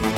Hej 0.00 0.08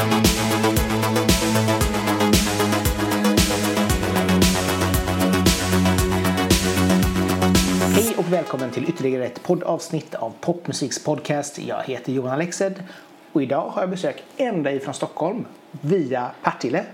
och 8.16 8.32
välkommen 8.32 8.70
till 8.70 8.88
ytterligare 8.88 9.26
ett 9.26 9.42
poddavsnitt 9.42 10.14
av 10.14 10.32
Popmusiks 10.40 11.04
podcast. 11.04 11.58
Jag 11.58 11.82
heter 11.82 12.12
Johan 12.12 12.32
Alexed 12.32 12.82
och 13.32 13.42
idag 13.42 13.68
har 13.68 13.82
jag 13.82 13.90
besök 13.90 14.22
ända 14.36 14.72
ifrån 14.72 14.94
Stockholm 14.94 15.44
via 15.80 16.30
Partille. 16.42 16.84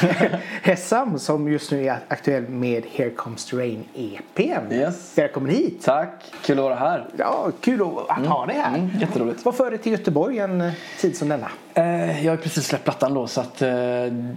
Hessam 0.62 1.18
som 1.18 1.52
just 1.52 1.70
nu 1.70 1.86
är 1.86 1.98
aktuell 2.08 2.48
med 2.48 2.84
Here 2.92 3.10
Comes 3.10 3.44
the 3.44 3.56
Rain 3.56 3.84
EPn. 3.94 4.72
Yes. 4.72 5.18
Välkommen 5.18 5.50
hit! 5.50 5.82
Tack, 5.84 6.24
kul 6.44 6.58
att 6.58 6.64
vara 6.64 6.74
här. 6.74 7.06
Ja, 7.16 7.50
kul 7.60 7.80
att 8.08 8.26
ha 8.26 8.46
dig 8.46 8.56
här. 8.56 8.78
Mm, 8.78 8.90
jätteroligt. 9.00 9.44
Vad 9.44 9.54
för 9.54 9.70
dig 9.70 9.78
till 9.78 9.92
Göteborg 9.92 10.38
en 10.38 10.60
eh, 10.60 10.72
tid 11.00 11.16
som 11.16 11.28
denna? 11.28 11.48
Eh, 11.74 12.24
jag 12.24 12.32
har 12.32 12.36
precis 12.36 12.66
släppt 12.66 12.84
plattan 12.84 13.14
då 13.14 13.26
så 13.26 13.40
att, 13.40 13.62
eh, 13.62 13.70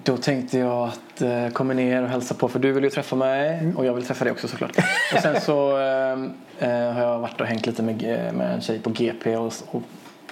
då 0.04 0.18
tänkte 0.18 0.58
jag 0.58 0.88
att 0.88 1.22
eh, 1.22 1.50
komma 1.50 1.74
ner 1.74 2.04
och 2.04 2.10
hälsa 2.10 2.34
på 2.34 2.48
för 2.48 2.60
du 2.60 2.72
vill 2.72 2.84
ju 2.84 2.90
träffa 2.90 3.16
mig 3.16 3.74
och 3.76 3.86
jag 3.86 3.94
vill 3.94 4.06
träffa 4.06 4.24
dig 4.24 4.32
också 4.32 4.48
såklart. 4.48 4.78
och 5.16 5.22
sen 5.22 5.42
så 5.42 5.72
har 6.62 7.02
jag 7.02 7.20
varit 7.20 7.42
och 7.42 7.48
hängt 7.48 7.66
lite 7.66 7.84
med, 7.84 7.96
med 8.34 8.54
en 8.54 8.62
tjej 8.62 8.80
på 8.80 8.90
GP 8.90 9.38
och, 9.38 9.54
och 9.72 9.82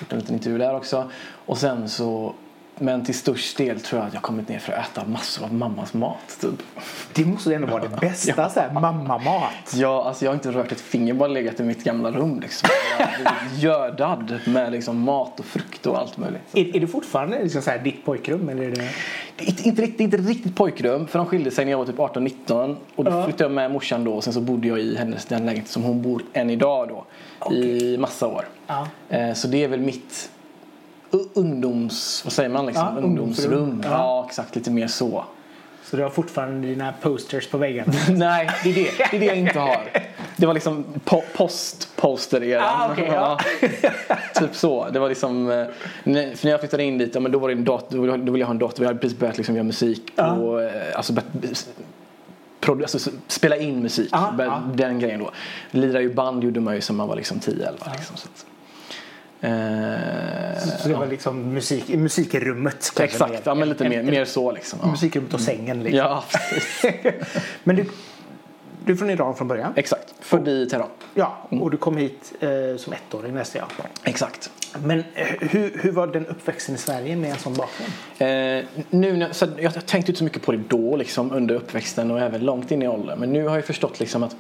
gjort 0.02 0.14
en 0.14 0.20
liten 0.20 0.36
intervju 0.36 0.58
där 0.58 0.76
också. 0.76 1.12
Och 1.46 1.58
sen 1.58 1.90
så 1.90 2.34
men 2.80 3.06
till 3.06 3.16
störst 3.16 3.58
del 3.58 3.80
tror 3.80 4.02
jag 4.02 4.08
att 4.08 4.14
jag 4.14 4.24
kommit 4.24 4.50
ner 4.50 4.60
för 4.60 4.74
att 4.74 4.90
äta 4.92 5.06
massor 5.08 5.44
av 5.46 5.54
mammas 5.54 5.94
mat. 5.94 6.38
Typ. 6.42 6.64
Det 7.14 7.26
måste 7.26 7.56
ändå 7.56 7.68
vara 7.68 7.84
det 7.84 7.98
bästa, 8.02 8.34
Ja. 8.38 8.50
så 8.50 8.60
här, 8.60 8.72
mammamat. 8.72 9.52
Ja, 9.74 10.04
alltså 10.04 10.26
jag 10.26 10.32
har 10.32 10.36
inte 10.36 10.52
rört 10.52 10.72
ett 10.72 10.82
finger, 10.82 11.14
bara 11.14 11.28
legat 11.30 11.60
i 11.60 11.64
mitt 11.64 11.84
gamla 11.84 12.12
rum. 12.12 12.40
Liksom. 12.40 12.70
Jag 13.00 13.06
har 13.08 13.14
blivit 13.16 13.64
gördad 13.64 14.40
med 14.46 14.72
liksom 14.72 15.00
mat 15.00 15.40
och 15.40 15.46
frukt 15.46 15.86
och 15.86 15.98
allt 15.98 16.18
möjligt. 16.18 16.42
Är, 16.54 16.76
är 16.76 16.80
det 16.80 16.88
fortfarande 16.88 17.44
liksom 17.44 17.62
så 17.62 17.70
här, 17.72 17.80
ditt 17.80 18.06
pojkrum? 18.06 18.50
Eller 18.50 18.64
är 18.64 18.72
det... 18.72 18.90
Det 19.38 19.44
är 19.46 19.50
inte, 19.50 19.64
inte, 19.70 19.82
riktigt, 19.82 20.00
inte 20.00 20.18
riktigt 20.18 20.56
pojkrum, 20.56 21.08
för 21.08 21.20
de 21.20 21.26
skilde 21.26 21.52
sig 21.52 21.66
när 21.66 21.72
jag 21.72 21.78
var 21.78 21.86
typ 21.86 21.98
18-19. 21.98 22.76
Och 22.96 23.04
då 23.04 23.12
Ja. 23.12 23.24
flyttade 23.24 23.44
jag 23.44 23.52
med 23.52 23.72
morsan 23.72 24.04
då 24.04 24.14
och 24.14 24.24
sen 24.24 24.34
så 24.34 24.42
bodde 24.42 24.68
jag 24.68 24.80
i 24.80 24.96
hennes 24.98 25.26
den 25.26 25.46
lägenhet 25.46 25.68
som 25.70 25.84
hon 25.84 26.02
bor 26.02 26.22
än 26.34 26.50
idag 26.50 26.88
då. 26.90 27.06
I 27.56 27.98
massa 27.98 28.28
år. 28.28 28.46
Ja. 28.68 28.88
Eh, 29.10 29.34
så 29.34 29.48
det 29.48 29.64
är 29.64 29.68
väl 29.68 29.80
mitt 29.80 30.30
ungdoms... 31.34 32.22
Vad 32.26 32.34
säger 32.34 32.50
man 32.50 32.66
liksom? 32.66 32.86
Ja, 32.96 33.02
Ungdomsrum. 33.02 33.54
ungdomsrum. 33.54 33.82
Ja. 33.86 33.90
Ja. 33.92 34.26
exakt. 34.30 34.56
Lite 34.56 34.72
mer 34.72 34.88
så. 34.88 35.26
Så 35.84 35.98
du 35.98 36.04
har 36.04 36.10
fortfarande 36.10 36.68
dina 36.68 36.94
posters 37.02 37.48
på 37.48 37.58
väggarna? 37.58 37.94
Nej, 38.10 38.50
det 38.64 38.70
är 38.70 38.74
det, 38.74 38.90
det 39.12 39.16
är 39.18 39.20
det 39.20 39.26
jag 39.26 39.38
inte 39.38 39.60
har. 39.60 39.78
Det 40.38 40.46
var 40.46 40.54
liksom 40.54 40.86
po- 41.06 41.24
post-poster-eran. 41.36 42.64
Ah, 42.68 42.90
okej, 42.92 43.10
ja. 43.14 43.40
typ 44.36 44.56
så. 44.56 44.90
Det 44.90 45.00
var 45.00 45.10
liksom, 45.10 45.52
eh, 45.52 45.66
för 46.04 46.44
när 46.46 46.50
jag 46.52 46.60
flyttade 46.60 46.84
in 46.84 46.98
dit, 46.98 47.22
men 47.22 47.32
då 47.32 47.40
var 47.40 47.48
det 47.48 47.54
en 47.54 47.64
dator, 47.64 48.18
då 48.18 48.32
ville 48.32 48.40
jag 48.40 48.48
ha 48.48 48.52
en 48.54 48.60
dator. 48.60 48.80
Vi 48.80 48.86
hade 48.88 49.00
precis 49.00 49.20
börjat 49.20 49.38
liksom 49.38 49.56
göra 49.56 49.64
musik 49.64 50.12
och 50.16 50.62
eh, 50.64 50.72
alltså, 50.96 51.14
alltså, 52.82 53.12
spela 53.28 53.58
in 53.58 53.80
musik. 53.84 54.12
Bör- 54.38 54.46
ja. 54.46 54.62
Den 54.74 55.00
grejen 55.00 55.20
då. 55.20 55.32
Lira 55.72 56.02
ju 56.02 56.14
band 56.14 56.44
gjorde 56.44 56.60
man 56.60 56.76
ju 56.76 56.82
som 56.82 56.96
man 56.98 57.08
var 57.08 57.16
liksom 57.16 57.40
10-11. 57.40 57.52
Liksom, 57.98 58.18
så 58.18 58.28
Så 60.82 60.88
det 60.88 60.94
var 60.96 61.08
liksom 61.08 61.54
musik, 61.54 61.88
musikrummet? 61.90 62.92
exakt, 63.00 63.32
mer. 63.32 63.40
ja, 63.44 63.56
men 63.56 63.70
lite 63.70 63.84
En- 63.84 63.90
mer, 63.90 64.00
en- 64.00 64.06
mer 64.06 64.26
så 64.26 64.52
liksom. 64.52 64.80
Ja, 64.84 64.92
Musikrummet 64.92 65.34
och 65.34 65.42
sängen 65.42 65.84
liksom. 65.84 65.98
ja. 65.98 66.24
Men 67.64 67.76
du, 67.76 67.86
du 68.86 68.94
är 68.94 68.98
från 68.98 69.10
Iran 69.10 69.36
från 69.36 69.48
början? 69.48 69.74
exakt. 69.76 70.14
Född 70.20 70.48
i 70.48 70.70
Teheran. 70.70 70.90
Ja, 71.14 71.38
och 71.50 71.72
du 71.72 71.78
kom 71.78 71.98
hit 71.98 72.34
eh, 72.40 72.50
som 72.78 72.94
ettåring 72.94 73.36
läste 73.36 73.58
jag. 73.58 73.68
Exakt. 74.04 74.50
Men 74.84 75.00
eh, 75.00 75.26
hur, 75.40 75.80
hur 75.82 75.92
var 75.92 76.08
den 76.08 76.26
uppväxten 76.26 76.76
i 76.76 76.78
Sverige 76.78 77.16
med 77.16 77.32
en 77.32 77.38
sån 77.38 77.54
bakgrund? 77.54 77.92
Eh, 78.18 78.66
nu, 78.90 79.18
när- 79.18 79.32
så 79.32 79.46
jag 79.60 79.74
tänkte 79.74 80.12
inte 80.12 80.16
så 80.18 80.24
mycket 80.24 80.42
på 80.42 80.52
det 80.52 80.58
då 80.68 80.96
liksom, 80.96 81.32
under 81.32 81.56
uppväxten 81.56 82.12
och 82.12 82.20
även 82.20 82.42
långt 82.46 82.72
in 82.72 82.82
i 82.82 82.88
åldern. 82.88 83.20
Men 83.20 83.34
nu 83.34 83.48
har 83.48 83.56
jag 83.56 83.66
förstått 83.66 84.00
liksom, 84.00 84.24
att 84.24 84.32
eh, 84.34 84.38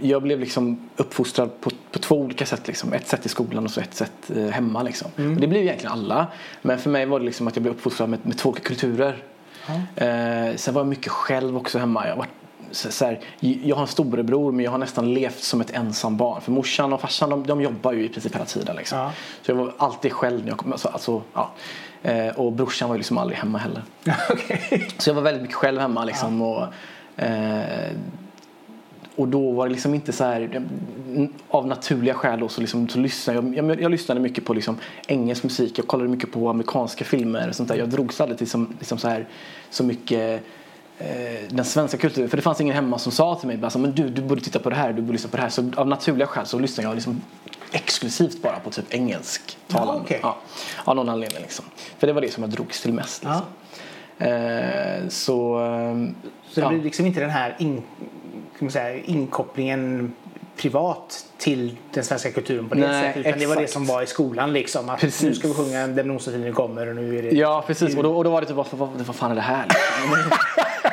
jag 0.00 0.22
blev 0.22 0.40
liksom 0.40 0.90
uppfostrad 0.96 1.60
på, 1.60 1.70
på 1.90 1.98
två 1.98 2.14
olika 2.20 2.46
sätt. 2.46 2.66
Liksom. 2.66 2.92
Ett 2.92 3.08
sätt 3.08 3.26
i 3.26 3.28
skolan 3.28 3.64
och 3.64 3.70
så 3.70 3.80
ett 3.80 3.94
sätt 3.94 4.30
eh, 4.36 4.46
hemma. 4.46 4.82
Liksom. 4.82 5.10
Och 5.16 5.40
det 5.40 5.46
blev 5.46 5.62
egentligen 5.62 5.92
alla. 5.92 6.26
Men 6.62 6.78
för 6.78 6.90
mig 6.90 7.06
var 7.06 7.18
det 7.18 7.24
liksom 7.24 7.48
att 7.48 7.56
jag 7.56 7.62
blev 7.62 7.74
uppfostrad 7.74 8.08
med, 8.08 8.18
med 8.22 8.38
två 8.38 8.52
kulturer. 8.52 9.16
Eh, 9.96 10.56
sen 10.56 10.74
var 10.74 10.80
jag 10.80 10.86
mycket 10.86 11.12
själv 11.12 11.56
också 11.56 11.78
hemma. 11.78 12.08
Jag, 12.08 12.16
var, 12.16 12.26
så, 12.70 12.92
så 12.92 13.04
här, 13.04 13.20
jag 13.40 13.76
har 13.76 13.82
en 13.82 13.88
storebror 13.88 14.52
men 14.52 14.64
jag 14.64 14.70
har 14.70 14.78
nästan 14.78 15.14
levt 15.14 15.42
som 15.42 15.60
ett 15.60 15.70
ensam 15.70 16.16
barn. 16.16 16.40
För 16.40 16.52
morsan 16.52 16.92
och 16.92 17.00
farsan 17.00 17.30
de, 17.30 17.46
de 17.46 17.60
jobbar 17.60 17.92
ju 17.92 18.04
i 18.04 18.08
princip 18.08 18.34
hela 18.34 18.44
tiden. 18.44 18.76
Liksom. 18.76 18.98
Ja. 18.98 19.12
Så 19.42 19.50
jag 19.50 19.56
var 19.56 19.72
alltid 19.78 20.12
själv 20.12 20.40
när 20.40 20.48
jag 20.48 20.58
kom. 20.58 20.72
Alltså, 20.72 20.88
alltså, 20.88 21.22
ja. 21.34 21.50
eh, 22.02 22.28
och 22.28 22.52
brorsan 22.52 22.88
var 22.88 22.96
ju 22.96 22.98
liksom 22.98 23.18
aldrig 23.18 23.38
hemma 23.38 23.58
heller. 23.58 23.82
Okej. 24.30 24.88
Så 24.98 25.10
jag 25.10 25.14
var 25.14 25.22
väldigt 25.22 25.42
mycket 25.42 25.56
själv 25.56 25.80
hemma 25.80 26.04
liksom. 26.04 26.42
Och, 26.42 26.66
eh, 27.16 27.90
och 29.20 29.28
då 29.28 29.52
var 29.52 29.66
det 29.66 29.72
liksom 29.72 29.94
inte 29.94 30.12
så 30.12 30.24
här 30.24 30.62
av 31.48 31.66
naturliga 31.66 32.14
skäl 32.14 32.40
då, 32.40 32.48
så, 32.48 32.60
liksom, 32.60 32.88
så 32.88 32.98
lyssnade 32.98 33.38
jag, 33.56 33.70
jag, 33.70 33.80
jag 33.80 33.90
lyssnade 33.90 34.20
mycket 34.20 34.44
på 34.44 34.54
liksom 34.54 34.78
engelsk 35.06 35.42
musik. 35.42 35.78
Jag 35.78 35.86
kollade 35.86 36.10
mycket 36.10 36.32
på 36.32 36.48
amerikanska 36.48 37.04
filmer 37.04 37.48
och 37.48 37.54
sånt 37.54 37.68
där. 37.68 37.76
Jag 37.76 37.88
drogs 37.88 38.20
aldrig 38.20 38.38
till 38.38 38.50
som, 38.50 38.76
liksom 38.78 38.98
så 38.98 39.08
här 39.08 39.26
så 39.70 39.84
mycket 39.84 40.42
eh, 40.98 41.06
den 41.48 41.64
svenska 41.64 41.98
kulturen. 41.98 42.28
För 42.28 42.36
det 42.36 42.42
fanns 42.42 42.60
ingen 42.60 42.74
hemma 42.74 42.98
som 42.98 43.12
sa 43.12 43.34
till 43.34 43.48
mig 43.48 43.58
alltså, 43.62 43.78
men 43.78 43.92
du, 43.92 44.08
du 44.08 44.22
borde 44.22 44.40
titta 44.40 44.58
på 44.58 44.70
det 44.70 44.76
här, 44.76 44.92
du 44.92 45.02
borde 45.02 45.12
lyssna 45.12 45.30
på 45.30 45.36
det 45.36 45.42
här. 45.42 45.50
Så 45.50 45.70
av 45.76 45.88
naturliga 45.88 46.26
skäl 46.26 46.46
så 46.46 46.58
lyssnade 46.58 46.88
jag 46.88 46.94
liksom 46.94 47.20
exklusivt 47.72 48.42
bara 48.42 48.58
på 48.60 48.70
typ 48.70 48.94
engelsk 48.94 49.58
talande. 49.68 49.92
Ja, 49.92 50.00
okej. 50.02 50.20
ja, 50.22 50.38
av 50.84 50.96
någon 50.96 51.08
anledning 51.08 51.42
liksom. 51.42 51.64
För 51.98 52.06
det 52.06 52.12
var 52.12 52.20
det 52.20 52.32
som 52.32 52.42
jag 52.42 52.50
drogs 52.50 52.82
till 52.82 52.92
mest. 52.92 53.22
Liksom. 53.22 53.40
Eh, 53.40 53.59
så 55.08 55.58
ehm, 55.58 56.14
Så 56.50 56.60
det 56.60 56.68
blir 56.68 56.82
liksom 56.82 57.06
inte 57.06 57.20
den 57.20 57.30
här 57.30 57.56
in, 57.58 57.82
säga, 58.70 59.04
inkopplingen 59.04 60.12
privat 60.56 61.24
till 61.38 61.76
den 61.94 62.04
svenska 62.04 62.30
kulturen 62.30 62.68
på 62.68 62.74
det 62.74 62.80
Nej, 62.80 63.02
sättet. 63.02 63.26
Utan 63.26 63.38
det 63.38 63.46
var 63.46 63.56
det 63.56 63.62
exakt. 63.62 63.72
som 63.72 63.86
var 63.86 64.02
i 64.02 64.06
skolan 64.06 64.52
liksom. 64.52 64.90
Att 64.90 65.00
Precis. 65.00 65.22
nu 65.22 65.34
ska 65.34 65.48
vi 65.48 65.54
sjunga 65.54 65.86
Den 65.86 66.10
kommer 66.52 66.86
och 66.86 66.96
nu 66.96 67.18
är 67.18 67.22
det... 67.22 67.30
Ja 67.30 67.64
precis 67.66 67.96
och 67.96 68.02
då, 68.02 68.16
och 68.16 68.24
då 68.24 68.30
var 68.30 68.40
det 68.40 68.46
typ 68.46 68.56
vad, 68.56 68.66
vad, 68.70 68.88
vad 68.88 69.16
fan 69.16 69.30
är 69.30 69.34
det 69.34 69.40
här 69.40 69.64
liksom? 69.68 70.89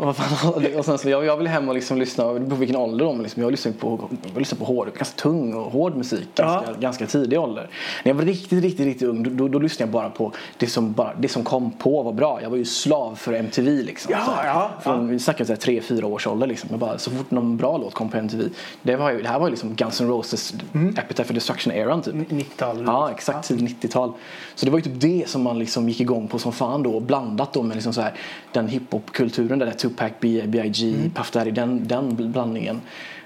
Vad 0.00 0.16
fan, 0.16 0.52
och 0.78 0.84
sen 0.84 0.98
så 0.98 1.08
jag, 1.08 1.24
jag 1.24 1.36
ville 1.36 1.50
hem 1.50 1.68
och 1.68 1.74
liksom 1.74 1.98
lyssna, 1.98 2.24
på 2.24 2.54
vilken 2.54 2.76
ålder 2.76 3.04
de 3.04 3.20
liksom. 3.20 3.42
Jag 3.42 3.50
lyssnade 3.50 3.76
på, 3.78 4.08
jag 4.32 4.38
lyssnade 4.38 4.58
på 4.58 4.64
hård, 4.72 4.88
ganska 4.98 5.16
tung 5.22 5.54
och 5.54 5.72
hård 5.72 5.96
musik 5.96 6.28
ganska, 6.34 6.70
Ja. 6.70 6.76
ganska 6.80 7.06
tidig 7.06 7.40
ålder. 7.40 7.68
När 8.04 8.10
jag 8.10 8.14
var 8.16 8.22
riktigt, 8.24 8.62
riktigt, 8.62 8.86
riktigt 8.86 9.08
ung 9.08 9.22
då, 9.22 9.30
då, 9.30 9.48
då 9.48 9.58
lyssnade 9.58 9.88
jag 9.88 9.92
bara 9.92 10.10
på 10.10 10.32
det 10.58 10.66
som, 10.66 10.92
bara, 10.92 11.14
det 11.18 11.28
som 11.28 11.44
kom 11.44 11.70
på 11.70 12.02
var 12.02 12.12
bra. 12.12 12.42
Jag 12.42 12.50
var 12.50 12.56
ju 12.56 12.64
slav 12.64 13.14
för 13.14 13.32
MTV 13.32 13.82
liksom. 13.82 14.12
Ja, 14.12 14.44
ja, 14.44 14.70
Från, 14.82 14.94
ja. 15.06 15.12
Vi 15.12 15.18
snackar 15.18 15.44
så 15.44 15.52
här 15.52 15.60
tre, 15.60 15.80
fyra 15.80 16.06
års 16.06 16.26
ålder 16.26 16.46
liksom. 16.46 16.68
Jag 16.70 16.78
bara, 16.78 16.98
så 16.98 17.10
fort 17.10 17.30
någon 17.30 17.56
bra 17.56 17.76
låt 17.78 17.94
kom 17.94 18.08
på 18.08 18.16
MTV. 18.16 18.44
Det, 18.82 18.96
var 18.96 19.10
ju, 19.12 19.22
det 19.22 19.28
här 19.28 19.38
var 19.38 19.46
ju 19.46 19.50
liksom 19.50 19.74
Guns 19.74 20.00
N' 20.00 20.08
Roses 20.08 20.54
Appetite 20.96 21.24
for 21.24 21.34
Destruction-eran 21.34 22.02
typ. 22.02 22.14
90-tal. 22.14 22.82
Ja, 22.86 23.10
exakt. 23.10 23.48
Tidigt 23.48 23.82
90-tal. 23.82 24.12
Så 24.54 24.64
det 24.66 24.70
var 24.72 24.78
ju 24.78 24.82
typ 24.84 25.00
det 25.00 25.28
som 25.28 25.42
man 25.42 25.58
liksom 25.58 25.88
gick 25.88 26.00
igång 26.00 26.28
på 26.28 26.38
som 26.38 26.52
fan 26.52 26.82
då. 26.82 27.00
Blandat 27.00 27.52
då 27.52 27.62
med 27.62 27.76
liksom 27.76 27.92
så 27.92 28.00
här, 28.00 28.14
den 28.52 28.68
hiphop-kulturen, 28.68 29.58
den 29.58 29.68
där 29.68 29.76
Tupac, 29.88 30.12
B.I.G., 30.20 31.10
Puff 31.14 31.30
Daddy, 31.30 31.50
den, 31.50 31.88
den 31.88 32.32
blandningen. 32.32 32.80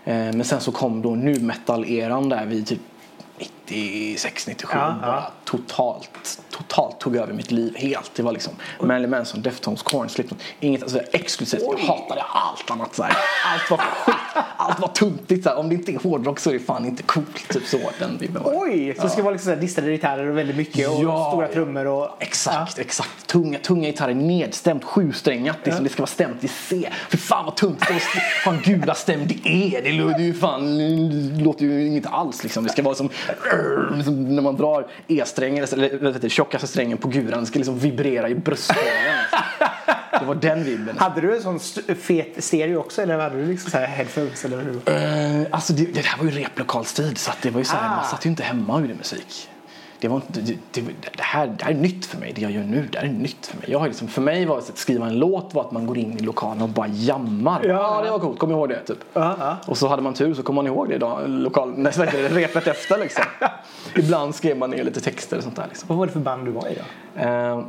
Eh, 0.04 0.14
men 0.14 0.44
sen 0.44 0.60
så 0.60 0.72
kom 0.72 1.02
då 1.02 1.14
nu 1.14 1.34
metal-eran 1.38 2.28
där 2.28 2.46
vid 2.46 2.66
typ 2.66 2.80
96, 3.38 4.46
97. 4.46 4.78
Ja, 4.78 4.98
ja. 5.02 5.06
Bara 5.06 5.30
totalt, 5.44 6.41
totalt 6.52 7.00
tog 7.00 7.16
över 7.16 7.32
mitt 7.32 7.50
liv 7.50 7.74
helt. 7.76 8.10
Det 8.14 8.22
var 8.22 8.32
liksom 8.32 8.52
Marilyn 8.80 9.10
Manson, 9.10 9.42
Deftones, 9.42 9.82
Korn, 9.82 10.08
Slipknot. 10.08 10.40
Inget 10.60 10.82
alltså, 10.82 10.98
exklusivt. 11.12 11.62
Jag 11.62 11.78
hatade 11.78 12.22
allt 12.22 12.70
annat. 12.70 12.94
Så 12.94 13.02
här. 13.02 13.16
Allt 13.52 13.70
var 13.70 13.78
skit. 13.78 14.14
Allt 14.56 14.80
var 14.80 14.88
tuntigt. 14.88 15.42
Så 15.44 15.48
här. 15.48 15.56
Om 15.56 15.68
det 15.68 15.74
inte 15.74 15.92
är 15.92 15.98
hårdrock 15.98 16.38
så 16.38 16.50
är 16.50 16.54
det 16.54 16.60
fan 16.60 16.86
inte 16.86 17.02
coolt. 17.02 17.48
Typ 17.48 17.66
så. 17.66 17.78
Den 17.98 18.18
vibben 18.18 18.42
var 18.42 18.52
det. 18.52 18.58
Oj! 18.58 18.94
Så 18.96 19.02
det 19.02 19.10
ska 19.10 19.22
vara 19.22 19.32
liksom 19.32 19.60
distade 19.60 19.90
gitarrer 19.90 20.26
och 20.26 20.38
väldigt 20.38 20.56
mycket 20.56 20.88
och 20.88 21.04
Ja, 21.04 21.30
stora 21.30 21.46
ja. 21.46 21.52
trummor 21.52 21.86
och... 21.86 22.08
Exakt, 22.18 22.78
exakt. 22.78 23.26
Tunga, 23.26 23.58
tunga 23.58 23.86
gitarrer, 23.88 24.14
nedstämt, 24.14 24.84
sjusträngat. 24.84 25.56
Liksom, 25.64 25.84
Det 25.84 25.90
ska 25.90 26.02
vara 26.02 26.06
stämt 26.06 26.44
i 26.44 26.48
C. 26.48 26.88
För 27.08 27.16
fan 27.16 27.44
vad 27.44 27.56
tungt 27.56 27.84
det 27.88 27.94
är 27.94 28.44
ha 28.44 28.52
en 28.52 28.60
gula 28.62 28.94
stämd 28.94 29.32
i 29.32 29.40
E. 29.44 29.80
Det 29.84 29.92
låter 29.92 30.20
ju 30.20 30.34
fan, 30.34 30.78
det 31.36 31.42
låter 31.44 31.64
ju 31.64 31.86
inget 31.86 32.06
alls 32.06 32.42
liksom. 32.42 32.64
Det 32.64 32.70
ska 32.70 32.82
vara 32.82 32.94
som, 32.94 33.10
som 34.04 34.36
när 34.36 34.42
man 34.42 34.56
drar 34.56 34.86
E-strängen, 35.08 35.66
eller 35.72 35.90
heter 35.90 36.20
det, 36.20 36.30
tjockaste 36.44 36.66
strängen 36.66 36.98
på 36.98 37.08
guran. 37.08 37.46
Ska 37.46 37.58
liksom 37.58 37.78
vibrera 37.78 38.28
i 38.28 38.34
bröstkorgen. 38.34 38.92
Det 40.20 40.26
var 40.26 40.34
den 40.34 40.64
vibben. 40.64 40.98
Hade 40.98 41.20
du 41.20 41.36
en 41.36 41.42
sån 41.42 41.60
fet 42.00 42.44
stereo 42.44 42.76
också 42.76 43.02
eller 43.02 43.18
hade 43.18 43.36
du 43.36 43.46
liksom 43.46 43.70
så 43.70 43.78
här 43.78 43.86
headphones 43.86 44.44
eller 44.44 44.62
hur? 44.62 44.76
Eh, 45.42 45.46
alltså 45.50 45.72
det, 45.72 45.84
det 45.84 46.00
här 46.06 46.18
var 46.18 46.24
ju 46.24 46.30
replokalstid 46.30 47.18
så 47.18 47.30
att 47.30 47.42
det 47.42 47.50
var 47.50 47.58
ju 47.60 47.64
så 47.64 47.76
här, 47.76 47.88
Ah. 47.92 47.96
man 47.96 48.04
satt 48.04 48.26
ju 48.26 48.30
inte 48.30 48.42
hemma 48.42 48.74
och 48.74 48.80
gjorde 48.80 48.94
musik. 48.94 49.48
Det, 50.02 50.08
var 50.08 50.16
inte, 50.16 50.40
det, 50.40 50.56
det, 50.70 50.80
det, 51.16 51.22
här, 51.22 51.46
det 51.46 51.64
här 51.64 51.70
är 51.70 51.76
nytt 51.76 52.06
för 52.06 52.18
mig. 52.18 52.32
Det 52.34 52.42
jag 52.42 52.50
gör 52.50 52.62
nu, 52.62 52.88
det 52.92 52.98
här 52.98 53.06
är 53.06 53.10
nytt 53.12 53.46
för 53.46 53.58
mig. 53.58 53.70
Jag 53.70 53.78
har 53.78 53.86
liksom, 53.86 54.08
för 54.08 54.22
mig 54.22 54.46
var 54.46 54.56
det 54.56 54.62
att 54.68 54.78
skriva 54.78 55.06
en 55.06 55.18
låt 55.18 55.54
var 55.54 55.64
att 55.64 55.72
man 55.72 55.86
går 55.86 55.98
in 55.98 56.18
i 56.18 56.22
lokalen 56.22 56.62
och 56.62 56.68
bara 56.68 56.86
jammar. 56.88 57.64
Ja. 57.64 58.02
Det 58.04 58.10
var 58.10 58.18
coolt. 58.18 58.38
Kommer 58.38 58.54
ihåg 58.54 58.68
det? 58.68 58.80
Typ. 58.80 58.98
Ja, 59.12 59.36
ja. 59.38 59.56
Och 59.66 59.78
så 59.78 59.88
hade 59.88 60.02
man 60.02 60.14
tur 60.14 60.34
så 60.34 60.42
kom 60.42 60.54
man 60.54 60.66
ihåg 60.66 60.88
det 60.88 60.94
idag, 60.94 61.28
lokal, 61.28 61.82
det, 61.82 62.28
repet 62.28 62.66
efter 62.66 62.98
liksom. 62.98 63.24
Ibland 63.96 64.34
skrev 64.34 64.56
man 64.56 64.70
ner 64.70 64.84
lite 64.84 65.00
texter 65.00 65.36
och 65.36 65.42
sånt 65.42 65.56
där. 65.56 65.66
Liksom. 65.68 65.88
Vad 65.88 65.98
var 65.98 66.06
det 66.06 66.12
för 66.12 66.20
band 66.20 66.44
du 66.44 66.50
var 66.50 66.68
i 66.68 66.74
då? 66.74 67.20
Eh, 67.20 67.64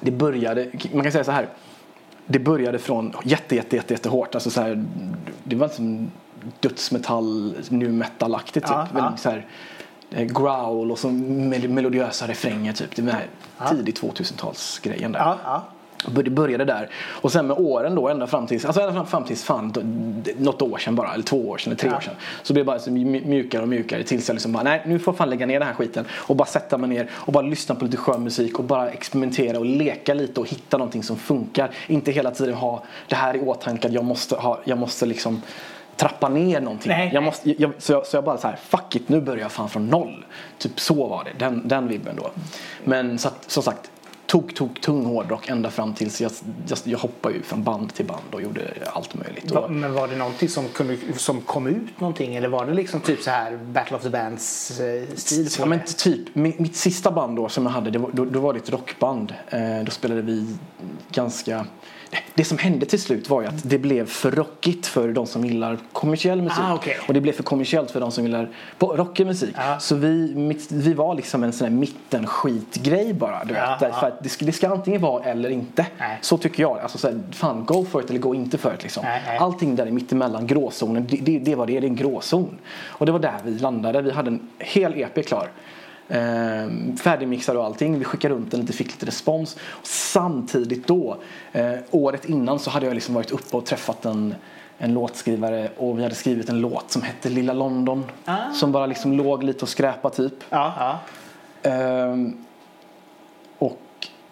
det 0.00 0.10
började, 0.10 0.70
man 0.92 1.02
kan 1.02 1.12
säga 1.12 1.24
så 1.24 1.32
här. 1.32 1.48
Det 2.26 2.38
började 2.38 2.78
från 2.78 3.14
jätte, 3.24 3.56
jätte, 3.56 3.76
jätte, 3.76 3.94
jätte 3.94 4.08
hårt. 4.08 4.34
Alltså 4.34 4.50
så 4.50 4.60
här, 4.60 4.84
det 5.44 5.56
var 5.56 5.68
som 5.68 6.10
dödsmetall, 6.60 7.54
nu 7.68 7.92
metal-aktigt 7.92 8.66
typ. 8.66 8.70
Ja, 8.70 8.86
ja. 8.94 9.16
Så 9.16 9.30
här, 9.30 9.46
growl 10.10 10.90
och 10.90 10.98
så 10.98 11.08
mel- 11.08 11.68
melodiösa 11.68 12.26
refränger 12.26 12.72
typ. 12.72 12.96
Det 12.96 13.02
var 13.02 13.12
här 13.12 13.26
tidig 13.70 13.94
2000-talsgrejen 13.96 15.12
där. 15.12 15.18
Ja, 15.20 15.38
ja. 15.44 15.64
Det 16.22 16.30
började 16.30 16.64
där. 16.64 16.88
Och 17.06 17.32
sen 17.32 17.46
med 17.46 17.56
åren 17.58 17.94
då 17.94 18.08
ända 18.08 18.26
fram 18.26 18.46
tills, 18.46 18.64
alltså 18.64 18.80
ända 18.80 19.04
fram, 19.04 19.24
tills 19.24 19.44
fan, 19.44 19.72
något 20.38 20.62
år 20.62 20.78
sedan 20.78 20.94
bara, 20.94 21.14
eller 21.14 21.24
två 21.24 21.48
år 21.48 21.58
sedan, 21.58 21.70
eller 21.72 21.80
tre 21.80 21.90
Ja. 21.90 21.96
år 21.96 22.00
sedan. 22.00 22.14
Så 22.42 22.52
blev 22.52 22.64
det 22.64 22.66
bara 22.66 22.78
mj- 22.78 23.26
mjukare 23.28 23.62
och 23.62 23.68
mjukare 23.68 24.02
tills 24.02 24.28
jag 24.28 24.34
liksom 24.34 24.52
bara, 24.52 24.62
nej 24.62 24.82
nu 24.86 24.98
får 24.98 25.12
jag 25.12 25.18
fan 25.18 25.30
lägga 25.30 25.46
ner 25.46 25.58
den 25.58 25.68
här 25.68 25.74
skiten. 25.74 26.04
Och 26.12 26.36
bara 26.36 26.46
sätta 26.48 26.78
mig 26.78 26.88
ner 26.90 27.10
och 27.12 27.32
bara 27.32 27.42
lyssna 27.46 27.74
på 27.74 27.84
lite 27.84 27.96
skön 27.96 28.24
musik 28.24 28.58
och 28.58 28.64
bara 28.64 28.90
experimentera 28.90 29.58
och 29.58 29.64
leka 29.66 30.14
lite 30.14 30.40
och 30.40 30.48
hitta 30.48 30.76
någonting 30.78 31.02
som 31.02 31.16
funkar. 31.16 31.70
Inte 31.86 32.12
hela 32.12 32.30
tiden 32.30 32.54
ha 32.54 32.82
det 33.08 33.14
här 33.16 33.36
i 33.36 33.40
åtanke 33.40 33.88
jag 33.88 34.04
måste, 34.04 34.36
ha, 34.36 34.60
jag 34.64 34.78
måste 34.78 35.06
liksom 35.06 35.42
trappa 35.98 36.28
ner 36.28 36.60
någonting. 36.60 36.92
Nej. 36.92 37.10
Jag 37.14 37.22
måste, 37.22 37.62
jag, 37.62 37.72
så, 37.78 37.92
jag, 37.92 38.06
så 38.06 38.16
jag 38.16 38.24
bara 38.24 38.38
så 38.38 38.48
här, 38.48 38.56
fuck 38.56 38.96
it, 38.96 39.08
nu 39.08 39.20
börjar 39.20 39.42
jag 39.42 39.52
fan 39.52 39.68
från 39.68 39.86
noll. 39.86 40.24
Typ 40.58 40.80
så 40.80 41.08
var 41.08 41.24
det, 41.24 41.44
den, 41.44 41.68
den 41.68 41.88
vibben 41.88 42.16
då. 42.16 42.30
Men 42.84 43.18
så 43.18 43.28
att, 43.28 43.44
som 43.50 43.62
sagt, 43.62 43.90
tog, 44.28 44.54
tog 44.54 44.80
tung 44.80 45.04
hårdrock 45.04 45.48
ända 45.48 45.70
fram 45.70 45.94
tills 45.94 46.20
jag, 46.20 46.32
jag, 46.68 46.78
jag 46.84 46.98
hoppade 46.98 47.34
ju 47.34 47.42
från 47.42 47.62
band 47.62 47.94
till 47.94 48.06
band 48.06 48.22
och 48.32 48.42
gjorde 48.42 48.60
allt 48.86 49.14
möjligt. 49.14 49.50
Va, 49.50 49.68
men 49.68 49.94
var 49.94 50.08
det 50.08 50.16
någonting 50.16 50.48
som, 50.48 50.68
kunde, 50.68 50.96
som 51.16 51.40
kom 51.40 51.66
ut 51.66 52.00
någonting 52.00 52.36
eller 52.36 52.48
var 52.48 52.66
det 52.66 52.74
liksom 52.74 53.00
typ 53.00 53.22
så 53.22 53.30
här 53.30 53.56
Battle 53.56 53.96
of 53.96 54.02
the 54.02 54.10
Bands 54.10 54.80
eh, 54.80 55.02
stil 55.14 55.48
ja, 55.58 55.66
men 55.66 55.80
typ, 55.98 56.34
mitt, 56.34 56.58
mitt 56.58 56.76
sista 56.76 57.10
band 57.10 57.36
då 57.36 57.48
som 57.48 57.66
jag 57.66 57.72
hade, 57.72 57.90
det 57.90 57.98
var, 57.98 58.10
då, 58.12 58.24
då 58.24 58.40
var 58.40 58.52
det 58.52 58.58
ett 58.58 58.70
rockband. 58.70 59.34
Eh, 59.48 59.84
då 59.84 59.90
spelade 59.90 60.22
vi 60.22 60.56
ganska 61.10 61.66
det 62.34 62.44
som 62.44 62.58
hände 62.58 62.86
till 62.86 63.00
slut 63.02 63.30
var 63.30 63.42
ju 63.42 63.48
att 63.48 63.70
det 63.70 63.78
blev 63.78 64.06
för 64.06 64.30
rockigt 64.30 64.86
för 64.86 65.08
de 65.12 65.26
som 65.26 65.44
gillar 65.44 65.78
kommersiell 65.92 66.42
musik. 66.42 66.58
Ah, 66.62 66.74
okej. 66.74 66.96
Och 67.08 67.14
det 67.14 67.20
blev 67.20 67.32
för 67.32 67.42
kommersiellt 67.42 67.90
för 67.90 68.00
de 68.00 68.10
som 68.12 68.24
gillar 68.24 68.50
rockig 68.80 69.26
musik. 69.26 69.54
Ja. 69.56 69.78
Så 69.80 69.94
vi, 69.94 70.34
vi 70.70 70.94
var 70.94 71.14
liksom 71.14 71.44
en 71.44 71.52
sån 71.52 71.64
här 71.68 71.74
mitten-skitgrej 71.74 73.12
bara. 73.14 73.44
Du 73.44 73.54
vet. 73.54 73.80
Där- 73.80 73.88
ja. 73.88 74.00
För 74.00 74.14
det, 74.22 74.28
ska, 74.28 74.44
det 74.44 74.52
ska 74.52 74.68
antingen 74.68 75.00
vara 75.00 75.24
eller 75.24 75.50
inte. 75.50 75.86
Nej. 75.98 76.18
Så 76.20 76.38
tycker 76.38 76.62
jag. 76.62 76.78
Alltså, 76.78 76.98
så 76.98 77.06
här, 77.08 77.20
fan, 77.32 77.64
go 77.64 77.84
for 77.90 78.02
it 78.04 78.10
eller 78.10 78.20
gå 78.20 78.34
inte 78.34 78.58
för 78.58 78.74
it. 78.74 78.82
Liksom. 78.82 79.02
Nej, 79.04 79.22
nej. 79.26 79.38
Allting 79.38 79.76
där 79.76 79.86
i 79.86 79.90
mittemellan, 79.90 80.46
gråzonen, 80.46 81.06
det, 81.10 81.16
det, 81.16 81.38
det 81.38 81.54
var 81.54 81.66
det. 81.66 81.80
Det 81.80 81.86
är 81.86 81.90
en 81.90 81.96
gråzon. 81.96 82.58
Och 82.86 83.06
det 83.06 83.12
var 83.12 83.18
där 83.18 83.34
vi 83.44 83.50
landade. 83.58 84.02
Vi 84.02 84.10
hade 84.12 84.28
en 84.28 84.48
hel 84.58 84.94
EP 84.96 85.26
klar. 85.26 85.48
Eh, 86.08 86.96
färdigmixad 87.02 87.56
och 87.56 87.64
allting. 87.64 87.98
Vi 87.98 88.04
skickade 88.04 88.34
runt 88.34 88.50
den 88.50 88.60
lite, 88.60 88.72
fick 88.72 88.86
lite 88.86 89.06
respons. 89.06 89.56
Och 89.68 89.86
samtidigt 89.86 90.86
då, 90.86 91.16
eh, 91.52 91.72
året 91.90 92.24
innan 92.24 92.58
så 92.58 92.70
hade 92.70 92.86
jag 92.86 92.94
liksom 92.94 93.14
varit 93.14 93.30
uppe 93.30 93.56
och 93.56 93.66
träffat 93.66 94.04
en, 94.04 94.34
en 94.78 94.94
låtskrivare 94.94 95.70
och 95.76 95.98
vi 95.98 96.02
hade 96.02 96.14
skrivit 96.14 96.48
en 96.48 96.60
låt 96.60 96.90
som 96.90 97.02
hette 97.02 97.28
Lilla 97.28 97.52
London. 97.52 98.04
Ah. 98.24 98.52
Som 98.52 98.72
bara 98.72 98.86
liksom 98.86 99.12
låg 99.12 99.42
lite 99.42 99.62
och 99.62 99.68
skräpa 99.68 100.10
typ. 100.10 100.34
Ja. 100.50 100.98
Ehm, 101.62 102.36
och 102.38 102.47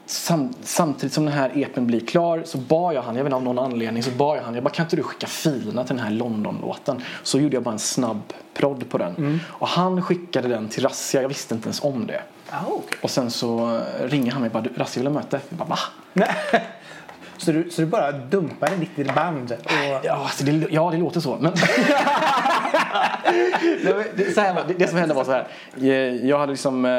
sam, 0.06 0.54
samtidigt 0.62 1.12
som 1.12 1.24
den 1.24 1.34
här 1.34 1.50
EPen 1.54 1.86
blir 1.86 2.00
klar 2.00 2.42
så 2.44 2.58
bad 2.58 2.94
jag 2.94 3.02
han, 3.02 3.16
jag 3.16 3.24
vet 3.24 3.28
inte 3.28 3.36
av 3.36 3.42
någon 3.42 3.58
anledning, 3.72 4.02
så 4.02 4.10
bad 4.10 4.38
jag 4.38 4.42
han, 4.42 4.54
jag 4.54 4.64
bara 4.64 4.70
kan 4.70 4.84
inte 4.86 4.96
du 4.96 5.02
skicka 5.02 5.26
filerna 5.26 5.84
till 5.84 5.96
den 5.96 6.04
här 6.04 6.10
London-låten? 6.12 7.02
Så 7.22 7.38
gjorde 7.38 7.56
jag 7.56 7.62
bara 7.62 7.72
en 7.72 7.78
snabb 7.78 8.32
prodd 8.54 8.88
på 8.88 8.98
den. 8.98 9.40
Och 9.48 9.68
han 9.68 10.02
skickade 10.02 10.48
den 10.48 10.68
till 10.68 10.82
Rassia, 10.82 11.22
jag 11.22 11.28
visste 11.28 11.54
inte 11.54 11.66
ens 11.66 11.82
om 11.84 12.06
det. 12.06 12.22
Ah, 12.50 12.58
okej. 12.66 12.98
Och 13.02 13.10
sen 13.10 13.30
så 13.30 13.80
ringer 14.00 14.32
han 14.32 14.40
mig 14.40 14.50
bara, 14.50 14.62
"Du, 14.62 14.70
Rassia 14.76 15.00
vill 15.02 15.06
ha 15.12 15.14
möte. 15.14 15.40
Jag 15.48 15.58
bara, 15.58 15.68
va? 15.68 15.78
Så 17.46 17.52
du, 17.52 17.70
så 17.70 17.80
du 17.82 17.86
bara 17.86 18.12
dumpade 18.12 18.76
ditt 18.76 18.98
i 18.98 19.04
band? 19.04 19.52
Och, 19.52 19.70
Ja, 20.04 20.12
alltså 20.12 20.44
det, 20.44 20.66
ja, 20.70 20.90
det 20.90 20.98
låter 20.98 21.20
så. 21.20 21.36
Men... 21.40 21.52
Det, 24.16 24.34
så 24.34 24.40
här, 24.40 24.64
det, 24.68 24.74
det 24.74 24.88
som 24.88 24.98
hände 24.98 25.14
var 25.14 25.24
så 25.24 25.32
här. 25.32 25.46
Eh, 25.80 26.26
Jag, 26.26 26.38
hade 26.38 26.52
liksom, 26.52 26.84
eh, 26.84 26.90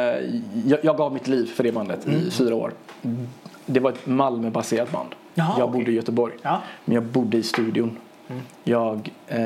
jag, 0.65 0.79
jag 0.81 0.97
gav 0.97 1.13
mitt 1.13 1.27
liv 1.27 1.45
för 1.55 1.63
det 1.63 1.71
bandet 1.71 2.07
i 2.07 2.31
fyra 2.31 2.55
år. 2.55 2.73
Det 3.65 3.79
var 3.79 3.91
ett 3.91 4.05
Malmö-baserat 4.05 4.91
band. 4.91 5.09
Jaha, 5.33 5.55
jag 5.59 5.71
bodde 5.71 5.91
i 5.91 5.95
Göteborg. 5.95 6.33
Ja. 6.41 6.61
Men 6.85 6.95
jag 6.95 7.03
bodde 7.03 7.38
i 7.38 7.44
studion. 7.44 7.97
Jag 8.63 9.09
eh, 9.27 9.39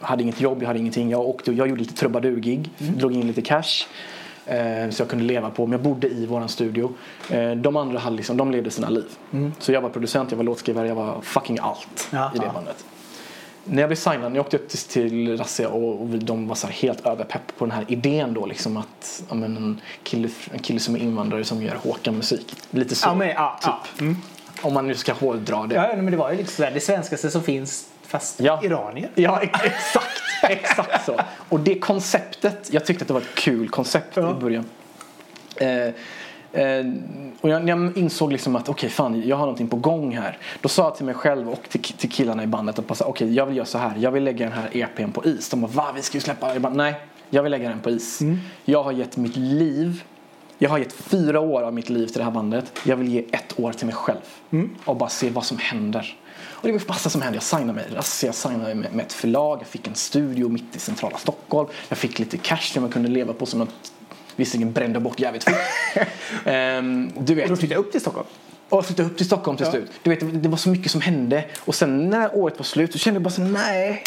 hade 0.00 0.22
inget 0.22 0.40
jobb, 0.40 0.62
jag 0.62 0.66
hade 0.66 0.78
ingenting. 0.78 1.10
Jag, 1.10 1.20
åkte, 1.20 1.52
jag 1.52 1.68
gjorde 1.68 1.80
lite 1.80 1.94
trubadurgig, 1.94 2.70
drog 2.78 3.12
in 3.12 3.26
lite 3.26 3.42
cash. 3.42 3.86
Eh, 4.48 4.90
så 4.90 5.02
jag 5.02 5.08
kunde 5.08 5.24
leva 5.24 5.50
på. 5.50 5.66
Men 5.66 5.72
jag 5.72 5.80
bodde 5.80 6.08
i 6.08 6.26
våran 6.26 6.48
studio. 6.48 6.94
Eh, 7.30 7.50
de 7.50 7.76
andra 7.76 7.98
hade 7.98 8.16
liksom, 8.16 8.36
de 8.36 8.50
levde 8.50 8.70
sina 8.70 8.88
liv. 8.88 9.06
Så 9.58 9.72
jag 9.72 9.80
var 9.80 9.88
producent, 9.90 10.30
jag 10.30 10.36
var 10.36 10.44
låtskrivare, 10.44 10.88
jag 10.88 10.94
var 10.94 11.20
fucking 11.22 11.58
allt 11.62 12.08
Ja, 12.10 12.30
i 12.34 12.38
det 12.38 12.44
ja. 12.46 12.52
bandet. 12.52 12.84
När 13.64 13.82
jag 13.82 13.88
blev 13.88 13.96
signad, 13.96 14.20
när 14.32 14.36
jag 14.36 14.44
åkte 14.44 14.56
upp 14.56 14.68
till, 14.68 14.78
till 14.78 15.38
Rassia 15.38 15.68
och, 15.68 16.00
och 16.02 16.14
vi, 16.14 16.18
de 16.18 16.48
var 16.48 16.54
så 16.54 16.66
helt 16.66 17.06
överpepp 17.06 17.56
på 17.58 17.64
den 17.64 17.72
här 17.72 17.84
idén 17.88 18.34
då 18.34 18.46
liksom 18.46 18.76
att 18.76 19.22
ja, 19.28 19.34
men 19.34 19.56
en, 19.56 19.80
kille, 20.02 20.28
en 20.52 20.58
kille 20.58 20.80
som 20.80 20.94
är 20.96 21.00
invandrare 21.00 21.44
som 21.44 21.62
gör 21.62 21.74
Håkan-musik. 21.74 22.54
Lite 22.70 22.94
så. 22.94 23.14
Men, 23.14 23.28
typ. 23.62 24.00
Mm. 24.00 24.16
Om 24.62 24.74
man 24.74 24.86
nu 24.86 24.94
ska 24.94 25.12
hårdra 25.12 25.66
det. 25.66 25.74
Ja, 25.74 25.96
men 25.96 26.10
det 26.10 26.16
var 26.16 26.30
ju 26.30 26.36
liksom 26.36 26.54
sådär, 26.56 26.70
det 26.74 26.80
svenskaste 26.80 27.30
som 27.30 27.42
finns 27.42 27.88
fast 28.02 28.40
Ja. 28.40 28.60
iranier. 28.62 29.10
Ja, 29.14 29.40
ex- 29.42 29.60
exakt. 29.64 30.17
Exakt 30.48 31.04
så. 31.04 31.20
Och 31.48 31.60
det 31.60 31.78
konceptet, 31.78 32.68
jag 32.72 32.86
tyckte 32.86 33.02
att 33.04 33.08
det 33.08 33.14
var 33.14 33.20
ett 33.20 33.34
kul 33.34 33.68
koncept 33.68 34.16
Ja. 34.16 34.30
i 34.30 34.40
början. 34.40 34.64
Eh, 35.56 35.68
eh, 36.62 36.86
och 37.40 37.50
jag, 37.50 37.68
jag 37.68 37.98
insåg 37.98 38.32
liksom 38.32 38.56
att 38.56 38.68
okej 38.68 38.90
fan, 38.90 39.22
jag 39.28 39.36
har 39.36 39.42
någonting 39.42 39.68
på 39.68 39.76
gång 39.76 40.16
här. 40.16 40.38
Då 40.60 40.68
sa 40.68 40.82
jag 40.82 40.96
till 40.96 41.06
mig 41.06 41.14
själv 41.14 41.48
och 41.48 41.68
till, 41.68 41.82
till 41.82 42.10
killarna 42.10 42.42
i 42.42 42.46
bandet 42.46 42.78
att 42.78 43.00
okej 43.00 43.34
jag 43.34 43.46
vill 43.46 43.56
göra 43.56 43.66
så 43.66 43.78
här. 43.78 43.94
Jag 43.98 44.10
vill 44.10 44.24
lägga 44.24 44.44
den 44.48 44.58
här 44.58 44.68
EPn 44.72 45.12
på 45.12 45.24
is. 45.24 45.50
De 45.50 45.60
bara 45.60 45.72
va, 45.72 45.92
vi 45.96 46.02
ska 46.02 46.16
ju 46.16 46.20
släppa. 46.20 46.52
Jag 46.52 46.62
bara 46.62 46.72
nej, 46.72 46.94
jag 47.30 47.42
vill 47.42 47.50
lägga 47.50 47.68
den 47.68 47.80
på 47.80 47.90
is. 47.90 48.20
Jag 48.64 48.82
har 48.82 48.92
gett 48.92 49.16
mitt 49.16 49.36
liv 49.36 50.02
jag 50.60 50.70
har 50.70 50.78
gett 50.78 50.92
fyra 50.92 51.40
år 51.40 51.62
av 51.62 51.74
mitt 51.74 51.90
liv 51.90 52.06
till 52.06 52.18
det 52.18 52.24
här 52.24 52.30
bandet. 52.30 52.72
Jag 52.84 52.96
vill 52.96 53.08
ge 53.08 53.24
ett 53.32 53.60
år 53.60 53.72
till 53.72 53.86
mig 53.86 53.94
själv. 53.94 54.20
Och 54.84 54.96
bara 54.96 55.08
se 55.08 55.30
vad 55.30 55.44
som 55.44 55.58
händer. 55.58 56.16
Och 56.60 56.68
det 56.68 56.72
var 56.72 56.82
massa 56.88 57.10
som 57.10 57.22
hände. 57.22 57.36
Jag 57.36 57.42
signade 57.42 57.72
mig 57.72 57.84
Rassia, 57.94 58.28
jag 58.28 58.34
signade 58.34 58.74
med, 58.74 58.94
med 58.94 59.06
ett 59.06 59.12
förlag. 59.12 59.58
Jag 59.60 59.66
fick 59.66 59.86
en 59.86 59.94
studio 59.94 60.48
mitt 60.48 60.76
i 60.76 60.78
centrala 60.78 61.18
Stockholm. 61.18 61.68
Jag 61.88 61.98
fick 61.98 62.18
lite 62.18 62.36
cash 62.38 62.56
som 62.72 62.82
jag 62.82 62.92
kunde 62.92 63.08
leva 63.08 63.32
på 63.32 63.46
som 63.46 63.58
något 63.58 63.92
Visserligen 64.36 64.72
brände 64.72 65.00
bort 65.00 65.20
jävligt 65.20 65.44
fort. 65.44 65.54
Ehm, 66.44 67.10
du 67.18 67.34
vet. 67.34 67.44
Och 67.44 67.50
då 67.50 67.56
flyttade 67.56 67.74
jag 67.80 67.84
upp 67.86 67.92
till 67.92 68.00
Stockholm. 68.00 68.26
Och 68.68 68.86
flyttade 68.86 69.08
upp 69.08 69.16
till 69.16 69.26
Stockholm 69.26 69.56
till 69.56 69.66
Ja. 69.66 69.72
slut. 69.72 69.90
Du 70.02 70.10
vet, 70.10 70.42
det- 70.42 70.48
var 70.48 70.56
så 70.56 70.68
mycket 70.68 70.92
som 70.92 71.00
hände. 71.00 71.44
Och 71.60 71.74
sen 71.74 72.10
när 72.10 72.36
året 72.36 72.58
var 72.58 72.64
slut 72.64 72.92
så 72.92 72.98
kände 72.98 73.16
jag 73.16 73.22
bara 73.22 73.30
så 73.30 73.42
nej. 73.42 74.02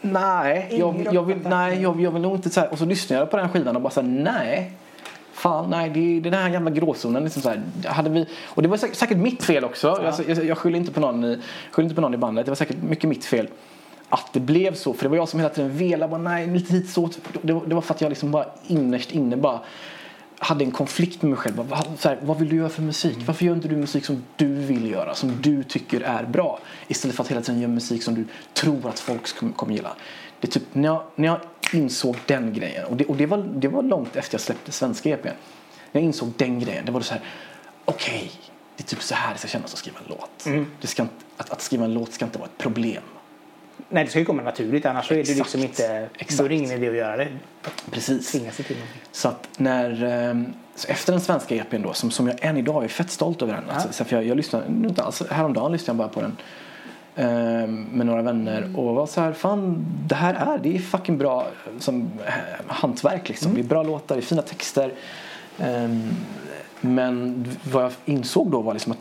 Nej, 0.00 0.68
jag, 0.70 1.08
jag, 1.12 1.22
vill, 1.22 1.36
nej 1.44 1.82
jag, 1.82 2.00
jag 2.00 2.10
vill 2.10 2.22
nog 2.22 2.36
inte 2.36 2.50
så 2.50 2.60
här. 2.60 2.72
Och 2.72 2.78
så 2.78 2.84
lyssnade 2.84 3.20
jag 3.22 3.30
på 3.30 3.36
den 3.36 3.48
skivan 3.48 3.76
och 3.76 3.82
bara 3.82 3.90
så 3.92 4.00
här, 4.00 4.08
nej. 4.08 4.72
Fan, 5.44 5.70
nej, 5.70 5.90
det 5.90 6.00
är 6.16 6.20
den 6.20 6.34
här 6.34 6.50
jävla 6.50 6.70
gråzonen. 6.70 7.24
Liksom 7.24 7.42
så 7.42 7.48
här, 7.48 7.62
hade 7.88 8.10
vi, 8.10 8.26
och 8.44 8.62
det 8.62 8.68
var 8.68 8.76
säkert, 8.76 8.96
säkert 8.96 9.16
mitt 9.18 9.42
fel 9.44 9.64
också. 9.64 9.90
Alltså, 9.90 10.22
jag, 10.28 10.44
jag 10.44 10.58
skyller 10.58 10.78
inte, 10.78 10.92
på 10.92 11.00
någon 11.00 11.24
i, 11.24 11.38
skyller 11.70 11.84
inte 11.84 11.94
på 11.94 12.00
någon 12.00 12.14
i 12.14 12.16
bandet. 12.16 12.46
Det 12.46 12.50
var 12.50 12.56
säkert 12.56 12.76
mycket 12.82 13.08
mitt 13.08 13.24
fel. 13.24 13.48
Att 14.08 14.32
det 14.32 14.40
blev 14.40 14.74
så. 14.74 14.92
För 14.94 15.02
det 15.02 15.08
var 15.08 15.16
jag 15.16 15.28
som 15.28 15.40
hela 15.40 15.50
tiden 15.54 15.76
velade. 15.76 16.10
Bara, 16.10 16.20
nej, 16.20 16.46
lite 16.46 16.72
hit 16.72 16.90
så. 16.90 17.10
Det, 17.42 17.52
var- 17.52 17.66
det 17.66 17.74
var 17.74 17.82
för 17.82 17.94
att 17.94 18.00
jag 18.00 18.08
liksom 18.08 18.30
bara 18.30 18.46
innerst 18.66 19.12
inne 19.12 19.36
bara 19.36 19.60
hade 20.38 20.64
en 20.64 20.70
konflikt 20.70 21.22
med 21.22 21.30
mig 21.30 21.38
själv. 21.38 21.54
Bara, 21.68 21.82
Så 21.98 22.08
här, 22.08 22.18
vad 22.22 22.38
vill 22.38 22.48
du 22.48 22.56
göra 22.56 22.68
för 22.68 22.82
musik? 22.82 23.18
Varför 23.26 23.44
gör 23.44 23.54
inte 23.54 23.68
du 23.68 23.76
musik 23.76 24.04
som 24.04 24.22
du 24.36 24.54
vill 24.54 24.90
göra? 24.90 25.14
Som 25.14 25.32
du 25.42 25.62
tycker 25.62 26.00
är 26.00 26.24
bra? 26.24 26.58
Istället 26.88 27.16
för 27.16 27.22
att 27.22 27.30
hela 27.30 27.40
tiden 27.40 27.60
göra 27.60 27.70
musik 27.72 28.02
som 28.02 28.14
du 28.14 28.24
tror 28.52 28.88
att 28.88 29.00
folk 29.00 29.56
kommer 29.56 29.74
gilla. 29.74 29.90
Det 30.44 30.48
är 30.48 30.60
typ 30.60 30.74
när 30.74 30.88
jag, 30.88 31.02
när 31.14 31.28
jag 31.28 31.40
insåg 31.72 32.16
den 32.26 32.52
grejen. 32.52 32.84
Och, 32.84 32.96
det, 32.96 33.04
och 33.04 33.16
det, 33.16 33.26
var, 33.26 33.38
det 33.38 33.68
var 33.68 33.82
långt 33.82 34.16
efter 34.16 34.34
jag 34.34 34.40
släppte 34.40 34.72
svenska 34.72 35.10
EPn. 35.10 35.28
När 35.92 36.00
jag 36.00 36.02
insåg 36.02 36.32
den 36.36 36.60
grejen. 36.60 36.84
Det 36.84 36.92
var 36.92 37.00
så 37.00 37.14
här. 37.14 37.22
Okej, 37.84 38.30
det 38.76 38.82
är 38.82 38.86
typ 38.86 39.02
så 39.02 39.14
här 39.14 39.32
det 39.32 39.38
ska 39.38 39.48
kännas 39.48 39.72
att 39.72 39.78
skriva 39.78 39.98
en 39.98 40.04
låt. 40.08 40.64
Det 40.80 40.86
ska 40.86 41.02
inte, 41.02 41.14
att, 41.36 41.50
att 41.50 41.62
skriva 41.62 41.84
en 41.84 41.94
låt 41.94 42.12
ska 42.12 42.24
inte 42.24 42.38
vara 42.38 42.48
ett 42.48 42.58
problem. 42.58 43.02
Nej, 43.88 44.04
det 44.04 44.10
ska 44.10 44.18
ju 44.18 44.24
komma 44.24 44.42
naturligt 44.42 44.86
annars 44.86 45.06
så 45.08 45.14
är 45.14 45.16
det 45.16 45.20
Exakt. 45.20 45.38
liksom 45.38 45.60
inte, 45.60 46.08
Exakt. 46.18 46.38
då 46.38 46.44
är 46.44 46.48
det 46.48 46.54
ingen 46.54 46.70
idé 46.70 46.88
att 46.88 46.96
göra 46.96 47.16
det. 47.16 47.28
Precis. 47.90 48.32
Tvinga 48.32 48.52
sig 48.52 48.64
till 48.64 48.76
någonting. 48.76 49.02
Så 49.12 49.28
att 49.28 49.48
när, 49.56 50.04
ehm, 50.04 50.54
så 50.74 50.88
efter 50.88 51.12
den 51.12 51.20
svenska 51.20 51.54
EPn 51.54 51.82
då, 51.82 51.92
som, 51.92 52.10
som 52.10 52.28
jag 52.28 52.44
än 52.44 52.56
idag 52.56 52.84
är 52.84 52.88
fett 52.88 53.10
stolt 53.10 53.42
över 53.42 53.52
den. 53.52 53.70
Alltså, 53.70 53.92
så 53.92 54.04
för 54.04 54.16
jag, 54.16 54.26
jag 54.26 54.36
lyssnade, 54.36 54.64
nu 54.68 54.88
inte 54.88 55.02
alls, 55.02 55.22
häromdagen 55.30 55.72
lyssnade 55.72 56.02
jag 56.02 56.08
bara 56.10 56.14
på 56.14 56.20
den 56.20 56.36
med 57.16 58.06
några 58.06 58.22
vänner 58.22 58.70
och 58.76 58.94
var 58.94 59.06
så 59.06 59.20
här, 59.20 59.32
fan 59.32 59.86
det 60.06 60.14
här 60.14 60.34
är, 60.34 60.58
det 60.58 60.74
är 60.76 60.78
fucking 60.78 61.18
bra 61.18 61.46
som 61.78 62.10
eh, 62.26 62.32
hantverk 62.66 63.28
liksom. 63.28 63.54
Det 63.54 63.60
är 63.60 63.64
bra 63.64 63.82
låtar, 63.82 64.14
det 64.14 64.20
är 64.20 64.22
fina 64.22 64.42
texter. 64.42 64.92
Ehm, 65.58 66.10
men 66.80 67.44
vad 67.72 67.84
jag 67.84 67.92
insåg 68.04 68.50
då 68.50 68.60
var 68.60 68.72
liksom 68.72 68.92
att 68.92 68.98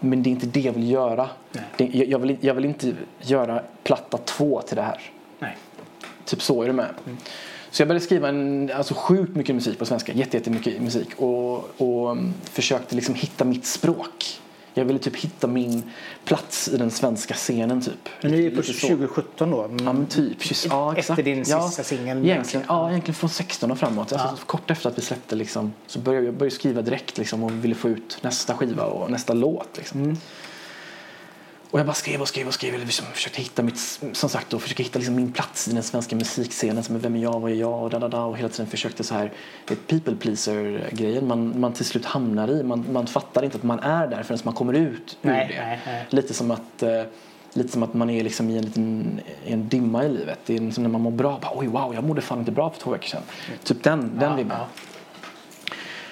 men 0.00 0.22
det 0.22 0.30
är 0.30 0.32
inte 0.32 0.46
det 0.46 0.60
jag 0.60 0.72
vill 0.72 0.90
göra. 0.90 1.28
Det, 1.76 1.84
jag, 1.84 2.18
vill, 2.18 2.36
jag 2.40 2.54
vill 2.54 2.64
inte 2.64 2.92
göra 3.20 3.62
platta 3.82 4.18
två 4.18 4.60
till 4.60 4.76
det 4.76 4.82
här. 4.82 5.00
Nej. 5.38 5.56
Typ 6.24 6.42
så, 6.42 6.62
är 6.62 6.66
du 6.66 6.72
med? 6.72 6.88
Så 7.70 7.82
jag 7.82 7.88
började 7.88 8.04
skriva 8.04 8.28
en, 8.28 8.70
alltså 8.76 8.94
sjukt 8.94 9.36
mycket 9.36 9.54
musik 9.54 9.78
på 9.78 9.84
svenska, 9.84 10.12
jätte- 10.12 10.36
jättemycket 10.36 10.82
musik 10.82 11.08
och, 11.16 11.80
och 11.80 12.10
um, 12.10 12.34
försökte 12.44 12.94
liksom 12.96 13.14
hitta 13.14 13.44
mitt 13.44 13.66
språk. 13.66 14.40
Jag 14.78 14.84
ville 14.84 14.98
typ 14.98 15.16
hitta 15.16 15.46
min 15.46 15.82
plats 16.24 16.68
i 16.68 16.76
den 16.76 16.90
svenska 16.90 17.34
scenen 17.34 17.80
typ. 17.80 18.08
Men 18.22 18.30
nu 18.30 18.38
är 18.38 18.42
vi 18.42 18.50
på 18.50 18.56
Lite 18.56 18.72
så. 18.72 18.86
2017 18.86 19.50
då. 19.50 19.70
Ja 19.84 19.92
men 19.92 20.06
typ. 20.06 20.46
Just, 20.50 20.66
ja, 20.66 20.90
Efter 20.90 20.98
exakt. 20.98 21.24
din 21.24 21.44
ja, 21.46 21.68
sista 21.68 21.82
singel. 21.82 22.24
Egentligen, 22.24 22.66
ja, 22.68 22.90
egentligen 22.90 23.14
från 23.14 23.30
16 23.30 23.70
och 23.70 23.78
framåt. 23.78 24.12
Alltså, 24.12 24.46
Kort 24.46 24.70
efter 24.70 24.90
att 24.90 24.98
vi 24.98 25.02
släppte 25.02 25.36
liksom, 25.36 25.72
så 25.86 25.98
började 25.98 26.26
jag 26.26 26.34
började 26.34 26.54
skriva 26.54 26.82
direkt 26.82 27.18
liksom, 27.18 27.44
och 27.44 27.64
ville 27.64 27.74
få 27.74 27.88
ut 27.88 28.18
nästa 28.22 28.54
skiva 28.54 28.84
och 28.84 29.10
nästa 29.10 29.34
låt. 29.34 29.68
Liksom. 29.76 30.02
Mm. 30.02 30.16
Och 31.70 31.78
jag 31.78 31.86
bara 31.86 31.94
skrev 31.94 32.20
och 32.20 32.28
skrev 32.28 32.46
och 32.46 32.54
skrev. 32.54 32.78
Liksom, 32.78 33.06
försökte 33.14 33.42
hitta 33.42 33.62
mitt, 33.62 33.78
som 34.12 34.28
sagt, 34.28 34.50
då, 34.50 34.58
försökte 34.58 34.82
hitta 34.82 34.98
liksom 34.98 35.14
min 35.16 35.32
plats 35.32 35.68
i 35.68 35.72
den 35.72 35.82
svenska 35.82 36.16
musikscenen. 36.16 36.82
Som 36.82 36.94
är 36.96 37.00
vem 37.00 37.16
är 37.16 37.22
jag, 37.22 37.40
vad 37.40 37.50
är 37.50 37.54
jag 37.54 37.82
och 37.82 37.90
da, 37.90 37.98
da, 37.98 38.08
da. 38.08 38.24
Och 38.24 38.36
hela 38.38 38.48
tiden 38.48 38.66
försökte 38.66 39.04
så 39.04 39.14
här, 39.14 39.32
people 39.86 40.16
pleaser 40.16 40.88
grejen 40.92 41.26
man, 41.26 41.60
man 41.60 41.72
till 41.72 41.84
slut 41.84 42.04
hamnar 42.04 42.48
i. 42.50 42.62
Man, 42.62 42.84
man 42.92 43.06
fattar 43.06 43.42
inte 43.44 43.56
att 43.56 43.62
man 43.62 43.78
är 43.80 44.06
där 44.06 44.22
förrän 44.22 44.38
man 44.44 44.54
kommer 44.54 44.72
ut 44.72 45.18
ur 45.22 45.28
Nej, 45.30 45.48
det. 45.54 45.60
nej, 45.64 45.80
nej. 45.86 46.06
Lite 46.10 46.34
som 46.34 46.50
att 46.50 46.82
eh, 46.82 47.02
Lite 47.52 47.72
som 47.72 47.82
att 47.82 47.94
man 47.94 48.10
är 48.10 48.22
liksom 48.24 48.50
i 48.50 48.58
en 48.58 48.64
liten 48.64 49.20
i 49.44 49.52
en 49.52 49.68
dimma 49.68 50.04
i 50.04 50.08
livet. 50.08 50.38
Det 50.46 50.56
är 50.56 50.60
liksom 50.60 50.82
när 50.82 50.90
man 50.90 51.00
mår 51.00 51.10
bra. 51.10 51.38
Bara, 51.42 51.52
Oj, 51.54 51.66
wow, 51.66 51.94
jag 51.94 52.04
mådde 52.04 52.20
fan 52.20 52.38
inte 52.38 52.50
bra 52.50 52.70
för 52.70 52.80
två 52.80 52.90
veckor 52.90 53.06
sedan. 53.08 53.22
Typ 53.64 53.82
den, 53.82 54.00
den 54.18 54.30
Ja, 54.30 54.36
vibben. 54.36 54.56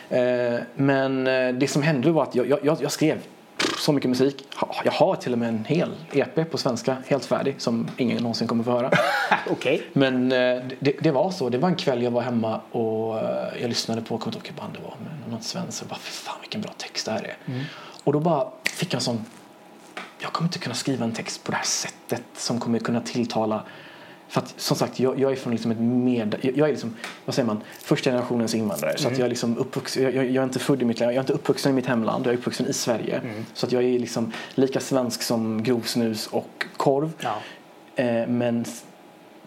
ja. 0.09 0.17
Eh, 0.17 0.61
men 0.75 1.27
eh, 1.27 1.49
det 1.55 1.69
som 1.69 1.83
hände 1.83 2.11
var 2.11 2.23
att 2.23 2.35
jag, 2.35 2.49
jag 2.65 2.83
jag 2.83 2.93
skrev 2.93 3.19
så 3.79 3.93
mycket 3.93 4.09
musik. 4.09 4.45
Jag 4.85 4.93
har 4.93 5.17
till 5.17 5.33
och 5.33 5.39
med 5.39 5.49
en 5.49 5.65
hel 5.65 5.95
EP 6.13 6.51
på 6.51 6.59
svenska, 6.59 6.97
helt 7.07 7.25
färdig, 7.25 7.55
som 7.59 7.89
ingen 7.97 8.23
någonsin 8.23 8.49
kommer 8.49 8.65
få 8.65 8.71
höra. 8.71 8.91
Okej. 9.51 9.83
Men 9.93 10.33
eh, 10.33 10.63
det, 10.81 10.97
det 11.01 11.11
var 11.11 11.31
så. 11.31 11.49
Det 11.49 11.59
var 11.59 11.69
en 11.69 11.77
kväll 11.77 12.03
jag 12.03 12.11
var 12.11 12.23
hemma 12.23 12.61
och 12.71 13.19
eh, 13.19 13.61
jag 13.61 13.69
lyssnade 13.69 14.01
på, 14.01 14.15
jag 14.15 14.21
kommer 14.21 14.37
inte 14.37 14.49
ihåg 14.49 14.57
band 14.57 14.73
det 14.73 14.83
var, 14.83 14.95
men 15.05 15.33
något 15.33 15.45
svenskt. 15.45 15.83
Och 15.83 15.89
bara, 15.89 15.99
fy 15.99 16.11
fan 16.11 16.37
vilken 16.41 16.61
bra 16.61 16.73
text 16.79 17.07
det 17.07 17.13
här 17.13 17.23
är. 17.23 17.37
Mm. 17.47 17.65
Och 18.05 18.13
då 18.13 18.21
bara 18.21 18.49
fick 18.65 18.93
jag 18.93 18.99
en 18.99 19.05
sån, 19.05 19.25
jag 20.19 20.33
kommer 20.33 20.49
inte 20.49 20.59
kunna 20.59 20.75
skriva 20.75 21.05
en 21.05 21.13
text 21.13 21.45
på 21.45 21.51
det 21.51 21.57
här 21.57 21.65
sättet 21.65 22.23
som 22.35 22.61
kommer 22.61 22.79
kunna 22.79 23.01
tilltala 23.01 23.63
för 24.29 24.41
att 24.41 24.55
som 24.57 24.77
sagt, 24.77 25.01
jag, 25.01 25.21
jag 25.21 25.33
är 25.33 25.37
från 25.37 25.53
liksom 25.53 25.71
ett 25.71 25.81
med... 25.81 26.37
Jag, 26.41 26.57
jag 26.57 26.69
är 26.69 26.73
liksom, 26.73 26.97
vad 27.25 27.35
säger 27.35 27.47
man, 27.47 27.61
första 27.83 28.11
generationens 28.11 28.55
invandrare. 28.55 28.99
Så 28.99 29.09
att 29.09 29.19
jag 29.19 29.25
är 29.25 29.29
liksom 29.29 29.59
uppvuxen, 29.59 30.03
jag, 30.03 30.15
jag, 30.15 30.37
är 30.37 30.45
inte 30.45 30.59
född 30.59 30.83
i 30.83 30.85
mitt 30.85 31.01
land, 31.01 31.13
jag 31.13 31.17
är 31.17 31.21
inte 31.21 31.33
uppvuxen 31.33 31.73
i 31.73 31.75
mitt 31.75 31.87
hemland, 31.87 32.27
jag 32.27 32.35
är 32.35 32.39
uppvuxen 32.39 32.67
i 32.67 32.73
Sverige. 32.73 33.21
Så 33.55 33.67
att 33.67 33.73
jag 33.73 33.85
är 33.85 33.99
liksom 33.99 34.33
lika 34.55 34.81
svensk 34.81 35.23
som 35.23 35.63
grovsnus 35.63 36.27
och 36.27 36.67
korv. 36.77 37.13
Ja. 37.21 37.37
Eh, 37.97 38.27
men 38.27 38.65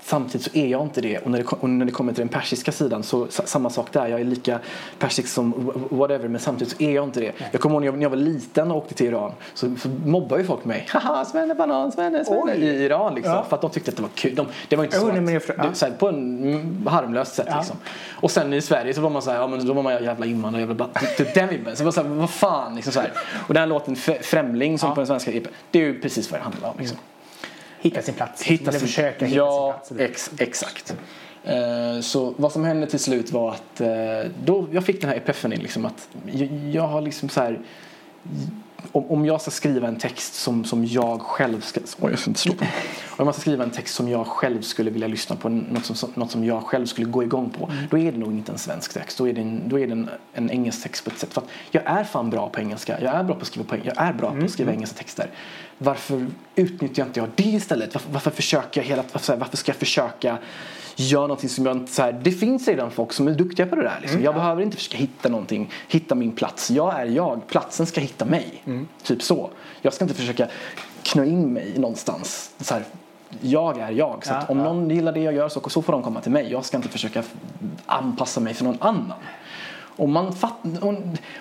samtidigt 0.07 0.51
så 0.51 0.57
är 0.57 0.67
jag 0.67 0.81
inte 0.81 1.01
det. 1.01 1.17
Och 1.17 1.31
när 1.31 1.37
det, 1.37 1.45
och 1.59 1.69
när 1.69 1.85
det 1.85 1.91
kommer 1.91 2.13
till 2.13 2.19
den 2.21 2.27
persiska 2.29 2.71
sidan 2.71 3.03
så 3.03 3.27
sa- 3.29 3.43
samma 3.45 3.69
sak 3.69 3.87
där. 3.91 4.07
Jag 4.07 4.19
är 4.19 4.25
lika 4.25 4.59
persisk 4.99 5.27
som 5.29 5.53
wh- 5.53 5.97
whatever 5.97 6.27
men 6.27 6.39
samtidigt 6.41 6.73
så 6.77 6.83
är 6.83 6.91
jag 6.91 7.03
inte 7.03 7.19
det. 7.19 7.31
Jag 7.51 7.61
kommer 7.61 7.75
ihåg 7.75 7.81
när 7.81 7.87
jag, 7.87 7.95
när 7.95 8.01
jag 8.01 8.09
var 8.09 8.17
liten 8.17 8.71
och 8.71 8.77
åkte 8.77 8.93
till 8.93 9.05
Iran 9.05 9.31
så, 9.53 9.75
så 9.79 9.89
mobbade 10.05 10.41
ju 10.41 10.47
folk 10.47 10.65
mig. 10.65 10.87
Haha, 10.91 11.25
svenne 11.25 11.55
banan, 11.55 11.91
svenne, 11.91 12.25
svenne. 12.25 12.53
I 12.55 12.83
Iran 12.83 13.15
liksom. 13.15 13.33
Ja. 13.33 13.45
för 13.49 13.55
att 13.55 13.61
de 13.61 13.71
tyckte 13.71 13.91
att 13.91 13.95
det 13.97 14.01
var 14.01 14.09
kul. 14.15 14.35
De, 14.35 14.45
det 14.69 14.75
var 14.75 14.83
inte 14.83 14.97
så 14.99 15.07
nej, 15.11 15.35
att, 15.35 15.47
det, 15.47 15.53
ja. 15.57 15.63
så 15.73 15.85
här, 15.85 15.93
på 15.93 16.07
en 16.07 16.43
mm, 16.53 16.87
harmlöst 16.87 17.35
sätt 17.35 17.47
Ja. 17.49 17.57
liksom. 17.57 17.75
Och 18.15 18.31
sen 18.31 18.53
i 18.53 18.61
Sverige 18.61 18.93
så 18.93 19.01
var 19.01 19.09
man 19.09 19.21
så 19.21 19.31
här, 19.31 19.37
ja 19.39 19.47
men 19.47 19.65
då 19.65 19.73
var 19.73 19.83
man 19.83 20.03
jävla 20.03 20.25
invandrare, 20.25 20.61
jävla 20.61 20.75
bla, 20.75 20.87
typ- 20.99 21.17
typ 21.17 21.33
den 21.33 21.49
vibben. 21.49 21.75
Så 21.75 21.83
var 21.83 21.91
så 21.91 22.01
här, 22.03 22.09
vad 22.09 22.29
fan 22.29 22.75
liksom 22.75 22.93
så 22.93 22.99
här. 22.99 23.11
Och 23.47 23.53
den 23.53 23.61
här 23.61 23.67
låten 23.67 23.95
Främling 24.21 24.79
som 24.79 24.89
på 24.93 24.99
den 25.01 25.07
svenska 25.07 25.31
EP, 25.31 25.43
det 25.71 25.79
är 25.79 25.83
ju 25.83 26.01
precis 26.01 26.31
vad 26.31 26.39
det 26.39 26.43
handlar 26.43 26.69
om 26.69 26.75
liksom. 26.79 26.97
Hitta 27.81 28.01
sin 28.01 28.13
plats. 28.13 28.43
Hitta 28.43 28.71
sin, 28.71 28.79
försöka 28.79 29.25
hitta 29.25 29.37
ja, 29.37 29.81
sin 29.83 29.97
plats. 29.97 30.11
Ex, 30.11 30.31
exakt. 30.37 30.95
Eh, 31.43 32.01
så 32.01 32.33
vad 32.37 32.51
som 32.51 32.63
hände 32.63 32.87
till 32.87 32.99
slut 32.99 33.31
var 33.31 33.51
att 33.51 33.81
eh, 33.81 33.87
då 34.45 34.67
jag 34.71 34.85
fick 34.85 35.01
den 35.01 35.09
här 35.09 35.17
epifenin 35.17 35.59
liksom 35.59 35.85
att 35.85 36.09
jag, 36.25 36.49
jag 36.71 36.87
har 36.87 37.01
liksom 37.01 37.29
så 37.29 37.41
här 37.41 37.59
om, 38.91 39.11
om 39.11 39.25
jag 39.25 39.41
ska 39.41 39.51
skriva 39.51 39.87
en 39.87 39.95
text 39.95 40.33
som, 40.33 40.65
som 40.65 40.85
jag 40.85 41.21
själv 41.21 41.61
ska... 41.61 41.79
Oj, 41.99 42.11
jag 42.11 42.19
ska 42.19 42.29
inte 42.29 42.39
slå 42.39 42.53
på. 42.53 42.65
Om 43.17 43.25
jag 43.25 43.35
ska 43.35 43.41
skriva 43.41 43.63
en 43.63 43.71
text 43.71 43.95
som 43.95 44.09
jag 44.09 44.27
själv 44.27 44.61
skulle 44.61 44.91
vilja 44.91 45.07
lyssna 45.07 45.35
på, 45.35 45.49
något 45.49 45.85
som, 45.85 46.11
något 46.15 46.31
som 46.31 46.43
jag 46.43 46.63
själv 46.63 46.85
skulle 46.85 47.07
gå 47.07 47.23
igång 47.23 47.49
på, 47.49 47.71
då 47.89 47.97
är 47.97 48.11
det 48.11 48.17
nog 48.17 48.31
inte 48.31 48.51
en 48.51 48.57
svensk 48.57 48.93
text. 48.93 49.17
Då 49.17 49.27
är 49.27 49.33
det 49.33 49.41
en, 49.41 49.69
då 49.69 49.79
är 49.79 49.87
det 49.87 49.93
en, 49.93 50.09
en 50.33 50.51
engelsk 50.51 50.83
text 50.83 51.03
på 51.03 51.09
ett 51.09 51.19
sätt. 51.19 51.33
För 51.33 51.43
jag 51.71 51.83
är 51.85 52.03
fan 52.03 52.29
bra 52.29 52.49
på 52.49 52.59
engelska. 52.59 53.01
Jag 53.01 53.15
är 53.15 53.23
bra 53.23 53.35
på 53.35 53.41
att 53.41 53.47
skriva, 53.47 53.67
på, 53.67 53.75
jag 53.83 53.93
är 53.97 54.13
bra 54.13 54.31
på 54.31 54.45
att 54.45 54.51
skriva 54.51 54.71
engelska 54.71 54.97
texter. 54.97 55.29
Varför 55.77 56.27
utnyttjar 56.55 57.05
inte 57.05 57.19
jag 57.19 57.29
det 57.35 57.43
istället? 57.43 57.93
Varför, 57.93 58.11
varför 58.11 58.31
försöker 58.31 58.81
jag 58.81 58.87
hela... 58.87 59.03
Varför, 59.11 59.37
varför 59.37 59.57
ska 59.57 59.69
jag 59.69 59.77
försöka 59.77 60.37
göra 60.95 61.21
någonting 61.21 61.49
som 61.49 61.65
jag 61.65 61.75
inte... 61.75 61.91
Så 61.91 62.01
här, 62.01 62.19
det 62.23 62.31
finns 62.31 62.67
redan 62.67 62.91
folk 62.91 63.13
som 63.13 63.27
är 63.27 63.31
duktiga 63.31 63.65
på 63.65 63.75
det 63.75 63.83
där. 63.83 63.99
Liksom. 64.01 64.23
Jag 64.23 64.35
behöver 64.35 64.61
inte 64.61 64.77
försöka 64.77 64.97
hitta 64.97 65.29
någonting, 65.29 65.71
hitta 65.87 66.15
min 66.15 66.31
plats. 66.31 66.71
Jag 66.71 66.99
är 67.01 67.05
jag. 67.05 67.47
Platsen 67.47 67.85
ska 67.85 68.01
hitta 68.01 68.25
mig. 68.25 68.63
Typ 69.03 69.23
så. 69.23 69.49
Jag 69.81 69.93
ska 69.93 70.05
inte 70.05 70.15
försöka 70.15 70.47
knö 71.03 71.25
in 71.25 71.53
mig 71.53 71.73
någonstans. 71.77 72.51
Så 72.59 72.73
här, 72.73 72.83
jag 73.41 73.79
är 73.79 73.91
jag. 73.91 74.25
Så 74.25 74.33
Ja, 74.33 74.45
om 74.47 74.57
ja. 74.57 74.63
någon 74.63 74.89
gillar 74.89 75.11
det 75.11 75.19
jag 75.19 75.33
gör 75.33 75.49
så, 75.49 75.69
så 75.69 75.81
får 75.81 75.93
de 75.93 76.03
komma 76.03 76.21
till 76.21 76.31
mig. 76.31 76.51
Jag 76.51 76.65
ska 76.65 76.77
inte 76.77 76.89
försöka 76.89 77.23
anpassa 77.85 78.39
mig 78.39 78.53
för 78.53 78.63
någon 78.63 78.77
annan. 78.79 79.17
Och 79.97 80.09
man, 80.09 80.33
fatt, 80.33 80.53
och 80.81 80.93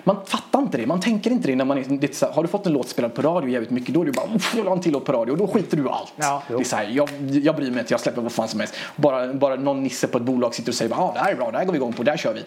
man 0.03 0.17
fattar 0.25 0.59
inte 0.59 0.77
det. 0.77 0.85
Man 0.85 0.99
tänker 0.99 1.31
inte 1.31 1.47
det 1.47 1.55
när 1.55 1.65
man 1.65 1.77
är, 1.77 1.83
det 1.87 2.09
är 2.09 2.13
så 2.13 2.25
här, 2.25 2.33
Har 2.33 2.43
du 2.43 2.49
fått 2.49 2.65
en 2.65 2.73
låt 2.73 2.87
spelad 2.89 3.13
på 3.13 3.21
radio 3.21 3.49
jävligt 3.49 3.69
mycket 3.71 3.93
då 3.93 4.01
är 4.01 4.05
det 4.05 4.11
bara 4.11 4.25
"Uff, 4.35 4.51
jag 4.53 4.61
vill 4.61 4.67
ha 4.67 4.75
en 4.75 4.81
till 4.81 4.91
låt 4.91 5.05
på 5.05 5.11
radio 5.11 5.31
och 5.31 5.37
då 5.37 5.47
skiter 5.47 5.77
du 5.77 5.83
i 5.83 5.87
allt. 5.89 6.13
Ja, 6.15 6.43
det 6.47 6.53
är 6.53 6.63
så 6.63 6.75
här, 6.75 6.89
jag, 6.91 7.09
jag 7.43 7.55
bryr 7.55 7.71
mig 7.71 7.79
inte, 7.79 7.93
jag 7.93 7.99
släpper 8.01 8.21
vad 8.21 8.31
fan 8.31 8.47
som 8.47 8.59
helst. 8.59 8.75
Bara, 8.95 9.33
bara 9.33 9.55
någon 9.55 9.83
nisse 9.83 10.07
på 10.07 10.17
ett 10.17 10.23
bolag 10.23 10.55
sitter 10.55 10.71
och 10.71 10.75
säger 10.75 10.93
ah, 10.95 11.11
det 11.13 11.19
här 11.19 11.31
är 11.31 11.35
bra, 11.35 11.51
det 11.51 11.57
här 11.57 11.65
går 11.65 11.71
vi 11.73 11.77
igång 11.77 11.93
på, 11.93 12.03
det 12.03 12.11
här 12.11 12.17
kör 12.17 12.33
vi. 12.33 12.43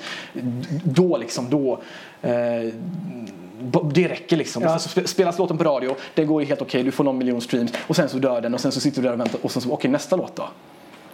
Då 0.85 1.17
liksom, 1.17 1.51
då 1.51 1.73
eh, 2.23 2.33
det 3.93 4.09
räcker 4.09 4.37
liksom. 4.37 4.63
Ja. 4.63 4.75
Och 4.75 4.81
sen 4.81 4.91
så 4.91 5.01
spe- 5.01 5.07
spelas 5.07 5.39
låten 5.39 5.59
på 5.59 5.65
radio, 5.65 5.97
det 6.15 6.25
går 6.25 6.43
ju 6.43 6.49
helt 6.49 6.63
okej, 6.63 6.83
du 6.83 6.91
får 6.91 7.05
någon 7.05 7.19
miljon 7.19 7.41
streams 7.41 7.73
och 7.87 7.97
sen 7.97 8.09
så 8.09 8.19
dör 8.19 8.41
den 8.41 8.55
och 8.55 8.61
sen 8.61 8.73
så 8.73 8.81
sitter 8.81 9.03
du 9.03 9.09
där 9.09 9.15
och 9.15 9.21
väntar 9.21 9.41
och 9.43 9.51
sen 9.51 9.63
så, 9.63 9.73
okej 9.73 9.91
nästa 9.91 10.17
låt 10.17 10.37
då? 10.37 10.49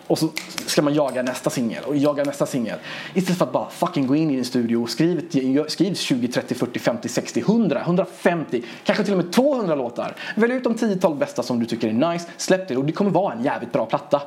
Och 0.06 0.18
så 0.18 0.28
ska 0.66 0.82
man 0.82 0.94
jaga 0.94 1.22
nästa 1.22 1.50
singel 1.50 1.84
och 1.84 1.96
jaga 1.96 2.24
nästa 2.24 2.46
singel. 2.46 2.78
Istället 3.14 3.38
för 3.38 3.44
att 3.46 3.52
bara 3.52 3.70
fucking 3.70 4.06
gå 4.06 4.16
in 4.16 4.30
i 4.30 4.34
en 4.38 4.44
studio 4.44 4.76
och 4.76 4.90
skriv, 4.90 5.18
ett- 5.18 5.72
skriv 5.72 5.94
20, 5.94 6.28
30, 6.28 6.54
40, 6.54 6.78
50, 6.78 7.08
60, 7.08 7.40
100, 7.40 7.80
150, 7.80 8.62
kanske 8.84 9.04
till 9.04 9.12
och 9.12 9.18
med 9.24 9.32
200 9.32 9.74
låtar. 9.74 10.14
Välj 10.36 10.54
ut 10.54 10.64
de 10.64 10.74
10-12 10.74 11.18
bästa 11.18 11.42
som 11.42 11.60
du 11.60 11.66
tycker 11.66 11.88
är 11.88 12.12
nice, 12.12 12.26
släpp 12.36 12.68
det 12.68 12.76
och 12.76 12.84
det 12.84 12.92
kommer 12.92 13.10
vara 13.10 13.32
en 13.34 13.44
jävligt 13.44 13.72
bra 13.72 13.86
platta. 13.86 14.22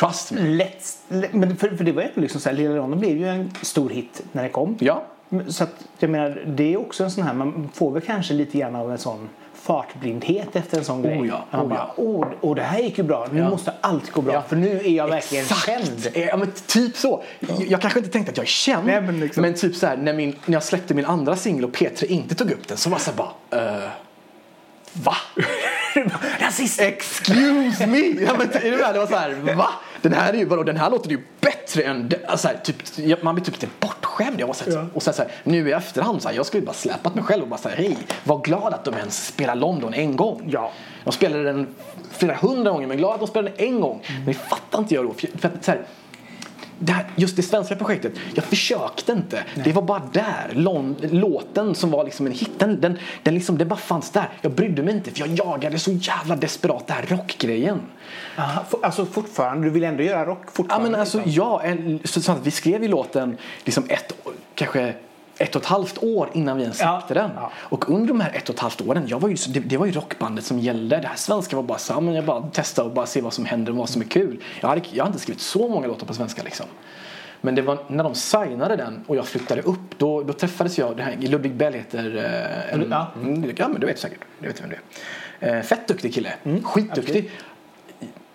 Trust 0.00 0.32
me. 0.32 0.40
Lätt, 0.40 0.84
lätt- 1.08 1.32
men 1.32 1.56
för, 1.56 1.68
för 1.76 1.84
det 1.84 1.92
var 1.92 2.02
ju 2.02 2.20
liksom 2.22 2.40
så 2.40 2.48
här, 2.48 2.56
Lilla 2.56 2.74
London 2.74 3.00
blev 3.00 3.16
ju 3.16 3.28
en 3.28 3.50
stor 3.62 3.90
hit 3.90 4.22
när 4.32 4.42
det 4.42 4.48
kom. 4.48 4.76
Ja, 4.80 5.04
Så 5.48 5.64
att, 5.64 5.74
jag 5.98 6.10
menar, 6.10 6.44
det 6.46 6.72
är 6.72 6.76
också 6.80 7.04
en 7.04 7.10
sån 7.10 7.24
här, 7.24 7.34
man 7.34 7.68
får 7.74 7.90
väl 7.90 8.02
kanske 8.02 8.34
lite 8.34 8.58
grann 8.58 8.76
av 8.76 8.92
en 8.92 8.98
sån 8.98 9.28
fartblindhet 9.62 10.56
efter 10.56 10.78
en 10.78 10.84
sån 10.84 11.02
grej. 11.02 11.18
Oh 11.20 11.26
ja, 11.28 11.44
Man 11.50 11.60
oh 11.60 11.68
bara, 11.68 11.78
ja. 11.78 11.94
åh, 11.96 12.26
åh, 12.40 12.54
det 12.56 12.62
här 12.62 12.78
gick 12.78 12.98
ju 12.98 13.04
bra, 13.04 13.28
nu 13.32 13.40
Ja. 13.40 13.50
måste 13.50 13.72
allt 13.80 14.10
gå 14.10 14.20
bra 14.22 14.34
Ja. 14.34 14.42
för 14.48 14.56
nu 14.56 14.80
är 14.84 14.90
jag 14.90 15.08
verkligen 15.08 15.44
känd. 15.46 16.06
Eh, 16.14 16.24
Ja, 16.26 16.36
men 16.36 16.52
typ 16.66 16.96
så. 16.96 17.22
Jag, 17.40 17.66
jag 17.66 17.80
kanske 17.80 17.98
inte 17.98 18.10
tänkte 18.10 18.30
att 18.30 18.36
jag 18.36 18.44
är 18.44 18.48
känd. 18.48 18.86
Nej, 18.86 19.00
men 19.00 19.20
liksom- 19.20 19.54
typ 19.54 19.76
så 19.76 19.86
här, 19.86 19.96
när, 19.96 20.12
min, 20.12 20.36
när 20.46 20.52
jag 20.54 20.62
släppte 20.62 20.94
min 20.94 21.04
andra 21.04 21.36
singel 21.36 21.64
och 21.64 21.70
P3 21.76 22.04
inte 22.06 22.34
tog 22.34 22.50
upp 22.50 22.68
den 22.68 22.76
så 22.76 22.90
var 22.90 22.94
jag 22.94 23.02
så 23.02 23.12
bara, 23.12 23.62
eh, 23.76 23.88
va? 24.92 25.16
Rasist! 26.40 26.80
Excuse 26.80 27.86
me! 27.86 27.98
Ja, 27.98 28.34
men, 28.38 28.50
är 28.52 28.70
du 28.70 28.76
med? 28.76 28.94
Det 28.94 28.98
var 28.98 29.06
så 29.06 29.16
här, 29.16 29.54
va? 29.56 29.68
Den 30.02 30.12
här, 30.12 30.32
är 30.32 30.38
ju, 30.38 30.44
vadå, 30.44 30.62
den 30.62 30.76
här 30.76 30.90
låter 30.90 31.10
ju 31.10 31.18
bättre 31.40 31.82
än... 31.82 32.12
Alltså, 32.26 32.48
här, 32.48 32.56
typ, 32.56 33.22
man 33.22 33.34
blir 33.34 33.44
typ 33.44 33.54
lite 33.54 33.68
bortskämd. 33.80 34.40
Jag 34.40 34.46
var 34.46 34.54
så 34.54 34.64
här, 34.64 34.72
Ja. 34.72 34.86
Och 34.94 35.02
sen 35.02 35.14
så 35.14 35.22
här, 35.22 35.32
nu 35.44 35.68
i 35.68 35.72
efterhand, 35.72 36.22
så 36.22 36.28
här, 36.28 36.36
jag 36.36 36.46
skulle 36.46 36.66
bara 36.66 36.72
släpat 36.72 37.14
mig 37.14 37.24
själv 37.24 37.42
och 37.42 37.48
bara 37.48 37.60
säga 37.60 37.76
hej, 37.76 37.96
var 38.24 38.38
glad 38.38 38.74
att 38.74 38.84
de 38.84 38.94
ens 38.94 39.26
spelar 39.26 39.54
London 39.54 39.94
en 39.94 40.16
gång. 40.16 40.42
Ja. 40.46 40.72
De 41.04 41.12
spelade 41.12 41.42
den 41.42 41.74
flera 42.10 42.34
hundra 42.34 42.70
gånger, 42.70 42.86
men 42.86 42.96
glad 42.96 43.14
att 43.14 43.20
de 43.20 43.26
spelade 43.28 43.56
den 43.56 43.66
en 43.66 43.80
gång. 43.80 44.02
Men 44.16 44.26
det 44.26 44.34
fattar 44.34 44.78
inte 44.78 44.94
jag 44.94 45.04
då. 45.04 45.12
För, 45.12 45.28
för 45.38 45.50
så 45.60 45.72
det 46.82 46.92
här, 46.92 47.06
just 47.16 47.36
det 47.36 47.42
svenska 47.42 47.76
projektet, 47.76 48.12
jag 48.34 48.44
försökte 48.44 49.12
inte. 49.12 49.44
Det 49.64 49.72
var 49.72 49.82
bara 49.82 50.02
där. 50.12 50.50
Låten 51.10 51.74
som 51.74 51.90
var 51.90 52.04
liksom 52.04 52.26
en 52.26 52.32
hit, 52.32 52.50
den, 52.58 52.80
den, 52.80 52.98
den, 53.22 53.34
liksom, 53.34 53.58
det 53.58 53.64
bara 53.64 53.78
fanns 53.78 54.10
där. 54.10 54.28
Jag 54.40 54.52
brydde 54.52 54.82
mig 54.82 54.94
inte 54.94 55.10
för 55.10 55.20
jag 55.20 55.28
jagade 55.28 55.78
så 55.78 55.90
jävla 55.90 56.36
desperat 56.36 56.86
den 56.86 56.96
här 56.96 57.06
rockgrejen. 57.06 57.80
Aha, 58.36 58.64
for, 58.70 58.84
alltså 58.84 59.06
fortfarande, 59.06 59.66
du 59.66 59.70
vill 59.70 59.84
ändå 59.84 60.02
göra 60.02 60.24
rock 60.24 60.42
Ja 60.44 60.50
fortfarande? 60.52 60.90
men 60.90 61.00
alltså 61.00 61.18
liksom. 61.18 61.34
ja, 61.34 61.62
en, 61.62 62.00
så, 62.04 62.20
så 62.20 62.32
att 62.32 62.46
vi 62.46 62.50
skrev 62.50 62.82
ju 62.82 62.88
låten 62.88 63.36
liksom 63.64 63.84
ett 63.88 64.12
kanske 64.54 64.94
ett 65.40 65.56
och 65.56 65.62
ett 65.62 65.68
halvt 65.68 66.02
år 66.02 66.30
innan 66.32 66.56
vi 66.56 66.62
ens 66.62 66.76
släppte 66.78 67.14
Ja, 67.14 67.14
den. 67.14 67.30
ja. 67.36 67.52
Och 67.56 67.90
under 67.90 68.08
de 68.08 68.20
här 68.20 68.32
ett 68.34 68.48
och 68.48 68.54
ett 68.54 68.60
halvt 68.60 68.80
åren, 68.80 69.04
jag 69.06 69.20
var 69.20 69.28
ju, 69.28 69.34
det, 69.48 69.60
det 69.60 69.76
var 69.76 69.86
ju 69.86 69.92
rockbandet 69.92 70.44
som 70.44 70.58
gällde. 70.58 70.96
Det 70.96 71.08
här 71.08 71.16
svenska 71.16 71.56
var 71.56 71.62
bara 71.62 72.00
men 72.00 72.14
jag 72.14 72.24
bara 72.24 72.42
testade 72.42 72.88
och 72.88 72.94
bara 72.94 73.06
se 73.06 73.20
vad 73.20 73.32
som 73.32 73.44
händer 73.44 73.72
och 73.72 73.78
vad 73.78 73.88
som 73.88 74.02
är 74.02 74.06
kul. 74.06 74.42
Jag 74.60 74.68
hade, 74.68 74.82
jag 74.92 75.04
hade 75.04 75.08
inte 75.12 75.22
skrivit 75.22 75.40
så 75.42 75.68
många 75.68 75.86
låtar 75.86 76.06
på 76.06 76.14
svenska 76.14 76.42
liksom. 76.42 76.66
Men 77.40 77.54
det 77.54 77.62
var 77.62 77.78
när 77.88 78.04
de 78.04 78.14
signade 78.14 78.76
den 78.76 79.04
och 79.06 79.16
jag 79.16 79.26
flyttade 79.26 79.62
upp, 79.62 79.98
då, 79.98 80.22
då 80.22 80.32
träffades 80.32 80.78
jag, 80.78 80.96
det 80.96 81.02
här, 81.02 81.16
Ludvig 81.20 81.54
Bell 81.54 81.74
heter 81.74 82.16
eh, 82.16 82.74
en, 82.74 82.86
Ja. 82.90 83.06
mm, 83.22 83.52
ja 83.56 83.68
men 83.68 83.80
du 83.80 83.86
vet 83.86 83.98
säkert, 83.98 84.20
du 84.40 84.46
vet 84.48 84.62
vem 84.62 84.70
det 84.70 84.76
är. 85.46 85.56
Eh, 85.56 85.62
fett 85.62 85.88
duktig 85.88 86.14
kille, 86.14 86.32
skitduktig. 86.64 87.30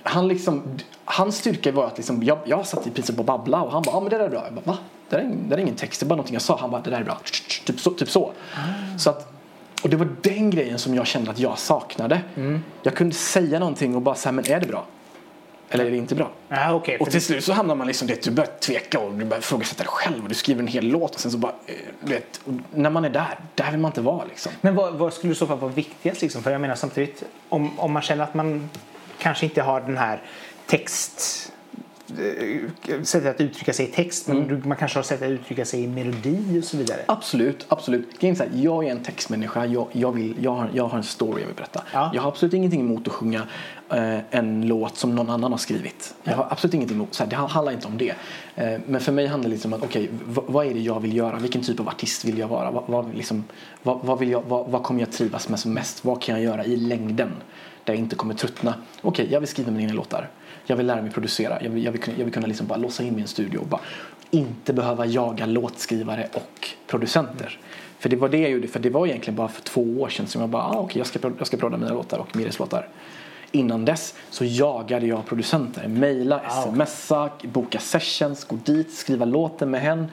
Han 0.03 0.27
liksom, 0.27 0.63
hans 1.05 1.38
styrka 1.38 1.71
var 1.71 1.85
att 1.88 1.97
liksom, 1.97 2.24
jag, 2.24 2.38
jag 2.45 2.67
satt 2.67 2.88
i 2.88 2.89
princip 2.91 3.19
och 3.19 3.25
babbla 3.25 3.62
och 3.62 3.71
han 3.71 3.81
bara, 3.83 3.91
ja 3.95 4.00
men 4.00 4.09
det 4.09 4.17
där 4.17 4.25
är 4.25 4.29
bra. 4.29 4.43
Jag 4.45 4.53
bara, 4.53 4.62
va? 4.65 4.77
Det 5.09 5.15
där 5.15 5.24
är, 5.24 5.27
det 5.27 5.50
där 5.50 5.57
är 5.57 5.62
ingen 5.62 5.75
text, 5.75 6.00
det 6.00 6.03
är 6.03 6.07
bara 6.07 6.15
någonting 6.15 6.33
jag 6.33 6.41
sa. 6.41 6.57
Han 6.59 6.71
bara, 6.71 6.81
det 6.81 6.89
där 6.89 7.00
är 7.00 7.03
bra. 7.03 7.19
Typ 7.65 7.79
så. 7.79 7.91
Typ 7.91 8.09
så. 8.09 8.31
så 8.97 9.09
att, 9.09 9.33
och 9.83 9.89
det 9.89 9.97
var 9.97 10.09
den 10.21 10.50
grejen 10.50 10.79
som 10.79 10.95
jag 10.95 11.07
kände 11.07 11.31
att 11.31 11.39
jag 11.39 11.59
saknade. 11.59 12.21
Jag 12.83 12.95
kunde 12.95 13.15
säga 13.15 13.59
någonting 13.59 13.95
och 13.95 14.01
bara 14.01 14.15
säga, 14.15 14.31
men 14.31 14.51
är 14.51 14.59
det 14.59 14.67
bra? 14.67 14.85
Eller 15.69 15.85
är 15.85 15.91
det 15.91 15.97
inte 15.97 16.15
bra? 16.15 16.31
Ja, 16.47 16.74
okej. 16.74 16.97
Och 16.97 17.12
till 17.12 17.21
slut 17.21 17.43
så 17.43 17.53
hamnar 17.53 17.75
man 17.75 17.88
liksom, 17.88 18.07
det, 18.07 18.24
du 18.24 18.31
börjar 18.31 18.51
tveka 18.59 19.00
och 19.00 19.13
du 19.13 19.25
börjar 19.25 19.41
ifrågasätta 19.41 19.83
dig 19.83 19.88
själv 19.88 20.24
och 20.24 20.29
du 20.29 20.35
skriver 20.35 20.62
en 20.62 20.67
hel 20.67 20.85
låt 20.88 21.15
och 21.15 21.21
sen 21.21 21.31
så 21.31 21.38
bara, 21.38 21.53
eh, 21.65 21.75
du 22.01 22.13
vet, 22.13 22.41
när 22.74 22.89
man 22.89 23.05
är 23.05 23.09
där, 23.09 23.39
där 23.55 23.71
vill 23.71 23.79
man 23.79 23.89
inte 23.89 24.01
vara 24.01 24.25
liksom. 24.25 24.51
Men 24.62 24.75
vad, 24.75 24.93
vad 24.93 25.13
skulle 25.13 25.33
i 25.33 25.35
så 25.35 25.47
fall 25.47 25.57
vara 25.57 25.71
viktigast? 25.71 26.21
Liksom? 26.21 26.43
För 26.43 26.51
jag 26.51 26.62
menar 26.62 26.75
samtidigt, 26.75 27.24
om, 27.50 27.79
om 27.79 27.91
man 27.91 28.01
känner 28.01 28.24
att 28.24 28.33
man 28.33 28.69
kanske 29.19 29.45
inte 29.45 29.62
har 29.62 29.81
den 29.81 29.97
här 29.97 30.21
text 30.67 31.51
sättet 33.03 33.36
att 33.36 33.41
uttrycka 33.41 33.74
sig 33.74 33.86
i 33.89 33.91
text 33.91 34.27
men 34.27 34.48
du- 34.48 34.62
man 34.67 34.77
kanske 34.77 34.98
har 34.98 35.03
sätt 35.03 35.22
att 35.22 35.29
uttrycka 35.29 35.65
sig 35.65 35.84
i 35.84 35.88
melodi 35.88 36.60
och 36.60 36.63
så 36.63 36.77
vidare. 36.77 37.00
Absolut, 37.05 37.65
absolut. 37.69 38.10
Jag 38.53 38.86
är 38.86 38.91
en 38.91 39.03
textmänniska. 39.03 39.65
Jag, 39.65 39.88
jag, 39.91 40.12
vill, 40.12 40.36
jag, 40.41 40.51
har, 40.55 40.69
jag 40.74 40.88
har 40.88 40.98
en 40.98 41.03
story 41.03 41.41
jag 41.41 41.48
vill 41.48 41.55
berätta. 41.55 41.84
Ja. 41.93 42.12
Jag 42.13 42.22
har 42.22 42.29
absolut 42.29 42.53
ingenting 42.53 42.81
emot 42.81 43.07
att 43.07 43.13
sjunga 43.13 43.41
eh, 43.89 44.17
en 44.31 44.67
låt 44.67 44.98
som 44.98 45.15
någon 45.15 45.29
annan 45.29 45.51
har 45.51 45.57
skrivit. 45.60 46.15
Jag 46.24 46.36
har 46.36 46.48
absolut 46.51 46.74
ingenting 46.74 46.98
emot, 46.98 47.13
så 47.13 47.24
här, 47.24 47.29
det 47.29 47.36
handlar 47.36 47.72
inte 47.72 47.88
om 47.88 47.98
det. 47.98 48.13
Eh, 48.55 48.79
men 48.88 49.01
för 49.01 49.12
mig 49.12 49.27
handlar 49.27 49.50
det 49.50 49.53
liksom 49.53 49.74
om 49.74 49.79
att 49.79 49.86
okej, 49.86 50.10
v- 50.25 50.41
vad 50.48 50.65
är 50.67 50.74
det 50.74 50.79
jag 50.79 51.00
vill 51.00 51.15
göra? 51.17 51.36
Vilken 51.39 51.62
typ 51.62 51.79
av 51.79 51.88
artist 51.88 52.25
vill 52.25 52.38
jag 52.38 52.48
vara? 52.48 52.72
Vad, 52.72 52.84
vad, 52.88 53.15
liksom, 53.15 53.43
vad, 53.84 54.00
vad, 54.03 54.19
vill 54.19 54.29
jag, 54.31 54.43
vad, 54.48 54.67
vad 54.67 54.84
kommer 54.84 55.00
jag 55.00 55.12
trivas 55.12 55.50
med 55.50 55.60
som 55.60 55.74
mest? 55.74 56.05
Vad 56.05 56.22
kan 56.22 56.36
jag 56.36 56.43
göra 56.43 56.65
i 56.65 56.75
längden? 56.75 57.31
Där 57.84 57.93
jag 57.93 58.00
inte 58.00 58.15
kommer 58.15 58.34
tröttna. 58.34 58.74
Okej, 59.01 59.27
jag 59.31 59.39
vill 59.39 59.50
skriva 59.50 59.72
mina 59.72 59.81
egna 59.84 59.93
låtar. 59.93 60.29
Jag 60.65 60.75
vill 60.75 60.86
lära 60.86 61.01
mig 61.01 61.12
producera. 61.12 61.63
Jag 61.63 61.69
vill, 61.69 61.84
jag 61.84 61.91
vill, 61.91 62.01
kunna- 62.01 62.17
jag 62.17 62.25
vill 62.25 62.34
kunna 62.34 62.48
liksom 62.48 62.67
bara 62.67 62.77
låsa 62.79 63.03
in 63.03 63.10
mig 63.13 63.19
i 63.19 63.22
en 63.22 63.27
studio 63.27 63.57
och 63.60 63.67
bara 63.67 63.81
inte 64.31 64.74
behöva 64.74 65.05
jaga 65.05 65.45
låtskrivare 65.45 66.27
och 66.34 66.67
producenter. 66.88 67.60
För 68.00 68.10
det 68.10 68.15
var 68.15 68.29
det 68.29 68.38
jag 68.38 68.51
gjorde. 68.51 68.67
För 68.67 68.79
det 68.79 68.89
var 68.89 69.07
egentligen 69.07 69.36
bara 69.36 69.48
för 69.48 69.62
två 69.62 69.81
år 69.81 70.10
sedan 70.10 70.27
som 70.27 70.41
jag 70.41 70.50
bara, 70.50 70.63
ah, 70.63 70.77
okej 70.77 70.98
jag 70.98 71.07
ska, 71.07 71.19
jag 71.38 71.48
ska 71.48 71.57
prodda 71.57 71.77
mina 71.77 71.93
låtar 71.93 72.17
och 72.17 72.36
Mires 72.36 72.60
låtar. 72.60 72.88
Innan 73.51 73.86
dess 73.86 74.15
så 74.29 74.45
jagade 74.45 75.05
jag 75.07 75.25
producenter. 75.25 75.88
Mejla, 75.88 76.41
smsa, 76.50 77.29
boka 77.43 77.79
sessions, 77.79 78.43
gå 78.45 78.55
dit, 78.65 78.93
skriva 78.93 79.25
låten 79.25 79.72
med 79.72 79.81
henne. 79.81 80.07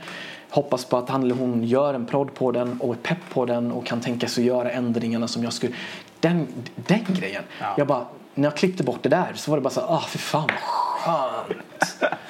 Hoppas 0.51 0.85
på 0.85 0.97
att 0.97 1.09
han 1.09 1.23
eller 1.23 1.35
hon 1.35 1.65
gör 1.65 1.95
en 1.95 2.07
prodd 2.07 2.35
på 2.35 2.53
den 2.53 2.81
och 2.81 2.95
är 2.95 2.99
pepp 2.99 3.19
på 3.33 3.45
den 3.47 3.73
och 3.73 3.87
kan 3.87 4.01
tänka 4.01 4.29
sig 4.29 4.43
att 4.43 4.47
göra 4.47 4.71
ändringarna 4.71 5.29
som 5.29 5.45
jag 5.45 5.53
skulle. 5.53 5.75
Den, 6.21 6.47
den 6.77 7.05
grejen. 7.09 7.43
Ja. 7.61 7.75
Jag 7.79 7.87
bara, 7.87 8.07
när 8.35 8.45
jag 8.49 8.57
klippte 8.57 8.83
bort 8.83 9.03
det 9.03 9.09
där 9.09 9.33
så 9.35 9.51
var 9.51 9.59
det 9.59 9.63
bara 9.63 9.71
så 9.71 9.81
ah 9.81 10.01
för 10.01 10.19
fan 10.19 10.49
vad 10.49 10.61
skönt. 10.61 11.59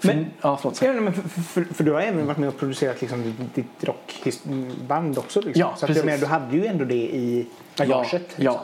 Men- 0.00 0.26
ja, 0.40 0.56
förlåt. 0.56 0.82
Ja, 0.82 0.92
men 0.92 1.12
för, 1.12 1.22
för, 1.42 1.74
för 1.74 1.84
du 1.84 1.92
har 1.92 2.00
även 2.00 2.26
varit 2.26 2.38
med 2.38 2.48
och 2.48 2.58
producerat 2.58 3.00
liksom, 3.00 3.34
ditt- 3.54 3.84
rockband 3.84 5.18
också. 5.18 5.40
Liksom. 5.40 5.60
Ja, 5.60 5.66
så 5.76 5.84
att, 5.84 5.86
precis. 5.86 5.96
jag 5.96 6.06
menar, 6.06 6.18
du 6.18 6.26
hade 6.26 6.56
ju 6.56 6.66
ändå 6.66 6.84
det 6.84 6.94
i 6.94 7.46
bagaget. 7.76 8.12
Ja, 8.12 8.18
liksom. 8.18 8.44
ja. 8.44 8.60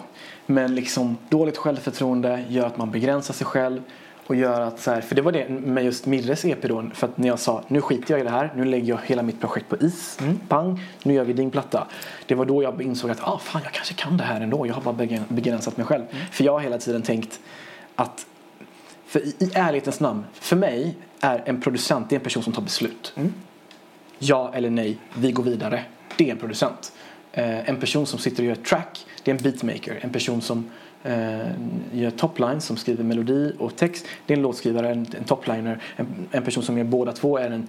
Men 0.46 0.74
liksom 0.74 1.16
dåligt 1.28 1.56
självförtroende 1.56 2.44
gör 2.48 2.66
att 2.66 2.76
man 2.76 2.90
begränsar 2.90 3.34
sig 3.34 3.46
själv. 3.46 3.82
Och 4.26 4.34
gör 4.36 4.60
att 4.60 4.80
så 4.80 4.90
här, 4.90 5.00
för 5.00 5.14
det 5.14 5.22
var 5.22 5.32
det 5.32 5.48
med 5.48 5.84
just 5.84 6.06
Mirres 6.06 6.44
EP 6.44 6.62
då. 6.62 6.84
För 6.94 7.06
att 7.06 7.18
när 7.18 7.28
jag 7.28 7.38
sa 7.38 7.62
nu 7.68 7.80
skiter 7.80 8.14
jag 8.14 8.20
i 8.20 8.24
det 8.24 8.30
här. 8.30 8.52
Nu 8.56 8.64
lägger 8.64 8.88
jag 8.88 8.98
hela 9.06 9.22
mitt 9.22 9.40
projekt 9.40 9.68
på 9.68 9.76
is. 9.76 10.18
Pang, 10.48 10.80
nu 11.02 11.14
gör 11.14 11.24
vi 11.24 11.32
din 11.32 11.50
platta. 11.50 11.86
Det 12.26 12.34
var 12.34 12.44
då 12.44 12.62
jag 12.62 12.82
insåg 12.82 13.10
att 13.10 13.20
ah, 13.28 13.38
fan, 13.38 13.60
jag 13.64 13.72
kanske 13.72 13.94
kan 13.94 14.16
det 14.16 14.24
här 14.24 14.40
ändå. 14.40 14.66
Jag 14.66 14.74
har 14.74 14.82
bara 14.82 14.94
begräns- 14.94 15.28
begränsat 15.28 15.76
mig 15.76 15.86
själv. 15.86 16.02
För 16.30 16.44
jag 16.44 16.52
har 16.52 16.60
hela 16.60 16.78
tiden 16.78 17.02
tänkt 17.02 17.40
att 17.94 18.26
för 19.06 19.20
i, 19.20 19.34
i 19.38 19.50
ärlighetens 19.54 20.00
namn, 20.00 20.24
för 20.32 20.56
mig 20.56 20.96
är 21.20 21.42
en 21.46 21.60
producent 21.60 22.10
det 22.10 22.14
är 22.16 22.18
en 22.18 22.24
person 22.24 22.42
som 22.42 22.52
tar 22.52 22.62
beslut. 22.62 23.14
Ja 24.18 24.52
eller 24.54 24.70
nej, 24.70 24.98
vi 25.16 25.32
går 25.32 25.42
vidare. 25.42 25.84
Det 26.16 26.28
är 26.28 26.32
en 26.32 26.38
producent. 26.38 26.92
Eh, 27.32 27.68
en 27.68 27.76
person 27.76 28.06
som 28.06 28.18
sitter 28.18 28.42
och 28.42 28.46
gör 28.46 28.52
ett 28.52 28.64
track, 28.64 29.06
det 29.22 29.30
är 29.30 29.34
en 29.34 29.42
beatmaker. 29.42 29.98
En 30.00 30.10
person 30.10 30.40
som 30.40 30.70
eh, 31.04 31.50
gör 31.92 32.10
topline, 32.10 32.60
som 32.60 32.76
skriver 32.76 33.04
melodi 33.04 33.52
och 33.58 33.76
text, 33.76 34.06
det 34.26 34.34
är 34.34 34.36
en 34.36 34.42
låtskrivare, 34.42 34.90
en, 34.90 35.06
en 35.18 35.24
topliner. 35.24 35.78
En, 35.96 36.06
en 36.30 36.42
person 36.42 36.62
som 36.62 36.78
gör 36.78 36.84
båda 36.84 37.12
två 37.12 37.38
är 37.38 37.50
en... 37.50 37.68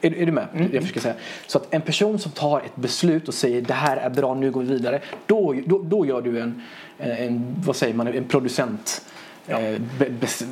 Är, 0.00 0.14
är 0.14 0.26
du 0.26 0.32
med? 0.32 0.46
Jag 0.72 0.82
försöker 0.82 1.00
säga. 1.00 1.14
Så 1.46 1.58
att 1.58 1.74
en 1.74 1.80
person 1.80 2.18
som 2.18 2.32
tar 2.32 2.60
ett 2.60 2.76
beslut 2.76 3.28
och 3.28 3.34
säger 3.34 3.62
det 3.62 3.74
här 3.74 3.96
är 3.96 4.10
bra, 4.10 4.34
nu 4.34 4.50
går 4.50 4.62
vi 4.62 4.68
vidare. 4.68 5.00
Då, 5.26 5.54
då, 5.66 5.78
då 5.78 6.06
gör 6.06 6.22
du 6.22 6.40
en, 6.40 6.62
en, 6.98 7.54
vad 7.66 7.76
säger 7.76 7.94
man, 7.94 8.06
en 8.08 8.24
producent. 8.24 9.02
Eh, 9.46 9.80
be, 9.98 10.06
bes- 10.20 10.44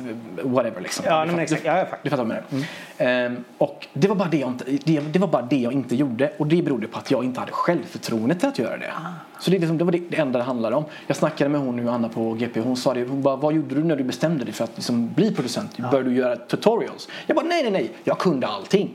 whatever 0.43 0.81
liksom. 0.81 1.05
Ja, 1.07 1.25
Du 1.25 1.31
men 1.31 1.39
exakt. 1.39 1.65
Ja, 1.65 1.77
ja, 1.77 1.85
faktiskt. 1.85 2.03
du 2.03 2.09
fattar 2.09 2.23
vad 2.25 2.35
jag 2.35 2.43
menar. 2.97 3.25
Ehm, 3.35 3.43
och 3.57 3.87
det 3.93 4.07
var, 4.07 4.15
bara 4.15 4.29
det, 4.29 4.37
jag 4.37 4.49
inte, 4.49 4.65
det, 4.83 4.99
det 4.99 5.19
var 5.19 5.27
bara 5.27 5.41
det 5.41 5.55
jag 5.57 5.73
inte 5.73 5.95
gjorde. 5.95 6.31
Och 6.37 6.47
det 6.47 6.61
berodde 6.61 6.87
på 6.87 6.97
att 6.99 7.11
jag 7.11 7.23
inte 7.23 7.39
hade 7.39 7.51
självförtroende 7.51 8.35
till 8.35 8.47
att 8.49 8.59
göra 8.59 8.77
det. 8.77 8.91
Så 9.39 9.51
det, 9.51 9.59
liksom, 9.59 9.77
det 9.77 9.83
var 9.83 9.91
det, 9.91 10.01
det 10.09 10.17
enda 10.17 10.39
det 10.39 10.45
handlade 10.45 10.75
om. 10.75 10.83
Jag 11.07 11.17
snackade 11.17 11.49
med 11.49 11.61
hon 11.61 11.75
nu, 11.75 11.89
Anna 11.89 12.09
på 12.09 12.33
GP. 12.33 12.59
Hon 12.59 12.77
sa 12.77 12.93
det. 12.93 13.03
Hon 13.03 13.21
bara, 13.21 13.35
vad 13.35 13.53
gjorde 13.53 13.75
du 13.75 13.83
när 13.83 13.95
du 13.95 14.03
bestämde 14.03 14.45
dig 14.45 14.53
för 14.53 14.63
att 14.63 14.71
liksom 14.75 15.13
bli 15.13 15.35
producent? 15.35 15.77
Började 15.77 16.09
du 16.09 16.15
göra 16.15 16.35
tutorials? 16.35 17.09
Jag 17.27 17.35
bara, 17.35 17.45
nej, 17.45 17.63
nej, 17.63 17.71
nej. 17.71 17.91
Jag 18.03 18.19
kunde 18.19 18.47
allting. 18.47 18.89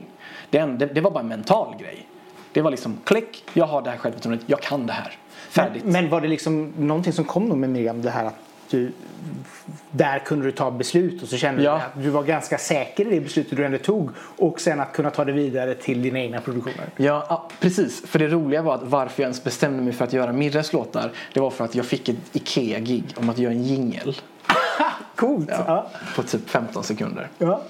Det, 0.49 0.57
enda, 0.57 0.85
det 0.85 1.01
var 1.01 1.11
bara 1.11 1.19
en 1.19 1.27
mental 1.27 1.75
grej. 1.79 2.07
Det 2.51 2.61
var 2.61 2.71
liksom, 2.71 2.97
klick, 3.03 3.43
jag 3.53 3.65
har 3.65 3.81
det 3.81 3.89
här 3.89 3.97
självförtroendet. 3.97 4.45
Jag 4.49 4.61
kan 4.61 4.87
det 4.87 4.93
här. 4.93 5.17
Färdigt. 5.49 5.83
Men, 5.83 5.91
men 5.93 6.09
var 6.09 6.21
det 6.21 6.27
liksom 6.27 6.73
någonting 6.77 7.13
som 7.13 7.25
kom 7.25 7.49
då 7.49 7.55
med 7.55 7.69
Miriam? 7.69 8.01
Det 8.01 8.09
här 8.09 8.25
att 8.25 8.35
du, 8.69 8.91
där 9.91 10.19
kunde 10.19 10.45
du 10.45 10.51
ta 10.51 10.71
beslut 10.71 11.21
och 11.23 11.27
så 11.29 11.37
kände 11.37 11.63
Ja. 11.63 11.71
du 11.73 11.77
att 11.99 12.03
du 12.03 12.09
var 12.09 12.23
ganska 12.23 12.57
säker 12.57 13.07
i 13.07 13.09
det 13.09 13.21
beslutet 13.21 13.57
du 13.57 13.65
ändå 13.65 13.77
tog 13.77 14.09
och 14.37 14.61
sen 14.61 14.79
att 14.79 14.93
kunna 14.93 15.09
ta 15.09 15.25
det 15.25 15.31
vidare 15.31 15.75
till 15.75 16.01
dina 16.01 16.19
egna 16.19 16.41
produktioner. 16.41 16.85
Ja, 16.97 17.25
ja, 17.29 17.49
precis. 17.59 18.01
För 18.07 18.19
det 18.19 18.27
roliga 18.27 18.61
var 18.61 18.75
att 18.75 18.83
varför 18.83 19.21
jag 19.23 19.27
ens 19.27 19.43
bestämde 19.43 19.83
mig 19.83 19.93
för 19.93 20.05
att 20.05 20.13
göra 20.13 20.33
Mirres 20.33 20.73
låtar 20.73 21.11
det 21.33 21.39
var 21.39 21.49
för 21.51 21.65
att 21.65 21.75
jag 21.75 21.85
fick 21.85 22.09
ett 22.09 22.15
IKEA-gig 22.33 23.03
om 23.15 23.29
att 23.29 23.37
göra 23.37 23.53
en 23.53 23.63
jingel 23.63 24.15
Coolt! 25.15 25.49
Ja. 25.49 25.89
på 26.15 26.23
typ 26.23 26.49
15 26.49 26.83
sekunder. 26.83 27.27
Ja. 27.37 27.61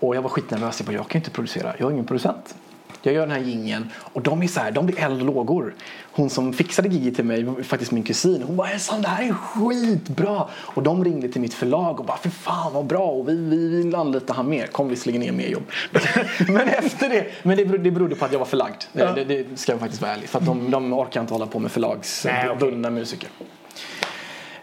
Och 0.00 0.16
jag 0.16 0.22
var 0.22 0.28
skitnervös. 0.28 0.80
Jag 0.80 0.86
bara, 0.86 0.92
jag 0.92 1.08
kan 1.08 1.18
ju 1.18 1.20
inte 1.20 1.30
producera. 1.30 1.74
Jag 1.78 1.88
är 1.88 1.92
ingen 1.92 2.04
producent. 2.06 2.54
Jag 3.02 3.14
gör 3.14 3.26
den 3.26 3.30
här 3.30 3.42
jingeln 3.42 3.90
och 3.96 4.22
de 4.22 4.42
är 4.42 4.46
så 4.46 4.60
här, 4.60 4.70
de 4.70 4.86
blir 4.86 5.00
eld 5.00 5.20
och 5.20 5.26
lågor. 5.26 5.74
Hon 6.12 6.30
som 6.30 6.52
fixade 6.52 6.88
giget 6.88 7.14
till 7.14 7.24
mig 7.24 7.64
faktiskt 7.64 7.92
min 7.92 8.02
kusin. 8.02 8.42
Hon 8.42 8.56
bara, 8.56 8.68
Elsan 8.68 9.02
det 9.02 9.08
här 9.08 9.28
är 9.28 9.32
skitbra. 9.32 10.48
Och 10.54 10.82
de 10.82 11.04
ringde 11.04 11.28
till 11.28 11.40
mitt 11.40 11.54
förlag 11.54 12.00
och 12.00 12.06
bara, 12.06 12.16
för 12.16 12.30
fan 12.30 12.72
vad 12.72 12.84
bra. 12.86 13.06
Och 13.06 13.28
vi, 13.28 13.36
vi 13.36 13.68
vill 13.68 13.94
anlita 13.94 14.32
han 14.32 14.48
mer. 14.48 14.66
Kom 14.66 14.88
visserligen 14.88 15.20
ner 15.22 15.32
mer 15.32 15.48
jobb. 15.48 15.62
men 16.48 16.68
efter 16.68 17.08
det, 17.08 17.26
men 17.42 17.56
det 17.56 17.64
berodde, 17.64 17.84
det 17.84 17.90
berodde 17.90 18.14
på 18.14 18.24
att 18.24 18.32
jag 18.32 18.38
var 18.38 18.46
förlagd. 18.46 18.82
Ja. 18.92 19.12
Det, 19.12 19.24
det 19.24 19.58
ska 19.58 19.72
jag 19.72 19.80
faktiskt 19.80 20.02
vara 20.02 20.12
ärlig. 20.12 20.28
För 20.28 20.38
att 20.38 20.46
de, 20.46 20.70
de 20.70 20.92
orkar 20.92 21.20
inte 21.20 21.34
hålla 21.34 21.46
på 21.46 21.58
med 21.58 21.70
förlagsbundna 21.72 22.90
musiker. 22.90 23.28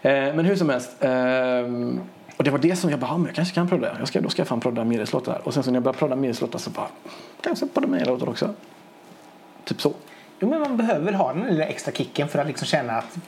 Eh, 0.02 0.12
men 0.12 0.44
hur 0.44 0.56
som 0.56 0.68
helst. 0.68 0.90
ehm, 1.00 2.00
och 2.42 2.44
det 2.44 2.50
var 2.50 2.58
det 2.58 2.76
som 2.76 2.90
jag 2.90 2.98
bara, 2.98 3.26
jag 3.26 3.34
kanske 3.34 3.54
kan 3.54 3.68
prodda. 3.68 3.96
Jag 3.98 4.08
ska, 4.08 4.20
då 4.20 4.28
ska 4.28 4.40
jag 4.40 4.48
fan 4.48 4.60
prodda 4.60 4.84
Mires 4.84 5.12
låtar. 5.12 5.40
Och 5.44 5.54
sen 5.54 5.62
så 5.62 5.70
när 5.70 5.76
jag 5.76 5.82
började 5.82 5.98
prodda 5.98 6.16
Mires 6.16 6.40
låtar 6.40 6.58
så 6.58 6.70
bara, 6.70 6.88
kanske 7.40 7.66
prodda 7.66 7.88
mina 7.88 8.04
låtar 8.04 8.28
också. 8.28 8.54
Typ 9.64 9.80
så. 9.80 9.94
Jo, 10.40 10.48
men 10.48 10.60
man 10.60 10.76
behöver 10.76 11.04
väl 11.04 11.14
ha 11.14 11.32
den 11.32 11.46
lilla 11.46 11.64
extra 11.64 11.92
kicken 11.92 12.28
för 12.28 12.38
att 12.38 12.46
liksom 12.46 12.66
känna 12.66 12.92
att 12.92 13.18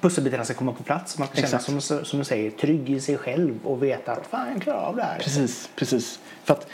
pusselbitarna 0.00 0.44
ska 0.44 0.54
komma 0.54 0.72
på 0.72 0.82
plats. 0.82 1.18
Man 1.18 1.28
ska 1.28 1.46
känna 1.46 1.80
som, 1.80 2.04
som 2.04 2.18
du 2.18 2.24
säger 2.24 2.50
trygg 2.50 2.90
i 2.90 3.00
sig 3.00 3.18
själv 3.18 3.58
och 3.64 3.82
veta 3.82 4.12
att 4.12 4.26
fan 4.26 4.52
jag 4.52 4.62
klarar 4.62 4.82
av 4.82 4.96
det 4.96 5.02
här. 5.02 5.18
Precis, 5.18 5.70
precis. 5.76 6.20
För 6.44 6.54
att, 6.54 6.66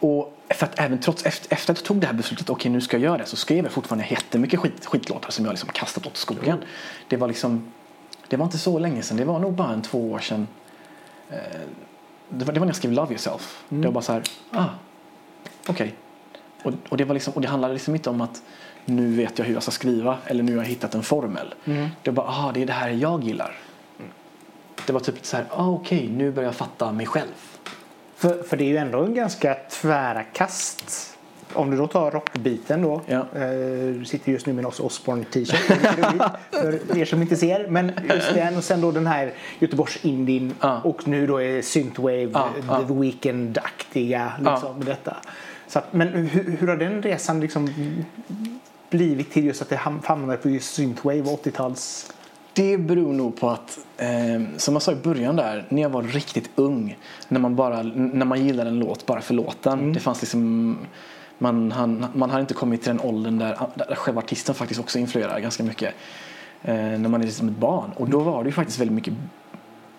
och 0.00 0.36
för 0.48 0.66
att 0.66 0.78
även 0.80 1.00
trots 1.00 1.26
efter, 1.26 1.54
efter 1.54 1.72
att 1.72 1.78
jag 1.78 1.84
tog 1.84 1.96
det 1.96 2.06
här 2.06 2.14
beslutet, 2.14 2.50
okej 2.50 2.70
nu 2.70 2.80
ska 2.80 2.96
jag 2.96 3.04
göra 3.04 3.18
det, 3.18 3.26
så 3.26 3.36
skrev 3.36 3.64
jag 3.64 3.72
fortfarande 3.72 4.06
jättemycket 4.10 4.60
skit, 4.60 4.86
skitlåtar 4.86 5.30
som 5.30 5.44
jag 5.44 5.52
liksom 5.52 5.70
kastat 5.72 6.06
åt 6.06 6.16
skogen. 6.16 6.58
Det 7.08 7.16
var 7.16 7.28
liksom, 7.28 7.72
det 8.30 8.36
var 8.36 8.44
inte 8.44 8.58
så 8.58 8.78
länge 8.78 9.02
sedan, 9.02 9.16
det 9.16 9.24
var 9.24 9.38
nog 9.38 9.52
bara 9.52 9.72
en 9.72 9.82
två 9.82 10.10
år 10.10 10.18
sedan. 10.18 10.48
Eh, 11.30 11.36
det, 12.28 12.44
var, 12.44 12.52
det 12.52 12.60
var 12.60 12.66
när 12.66 12.70
jag 12.70 12.76
skrev 12.76 12.92
Love 12.92 13.10
Yourself. 13.10 13.64
Det 13.68 13.86
var 13.86 13.92
bara 13.92 14.02
så 14.02 14.12
här, 14.12 14.22
ah, 14.50 14.66
okej. 15.66 15.94
Och, 16.62 16.72
och, 16.88 16.96
det 16.96 17.04
var 17.04 17.14
liksom, 17.14 17.32
och 17.32 17.40
det 17.40 17.48
handlade 17.48 17.74
liksom 17.74 17.94
inte 17.94 18.10
om 18.10 18.20
att 18.20 18.42
nu 18.84 19.12
vet 19.12 19.38
jag 19.38 19.46
hur 19.46 19.54
jag 19.54 19.62
ska 19.62 19.72
skriva 19.72 20.18
eller 20.26 20.42
nu 20.42 20.56
har 20.56 20.62
jag 20.62 20.68
hittat 20.68 20.94
en 20.94 21.02
formel. 21.02 21.54
Det 22.02 22.10
var 22.10 22.24
bara, 22.24 22.26
ah, 22.28 22.52
det 22.52 22.62
är 22.62 22.66
det 22.66 22.72
här 22.72 22.90
jag 22.90 23.24
gillar. 23.24 23.58
Det 24.86 24.92
var 24.92 25.00
typ 25.00 25.26
så 25.26 25.36
här, 25.36 25.46
ah, 25.50 25.68
okej, 25.68 26.08
nu 26.08 26.30
börjar 26.30 26.48
jag 26.48 26.54
fatta 26.54 26.92
mig 26.92 27.06
själv. 27.06 27.34
För, 28.16 28.42
för 28.42 28.56
det 28.56 28.64
är 28.64 28.68
ju 28.68 28.76
ändå 28.76 29.02
en 29.02 29.14
ganska 29.14 29.54
tvära 29.54 30.22
kast 30.22 31.16
om 31.54 31.70
du 31.70 31.76
då 31.76 31.86
tar 31.86 32.10
rockbiten 32.10 32.82
då. 32.82 33.00
Ja. 33.06 33.16
Eh, 33.34 33.50
du 33.98 34.04
sitter 34.04 34.32
just 34.32 34.46
nu 34.46 34.52
med 34.52 34.62
en 34.62 34.66
Ozzy 34.66 34.82
Osbourne 34.82 35.24
t-shirt. 35.24 35.56
för 36.50 36.98
er 36.98 37.04
som 37.04 37.22
inte 37.22 37.36
ser. 37.36 37.68
Men 37.68 37.92
just 38.14 38.34
den 38.34 38.56
och 38.56 38.64
sen 38.64 38.80
då 38.80 38.90
den 38.90 39.06
här 39.06 39.32
Göteborgs 39.58 40.04
Indien 40.04 40.54
Ja. 40.60 40.80
och 40.84 41.08
nu 41.08 41.26
då 41.26 41.42
är 41.42 41.62
Synthwave, 41.62 42.30
Ja, 42.32 42.48
ja. 42.68 42.78
The 42.88 42.94
Weeknd-aktiga 42.94 44.32
liksom, 44.38 44.76
med 44.78 44.86
detta. 44.86 45.16
Så 45.66 45.78
att, 45.78 45.92
men 45.92 46.08
hur, 46.08 46.56
hur 46.60 46.68
har 46.68 46.76
den 46.76 47.02
resan 47.02 47.40
liksom 47.40 47.68
blivit 48.90 49.32
till 49.32 49.44
just 49.44 49.62
att 49.62 49.68
det 49.68 49.76
ham- 49.76 50.00
hamnade 50.06 50.38
på 50.38 50.50
just 50.50 50.74
Synthwave 50.74 51.20
och 51.20 51.44
80-tals... 51.46 52.12
Det 52.52 52.78
beror 52.78 53.12
nog 53.12 53.40
på 53.40 53.50
att, 53.50 53.78
eh, 53.96 54.08
som 54.56 54.74
jag 54.74 54.82
sa 54.82 54.92
i 54.92 54.94
början 54.94 55.36
där, 55.36 55.64
när 55.68 55.82
jag 55.82 55.88
var 55.90 56.02
riktigt 56.02 56.50
ung, 56.54 56.98
när 57.28 57.40
man, 57.40 57.56
bara, 57.56 57.82
när 57.82 58.26
man 58.26 58.46
gillade 58.46 58.70
en 58.70 58.78
låt 58.78 59.06
bara 59.06 59.20
för 59.20 59.34
låten. 59.34 59.92
Det 59.92 60.00
fanns 60.00 60.20
liksom, 60.22 60.76
man, 61.40 61.72
han, 61.72 62.06
man 62.14 62.30
har 62.30 62.40
inte 62.40 62.54
kommit 62.54 62.82
till 62.82 62.88
den 62.88 63.00
åldern 63.00 63.38
där, 63.38 63.58
där 63.74 63.94
själva 63.94 64.20
artisten 64.20 64.54
faktiskt 64.54 64.80
också 64.80 64.98
influerar 64.98 65.40
ganska 65.40 65.62
mycket. 65.62 65.94
Eh, 66.62 66.74
när 66.74 67.08
man 67.08 67.20
är 67.20 67.24
liksom 67.24 67.48
ett 67.48 67.56
barn. 67.56 67.90
Och 67.96 68.08
då 68.08 68.20
var 68.20 68.44
det 68.44 68.48
ju 68.48 68.52
faktiskt 68.52 68.78
väldigt 68.78 68.94
mycket 68.94 69.14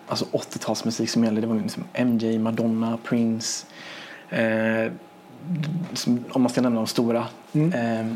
alltså 0.08 0.24
80-talsmusik 0.24 1.06
som 1.06 1.24
gällde. 1.24 1.40
Det 1.40 1.46
var 1.46 1.56
liksom 1.56 1.84
MJ, 1.94 2.38
Madonna, 2.38 2.98
Prince. 3.04 3.66
Eh, 4.28 4.92
som, 5.92 6.24
om 6.32 6.42
man 6.42 6.50
ska 6.50 6.60
nämna 6.60 6.80
de 6.80 6.86
stora. 6.86 7.26
Eh, 7.52 8.06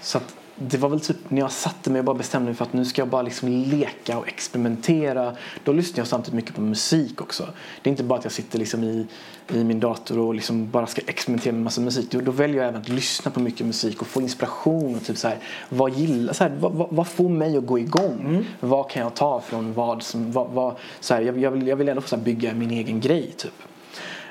så 0.00 0.18
att 0.18 0.35
det 0.58 0.78
var 0.78 0.88
väl 0.88 1.00
typ 1.00 1.30
när 1.30 1.40
jag 1.40 1.52
satte 1.52 1.90
mig 1.90 1.98
och 1.98 2.04
bara 2.04 2.16
bestämde 2.16 2.46
mig 2.46 2.54
för 2.54 2.64
att 2.64 2.72
nu 2.72 2.84
ska 2.84 3.00
jag 3.02 3.08
bara 3.08 3.22
liksom 3.22 3.48
leka 3.48 4.18
och 4.18 4.28
experimentera. 4.28 5.36
Då 5.64 5.72
lyssnar 5.72 5.98
jag 5.98 6.06
samtidigt 6.06 6.34
mycket 6.34 6.54
på 6.54 6.60
musik 6.60 7.20
också. 7.20 7.48
Det 7.82 7.88
är 7.88 7.90
inte 7.90 8.04
bara 8.04 8.18
att 8.18 8.24
jag 8.24 8.32
sitter 8.32 8.58
liksom 8.58 8.84
i, 8.84 9.06
i 9.48 9.64
min 9.64 9.80
dator 9.80 10.18
och 10.18 10.34
liksom 10.34 10.70
bara 10.70 10.86
ska 10.86 11.02
experimentera 11.06 11.52
med 11.52 11.62
massa 11.62 11.80
musik. 11.80 12.10
Då, 12.10 12.20
då 12.20 12.30
väljer 12.30 12.56
jag 12.56 12.68
även 12.68 12.80
att 12.80 12.88
lyssna 12.88 13.30
på 13.30 13.40
mycket 13.40 13.66
musik 13.66 14.00
och 14.00 14.06
få 14.06 14.20
inspiration. 14.20 14.94
Och 14.94 15.04
typ 15.04 15.18
så 15.18 15.28
här, 15.28 15.38
vad, 15.68 15.92
gillar, 15.92 16.32
så 16.32 16.44
här, 16.44 16.56
vad, 16.60 16.72
vad, 16.72 16.88
vad 16.90 17.06
får 17.06 17.28
mig 17.28 17.56
att 17.56 17.66
gå 17.66 17.78
igång? 17.78 18.44
Vad 18.60 18.90
kan 18.90 19.02
jag 19.02 19.14
ta 19.14 19.40
från 19.40 19.72
vad 19.72 20.02
som... 20.02 20.32
Vad, 20.32 20.50
vad, 20.50 20.74
så 21.00 21.14
här, 21.14 21.22
jag, 21.22 21.38
jag, 21.38 21.50
vill, 21.50 21.66
jag 21.66 21.76
vill 21.76 21.88
ändå 21.88 22.02
få 22.02 22.08
så 22.08 22.16
bygga 22.16 22.54
min 22.54 22.70
egen 22.70 23.00
grej 23.00 23.34
typ. 23.36 23.52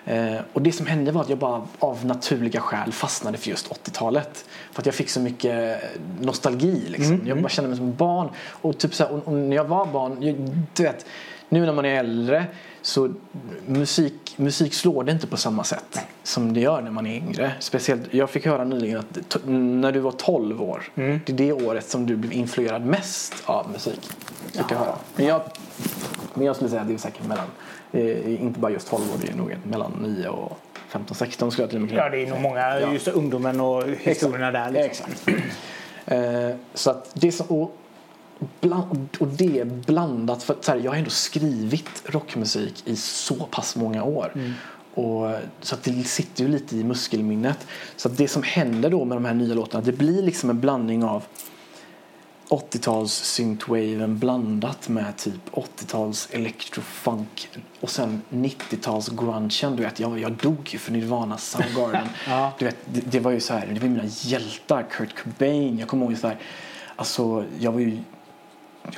Eh, 0.05 0.35
och 0.53 0.61
det 0.61 0.71
som 0.71 0.85
hände 0.85 1.11
var 1.11 1.21
att 1.21 1.29
jag 1.29 1.37
bara 1.37 1.67
av 1.79 2.05
naturliga 2.05 2.61
skäl 2.61 2.91
fastnade 2.91 3.37
för 3.37 3.49
just 3.49 3.69
80-talet. 3.69 4.45
För 4.71 4.81
att 4.81 4.85
jag 4.85 4.95
fick 4.95 5.09
så 5.09 5.19
mycket 5.19 5.81
nostalgi 6.21 6.83
liksom. 6.87 7.21
Jag 7.25 7.41
bara 7.41 7.49
kände 7.49 7.69
mig 7.69 7.77
som 7.77 7.95
barn. 7.95 8.29
Och, 8.47 8.77
typ 8.77 8.93
så 8.93 9.03
här, 9.03 9.13
och, 9.13 9.27
och 9.27 9.33
när 9.33 9.55
jag 9.55 9.65
var 9.65 9.85
barn, 9.85 10.23
jag, 10.23 10.35
du 10.73 10.83
vet, 10.83 11.05
nu 11.49 11.65
när 11.65 11.73
man 11.73 11.85
är 11.85 11.99
äldre 11.99 12.45
så 12.81 13.13
musik, 13.65 14.33
musik 14.37 14.73
slår 14.73 15.03
det 15.03 15.11
inte 15.11 15.27
på 15.27 15.37
samma 15.37 15.63
sätt 15.63 15.99
som 16.23 16.53
det 16.53 16.59
gör 16.59 16.81
när 16.81 16.91
man 16.91 17.07
är 17.07 17.15
yngre. 17.15 17.51
Speciellt, 17.59 18.01
jag 18.13 18.29
fick 18.29 18.45
höra 18.45 18.63
nyligen 18.63 18.99
att 18.99 19.39
när 19.45 19.91
du 19.91 19.99
var 19.99 20.11
12 20.11 20.61
år, 20.61 20.83
det 20.95 21.29
är 21.29 21.33
det 21.33 21.53
året 21.53 21.89
som 21.89 22.05
du 22.05 22.15
blev 22.15 22.33
influerad 22.33 22.85
mest 22.85 23.33
av 23.45 23.71
musik. 23.71 24.09
Fick 24.51 24.71
jag 24.71 24.77
höra. 24.77 24.95
Men 25.15 25.25
jag, 25.25 25.41
men 26.33 26.45
jag 26.45 26.55
skulle 26.55 26.69
säga 26.69 26.81
att 26.81 26.87
det 26.87 26.93
är 26.93 26.97
säkert 26.97 27.27
mellan, 27.27 27.47
eh, 27.95 28.41
inte 28.43 28.59
bara 28.59 28.71
just 28.71 28.87
12 28.87 29.03
år, 29.03 29.17
det 29.21 29.31
är 29.31 29.35
nog 29.35 29.55
mellan 29.63 29.91
9 30.01 30.27
och 30.27 30.57
15, 30.87 31.15
16 31.15 31.51
skulle 31.51 31.63
jag 31.63 31.69
till 31.69 31.77
och 31.77 31.81
med 31.81 31.89
kunna 31.89 32.03
Ja, 32.03 32.09
det 32.09 32.23
är 32.23 32.29
nog 32.29 32.41
många, 32.41 32.79
Ja. 32.79 32.93
just 32.93 33.07
ungdomen 33.07 33.61
och 33.61 33.83
historierna 33.99 34.51
där. 34.51 34.71
Liksom. 34.71 35.05
Exakt. 35.11 35.27
Eh, 36.05 36.55
så 36.73 36.89
att 36.91 37.11
det 37.13 37.31
så, 37.31 37.43
och, 37.43 37.77
bland, 38.61 39.07
och 39.19 39.27
det 39.27 39.59
är 39.59 39.65
blandat 39.65 40.43
för 40.43 40.55
här, 40.67 40.75
jag 40.83 40.91
har 40.91 40.97
ändå 40.97 41.09
skrivit 41.09 42.03
rockmusik 42.05 42.83
i 42.85 42.95
så 42.95 43.35
pass 43.35 43.75
många 43.75 44.03
år. 44.03 44.33
Och, 44.93 45.31
så 45.61 45.75
att 45.75 45.83
det 45.83 46.07
sitter 46.07 46.43
ju 46.43 46.49
lite 46.49 46.77
i 46.77 46.83
muskelminnet. 46.83 47.67
Så 47.95 48.07
att 48.09 48.17
det 48.17 48.27
som 48.27 48.43
händer 48.43 48.89
då 48.89 49.05
med 49.05 49.17
de 49.17 49.25
här 49.25 49.33
nya 49.33 49.55
låtarna 49.55 49.83
det 49.83 49.91
blir 49.91 50.21
liksom 50.21 50.49
en 50.49 50.59
blandning 50.59 51.03
av 51.03 51.23
80-tals 52.49 53.13
synthwaven 53.13 54.17
blandat 54.19 54.89
med 54.89 55.17
typ 55.17 55.49
80-tals 55.51 56.29
electrofunk 56.31 57.49
och 57.81 57.89
sen 57.89 58.21
90-tals 58.29 59.09
grungen. 59.09 59.75
Du 59.75 59.83
vet, 59.83 59.99
jag, 59.99 60.19
jag 60.19 60.31
dog 60.31 60.69
ju 60.71 60.79
för 60.79 60.91
Nirvana 60.91 61.37
Soundgarden. 61.37 62.07
Ja. 62.27 62.51
du 62.59 62.65
vet, 62.65 62.77
det, 62.85 63.01
det 63.01 63.19
var 63.19 63.31
ju 63.31 63.39
så 63.39 63.53
här, 63.53 63.67
det 63.67 63.79
var 63.79 63.87
mina 63.87 64.05
hjältar, 64.05 64.85
Kurt 64.91 65.23
Cobain. 65.23 65.79
Jag 65.79 65.87
kommer 65.87 66.05
ihåg 66.05 66.17
så 66.17 66.27
här, 66.27 66.37
alltså 66.95 67.45
jag 67.59 67.71
var 67.71 67.79
ju 67.79 67.97
jag, 68.83 68.93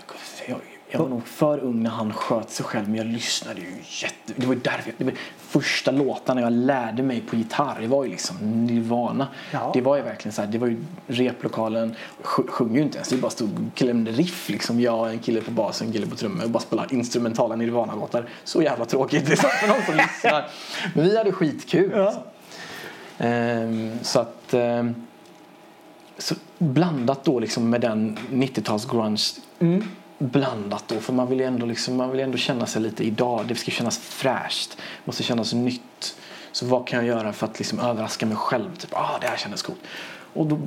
jag, 0.47 0.57
jag 0.89 0.99
var 0.99 1.09
nog 1.09 1.27
för 1.27 1.59
ung 1.59 1.83
när 1.83 1.89
han 1.89 2.13
sköt 2.13 2.49
sig 2.49 2.65
själv 2.65 2.87
men 2.89 2.95
jag 2.97 3.05
lyssnade 3.07 3.61
ju 3.61 3.67
jätte... 3.89 4.33
Det 4.35 4.47
var 4.47 4.55
därför, 4.55 4.93
det 4.97 5.03
var 5.03 5.13
första 5.37 5.91
låtarna 5.91 6.41
jag 6.41 6.53
lärde 6.53 7.03
mig 7.03 7.21
på 7.21 7.35
gitarr, 7.35 7.77
det 7.81 7.87
var 7.87 8.03
ju 8.03 8.09
liksom 8.09 8.65
Nirvana. 8.65 9.27
Ja. 9.51 9.71
Det 9.73 9.81
var 9.81 9.95
ju 9.97 10.01
verkligen 10.01 10.33
så 10.33 10.41
här, 10.41 10.49
det 10.49 10.57
var 10.57 10.67
ju 10.67 10.77
replokalen, 11.07 11.95
sj- 12.23 12.47
sjöng 12.47 12.75
ju 12.75 12.81
inte 12.81 12.97
ens, 12.97 13.11
vi 13.13 13.17
bara 13.17 13.31
stod 13.31 13.49
och 13.53 13.77
klämde 13.77 14.11
riff 14.11 14.49
liksom. 14.49 14.79
Jag, 14.79 15.09
en 15.11 15.19
kille 15.19 15.41
på 15.41 15.51
bas, 15.51 15.81
en 15.81 15.91
kille 15.91 16.07
på 16.07 16.15
trummor 16.15 16.43
och 16.43 16.49
bara 16.49 16.59
spelade 16.59 16.95
instrumentala 16.95 17.55
Nirvana-låtar. 17.55 18.29
Så 18.43 18.61
jävla 18.61 18.85
tråkigt, 18.85 19.25
det 19.25 19.31
är 19.31 19.35
sant 19.35 19.53
för 19.53 19.67
någon 19.67 19.81
som 19.85 19.95
lyssnar. 19.95 20.45
Men 20.95 21.03
vi 21.05 21.17
hade 21.17 21.31
skitkul. 21.31 21.91
Ja. 21.95 22.05
Alltså. 22.05 22.21
Ehm, 23.17 23.99
så 24.01 24.19
att... 24.19 24.53
ehm, 24.53 24.95
så 26.19 26.35
blandat 26.57 27.23
då 27.25 27.39
liksom 27.39 27.69
med 27.69 27.81
den 27.81 28.17
90-tals 28.31 28.85
grunge 28.85 29.17
blandat 30.17 30.83
då 30.87 30.99
för 30.99 31.13
man 31.13 31.29
vill 31.29 31.39
ju 31.39 31.45
ändå 31.45 31.65
liksom, 31.65 31.95
man 31.97 32.11
vill 32.11 32.19
ändå 32.19 32.37
känna 32.37 32.65
sig 32.65 32.81
lite 32.81 33.03
idag. 33.03 33.45
Det 33.47 33.55
ska 33.55 33.71
kännas 33.71 33.97
fräscht. 33.97 34.77
Måste 35.05 35.23
kännas 35.23 35.53
nytt. 35.53 36.15
Så 36.51 36.65
vad 36.65 36.87
kan 36.87 36.99
jag 36.99 37.07
göra 37.17 37.33
för 37.33 37.47
att 37.47 37.59
liksom 37.59 37.79
överraska 37.79 38.25
mig 38.25 38.37
själv? 38.37 38.75
Typ 38.75 38.93
ah 38.93 39.17
det 39.21 39.27
här 39.27 39.37
kändes 39.37 39.61
coolt. 39.61 39.79
Och 40.33 40.45
då 40.47 40.59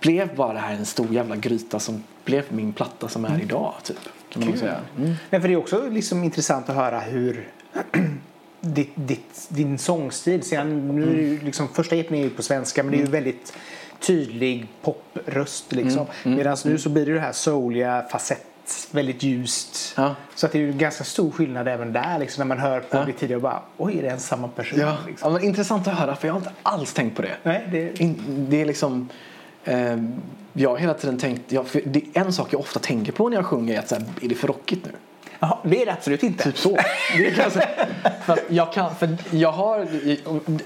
blev 0.00 0.34
bara 0.36 0.52
det 0.52 0.58
här 0.58 0.74
en 0.74 0.86
stor 0.86 1.14
jävla 1.14 1.36
gryta 1.36 1.78
som 1.80 2.02
blev 2.24 2.44
min 2.48 2.72
platta 2.72 3.08
som 3.08 3.24
är 3.24 3.40
idag 3.42 3.74
typ. 3.82 3.98
Kan 4.28 4.48
man 4.48 4.58
säga. 4.58 4.76
Mm. 4.98 5.14
Nej, 5.30 5.40
för 5.40 5.48
det 5.48 5.54
är 5.54 5.58
också 5.58 5.88
liksom 5.88 6.24
intressant 6.24 6.68
att 6.68 6.76
höra 6.76 7.00
hur 7.00 7.48
ditt, 8.60 8.92
ditt, 8.94 9.46
din 9.48 9.78
sångstil, 9.78 10.42
sen, 10.42 10.88
nu 10.96 11.02
är 11.02 11.22
ju 11.22 11.40
liksom, 11.40 11.68
första 11.68 11.96
EPn 11.96 12.14
är 12.14 12.22
ju 12.22 12.30
på 12.30 12.42
svenska 12.42 12.82
men 12.82 12.92
det 12.92 12.96
är 12.96 13.00
Mm. 13.00 13.06
ju 13.06 13.12
väldigt 13.12 13.52
tydlig 14.00 14.66
popröst 14.82 15.72
liksom. 15.72 16.06
Medan 16.22 16.56
nu 16.64 16.78
så 16.78 16.88
blir 16.88 17.06
det 17.06 17.14
det 17.14 17.20
här 17.20 17.32
souliga 17.32 18.02
facett, 18.10 18.46
väldigt 18.90 19.22
ljust. 19.22 19.94
Ja. 19.96 20.14
Så 20.34 20.46
att 20.46 20.52
det 20.52 20.58
är 20.58 20.62
ju 20.62 20.72
ganska 20.72 21.04
stor 21.04 21.30
skillnad 21.30 21.68
även 21.68 21.92
där 21.92 22.18
liksom, 22.18 22.40
när 22.48 22.56
man 22.56 22.64
hör 22.64 22.80
på 22.80 22.96
Ja. 22.96 23.04
det 23.04 23.12
tidigare 23.12 23.36
och 23.36 23.42
bara 23.42 23.62
oj 23.76 23.98
är 23.98 24.02
det 24.02 24.08
en 24.08 24.20
samma 24.20 24.48
person? 24.48 24.80
Ja, 24.80 24.96
Liksom. 25.06 25.32
ja 25.32 25.40
intressant 25.40 25.88
att 25.88 25.98
höra 25.98 26.16
för 26.16 26.28
jag 26.28 26.34
har 26.34 26.38
inte 26.40 26.52
alls 26.62 26.92
tänkt 26.92 27.16
på 27.16 27.22
det. 27.22 27.36
Nej, 27.42 27.68
det, 27.72 28.00
In, 28.00 28.46
det 28.50 28.60
är 28.60 28.64
liksom... 28.66 29.08
Eh, 29.64 29.96
jag 30.52 30.70
har 30.70 30.76
hela 30.76 30.94
tiden 30.94 31.18
tänkt... 31.18 31.52
Jag, 31.52 31.66
det 31.84 32.02
är 32.14 32.20
en 32.20 32.32
sak 32.32 32.52
jag 32.52 32.60
ofta 32.60 32.78
tänker 32.80 33.12
på 33.12 33.28
när 33.28 33.36
jag 33.36 33.46
sjunger 33.46 33.74
är 33.74 33.78
att 33.78 33.88
så 33.88 33.94
här, 33.94 34.04
är 34.22 34.28
det 34.28 34.34
för 34.34 34.48
rockigt 34.48 34.86
nu? 34.86 34.92
Jaha, 35.44 35.58
det 35.64 35.82
är 35.82 35.86
det 35.86 35.92
absolut 35.92 36.22
inte. 36.22 36.44
Typ 36.44 36.58
så. 36.58 36.78
Det 37.16 37.26
är 37.26 37.34
kanske, 37.34 37.68
för 38.26 38.38
jag 38.48 38.72
kan... 38.72 38.94
För 38.94 39.16
jag 39.30 39.52
har... 39.52 39.86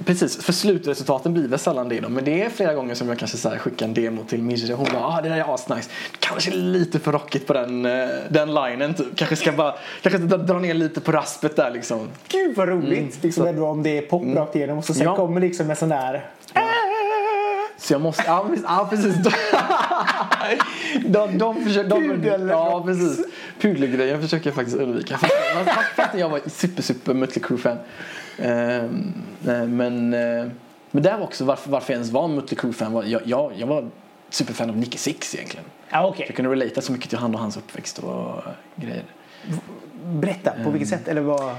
Precis, 0.05 0.45
för 0.45 0.53
slutresultaten 0.53 1.35
blir 1.35 1.49
väl 1.49 1.59
sällan 1.59 1.89
det 1.89 2.01
då. 2.01 2.09
Men 2.09 2.25
det 2.25 2.43
är 2.43 2.51
flera 2.51 2.75
gånger 2.75 2.95
som 2.95 3.09
jag 3.09 3.19
kanske 3.19 3.37
så 3.37 3.51
skickar 3.51 3.87
en 3.87 3.95
demo 3.95 4.25
till 4.25 4.43
Mirre. 4.43 4.75
Hon 4.75 4.87
bara 4.93 5.05
ah, 5.07 5.21
det 5.23 5.29
där 5.29 5.37
är 5.37 5.55
asnice. 5.55 5.91
Kanske 6.19 6.51
lite 6.51 6.99
för 6.99 7.13
rockigt 7.13 7.47
på 7.47 7.53
den, 7.53 7.87
eh, 7.87 8.09
den 8.29 8.55
linen 8.55 8.95
typ. 8.95 9.17
Kanske 9.17 9.37
ska 9.37 9.53
bara... 9.53 9.75
Kanske 10.03 10.19
dra- 10.19 10.59
ner 10.61 10.75
lite 10.75 11.01
på 11.01 11.13
raspet 11.13 11.57
där 11.57 11.71
liksom. 11.71 12.09
Gud 12.29 12.57
vad 12.57 12.69
roligt! 12.69 12.99
Mm. 12.99 13.11
Liksom, 13.21 13.57
Så- 13.57 13.65
om 13.67 13.83
det 13.83 13.99
är 13.99 14.03
pop 14.03 14.37
rakt 14.37 14.57
igenom 14.57 14.79
och 14.79 14.85
så 14.85 14.95
sen 14.95 15.03
Ja. 15.05 15.17
kommer 15.17 15.41
liksom 15.41 15.71
en 15.71 15.77
sån 15.77 15.89
där 15.89 16.27
Så 17.79 17.93
jag 17.95 18.01
måste, 18.01 18.23
ja 18.27 18.47
precis, 18.49 18.65
ja, 18.69 18.87
precis. 18.91 19.15
De, 21.07 21.39
de 21.39 21.65
försöker, 21.65 21.89
de, 21.91 22.13
Pudel- 22.13 22.51
ja 22.51 22.83
precis. 22.87 23.27
Pudelgrejen 23.61 24.23
försöker 24.23 24.47
jag 24.47 24.55
faktiskt 24.55 24.77
undvika. 24.77 25.19
Fast, 25.19 25.33
fast, 25.65 25.89
fast 25.97 26.15
jag 26.19 26.29
var 26.29 26.41
super 26.47 26.83
super 26.83 27.15
Mötley 27.15 27.43
Crüe-fan. 27.45 27.79
Ehm, 28.39 29.13
eh, 29.47 29.65
men, 29.65 30.15
eh, 30.15 30.47
men 30.91 31.03
där 31.03 31.19
var 31.19 31.25
också 31.25 31.45
varför, 31.45 31.71
varför 31.71 31.93
jag 31.93 31.99
ens 31.99 32.13
var 32.13 32.29
Mötley 32.29 32.59
Crüe-fan. 32.59 32.93
Var, 32.93 33.05
jag, 33.05 33.23
jag, 33.25 33.53
jag 33.57 33.67
var 33.67 33.89
superfan 34.31 34.71
av 34.71 34.77
Nicky 34.77 34.99
Six 34.99 35.35
egentligen. 35.35 35.65
Ja, 35.91 36.07
okej. 36.07 36.25
Jag 36.29 36.37
kunde 36.37 36.51
relata 36.51 36.81
så 36.81 36.93
mycket 36.93 37.09
till 37.09 37.19
han 37.19 37.35
och 37.35 37.41
hans 37.41 37.57
uppväxt 37.57 37.99
och 37.99 38.43
grejer. 38.77 39.05
Berätta, 40.05 40.53
på 40.65 40.71
vilket 40.71 40.89
sätt? 40.89 41.09
Eller 41.09 41.21
vad? 41.21 41.57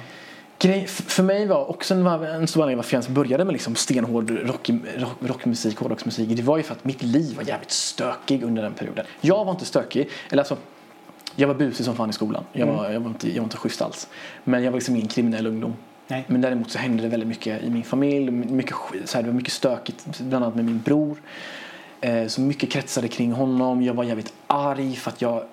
Grej, 0.62 0.88
för 0.88 1.24
mig 1.24 1.48
var 1.48 1.70
också 1.70 1.94
en, 1.94 2.08
en 2.08 2.48
stor 2.48 2.62
anledning 2.62 2.78
varför 2.78 2.94
jag 2.94 3.04
ens 3.04 3.16
började 3.16 3.46
med 3.46 3.54
liksom 3.54 3.76
stenhård 3.76 4.32
rock, 4.32 4.70
rock, 4.98 5.18
rockmusik, 5.20 5.78
hårdrocksmusik. 5.78 6.30
Det 6.30 6.42
var 6.42 6.58
ju 6.58 6.64
för 6.64 6.76
att 6.76 6.84
mitt 6.84 7.04
liv 7.04 7.36
var 7.36 7.44
jävligt 7.44 7.72
stökig 7.72 8.44
under 8.44 8.64
den 8.64 8.74
perioden. 8.74 9.06
Jag 9.22 9.46
var 9.46 9.52
inte 9.52 9.66
stökig, 9.66 10.10
eller 10.32 10.42
alltså 10.42 10.58
jag 11.36 11.48
var 11.48 11.56
busig 11.56 11.86
som 11.86 11.96
fan 11.96 12.10
i 12.10 12.14
skolan. 12.14 12.44
Jag 12.54 12.68
var, 12.68 12.90
jag 12.90 13.00
var, 13.00 13.10
inte, 13.10 13.28
jag 13.28 13.36
var 13.36 13.44
inte 13.44 13.58
schysst 13.58 13.82
alls. 13.82 14.08
Men 14.44 14.64
jag 14.64 14.72
var 14.72 14.78
liksom 14.78 14.96
ingen 14.96 15.08
kriminell 15.08 15.48
ungdom. 15.48 15.76
Nej. 16.08 16.26
Men 16.28 16.42
däremot 16.42 16.72
så 16.72 16.80
hände 16.80 17.04
det 17.04 17.10
väldigt 17.10 17.30
mycket 17.30 17.64
i 17.64 17.70
min 17.70 17.84
familj. 17.84 18.32
Mycket, 18.32 18.76
så 19.06 19.18
här, 19.18 19.24
det 19.24 19.30
var 19.30 19.36
mycket 19.36 19.54
stökigt, 19.54 20.20
bland 20.20 20.46
annat 20.46 20.56
med 20.56 20.66
min 20.66 20.80
bror. 20.80 21.22
Eh, 22.02 22.28
så 22.28 22.42
mycket 22.42 22.72
kretsade 22.72 23.08
kring 23.08 23.32
honom. 23.32 23.82
Jag 23.82 23.94
var 23.94 24.04
jävligt 24.04 24.34
arg 24.48 24.96
för 24.96 25.12
att 25.12 25.22
jag 25.22 25.44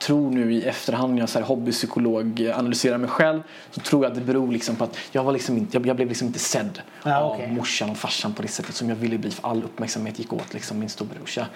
tror 0.00 0.30
nu 0.30 0.54
i 0.54 0.62
efterhand 0.62 1.14
när 1.14 1.20
jag 1.20 1.28
så 1.28 1.40
hobbypsykolog 1.40 2.50
analyserar 2.54 2.98
mig 2.98 3.10
själv 3.10 3.42
så 3.70 3.80
tror 3.80 4.04
jag 4.04 4.10
att 4.10 4.18
det 4.18 4.24
beror 4.24 4.52
liksom 4.52 4.76
på 4.76 4.84
att 4.84 4.96
jag, 5.12 5.24
var 5.24 5.32
liksom 5.32 5.56
inte, 5.56 5.76
jag, 5.76 5.86
jag 5.86 5.96
blev 5.96 6.08
liksom 6.08 6.26
inte 6.26 6.38
sedd 6.38 6.80
Ja, 7.04 7.16
av 7.20 7.32
okej. 7.32 7.50
morsan 7.52 7.90
och 7.90 7.96
farsan 7.96 8.32
på 8.32 8.42
det 8.42 8.48
sättet 8.48 8.74
som 8.74 8.88
jag 8.88 8.96
ville 8.96 9.18
bli 9.18 9.30
för 9.30 9.48
all 9.48 9.62
uppmärksamhet 9.64 10.18
gick 10.18 10.32
åt 10.32 10.54
liksom 10.54 10.78
min 10.78 10.88
storebrorsa. 10.88 11.46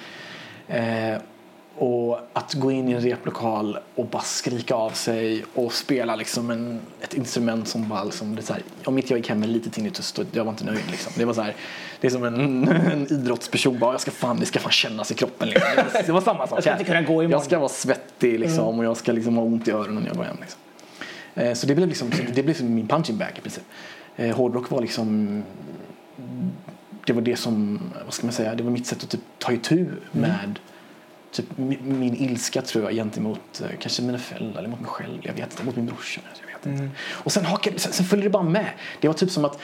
Eh, 0.69 1.17
och 1.79 2.19
att 2.33 2.55
gå 2.55 2.71
in 2.71 2.89
i 2.89 2.93
en 2.93 3.01
replokal 3.01 3.79
och 3.95 4.07
bara 4.07 4.23
skrika 4.23 4.75
av 4.75 4.91
sig 4.91 5.45
och 5.55 5.73
spela 5.73 6.17
liksom 6.17 6.51
en, 6.51 6.81
ett 7.01 7.15
instrument 7.15 7.69
som 7.69 7.89
bara 7.89 8.05
liksom, 8.05 8.35
det 8.35 8.41
är 8.41 8.45
så 8.45 8.53
här, 8.53 8.63
om 8.85 8.97
inte 8.99 9.13
jag 9.13 9.19
gick 9.19 9.29
hem 9.29 9.41
med 9.41 9.49
lite 9.49 9.71
tinnitus 9.71 10.13
då 10.13 10.23
jag 10.33 10.45
var 10.45 10.53
inte 10.53 10.65
nöjd 10.65 10.91
liksom. 10.91 11.13
Det 11.17 11.25
var 11.25 11.35
så 11.35 11.41
här, 11.43 11.55
det 12.05 12.09
är 12.09 12.11
som 12.11 12.25
en, 12.25 12.69
en 12.69 13.12
idrottsperson 13.12 13.79
bara, 13.79 13.93
jag 13.93 14.01
ska 14.01 14.11
fan, 14.11 14.40
det 14.40 14.47
ska 14.47 14.59
fan 14.59 14.73
kännas 14.73 15.11
i 15.11 15.14
kroppen 15.14 15.49
liksom. 15.49 15.71
Det 16.07 16.12
var, 16.12 16.21
samma 16.21 16.47
sak 16.47 16.57
Jag 16.57 16.62
ska 16.62 16.73
inte 16.73 16.85
kunna 16.85 17.03
gå 17.03 17.12
imorgon. 17.12 17.31
Jag 17.31 17.43
ska 17.43 17.59
vara 17.59 17.69
svettig 17.69 18.40
liksom 18.40 18.79
och 18.79 18.85
jag 18.85 18.97
ska 18.97 19.12
liksom 19.12 19.37
ha 19.37 19.45
ont 19.45 19.69
i 19.69 19.71
öronen 19.71 20.03
när 20.03 20.07
jag 20.09 20.17
går 20.17 20.25
hem 20.25 20.37
liksom. 20.40 20.61
Eh, 21.35 21.55
så 21.55 21.67
det 21.67 21.75
blev 21.75 21.88
liksom, 21.88 22.11
det 22.11 22.33
blev 22.33 22.47
liksom 22.47 22.75
min 22.75 22.88
punching 22.88 23.19
bag 23.19 23.29
i 23.38 23.40
princip. 23.40 23.62
Eh, 24.17 24.37
hårdrock 24.37 24.71
var 24.71 24.81
liksom 24.81 25.43
det 27.07 27.12
var 27.12 27.23
det 27.23 27.37
som, 27.37 27.81
vad 28.05 28.14
ska 28.14 28.27
man 28.27 28.33
säga, 28.33 28.55
det 28.55 28.62
var 28.62 28.71
mitt 28.71 28.87
sätt 28.87 29.03
att 29.03 29.11
typ 29.11 29.21
ta 29.38 29.53
itu 29.53 29.87
med 30.12 30.59
typ 31.33 31.47
mi- 31.57 31.83
min 31.83 32.17
ilska 32.17 32.62
tror 32.62 32.85
jag 32.85 32.93
gentemot 32.93 33.61
eh, 33.62 33.69
kanske 33.81 34.03
mina 34.03 34.19
föräldrar 34.19 34.59
eller 34.59 34.69
mot 34.69 34.81
mig 34.81 34.90
själv, 34.90 35.19
jag 35.23 35.33
vet 35.33 35.51
inte, 35.53 35.64
mot 35.64 35.77
min 35.77 35.87
brorsa. 35.87 36.21
Vet 36.64 36.81
inte. 36.81 36.90
Och 37.12 37.33
sen, 37.33 37.44
hakade, 37.44 37.79
sen, 37.79 37.92
sen 37.92 38.07
följde 38.07 38.27
det 38.27 38.31
bara 38.31 38.42
med. 38.42 38.66
Det 39.00 39.09
var 39.09 39.14
typ 39.14 39.31
som 39.31 39.44
att 39.44 39.59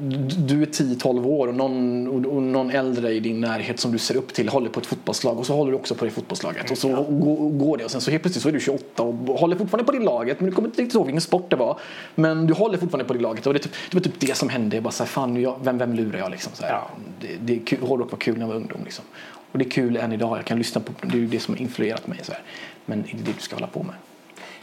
mm, 0.00 0.28
du 0.46 0.62
är 0.62 0.66
10-12 0.66 1.26
år 1.26 1.48
och 1.48 1.54
någon, 1.54 2.08
och, 2.08 2.36
och 2.36 2.42
någon 2.42 2.70
äldre 2.70 3.12
i 3.12 3.20
din 3.20 3.40
närhet 3.40 3.80
som 3.80 3.92
du 3.92 3.98
ser 3.98 4.16
upp 4.16 4.34
till 4.34 4.48
håller 4.48 4.70
på 4.70 4.80
ett 4.80 4.86
fotbollslag 4.86 5.38
och 5.38 5.46
så 5.46 5.54
håller 5.54 5.72
du 5.72 5.78
också 5.78 5.94
på 5.94 6.04
det 6.04 6.10
fotbollslaget 6.10 6.70
och 6.70 6.78
så 6.78 6.88
går, 7.02 7.50
går 7.50 7.76
det 7.76 7.84
och 7.84 7.90
sen 7.90 8.00
så 8.00 8.10
helt 8.10 8.22
plötsligt 8.22 8.42
så 8.42 8.48
är 8.48 8.52
du 8.52 8.60
28 8.60 9.02
och 9.02 9.38
håller 9.38 9.56
fortfarande 9.56 9.92
på 9.92 9.98
det 9.98 10.04
laget 10.04 10.40
men 10.40 10.50
du 10.50 10.54
kommer 10.54 10.68
inte 10.68 10.82
riktigt 10.82 10.94
ihåg 10.94 11.06
vilken 11.06 11.20
sport 11.20 11.50
det 11.50 11.56
var. 11.56 11.80
Men 12.14 12.46
du 12.46 12.54
håller 12.54 12.78
fortfarande 12.78 13.04
på 13.04 13.14
det 13.14 13.20
laget 13.20 13.46
och 13.46 13.52
det, 13.52 13.58
typ, 13.58 13.72
det 13.90 13.96
var 13.96 14.02
typ 14.02 14.20
det 14.20 14.36
som 14.36 14.48
hände. 14.48 14.76
Jag 14.76 14.82
bara 14.82 14.90
så 14.90 15.02
här, 15.02 15.08
fan, 15.08 15.40
jag, 15.40 15.56
vem, 15.62 15.78
vem 15.78 15.94
lurar 15.94 16.18
jag 16.18 16.30
liksom? 16.30 16.52
Så 16.54 16.62
här. 16.62 16.72
Ja. 16.72 16.90
Det, 17.20 17.36
det 17.40 17.54
är 17.54 17.66
kul, 17.66 17.78
hårdrock 17.82 18.10
var 18.10 18.18
kul 18.18 18.34
när 18.34 18.40
jag 18.40 18.48
var 18.48 18.56
ungdom 18.56 18.80
liksom. 18.84 19.04
Och 19.52 19.58
det 19.58 19.64
är 19.64 19.70
kul 19.70 19.96
än 19.96 20.12
idag. 20.12 20.38
Jag 20.38 20.44
kan 20.44 20.58
lyssna 20.58 20.80
på 20.80 20.92
det 21.02 21.16
är 21.16 21.20
ju 21.20 21.26
det 21.26 21.40
som 21.40 21.54
har 21.54 21.60
influerat 21.60 22.06
mig 22.06 22.18
så 22.22 22.32
här. 22.32 22.42
Men 22.86 23.02
det 23.02 23.12
är 23.12 23.16
det 23.16 23.32
du 23.32 23.40
ska 23.40 23.56
hålla 23.56 23.66
på 23.66 23.82
med. 23.82 23.94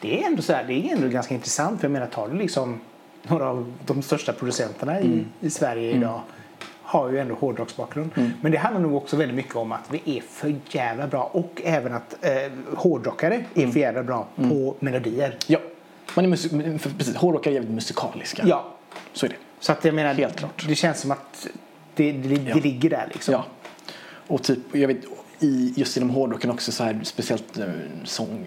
Det 0.02 0.22
är 0.24 0.28
ändå 0.28 0.42
så 0.42 0.54
här, 0.54 0.64
det 0.64 0.74
är 0.74 0.96
ändå 0.96 1.08
ganska 1.08 1.34
intressant. 1.34 1.80
För 1.80 1.86
jag 1.88 1.92
menar, 1.92 2.08
tar 2.08 2.28
du 2.30 2.38
liksom 2.38 2.80
några 3.24 3.50
av 3.50 3.74
de 3.86 4.02
största 4.02 4.34
producenterna 4.34 5.00
i, 5.02 5.06
Mm. 5.06 5.26
i 5.40 5.50
Sverige 5.50 5.92
idag 5.92 6.22
har 6.82 7.10
ju 7.12 7.20
ändå 7.20 7.36
hårdrocksbakgrund. 7.36 8.10
Men 8.42 8.52
det 8.52 8.58
handlar 8.58 8.82
nog 8.82 8.96
också 8.96 9.16
väldigt 9.18 9.36
mycket 9.36 9.56
om 9.56 9.72
att 9.72 9.86
vi 9.92 10.18
är 10.18 10.22
för 10.22 10.56
jävla 10.70 11.08
bra 11.08 11.24
och 11.24 11.62
även 11.66 11.94
att 11.94 12.26
eh, 12.26 12.32
hårdrockare 12.76 13.34
är 13.54 13.60
Mm. 13.62 13.72
för 13.72 13.80
jävla 13.80 14.04
bra 14.04 14.28
på 14.36 14.76
melodier. 14.80 15.38
Ja, 15.48 15.60
man 16.16 16.26
är 16.26 16.30
musik, 16.30 16.52
precis, 16.98 17.16
hårdrockare 17.16 17.52
är 17.52 17.56
jävligt 17.56 17.72
musikaliska. 17.72 18.44
Ja, 18.46 18.74
Så 19.14 19.26
är 19.26 19.30
det. 19.30 19.36
så 19.60 19.72
att 19.72 19.86
jag 19.86 19.96
menar, 19.96 20.14
Helt 20.14 20.36
klart. 20.40 20.66
det 20.68 20.76
känns 20.76 21.00
som 21.02 21.12
att 21.12 21.48
det, 21.96 22.12
det, 22.12 22.36
det 22.36 22.50
Ja. 22.50 22.56
ligger 22.56 22.90
där 22.90 23.08
liksom. 23.14 23.34
Ja. 23.34 23.46
Och 24.28 24.44
typ, 24.44 24.60
jag 24.72 24.88
vet, 24.88 24.98
i, 25.40 25.74
just 25.78 25.98
inom 25.98 26.10
hårdrocken 26.10 26.50
också 26.52 26.72
så 26.72 26.84
här, 26.84 27.00
speciellt 27.04 27.58
eh, 27.58 27.66
sång, 28.04 28.46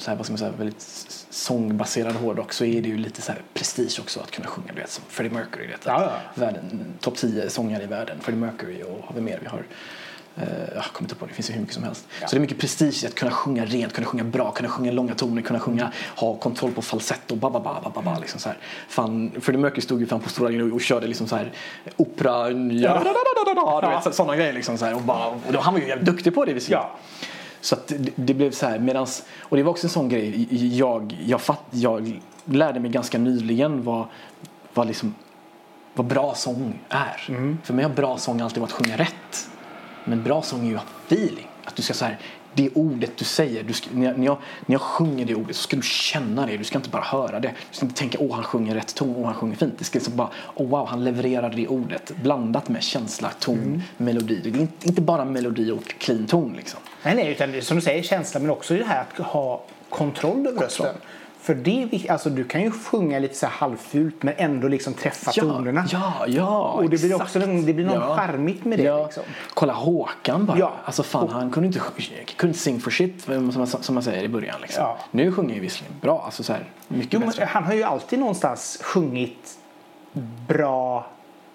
så 0.00 0.10
här, 0.10 0.16
vad 0.16 0.26
ska 0.26 0.32
man 0.32 0.38
säga, 0.38 0.50
väldigt 0.58 0.80
sångbaserad 1.30 2.14
hårdrock 2.16 2.52
så 2.52 2.64
är 2.64 2.82
det 2.82 2.88
ju 2.88 2.96
lite 2.98 3.22
så 3.22 3.32
här 3.32 3.42
prestige 3.54 4.00
också 4.00 4.20
att 4.20 4.30
kunna 4.30 4.46
sjunga, 4.48 4.72
du 4.74 4.80
vet, 4.80 4.90
som 4.90 5.04
Freddie 5.08 5.34
Mercury, 5.34 5.66
vet, 5.66 5.80
Ja, 5.86 6.02
ja. 6.02 6.10
världen, 6.34 6.84
topp 7.00 7.16
10 7.16 7.50
sångare 7.50 7.82
i 7.82 7.86
världen, 7.86 8.16
Freddie 8.20 8.40
Mercury 8.40 8.82
och 8.82 9.04
har 9.06 9.14
vi 9.14 9.20
mer, 9.20 9.38
vi 9.42 9.48
har 9.48 9.58
eh, 10.36 10.74
jag 10.74 10.84
kommer 10.84 11.04
inte 11.06 11.14
på 11.14 11.24
det, 11.26 11.30
det 11.30 11.34
finns 11.34 11.50
ju 11.50 11.54
hur 11.54 11.60
mycket 11.60 11.74
som 11.74 11.84
helst. 11.84 12.06
Så 12.20 12.26
det 12.30 12.36
är 12.36 12.40
mycket 12.40 12.58
prestige 12.58 13.04
i 13.04 13.06
att 13.06 13.14
kunna 13.14 13.30
sjunga 13.30 13.64
rent, 13.64 13.92
kunna 13.92 14.06
sjunga 14.06 14.24
bra, 14.24 14.50
kunna 14.50 14.68
sjunga 14.68 14.92
långa 14.92 15.14
toner, 15.14 15.42
kunna 15.42 15.60
sjunga, 15.60 15.92
ha 16.16 16.34
kontroll 16.34 16.72
på 16.72 16.82
falsett 16.82 17.30
och 17.30 17.36
ba 17.36 17.50
ba 17.50 17.60
ba 17.60 17.80
ba 17.84 17.90
ba, 17.94 18.02
ba 18.02 18.18
liksom 18.18 18.40
så 18.40 18.48
här. 18.48 18.58
Fan, 18.88 19.30
Freddie 19.40 19.58
Mercury 19.60 19.80
stod 19.82 20.00
ju 20.00 20.06
fan 20.06 20.20
på 20.20 20.28
stora 20.28 20.48
arenor 20.48 20.74
och, 20.74 20.80
körde 20.80 21.06
liksom 21.06 21.26
så 21.28 21.36
här 21.36 21.52
opera, 21.96 22.50
ja. 22.50 22.94
vet, 23.90 24.04
så- 24.04 24.12
sådana 24.12 24.36
grejer 24.36 24.52
liksom 24.52 24.78
så 24.78 24.84
här 24.84 24.94
och, 24.94 25.02
bara, 25.02 25.26
och 25.26 25.52
då, 25.52 25.60
han 25.60 25.74
var 25.74 25.80
ju 25.80 25.88
jävligt 25.88 26.06
duktig 26.06 26.34
på 26.34 26.44
det 26.44 26.52
visserligen. 26.52 26.82
Ja. 26.82 26.96
Så 27.60 27.76
det, 27.86 28.12
det 28.16 28.34
blev 28.34 28.50
så 28.50 28.66
här 28.66 28.78
medans, 28.78 29.22
och 29.40 29.56
det 29.56 29.62
var 29.62 29.70
också 29.70 29.86
en 29.86 29.90
sån 29.90 30.08
grej, 30.08 30.48
jag, 30.78 31.18
jag, 31.26 31.40
fatt, 31.40 31.64
jag 31.70 32.20
lärde 32.44 32.80
mig 32.80 32.90
ganska 32.90 33.18
nyligen 33.18 33.82
vad, 33.82 34.06
vad, 34.74 34.86
liksom, 34.86 35.14
vad 35.94 36.06
bra 36.06 36.34
sång 36.34 36.80
är. 36.88 37.26
För 37.64 37.74
mig 37.74 37.84
har 37.84 37.90
bra 37.90 38.18
sång 38.18 38.40
alltid 38.40 38.60
varit 38.60 38.72
att 38.72 38.86
sjunga 38.86 38.96
rätt. 38.96 39.50
Men 40.04 40.22
bra 40.22 40.42
sång 40.42 40.66
är 40.66 40.70
ju 40.70 40.78
feeling. 41.06 41.46
Att 41.64 41.76
du 41.76 41.82
ska 41.82 41.94
så 41.94 42.04
här, 42.04 42.18
det 42.54 42.70
ordet 42.74 43.16
du 43.16 43.24
säger, 43.24 43.62
du 43.62 43.72
ska, 43.72 43.90
när, 43.92 44.06
jag, 44.06 44.18
när, 44.18 44.26
jag, 44.26 44.36
när 44.66 44.74
jag 44.74 44.80
sjunger 44.80 45.24
det 45.24 45.34
ordet 45.34 45.56
så 45.56 45.62
ska 45.62 45.76
du 45.76 45.82
känna 45.82 46.46
det. 46.46 46.56
Du 46.56 46.64
ska 46.64 46.78
inte 46.78 46.90
bara 46.90 47.02
höra 47.02 47.40
det. 47.40 47.48
Du 47.70 47.76
ska 47.76 47.86
inte 47.86 47.98
tänka 47.98 48.18
åh 48.20 48.34
han 48.34 48.44
sjunger 48.44 48.74
rätt 48.74 48.94
ton, 48.94 49.14
åh 49.16 49.24
han 49.24 49.34
sjunger 49.34 49.56
fint. 49.56 49.78
Det 49.78 49.84
ska 49.84 49.98
liksom 49.98 50.16
bara, 50.16 50.28
åh 50.54 50.68
wow 50.68 50.86
han 50.86 51.04
levererar 51.04 51.50
det 51.50 51.68
ordet. 51.68 52.12
Blandat 52.22 52.68
med 52.68 52.82
känsla, 52.82 53.30
ton, 53.38 53.82
melodi. 53.96 54.40
Det 54.44 54.58
är 54.58 54.60
inte, 54.60 54.88
inte 54.88 55.00
bara 55.00 55.24
melodi 55.24 55.70
och 55.70 55.88
clean 55.98 56.26
ton 56.26 56.52
liksom. 56.56 56.80
Nej, 57.02 57.14
nej, 57.14 57.30
utan 57.32 57.62
som 57.62 57.76
du 57.76 57.80
säger 57.82 58.02
känsla 58.02 58.40
men 58.40 58.50
också 58.50 58.74
det 58.74 58.84
här 58.84 59.04
att 59.18 59.26
ha 59.26 59.60
kontroll 59.88 60.46
över 60.46 60.60
rösten. 60.62 60.94
För 61.42 61.54
det, 61.54 62.06
alltså, 62.10 62.30
du 62.30 62.44
kan 62.44 62.62
ju 62.62 62.70
sjunga 62.70 63.18
lite 63.18 63.34
så 63.34 63.46
här 63.46 63.52
halvfult 63.52 64.22
men 64.22 64.34
ändå 64.36 64.68
liksom 64.68 64.94
träffa 64.94 65.32
tonerna. 65.32 65.84
Ja, 65.92 66.24
ja, 66.28 66.62
Och 66.72 66.82
det 66.82 66.88
blir 66.88 67.04
exakt. 67.04 67.22
också 67.22 67.40
en- 67.42 67.66
det 67.66 67.72
blir 67.72 67.84
något 67.84 68.18
charmigt 68.18 68.64
med 68.64 68.78
det, 68.78 68.82
Ja. 68.84 69.04
liksom. 69.04 69.22
Kolla 69.54 69.72
Håkan 69.72 70.46
bara. 70.46 70.58
Ja. 70.58 70.72
Alltså 70.84 71.02
fan, 71.02 71.28
han 71.28 71.50
kunde 71.50 71.66
inte 71.66 71.78
kunde 72.36 72.48
inte 72.50 72.58
sing 72.58 72.80
for 72.80 72.90
shit 72.90 73.22
som 73.22 73.52
man, 73.56 73.66
som 73.66 73.94
man 73.94 74.02
säger 74.04 74.22
i 74.22 74.28
början. 74.28 74.60
Liksom. 74.62 74.82
Ja. 74.84 74.98
Nu 75.10 75.32
sjunger 75.32 75.54
ju 75.54 75.60
visserligen 75.60 75.96
bra, 76.00 76.22
alltså 76.24 76.42
så 76.42 76.52
här, 76.52 76.64
mycket 76.88 77.12
Jo, 77.12 77.20
bättre. 77.20 77.44
han 77.44 77.64
har 77.64 77.74
ju 77.74 77.82
alltid 77.82 78.18
någonstans 78.18 78.78
sjungit 78.82 79.58
bra 80.48 81.06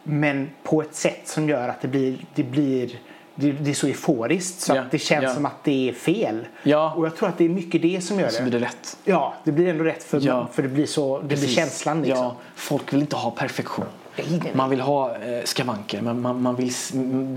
men 0.03 0.49
på 0.63 0.81
ett 0.81 0.95
sätt 0.95 1.21
som 1.27 1.49
gör 1.49 1.69
att 1.69 1.81
det 1.81 1.87
blir, 1.87 2.17
det 2.35 2.43
blir 2.43 2.99
det, 3.35 3.51
det 3.51 3.69
är 3.69 3.73
så 3.73 3.87
euforiskt 3.87 4.61
så 4.61 4.77
att 4.77 4.91
det 4.91 4.99
känns 4.99 5.23
ja. 5.23 5.33
som 5.33 5.45
att 5.45 5.63
det 5.63 5.89
är 5.89 5.93
fel. 5.93 6.45
Ja. 6.63 6.93
Och 6.97 7.05
jag 7.05 7.15
tror 7.15 7.29
att 7.29 7.37
det 7.37 7.45
är 7.45 7.49
mycket 7.49 7.81
det 7.81 8.01
som 8.03 8.19
gör 8.19 8.29
Så 8.29 8.37
det. 8.43 8.49
blir 8.49 8.59
det 8.59 8.65
rätt. 8.65 8.97
Ja, 9.03 9.33
det 9.43 9.51
blir 9.51 9.67
ändå 9.67 9.83
rätt 9.83 10.03
för, 10.03 10.19
Ja. 10.21 10.47
för 10.53 10.61
det 10.63 10.69
blir 10.69 10.85
så, 10.85 11.19
det 11.19 11.25
blir 11.27 11.37
Precis. 11.37 11.55
känslan 11.55 12.01
liksom. 12.01 12.23
Ja, 12.23 12.35
folk 12.55 12.93
vill 12.93 13.01
inte 13.01 13.15
ha 13.15 13.31
perfektion. 13.31 13.85
Nej, 14.17 14.27
nej, 14.29 14.39
nej. 14.43 14.51
Man 14.55 14.69
vill 14.69 14.81
ha 14.81 15.15
eh, 15.17 15.43
skavanker. 15.43 16.01
Man, 16.01 16.21
man, 16.21 16.41
man, 16.41 16.55
vill, 16.55 16.71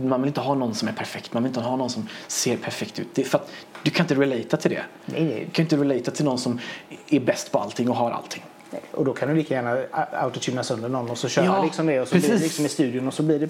man 0.04 0.20
vill 0.22 0.28
inte 0.28 0.40
ha 0.40 0.54
någon 0.54 0.74
som 0.74 0.88
är 0.88 0.92
perfekt. 0.92 1.32
Man 1.32 1.42
vill 1.42 1.50
inte 1.50 1.60
ha 1.60 1.76
någon 1.76 1.90
som 1.90 2.08
ser 2.26 2.56
perfekt 2.56 2.98
ut. 2.98 3.08
Det 3.14 3.24
för 3.24 3.38
att 3.38 3.50
du 3.82 3.90
kan 3.90 4.04
inte 4.04 4.14
relata 4.14 4.56
till 4.56 4.70
det. 4.70 4.82
Nej, 5.06 5.24
nej. 5.24 5.44
Du 5.44 5.50
kan 5.50 5.62
inte 5.62 5.76
relata 5.76 6.10
till 6.10 6.24
någon 6.24 6.38
som 6.38 6.60
är 7.08 7.20
bäst 7.20 7.52
på 7.52 7.58
allting 7.58 7.90
och 7.90 7.96
har 7.96 8.10
allting. 8.10 8.44
Och 8.92 9.04
då 9.04 9.12
kan 9.12 9.28
du 9.28 9.34
lika 9.34 9.54
gärna 9.54 9.78
autotuna 10.12 10.62
sönder 10.62 10.88
någon 10.88 11.10
och 11.10 11.18
så 11.18 11.28
köra 11.28 11.44
Ja, 11.44 11.64
liksom 11.64 11.86
det 11.86 12.00
och 12.00 12.08
så 12.08 12.14
blir 12.14 12.22
det 12.22 12.28
precis. 12.28 12.42
liksom 12.46 12.66
i 12.66 12.68
studion 12.68 13.06
och 13.08 13.14
så 13.14 13.22
blir 13.22 13.38
det 13.38 13.48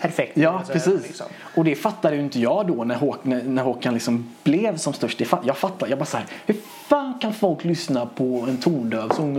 perfekt. 0.00 0.36
Ja, 0.36 0.50
Alltså, 0.58 0.72
precis. 0.72 1.02
liksom. 1.02 1.26
Och 1.54 1.64
det 1.64 1.74
fattade 1.74 2.16
ju 2.16 2.22
inte 2.22 2.40
jag 2.40 2.66
då 2.66 2.84
när, 2.84 2.94
Håk, 2.94 3.24
när, 3.24 3.42
när 3.42 3.62
Håkan 3.62 3.94
liksom 3.94 4.34
blev 4.44 4.76
som 4.76 4.92
störst. 4.92 5.20
Jag 5.44 5.56
fattar, 5.56 5.88
jag 5.88 5.98
bara 5.98 6.04
så 6.04 6.16
här, 6.16 6.26
hur 6.46 6.56
fan 6.88 7.18
kan 7.20 7.32
folk 7.34 7.64
lyssna 7.64 8.06
på 8.06 8.46
en 8.48 8.56
tondöv 8.56 9.08
sång? 9.08 9.36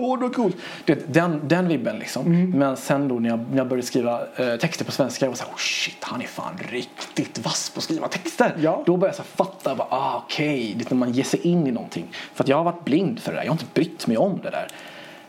Hård 0.00 0.22
och 0.22 0.34
coolt. 0.34 0.56
Det, 0.84 1.14
den, 1.14 1.40
den 1.48 1.68
vibben 1.68 1.98
liksom. 1.98 2.26
Mm. 2.26 2.50
Men 2.50 2.76
sen 2.76 3.08
då 3.08 3.14
när 3.14 3.28
jag, 3.30 3.40
när 3.50 3.56
jag 3.58 3.68
började 3.68 3.86
skriva 3.86 4.20
eh, 4.36 4.56
texter 4.56 4.84
på 4.84 4.92
svenska, 4.92 5.24
jag 5.24 5.30
var 5.30 5.36
så 5.36 5.44
här, 5.44 5.50
oh 5.52 5.56
shit, 5.58 5.96
han 6.00 6.22
är 6.22 6.26
fan 6.26 6.52
riktigt 6.70 7.38
vass 7.38 7.70
på 7.70 7.78
att 7.78 7.84
skriva 7.84 8.08
texter. 8.08 8.56
Ja. 8.60 8.82
Då 8.86 8.96
började 8.96 9.18
jag 9.18 9.26
så 9.26 9.32
fatta, 9.36 9.74
bara, 9.74 9.88
ah, 9.90 10.22
okej, 10.24 10.74
det 10.76 10.84
är 10.90 10.94
när 10.94 10.98
man 10.98 11.12
ger 11.12 11.24
sig 11.24 11.40
in 11.46 11.66
i 11.66 11.70
någonting. 11.70 12.06
För 12.34 12.44
att 12.44 12.48
jag 12.48 12.56
har 12.56 12.64
varit 12.64 12.84
blind 12.84 13.20
för 13.20 13.32
det 13.32 13.38
där, 13.38 13.44
jag 13.44 13.50
har 13.50 13.54
inte 13.54 13.74
brytt 13.74 14.06
mig 14.06 14.16
om 14.16 14.40
det 14.42 14.50
där. 14.50 14.66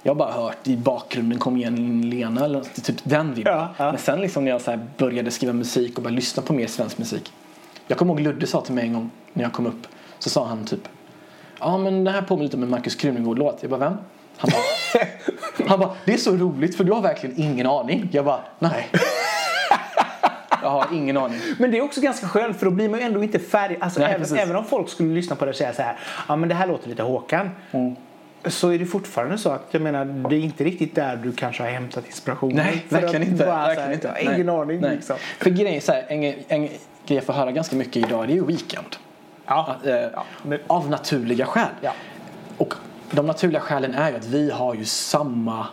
Jag 0.03 0.11
har 0.11 0.15
bara 0.15 0.31
hört 0.31 0.67
i 0.67 0.77
bakgrunden 0.77 1.39
kom 1.39 1.57
igen 1.57 2.01
Lena 2.09 2.45
eller 2.45 2.61
typ 2.61 2.95
den 3.03 3.33
vibben. 3.33 3.53
Ja, 3.53 3.73
ja. 3.77 3.91
Men 3.91 3.97
sen 3.97 4.21
liksom 4.21 4.45
när 4.45 4.51
jag 4.51 4.61
så 4.61 4.79
började 4.97 5.31
skriva 5.31 5.53
musik 5.53 5.97
och 5.97 6.03
började 6.03 6.15
lyssna 6.15 6.43
på 6.43 6.53
mer 6.53 6.67
svensk 6.67 6.97
musik. 6.97 7.33
Jag 7.87 7.97
kommer 7.97 8.13
ihåg 8.13 8.21
Ludde 8.21 8.47
sa 8.47 8.61
till 8.61 8.73
mig 8.73 8.83
en 8.83 8.93
gång 8.93 9.11
när 9.33 9.43
jag 9.43 9.53
kom 9.53 9.65
upp. 9.65 9.87
Så 10.19 10.29
sa 10.29 10.45
han 10.45 10.65
typ 10.65 10.87
Ja 11.59 11.77
men 11.77 12.03
det 12.03 12.11
här 12.11 12.21
påminner 12.21 12.43
lite 12.43 12.57
om 12.57 12.63
en 12.63 12.69
Markus 12.69 12.95
Krunegård-låt. 12.95 13.57
Jag 13.61 13.71
bara 13.71 13.79
vem? 13.79 13.93
Han 14.37 14.51
bara, 14.51 15.67
han 15.69 15.79
bara 15.79 15.95
det 16.05 16.13
är 16.13 16.17
så 16.17 16.31
roligt 16.35 16.77
för 16.77 16.83
du 16.83 16.91
har 16.91 17.01
verkligen 17.01 17.39
ingen 17.39 17.67
aning. 17.67 18.09
Jag 18.11 18.25
bara 18.25 18.39
nej. 18.59 18.87
Jag 20.63 20.69
har 20.69 20.87
ingen 20.93 21.17
aning. 21.17 21.39
Men 21.59 21.71
det 21.71 21.77
är 21.77 21.81
också 21.81 22.01
ganska 22.01 22.27
skönt 22.27 22.57
för 22.57 22.65
då 22.65 22.71
blir 22.71 22.89
man 22.89 22.99
ju 22.99 23.05
ändå 23.05 23.23
inte 23.23 23.39
färdig. 23.39 23.77
Alltså, 23.81 23.99
Nej, 23.99 24.13
även, 24.13 24.37
även 24.37 24.55
om 24.55 24.65
folk 24.65 24.89
skulle 24.89 25.13
lyssna 25.13 25.35
på 25.35 25.45
det 25.45 25.51
och 25.51 25.57
säga 25.57 25.73
så 25.73 25.81
här, 25.81 25.99
ja 26.27 26.35
men 26.35 26.49
det 26.49 26.55
här 26.55 26.67
låter 26.67 26.89
lite 26.89 27.03
Håkan. 27.03 27.49
Mm. 27.71 27.95
Så 28.45 28.69
är 28.69 28.79
det 28.79 28.85
fortfarande 28.85 29.37
så 29.37 29.49
att 29.49 29.67
jag 29.71 29.81
menar 29.81 30.05
det 30.05 30.35
är 30.35 30.39
inte 30.39 30.63
riktigt 30.63 30.95
där 30.95 31.15
du 31.15 31.31
kanske 31.31 31.63
har 31.63 31.69
hämtat 31.69 32.05
inspiration. 32.05 32.53
Nej, 32.55 32.85
verkligen 32.89 33.21
att 33.21 33.27
inte. 33.27 33.45
bara 33.45 33.67
verkligen 33.67 33.87
här, 33.87 33.93
inte. 33.93 34.15
ingen 34.21 34.45
Nej. 34.45 34.55
aning 34.55 34.81
Nej. 34.81 34.95
liksom. 34.95 35.15
För 35.39 35.49
grejen 35.49 35.81
så 35.81 35.91
här, 35.91 36.05
en, 36.07 36.23
en 36.47 36.61
grej 36.61 36.77
jag 37.07 37.23
får 37.23 37.33
höra 37.33 37.51
ganska 37.51 37.75
mycket 37.75 37.95
idag 37.95 38.27
det 38.27 38.33
är 38.33 38.35
ju 38.35 38.45
Weekend. 38.45 38.95
Ja. 39.45 39.75
Eh, 39.85 39.93
Ja, 39.93 40.25
Av 40.67 40.89
naturliga 40.89 41.45
skäl. 41.45 41.69
Ja. 41.81 41.93
Och 42.57 42.73
de 43.11 43.25
naturliga 43.27 43.61
skälen 43.61 43.93
är 43.95 44.09
ju 44.09 44.15
att 44.17 44.25
vi 44.25 44.51
har 44.51 44.75
ju 44.75 44.85
samma 44.85 45.67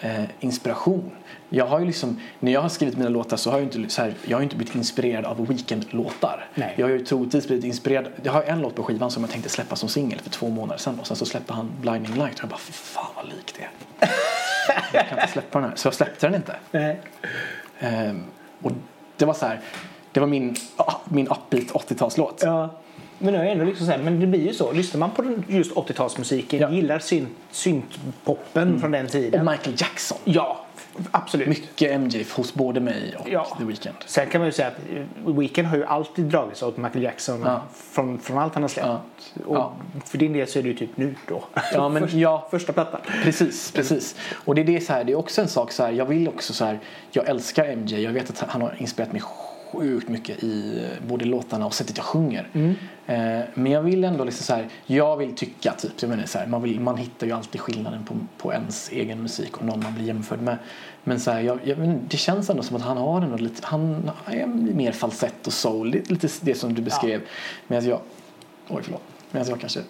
eh, 0.00 0.24
inspiration. 0.40 1.10
Jag 1.54 1.66
har 1.66 1.80
ju 1.80 1.86
liksom, 1.86 2.20
när 2.40 2.52
jag 2.52 2.60
har 2.60 2.68
skrivit 2.68 2.96
mina 2.96 3.08
låtar 3.10 3.36
så 3.36 3.50
har 3.50 3.58
jag 3.58 3.66
inte, 3.66 3.94
så 3.94 4.02
här, 4.02 4.14
jag 4.24 4.36
har 4.36 4.42
inte 4.42 4.56
blivit 4.56 4.74
inspirerad 4.74 5.24
av 5.24 5.46
Weekend-låtar. 5.46 6.48
Jag 6.76 6.86
har 6.86 6.90
ju 6.92 7.04
troligtvis 7.04 7.46
blivit 7.46 7.64
inspirerad. 7.64 8.06
Jag 8.22 8.32
har 8.32 8.42
en 8.42 8.60
låt 8.60 8.74
på 8.74 8.82
skivan 8.82 9.10
som 9.10 9.22
jag 9.22 9.30
tänkte 9.30 9.50
släppa 9.50 9.76
som 9.76 9.88
singel 9.88 10.20
för 10.20 10.30
två 10.30 10.48
månader 10.48 10.78
sedan 10.78 11.00
och 11.00 11.06
sen 11.06 11.16
så 11.16 11.26
släpper 11.26 11.54
han 11.54 11.70
Blinding 11.80 12.14
Light 12.14 12.34
och 12.34 12.42
jag 12.42 12.48
bara 12.48 12.58
fy 12.58 12.72
fan 12.72 13.06
vad 13.16 13.24
lik 13.24 13.54
det 13.58 13.68
jag 14.92 15.08
kan 15.08 15.18
inte 15.18 15.32
släppa 15.32 15.60
den 15.60 15.68
här. 15.68 15.76
Så 15.76 15.86
jag 15.86 15.94
släppte 15.94 16.26
den 16.26 16.34
inte. 16.34 16.56
Nej. 16.70 17.00
Ehm, 17.80 18.24
och 18.62 18.72
det 19.16 19.24
var 19.24 19.34
så 19.34 19.46
här, 19.46 19.60
det 20.12 20.20
var 20.20 20.26
min, 20.26 20.56
ah, 20.76 20.94
min 21.04 21.28
upbeat 21.28 21.64
80-talslåt. 21.88 22.42
Ja. 22.42 22.70
Men, 23.18 23.34
nu 23.34 23.40
är 23.40 23.44
ändå 23.44 23.64
liksom 23.64 23.86
så 23.86 23.92
här, 23.92 23.98
men 23.98 24.20
det 24.20 24.26
blir 24.26 24.46
ju 24.46 24.54
så. 24.54 24.72
Lyssnar 24.72 24.98
man 25.00 25.10
på 25.10 25.38
just 25.48 25.74
80-talsmusiken, 25.74 26.60
Ja. 26.60 26.70
gillar 26.70 26.98
synt, 26.98 27.28
syntpoppen 27.50 28.80
från 28.80 28.90
den 28.90 29.06
tiden. 29.06 29.40
Och 29.40 29.52
Michael 29.52 29.76
Jackson. 29.78 30.18
Ja, 30.24 30.63
absolut. 31.10 31.48
Mycket 31.48 32.00
MJ 32.00 32.24
hos 32.36 32.54
både 32.54 32.80
mig 32.80 33.14
och 33.18 33.28
Ja. 33.28 33.56
The 33.58 33.64
Weeknd. 33.64 33.94
Sen 34.06 34.26
kan 34.30 34.40
man 34.40 34.48
ju 34.48 34.52
säga 34.52 34.68
att 34.68 34.78
eh, 35.26 35.34
Weekend 35.38 35.68
har 35.68 35.76
ju 35.76 35.84
alltid 35.84 36.24
dragits 36.24 36.62
åt 36.62 36.76
Michael 36.76 37.02
Jackson 37.02 37.42
Ja. 37.44 37.62
från, 37.74 38.18
från 38.18 38.38
allt 38.38 38.54
han 38.54 38.62
har 38.62 38.68
släppt. 38.68 38.88
Ja. 38.88 39.00
Och. 39.46 39.72
För 40.08 40.18
din 40.18 40.32
del 40.32 40.46
så 40.48 40.58
är 40.58 40.62
det 40.62 40.68
ju 40.68 40.74
typ 40.76 40.96
nu 40.96 41.14
då. 41.28 41.44
Ja, 41.72 41.88
men 41.88 42.02
första, 42.02 42.18
ja. 42.18 42.48
första 42.50 42.72
plattan. 42.72 43.00
Precis, 43.22 43.72
precis. 43.72 44.16
Och 44.44 44.54
det 44.54 44.60
är, 44.60 44.64
det 44.64 44.80
så 44.80 44.92
här, 44.92 45.04
det 45.04 45.12
är 45.12 45.16
också 45.16 45.42
en 45.42 45.48
sak 45.48 45.72
så 45.72 45.82
här, 45.82 45.92
jag 45.92 46.06
vill 46.06 46.28
också 46.28 46.52
så 46.52 46.64
här, 46.64 46.80
jag 47.10 47.28
älskar 47.28 47.76
MJ, 47.76 48.02
jag 48.02 48.12
vet 48.12 48.30
att 48.30 48.50
han 48.50 48.62
har 48.62 48.74
inspirerat 48.78 49.12
mig 49.12 49.22
sjukt 49.74 50.08
mycket 50.08 50.44
i 50.44 50.84
eh, 50.84 51.08
både 51.08 51.24
låtarna 51.24 51.66
och 51.66 51.74
sättet 51.74 51.96
jag 51.96 52.06
sjunger. 52.06 52.48
Eh, 53.06 53.40
men 53.54 53.72
jag 53.72 53.82
vill 53.82 54.04
ändå 54.04 54.24
liksom 54.24 54.44
så 54.44 54.54
här, 54.54 54.68
jag 54.86 55.16
vill 55.16 55.34
tycka 55.34 55.72
typ, 55.72 55.92
jag 56.00 56.10
menar 56.10 56.26
så 56.26 56.38
här, 56.38 56.46
man, 56.46 56.62
vill, 56.62 56.80
man 56.80 56.96
hittar 56.96 57.26
ju 57.26 57.32
alltid 57.32 57.60
skillnaden 57.60 58.04
på, 58.04 58.14
på 58.38 58.52
ens 58.52 58.88
egen 58.92 59.22
musik 59.22 59.56
och 59.56 59.64
någon 59.64 59.82
man 59.82 59.94
blir 59.94 60.04
jämförd 60.04 60.40
med. 60.40 60.56
Men 61.04 61.20
så 61.20 61.30
här, 61.30 61.40
jag, 61.40 61.58
jag, 61.64 61.98
det 62.08 62.16
känns 62.16 62.50
ändå 62.50 62.62
som 62.62 62.76
att 62.76 62.82
han 62.82 62.96
har 62.96 63.22
ändå 63.22 63.36
lite, 63.36 63.66
han 63.66 64.10
är 64.26 64.46
mer 64.46 64.92
falsett 64.92 65.46
och 65.46 65.52
soul, 65.52 65.90
det 65.90 66.10
lite 66.10 66.28
det 66.40 66.54
som 66.54 66.74
du 66.74 66.82
beskrev. 66.82 67.20
Medan 67.66 67.88
jag, 67.88 68.00
oj 68.68 68.82
förlåt, 68.82 69.02
medan 69.30 69.48
jag 69.48 69.60
kanske 69.60 69.80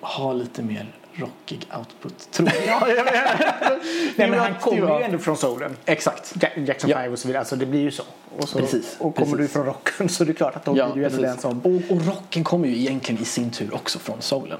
har 0.00 0.34
lite 0.34 0.62
mer 0.62 0.86
rockig 1.16 1.68
output, 1.78 2.30
tror 2.30 2.48
jag. 2.66 2.82
Nej, 4.16 4.30
men 4.30 4.38
han 4.38 4.54
kommer 4.54 4.98
ju 4.98 5.04
ändå 5.04 5.18
från 5.18 5.36
soulen. 5.36 5.76
Exakt. 5.84 6.32
Jack- 6.42 6.52
Jackson 6.68 6.90
Ja. 6.90 6.96
5 6.96 7.12
och 7.12 7.18
så 7.18 7.28
vidare. 7.28 7.40
Alltså 7.40 7.56
det 7.56 7.66
blir 7.66 7.80
ju 7.80 7.90
så. 7.90 8.02
Och, 8.38 8.48
så, 8.48 8.58
Precis, 8.58 8.96
och 8.98 9.14
kommer 9.14 9.30
precis. 9.32 9.36
du 9.38 9.48
från 9.48 9.66
rocken 9.66 10.08
så 10.08 10.22
är 10.24 10.26
det 10.26 10.34
klart 10.34 10.56
att 10.56 10.64
då 10.64 10.76
Ja, 10.76 10.88
blir 10.92 11.02
du 11.10 11.10
ändå 11.16 11.22
den 11.22 11.38
som... 11.38 11.58
Och, 11.60 11.96
och 11.96 12.06
rocken 12.06 12.44
kommer 12.44 12.68
ju 12.68 12.76
egentligen 12.78 13.22
i 13.22 13.24
sin 13.24 13.50
tur 13.50 13.74
också 13.74 13.98
från 13.98 14.22
soulen. 14.22 14.58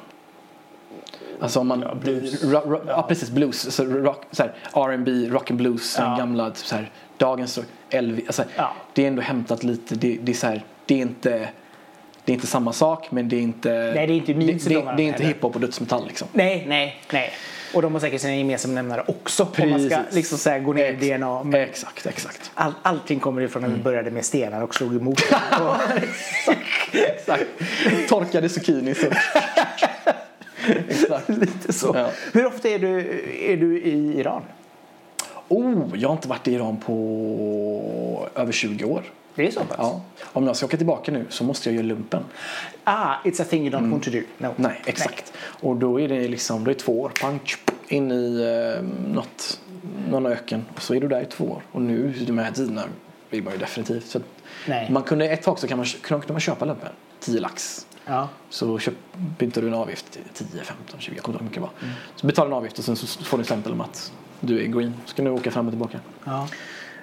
Alltså 1.40 1.60
om 1.60 1.66
man... 1.68 1.98
blues. 2.02 2.44
Ro, 2.44 2.58
ro, 2.60 2.80
ja. 2.86 3.02
precis, 3.08 3.30
blues. 3.30 3.74
Så 3.74 3.84
rock, 3.84 4.22
så 4.30 4.42
här, 4.42 4.54
R&B, 4.74 5.28
rock 5.30 5.50
and 5.50 5.58
blues, 5.58 5.96
Ja. 5.98 6.04
den 6.04 6.18
gamla, 6.18 6.50
typ 6.50 6.66
så 6.66 6.74
här, 6.76 6.90
dagens 7.16 7.58
rock, 7.58 7.66
Elvis. 7.90 8.26
Alltså, 8.26 8.44
Ja. 8.56 8.72
Det 8.92 9.02
är 9.04 9.08
ändå 9.08 9.22
hämtat 9.22 9.64
lite, 9.64 9.94
det, 9.94 10.18
det 10.22 10.32
är 10.32 10.36
så 10.36 10.46
här, 10.46 10.64
det 10.86 10.94
är 10.94 10.98
inte... 10.98 11.48
Det 12.24 12.32
är 12.32 12.34
inte 12.34 12.46
samma 12.46 12.72
sak 12.72 13.10
men 13.10 13.28
det 13.28 13.36
är 13.36 13.40
inte... 13.40 13.92
Nej, 13.94 14.06
det 14.06 14.12
är 14.12 14.16
inte 14.16 14.32
det, 14.32 14.74
det, 14.74 14.94
det 14.96 15.02
är 15.02 15.06
inte 15.08 15.24
hiphop 15.26 15.54
och 15.54 15.60
dödsmetall 15.60 16.06
liksom. 16.06 16.28
Nej, 16.32 16.64
nej, 16.68 16.96
nej. 17.12 17.30
Och 17.74 17.82
de 17.82 17.92
har 17.92 18.00
säkert 18.00 18.20
sina 18.20 18.36
gemensamma 18.36 18.74
nämnare 18.74 19.04
också. 19.06 19.48
Om 19.62 19.70
man 19.70 19.86
ska 19.86 19.96
Precis. 19.96 20.14
liksom 20.14 20.38
så 20.38 20.58
gå 20.58 20.72
ner 20.72 21.02
i 21.02 21.16
DNA. 21.16 21.44
Men 21.44 21.60
Exakt, 21.60 22.06
exakt. 22.06 22.50
all, 22.54 22.72
allting 22.82 23.20
kommer 23.20 23.42
ifrån 23.42 23.62
när 23.62 23.68
vi 23.68 23.74
Mm. 23.74 23.84
började 23.84 24.10
med 24.10 24.24
stenar 24.24 24.62
och 24.62 24.74
slog 24.74 24.96
emot. 24.96 25.20
och, 25.60 25.76
exakt. 26.92 27.44
Torkade 28.08 28.48
zucchini 28.48 28.94
så... 28.94 29.06
exakt. 30.88 31.28
lite 31.28 31.72
så. 31.72 31.92
Ja. 31.94 32.10
Hur 32.32 32.46
ofta 32.46 32.68
är 32.68 32.78
du, 32.78 32.98
är 33.52 33.56
du 33.56 33.78
i 33.80 34.20
Iran? 34.20 34.42
Oh, 35.48 35.82
jag 35.94 36.08
har 36.08 36.16
inte 36.16 36.28
varit 36.28 36.48
i 36.48 36.52
Iran 36.54 36.76
på 36.76 38.28
över 38.34 38.52
20 38.52 38.84
år. 38.84 39.02
Det 39.34 39.46
är 39.46 39.50
så 39.50 39.60
pass? 39.60 39.76
Ja. 39.78 40.00
Om 40.32 40.46
jag 40.46 40.56
ska 40.56 40.66
åka 40.66 40.76
tillbaka 40.76 41.12
nu 41.12 41.26
så 41.28 41.44
måste 41.44 41.68
jag 41.68 41.76
göra 41.76 41.86
lumpen. 41.86 42.24
Ah, 42.84 43.14
it's 43.24 43.42
a 43.42 43.44
thing 43.50 43.66
you 43.66 43.76
don't 43.76 43.90
want 43.90 44.02
to 44.04 44.10
do. 44.10 44.20
No. 44.38 44.46
Mm. 44.46 44.54
Nej, 44.56 44.82
exakt. 44.86 45.32
Och 45.38 45.76
då 45.76 46.00
är 46.00 46.08
det 46.08 46.28
liksom, 46.28 46.64
då 46.64 46.70
är 46.70 46.74
det 46.74 46.80
två 46.80 47.00
år. 47.00 47.12
Tjup, 47.44 47.70
in 47.88 48.12
i 48.12 48.40
eh, 48.76 48.84
något, 49.14 49.60
någon 50.08 50.26
öken. 50.26 50.64
Och 50.74 50.82
så 50.82 50.94
är 50.94 51.00
du 51.00 51.08
där 51.08 51.20
i 51.22 51.26
två 51.26 51.44
år. 51.44 51.62
Och 51.72 51.82
nu, 51.82 52.14
de 52.26 52.38
här 52.38 52.52
tiderna, 52.52 52.82
vill 53.30 53.42
man 53.42 53.52
ju 53.52 53.58
definitivt. 53.58 54.06
Så 54.06 54.20
Nej. 54.68 54.90
man 54.90 55.02
kunde, 55.02 55.28
ett 55.28 55.42
tag 55.42 55.58
så 55.58 55.68
kan 55.68 55.78
man, 55.78 55.86
kunde 55.86 56.32
man 56.32 56.40
köpa 56.40 56.64
lumpen. 56.64 56.88
10 57.20 57.40
lax. 57.40 57.86
Ja. 58.06 58.28
Så 58.48 58.78
köp, 58.78 58.94
byter 59.38 59.60
du 59.60 59.68
en 59.68 59.74
avgift, 59.74 60.18
10, 60.34 60.46
15, 60.64 61.00
20, 61.00 61.14
jag 61.14 61.24
kommer 61.24 61.42
inte 61.42 61.60
ihåg 61.60 61.60
hur 61.60 61.66
mycket 61.66 61.80
det 61.80 61.88
var. 61.88 61.94
Så 62.16 62.26
betalar 62.26 62.50
en 62.50 62.56
avgift 62.56 62.78
och 62.78 62.84
sen 62.84 62.96
så 62.96 63.24
får 63.24 63.36
du 63.36 63.40
en 63.40 63.44
stämpel 63.44 63.72
om 63.72 63.80
att 63.80 64.12
du 64.40 64.62
är 64.62 64.66
green. 64.66 64.94
Så 65.06 65.14
kan 65.14 65.24
du 65.24 65.30
åka 65.30 65.50
fram 65.50 65.66
och 65.66 65.72
tillbaka. 65.72 66.00
Ja. 66.24 66.48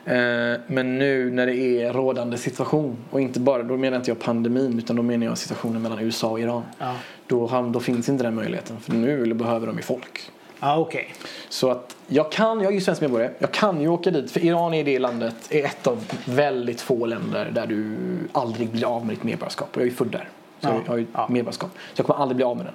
Eh, 0.06 0.60
Men 0.68 1.00
nu 1.00 1.32
när 1.32 1.46
det 1.46 1.56
är 1.56 1.94
rådande 1.94 2.38
situation 2.38 2.98
och 3.10 3.22
inte 3.22 3.40
bara, 3.40 3.64
då 3.64 3.78
menar 3.78 3.98
inte 3.98 4.12
jag 4.12 4.20
pandemin 4.20 4.78
utan 4.78 4.96
då 4.96 5.02
menar 5.04 5.26
jag 5.26 5.38
situationen 5.38 5.82
mellan 5.82 6.00
USA 6.00 6.30
och 6.30 6.40
Iran. 6.40 6.64
Ja. 6.80 6.94
Då, 7.28 7.70
då 7.74 7.80
finns 7.80 8.10
inte 8.10 8.24
den 8.24 8.36
möjligheten 8.36 8.80
för 8.80 8.92
nu 8.94 9.34
behöver 9.34 9.68
de 9.68 9.76
ju 9.76 9.82
folk. 9.82 10.20
Ja, 10.60 10.78
okej. 10.78 11.14
Så 11.50 11.70
att 11.72 11.96
jag 12.08 12.32
kan, 12.32 12.62
jag 12.62 12.70
är 12.72 12.76
ju 12.76 12.82
svensk 12.82 13.02
medborgare, 13.02 13.32
jag 13.40 13.52
kan 13.52 13.82
ju 13.82 13.88
åka 13.88 14.12
dit 14.12 14.32
för 14.32 14.40
Iran 14.46 14.74
är 14.74 14.84
det 14.84 15.00
landet, 15.00 15.36
är 15.50 15.66
ett 15.66 15.88
av 15.88 16.06
väldigt 16.26 16.82
få 16.82 17.06
länder 17.06 17.52
där 17.54 17.68
du 17.68 17.98
aldrig 18.32 18.70
blir 18.70 18.86
av 18.96 19.06
med 19.06 19.16
ditt 19.16 19.24
medborgarskap. 19.24 19.70
Och 19.72 19.78
jag 19.78 19.82
är 19.86 19.90
ju 19.90 19.96
född 19.96 20.12
där. 20.12 20.30
Så 20.60 20.68
Ja. 20.68 20.74
jag 20.86 20.92
har 20.92 20.98
ju 20.98 21.06
Ja. 21.14 21.28
medborgarskap. 21.30 21.70
Så 21.94 22.00
jag 22.00 22.06
kommer 22.06 22.20
aldrig 22.20 22.36
bli 22.36 22.46
av 22.46 22.58
med 22.58 22.66
den. 22.66 22.74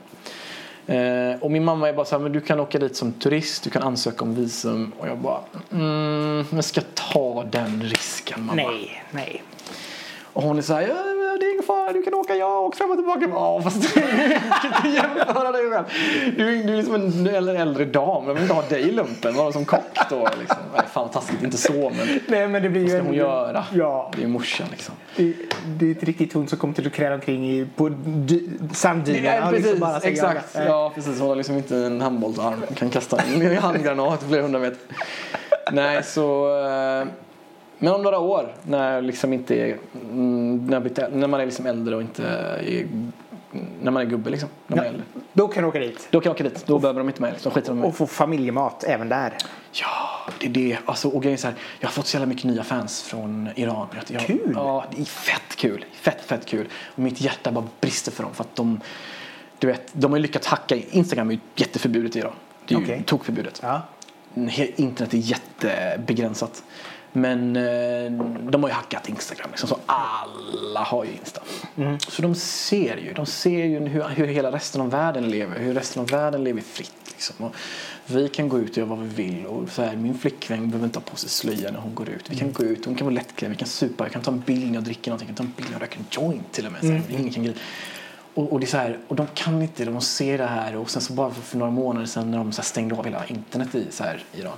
Eh, 0.86 1.40
och 1.40 1.50
min 1.50 1.64
mamma 1.64 1.88
är 1.88 1.92
bara 1.92 2.06
så 2.06 2.14
här, 2.14 2.22
men 2.22 2.32
du 2.32 2.40
kan 2.40 2.60
åka 2.60 2.78
dit 2.78 2.96
som 2.96 3.12
turist, 3.12 3.64
du 3.64 3.70
kan 3.70 3.82
ansöka 3.82 4.24
om 4.24 4.34
visum. 4.34 4.92
Och 4.98 5.08
jag 5.08 5.18
bara, 5.18 5.40
mm, 5.72 6.46
men 6.50 6.62
ska 6.62 6.80
jag 6.80 6.94
ta 6.94 7.44
den 7.50 7.82
risken 7.82 8.44
mamma? 8.44 8.62
Nej, 8.62 9.02
nej. 9.10 9.42
Och 10.36 10.42
hon 10.42 10.58
är 10.58 10.62
så 10.62 10.74
här, 10.74 10.80
ja, 10.82 10.94
det 11.40 11.46
är 11.46 11.52
ingen 11.52 11.62
fara, 11.62 11.92
du 11.92 12.02
kan 12.02 12.14
åka, 12.14 12.34
jag 12.34 12.62
åkt 12.62 12.78
fram 12.78 12.90
och 12.90 12.96
tillbaka. 12.96 13.26
Ja, 13.30 13.60
fast 13.64 13.82
du 13.94 14.00
kan 14.00 14.92
jämföra 14.92 15.52
dig 15.52 15.70
själv. 15.70 15.84
Du, 16.36 16.60
är- 16.60 16.64
du 16.64 16.78
är 16.78 16.82
som 16.82 16.94
en 16.94 17.26
äldre, 17.56 17.84
dam, 17.84 18.26
jag 18.26 18.34
vill 18.34 18.42
inte 18.42 18.54
ha 18.54 18.62
dig 18.62 18.82
i 18.82 18.92
lumpen, 18.92 19.34
bara 19.36 19.52
som 19.52 19.64
kock 19.64 19.98
då. 20.10 20.28
Liksom. 20.40 20.56
Nej, 20.76 20.82
fan 20.92 21.08
taskigt, 21.08 21.42
inte 21.42 21.56
så 21.56 21.72
men 21.72 22.20
Nej, 22.26 22.48
men 22.48 22.62
det 22.62 22.68
blir 22.68 22.82
vad 22.82 22.90
ska 22.90 23.00
hon 23.02 23.14
göra? 23.14 23.64
Ja. 23.74 24.10
Det 24.12 24.18
är 24.18 24.22
ju 24.22 24.28
morsan 24.28 24.66
liksom. 24.70 24.94
Det, 25.16 25.32
det 25.66 25.84
är 25.86 25.88
inte 25.88 26.06
riktigt 26.06 26.32
hon 26.32 26.48
som 26.48 26.58
kommer 26.58 26.74
till 26.74 26.86
att 26.86 26.92
kräla 26.92 27.14
omkring 27.14 27.50
i, 27.50 27.66
på 27.76 27.88
dy- 27.88 28.48
sanddynerna. 28.74 29.44
och 29.46 29.50
precis, 29.50 29.64
liksom 29.66 29.80
bara 29.80 30.00
säga, 30.00 30.12
exakt. 30.12 30.54
ja. 30.54 30.64
Ja, 30.64 30.92
precis. 30.94 31.20
Hon 31.20 31.28
har 31.28 31.36
liksom 31.36 31.56
inte 31.56 31.76
en 31.76 32.00
handbollsarm 32.00 32.62
och 32.70 32.76
kan 32.76 32.90
kasta 32.90 33.16
en 33.16 33.56
handgranat 33.56 34.22
flera 34.28 34.42
hundra 34.42 34.58
meter. 34.60 34.78
Nej, 35.72 36.02
så... 36.02 36.58
eh, 37.00 37.06
Men 37.78 37.94
om 37.94 38.02
några 38.02 38.18
år 38.18 38.54
när 38.62 39.02
liksom 39.02 39.32
inte 39.32 39.54
är... 39.54 39.78
mm, 39.94 40.66
När, 41.12 41.26
man 41.26 41.40
är 41.40 41.44
liksom 41.46 41.66
äldre 41.66 41.96
och 41.96 42.02
inte 42.02 42.26
är... 42.26 42.86
När 43.82 43.90
man 43.90 44.02
är 44.02 44.06
gubbe 44.06 44.30
liksom. 44.30 44.48
När 44.66 44.76
man 44.76 44.84
är 44.86 44.88
Ja. 44.88 44.92
äldre. 44.92 45.06
Då 45.32 45.48
kan 45.48 45.62
du 45.62 45.68
åka 45.68 45.78
dit. 45.78 46.08
Då 46.10 46.20
kan 46.20 46.30
jag 46.30 46.34
åka 46.34 46.44
dit. 46.44 46.66
Då 46.66 46.78
behöver 46.78 47.00
de 47.00 47.08
inte 47.08 47.22
mig. 47.22 47.32
Liksom. 47.32 47.52
skiter 47.52 47.68
de 47.68 47.78
mig. 47.78 47.88
Och 47.88 47.96
få 47.96 48.06
familjemat 48.06 48.84
även 48.84 49.08
där. 49.08 49.34
Ja, 49.72 49.88
det 50.40 50.46
är 50.46 50.50
det. 50.50 50.78
Alltså, 50.84 51.08
och 51.08 51.22
grejen 51.22 51.34
är 51.34 51.40
så 51.40 51.46
här, 51.46 51.56
jag 51.80 51.88
har 51.88 51.92
fått 51.92 52.06
så 52.06 52.16
jävla 52.16 52.26
mycket 52.26 52.44
nya 52.44 52.64
fans 52.64 53.02
från 53.02 53.48
Iran. 53.54 53.86
Jag, 54.08 54.20
Kul. 54.20 54.52
Ja, 54.54 54.84
det 54.96 55.00
är 55.00 55.04
fett 55.04 55.56
kul. 55.56 55.84
Fett, 55.92 56.20
fett 56.20 56.46
kul. 56.46 56.66
Och 56.94 56.98
mitt 56.98 57.20
hjärta 57.20 57.52
bara 57.52 57.64
brister 57.80 58.12
för 58.12 58.22
dem. 58.22 58.34
För 58.34 58.44
att 58.44 58.56
de, 58.56 58.80
du 59.58 59.66
vet, 59.66 59.82
de 59.92 60.10
har 60.10 60.18
ju 60.18 60.22
lyckats 60.22 60.46
hacka. 60.46 60.76
Instagram 60.90 61.28
är 61.28 61.32
ju 61.34 61.38
jätteförbjudet 61.56 62.16
i 62.16 62.18
Iran. 62.18 62.32
Det 62.66 62.74
är 62.74 62.78
ju 62.78 62.84
Okej. 62.84 63.02
tokförbjudet. 63.06 63.60
Ja. 63.62 63.82
Internet 64.76 65.14
är 65.14 65.18
jättebegränsat. 65.18 66.62
Men 67.16 67.56
eh, 67.56 68.12
de 68.50 68.62
har 68.62 68.70
ju 68.70 68.74
hackat 68.74 69.08
Instagram 69.08 69.48
liksom, 69.50 69.68
så 69.68 69.78
alla 69.86 70.80
har 70.80 71.04
ju 71.04 71.10
Insta. 71.10 71.42
Så 72.08 72.22
de 72.22 72.34
ser 72.34 72.96
ju, 72.96 73.12
de 73.12 73.26
ser 73.26 73.64
ju 73.64 73.78
hur, 73.88 74.02
hur 74.02 74.26
hela 74.26 74.52
resten 74.52 74.80
av 74.80 74.90
världen 74.90 75.30
lever, 75.30 75.58
hur 75.58 75.74
resten 75.74 76.02
av 76.02 76.08
världen 76.08 76.44
lever 76.44 76.60
fritt. 76.60 76.92
Liksom. 77.06 77.50
Vi 78.06 78.28
kan 78.28 78.48
gå 78.48 78.58
ut 78.58 78.70
och 78.70 78.76
göra 78.76 78.88
vad 78.88 78.98
vi 78.98 79.24
vill. 79.24 79.46
Och 79.46 79.68
så 79.68 79.82
här, 79.82 79.96
min 79.96 80.18
flickvän 80.18 80.70
behöver 80.70 80.86
inte 80.86 80.98
ha 80.98 81.04
på 81.04 81.16
sig 81.16 81.30
slöja 81.30 81.70
när 81.70 81.78
hon 81.80 81.94
går 81.94 82.08
ut. 82.08 82.30
Vi 82.30 82.36
kan 82.36 82.52
gå 82.52 82.62
ut, 82.62 82.84
hon 82.84 82.94
kan 82.94 83.06
vara 83.06 83.14
lättklädd, 83.14 83.50
vi 83.50 83.56
kan 83.56 83.68
supa, 83.68 84.04
jag 84.04 84.12
kan 84.12 84.22
ta 84.22 84.30
en 84.30 84.40
bild 84.46 84.66
när 84.66 84.74
jag 84.74 84.84
dricker 84.84 85.10
någonting, 85.10 85.28
jag 85.28 85.36
kan 85.36 85.46
ta 85.46 85.50
en 85.50 85.54
bild 85.56 85.68
när 85.70 85.74
jag 85.74 85.82
röker 85.82 85.98
en 85.98 86.06
joint 86.10 86.52
till 86.52 86.66
och 86.66 86.72
med. 86.72 86.80
Så 86.80 86.86
här, 86.86 87.02
Ingen 87.08 87.32
kan 87.32 87.44
gri- 87.44 87.54
och, 88.34 88.52
och 88.52 88.60
det 88.60 88.66
är 88.66 88.68
så 88.68 88.76
här, 88.76 88.98
och 89.08 89.16
de 89.16 89.26
kan 89.34 89.62
inte, 89.62 89.84
de 89.84 90.00
ser 90.00 90.38
det 90.38 90.46
här 90.46 90.76
och 90.76 90.90
sen 90.90 91.02
så 91.02 91.12
bara 91.12 91.30
för, 91.30 91.42
för 91.42 91.58
några 91.58 91.70
månader 91.72 92.06
sedan 92.06 92.30
när 92.30 92.38
de 92.38 92.52
så 92.52 92.62
stängde 92.62 92.94
av 92.94 93.04
hela 93.04 93.26
internet 93.26 93.74
i 93.74 93.86
så 93.90 94.04
här, 94.04 94.24
Iran. 94.34 94.56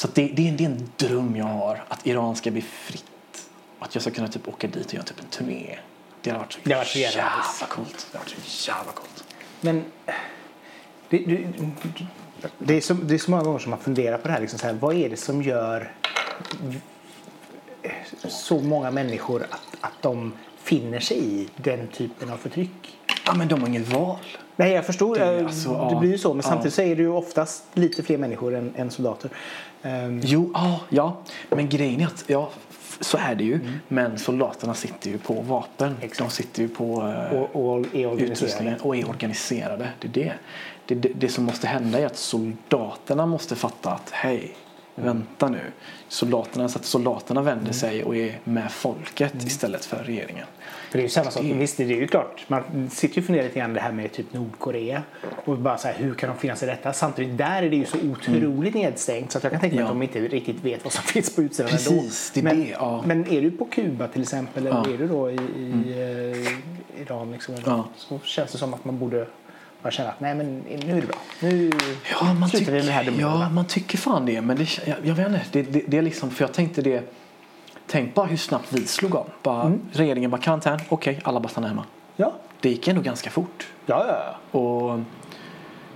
Så 0.00 0.08
det, 0.14 0.28
det, 0.28 0.48
är, 0.48 0.52
det 0.52 0.64
är 0.64 0.68
en 0.68 0.90
dröm 0.96 1.36
jag 1.36 1.44
har, 1.44 1.84
att 1.88 2.06
Iran 2.06 2.36
ska 2.36 2.50
bli 2.50 2.62
fritt. 2.62 3.48
Och 3.78 3.86
att 3.86 3.94
jag 3.94 4.02
ska 4.02 4.10
kunna 4.10 4.28
typ 4.28 4.48
åka 4.48 4.66
dit 4.66 4.86
och 4.86 4.94
göra 4.94 5.04
typ 5.04 5.20
en 5.20 5.26
turné. 5.26 5.78
Det 6.22 6.30
hade 6.30 6.38
varit 6.42 6.52
så, 6.52 6.58
Det 6.62 6.70
hade 6.70 6.80
varit 6.80 6.88
så 6.88 6.98
jävla 6.98 7.20
jävla 7.20 7.66
coolt. 7.68 8.06
Det 8.12 8.18
hade 8.18 8.30
varit 8.30 8.44
så 8.44 8.70
jävla 8.70 8.92
coolt. 8.92 9.24
Men 9.60 9.84
det, 11.08 11.18
det, 11.18 11.48
det, 12.58 12.74
är 12.74 12.80
så, 12.80 12.94
det 12.94 13.14
är 13.14 13.18
så 13.18 13.30
många 13.30 13.42
gånger 13.42 13.58
som 13.58 13.70
man 13.70 13.80
funderar 13.80 14.18
på 14.18 14.28
det 14.28 14.34
här. 14.34 14.40
Liksom 14.40 14.58
så 14.58 14.66
här 14.66 14.74
vad 14.74 14.96
är 14.96 15.10
det 15.10 15.16
som 15.16 15.42
gör 15.42 15.92
så 18.28 18.58
många 18.60 18.90
människor 18.90 19.46
att, 19.50 19.76
att 19.80 20.02
de 20.02 20.32
finner 20.62 21.00
sig 21.00 21.18
i 21.18 21.48
den 21.56 21.88
typen 21.88 22.30
av 22.30 22.36
förtryck? 22.36 22.98
Ja, 23.26 23.34
men 23.34 23.48
de 23.48 23.60
har 23.60 23.68
inget 23.68 23.88
val. 23.88 24.18
Nej, 24.56 24.72
jag 24.72 24.86
förstår. 24.86 25.18
Det 25.18 25.24
Det, 25.24 25.44
alltså, 25.44 25.88
det 25.90 25.96
blir 26.00 26.10
ju 26.10 26.18
så. 26.18 26.34
Men 26.34 26.42
Ja. 26.44 26.48
samtidigt 26.48 26.74
så 26.74 26.82
är 26.82 26.96
det 26.96 27.02
ju 27.02 27.08
oftast 27.08 27.64
lite 27.74 28.02
fler 28.02 28.18
människor 28.18 28.54
än, 28.54 28.74
än 28.76 28.90
soldater. 28.90 29.30
Ehm, 29.82 30.20
Jo, 30.24 30.50
ja, 30.54 30.80
ja. 30.88 31.16
Men 31.48 31.68
grejen 31.68 32.00
är 32.00 32.06
att, 32.06 32.24
ja, 32.26 32.50
så 33.00 33.16
är 33.18 33.34
det 33.34 33.44
ju. 33.44 33.54
Mm. 33.54 33.72
Men 33.88 34.18
soldaterna 34.18 34.74
sitter 34.74 35.10
ju 35.10 35.18
på 35.18 35.34
vapen. 35.34 35.96
De 36.18 36.30
sitter 36.30 36.62
ju 36.62 36.68
på 36.68 36.84
eh, 37.08 37.38
och, 37.38 37.56
och 37.56 37.78
är 37.78 38.06
organiserade. 38.06 38.22
utrustningen 38.32 38.80
och 38.80 38.96
är 38.96 39.08
organiserade. 39.08 39.88
Det 39.98 40.08
är 40.08 40.12
det. 40.12 40.32
Det, 40.86 40.94
det. 40.94 41.08
det 41.14 41.28
som 41.28 41.44
måste 41.44 41.66
hända 41.66 41.98
är 41.98 42.06
att 42.06 42.16
soldaterna 42.16 43.26
måste 43.26 43.56
fatta 43.56 43.90
att 43.90 44.10
hej, 44.10 44.54
Mm. 44.96 45.06
vänta 45.16 45.48
nu. 45.48 45.60
Soldaterna, 46.08 46.68
så 46.68 46.78
att 46.78 46.84
soldaterna 46.84 47.42
vänder 47.42 47.72
sig 47.72 48.04
och 48.04 48.16
är 48.16 48.38
med 48.44 48.72
folket 48.72 49.32
Mm. 49.34 49.46
istället 49.46 49.84
för 49.84 49.96
regeringen. 49.96 50.46
För 50.90 50.98
det 50.98 51.02
är 51.02 51.02
ju 51.02 51.08
samma 51.08 51.30
sak. 51.30 51.42
Visst, 51.44 51.76
det 51.76 51.82
är 51.84 51.88
ju 51.88 52.06
klart. 52.06 52.44
Man 52.48 52.90
sitter 52.90 53.16
ju 53.16 53.20
och 53.20 53.26
funderar 53.26 53.44
lite 53.44 53.58
grann 53.58 53.74
det 53.74 53.80
här 53.80 53.92
med 53.92 54.12
typ 54.12 54.32
Nordkorea. 54.32 55.02
Och 55.44 55.58
bara 55.58 55.78
så 55.78 55.88
här, 55.88 55.94
hur 55.98 56.14
kan 56.14 56.28
de 56.30 56.38
finnas 56.38 56.62
i 56.62 56.66
detta? 56.66 56.92
Samtidigt 56.92 57.38
där 57.38 57.62
är 57.62 57.70
det 57.70 57.76
ju 57.76 57.84
så 57.84 57.98
otroligt 58.12 58.74
nedstängt 58.74 59.32
så 59.32 59.38
att 59.38 59.44
jag 59.44 59.52
kan 59.52 59.60
tänka 59.60 59.76
mig 59.76 59.84
Mm. 59.84 60.00
Ja. 60.02 60.04
att 60.06 60.12
de 60.12 60.18
inte 60.20 60.34
riktigt 60.36 60.64
vet 60.64 60.84
vad 60.84 60.92
som 60.92 61.02
finns 61.12 61.36
på 61.36 61.42
utsidan 61.42 61.70
Precis, 61.70 62.30
det 62.34 62.40
ändå. 62.40 62.50
är 62.50 62.54
Men, 62.54 62.64
det, 62.64 62.70
ja. 62.70 63.02
men 63.06 63.32
är 63.32 63.42
du 63.42 63.50
på 63.50 63.64
Kuba 63.64 64.08
till 64.08 64.22
exempel 64.22 64.66
eller 64.66 64.76
Ja. 64.76 64.84
Mm. 64.84 64.94
är 64.94 64.98
du 64.98 65.08
då 65.08 65.30
i, 65.30 65.34
i 65.34 66.42
eh, 66.96 67.02
Iran 67.02 67.32
liksom, 67.32 67.54
Ja. 67.66 67.88
så 67.96 68.18
känns 68.24 68.52
det 68.52 68.58
som 68.58 68.74
att 68.74 68.84
man 68.84 68.98
borde 68.98 69.26
bara 69.82 69.90
känna 69.90 70.08
att 70.08 70.20
nej 70.20 70.34
men 70.34 70.58
nu 70.86 70.92
är 70.96 71.00
det 71.00 71.06
bra. 71.06 71.16
Nu 71.40 71.70
Ja, 72.20 72.32
man 72.34 72.48
slutar 72.48 72.72
vi 72.72 72.78
med 72.78 72.86
det 72.86 72.92
här 72.92 73.04
tycker, 73.04 73.20
ja, 73.20 73.48
man 73.50 73.64
tycker 73.64 73.98
fan 73.98 74.26
det. 74.26 74.40
Men 74.40 74.56
det, 74.56 74.86
jag, 74.86 74.96
jag 75.02 75.14
vet 75.14 75.26
inte. 75.28 75.40
Det, 75.52 75.62
det, 75.62 75.82
det 75.86 75.98
är 75.98 76.02
liksom, 76.02 76.30
för 76.30 76.44
jag 76.44 76.52
tänkte 76.52 76.82
det. 76.82 77.02
Tänk 77.90 78.14
bara 78.14 78.26
hur 78.26 78.36
snabbt 78.36 78.72
vi 78.72 78.86
slog 78.86 79.14
om. 79.14 79.24
Bara, 79.42 79.62
Mm. 79.62 79.80
Regeringen 79.92 80.30
bara 80.30 80.40
karantän. 80.40 80.78
Okej, 80.88 81.20
alla 81.24 81.40
bara 81.40 81.48
stannar 81.48 81.68
hemma. 81.68 81.84
Ja, 82.16 82.32
Det 82.60 82.68
gick 82.68 82.88
ändå 82.88 83.02
ganska 83.02 83.30
fort. 83.30 83.66
ja, 83.86 84.04
ja. 84.08 84.36
ja. 84.52 84.58
Och 84.58 85.00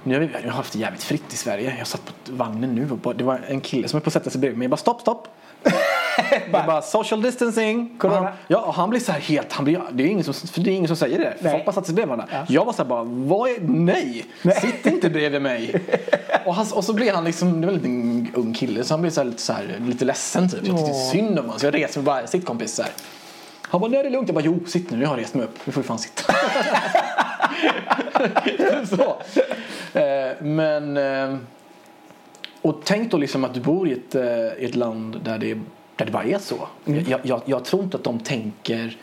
nu 0.02 0.14
har 0.14 0.20
vi 0.20 0.28
jag 0.32 0.42
har 0.42 0.50
haft 0.50 0.72
det 0.72 0.78
jävligt 0.78 1.02
fritt 1.02 1.32
i 1.32 1.36
Sverige. 1.36 1.74
Jag 1.78 1.86
satt 1.86 2.04
på 2.06 2.12
vagnen 2.32 2.74
nu 2.74 2.90
och 2.90 2.98
bara, 2.98 3.14
det 3.14 3.24
var 3.24 3.40
en 3.48 3.60
kille 3.60 3.88
som 3.88 3.96
är 3.96 4.00
på 4.00 4.08
att 4.08 4.12
sätta 4.12 4.30
sig 4.30 4.40
bredvid 4.40 4.58
mig. 4.58 4.64
Jag 4.64 4.70
bara 4.70 4.76
stopp, 4.76 5.00
stopp. 5.00 5.28
bara, 6.52 6.66
bara 6.66 6.82
social 6.82 7.22
distancing. 7.22 7.96
Corona. 7.98 8.20
Han, 8.20 8.32
ja, 8.48 8.60
och 8.60 8.74
han 8.74 8.90
blir 8.90 9.00
så 9.00 9.12
här 9.12 9.20
helt, 9.20 9.52
han 9.52 9.64
blir, 9.64 9.82
det 9.92 10.02
är 10.02 10.06
ingen 10.06 10.24
som, 10.24 10.34
för 10.34 10.60
det 10.60 10.70
är 10.70 10.74
ingen 10.74 10.88
som 10.88 10.96
säger 10.96 11.18
det. 11.18 11.34
Nej. 11.40 11.52
Folk 11.52 11.64
bara 11.64 11.72
satt 11.72 11.86
sig 11.86 11.94
bredvid 11.94 12.16
varandra. 12.16 12.36
Ja. 12.38 12.44
Jag 12.48 12.64
var 12.64 12.72
så 12.72 12.82
här 12.82 12.88
bara, 12.88 13.04
vad 13.04 13.50
är, 13.50 13.56
nej, 13.60 14.26
sitt 14.60 14.86
inte 14.86 15.10
bredvid 15.10 15.42
mig. 15.42 15.74
och, 16.44 16.54
han, 16.54 16.66
och 16.72 16.84
så 16.84 16.92
blir 16.92 17.12
han 17.12 17.24
liksom, 17.24 17.60
det 17.60 17.66
var 17.66 17.74
en 17.74 17.78
liten 17.78 18.28
ung 18.34 18.54
kille 18.54 18.84
så 18.84 18.94
han 18.94 19.00
blir 19.00 19.10
så 19.10 19.20
här, 19.20 19.26
lite, 19.26 19.42
så 19.42 19.52
här, 19.52 19.76
lite 19.86 20.04
ledsen 20.04 20.50
typ. 20.50 20.66
Jag 20.66 20.76
tyckte 20.76 20.94
synd 20.94 21.38
om 21.38 21.44
honom 21.44 21.60
så 21.60 21.66
jag 21.66 21.74
reser 21.74 22.00
mig 22.00 22.04
bara, 22.04 22.26
sitt 22.26 22.46
kompis 22.46 22.74
så 22.74 22.82
här. 22.82 22.92
Han 23.62 23.80
bara, 23.80 23.90
nej 23.90 24.02
det 24.02 24.08
är 24.08 24.10
lugnt. 24.10 24.28
Jag 24.28 24.34
bara, 24.34 24.44
jo 24.44 24.60
sitt 24.66 24.90
nu, 24.90 25.02
jag 25.02 25.08
har 25.08 25.16
rest 25.16 25.34
mig 25.34 25.44
upp. 25.44 25.58
Nu 25.64 25.72
får 25.72 25.80
du 25.80 25.86
fan 25.86 25.98
sitta. 25.98 26.34
så. 28.96 29.16
Eh, 29.98 30.42
men... 30.42 30.98
Och 32.64 32.80
tänk 32.84 33.10
då 33.10 33.16
liksom 33.16 33.44
att 33.44 33.54
du 33.54 33.60
bor 33.60 33.88
i 33.88 33.92
ett, 33.92 34.14
eh, 34.14 34.24
i 34.58 34.64
ett 34.64 34.74
land 34.74 35.20
där 35.24 35.38
det, 35.38 35.54
där 35.96 36.04
det 36.06 36.12
bara 36.12 36.24
är 36.24 36.38
så. 36.38 36.68
Jag, 36.84 37.20
jag, 37.22 37.40
jag 37.44 37.64
tror 37.64 37.82
inte 37.82 37.96
att 37.96 38.04
de 38.04 38.18
tänker 38.18 38.96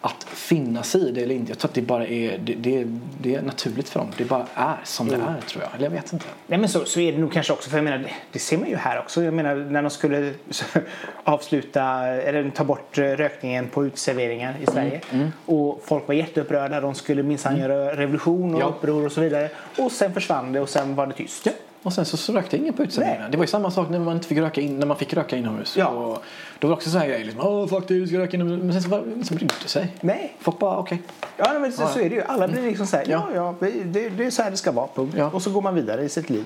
att 0.00 0.24
finna 0.24 0.82
sig 0.82 1.08
i 1.08 1.10
det 1.10 1.22
eller 1.22 1.34
inte. 1.34 1.50
Jag 1.50 1.58
tror 1.58 1.68
att 1.68 1.74
det 1.74 1.82
bara 1.82 2.06
är, 2.06 2.38
det, 2.38 2.54
det, 2.54 2.86
det 3.20 3.34
är 3.34 3.42
naturligt 3.42 3.88
för 3.88 4.00
dem. 4.00 4.08
Det 4.16 4.24
bara 4.24 4.46
är 4.54 4.76
som 4.84 5.08
det 5.08 5.14
är 5.14 5.40
tror 5.48 5.62
jag. 5.62 5.74
Eller 5.74 5.84
jag 5.84 5.90
vet 5.90 6.12
inte. 6.12 6.24
Nej 6.46 6.58
men 6.58 6.68
så, 6.68 6.84
så 6.84 7.00
är 7.00 7.12
det 7.12 7.18
nog 7.18 7.32
kanske 7.32 7.52
också. 7.52 7.70
För 7.70 7.76
jag 7.76 7.84
menar, 7.84 7.98
det, 7.98 8.10
det 8.32 8.38
ser 8.38 8.58
man 8.58 8.68
ju 8.68 8.76
här 8.76 8.98
också. 8.98 9.22
Jag 9.22 9.34
menar 9.34 9.54
när 9.54 9.82
de 9.82 9.90
skulle 9.90 10.32
avsluta 11.24 11.82
eller 12.06 12.50
ta 12.50 12.64
bort 12.64 12.98
rökningen 12.98 13.68
på 13.68 13.86
uteserveringar 13.86 14.50
Mm, 14.50 14.62
i 14.62 14.66
Sverige. 14.66 15.00
Och 15.46 15.82
folk 15.84 16.08
var 16.08 16.14
jätteupprörda. 16.14 16.80
De 16.80 16.94
skulle 16.94 17.22
minsann 17.22 17.56
göra 17.58 17.96
revolution 17.96 18.54
och 18.54 18.60
Ja. 18.60 18.66
uppror 18.66 19.06
och 19.06 19.12
så 19.12 19.20
vidare. 19.20 19.50
Och 19.78 19.92
sen 19.92 20.14
försvann 20.14 20.52
det 20.52 20.60
och 20.60 20.68
sen 20.68 20.94
var 20.94 21.06
det 21.06 21.12
tyst. 21.12 21.48
Och 21.86 21.92
sen 21.92 22.04
så, 22.04 22.16
så 22.16 22.32
rökte 22.32 22.56
ingen 22.56 22.74
på 22.74 22.82
uteserveringarna. 22.82 23.28
Det 23.28 23.36
var 23.36 23.44
ju 23.44 23.48
samma 23.48 23.70
sak 23.70 23.88
när 23.90 23.98
man 23.98 24.14
inte 24.16 24.28
fick 24.28 24.38
röka 24.38 24.60
in, 24.60 24.78
när 24.78 24.86
man 24.86 24.96
fick 24.96 25.14
röka 25.14 25.36
inomhus. 25.36 25.76
Ja. 25.76 25.86
Och 25.86 26.22
då 26.58 26.68
var 26.68 26.72
det 26.74 26.76
också 26.76 26.90
så 26.90 26.98
här 26.98 27.06
grejer 27.06 27.24
liksom, 27.24 27.46
åh 27.46 27.66
fuck 27.68 27.88
det, 27.88 27.94
du 27.94 28.06
ska 28.06 28.18
röka 28.18 28.36
inomhus. 28.36 28.62
Men 28.62 28.72
sen 28.72 28.82
så 28.82 28.88
var 28.88 28.98
det 28.98 29.12
ingen 29.12 29.24
som 29.24 29.36
brydde 29.36 29.54
sig. 29.66 29.88
Nej. 30.00 30.36
Folk 30.40 30.58
bara 30.58 30.78
okej. 30.78 31.02
Ja 31.36 31.58
men 31.58 31.72
så, 31.72 31.82
Ja. 31.82 31.88
så 31.88 32.00
är 32.00 32.08
det 32.10 32.14
ju. 32.14 32.22
Alla 32.22 32.48
blir 32.48 32.62
liksom 32.62 32.86
så 32.86 32.96
här, 32.96 33.04
ja 33.08 33.28
Ja. 33.34 33.54
ja, 33.60 33.68
det, 33.84 34.08
det 34.08 34.24
är 34.24 34.30
så 34.30 34.42
här 34.42 34.50
det 34.50 34.56
ska 34.56 34.72
vara. 34.72 34.88
Punkt. 34.94 35.14
Ja. 35.18 35.30
Och 35.32 35.42
så 35.42 35.50
går 35.50 35.62
man 35.62 35.74
vidare 35.74 36.02
i 36.02 36.08
sitt 36.08 36.30
liv. 36.30 36.44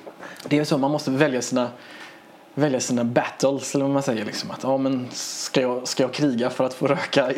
Det 0.49 0.59
är 0.59 0.65
så, 0.65 0.79
man 0.79 0.91
måste 0.91 1.11
välja 1.11 1.43
sina 1.43 1.69
välja 2.55 2.81
sina 2.81 3.05
battles 3.05 3.75
eller 3.75 3.85
vad 3.85 3.95
man 3.95 4.03
säger 4.03 4.25
liksom 4.25 4.51
att 4.51 4.63
ja 4.63 4.77
men 4.77 5.07
ska 5.13 5.61
jag, 5.61 5.89
ska 5.89 6.03
jag 6.03 6.13
kriga 6.13 6.51
för 6.51 6.65
att 6.65 6.75
få 6.75 6.87
röka 6.87 7.33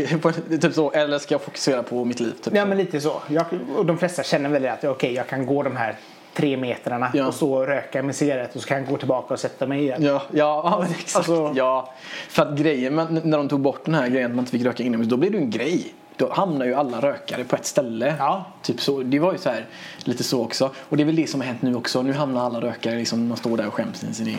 typ 0.61 0.75
så 0.75 0.91
eller 0.91 1.19
ska 1.19 1.35
jag 1.35 1.43
fokusera 1.43 1.83
på 1.83 2.05
mitt 2.05 2.21
liv 2.21 2.33
typ 2.43 2.55
Ja 2.57 2.65
men 2.65 2.79
lite 2.79 3.01
så. 3.01 3.23
Jag, 3.29 3.45
och 3.77 3.87
de 3.87 3.99
flesta 3.99 4.23
känner 4.23 4.49
väl 4.51 4.67
att 4.67 4.85
okej 4.85 5.13
jag 5.15 5.27
kan 5.29 5.47
gå 5.47 5.63
de 5.63 5.77
här 5.77 5.97
tre 6.35 6.57
metrarna 6.57 7.11
Ja. 7.15 7.27
och 7.27 7.35
stå 7.35 7.55
och 7.55 7.67
röka 7.67 8.03
med 8.03 8.15
cigarett 8.17 8.57
och 8.57 8.63
så 8.63 8.69
kan 8.69 8.79
jag 8.79 8.87
gå 8.87 8.97
tillbaka 8.97 9.35
och 9.35 9.41
sätta 9.41 9.67
mig 9.67 9.81
igen. 9.81 10.03
Ja, 10.05 10.23
ja, 10.33 10.77
men 10.83 10.91
exakt. 10.91 11.17
Alltså- 11.17 11.53
ja. 11.57 11.93
För 12.29 12.43
att 12.43 12.59
grejen, 12.59 12.95
när 13.25 13.39
de 13.39 13.49
tog 13.49 13.61
bort 13.61 13.85
den 13.85 13.95
här 13.95 14.09
grejen 14.09 14.31
att 14.31 14.37
man 14.37 14.43
inte 14.43 14.53
fick 14.53 14.65
röka 14.67 14.83
inomhus, 14.83 15.09
då 15.09 15.17
blev 15.17 15.33
det 15.33 15.39
en 15.39 15.51
grej. 15.51 15.95
Då 16.17 16.33
hamnar 16.33 16.67
ju 16.67 16.75
alla 16.75 17.01
rökare 17.01 17.45
på 17.45 17.57
ett 17.57 17.67
ställe. 17.67 18.15
Ja. 18.19 18.45
Typ 18.63 18.81
så, 18.81 19.03
det 19.03 19.19
var 19.19 19.33
ju 19.33 19.39
så 19.39 19.51
här, 19.51 19.67
lite 20.05 20.25
så 20.25 20.43
också. 20.45 20.71
Och 20.89 20.97
det 20.97 21.03
är 21.03 21.05
väl 21.05 21.17
det 21.17 21.27
som 21.31 21.41
har 21.41 21.47
hänt 21.47 21.63
nu 21.63 21.75
också. 21.75 22.03
Nu 22.03 22.13
hamnar 22.13 22.47
alla 22.47 22.61
rökare 22.61 22.97
liksom, 22.97 23.29
man 23.29 23.37
står 23.37 23.57
där 23.57 23.67
och 23.67 23.75
skäms 23.75 24.05
i 24.05 24.15
sin 24.15 24.27
egen 24.27 24.39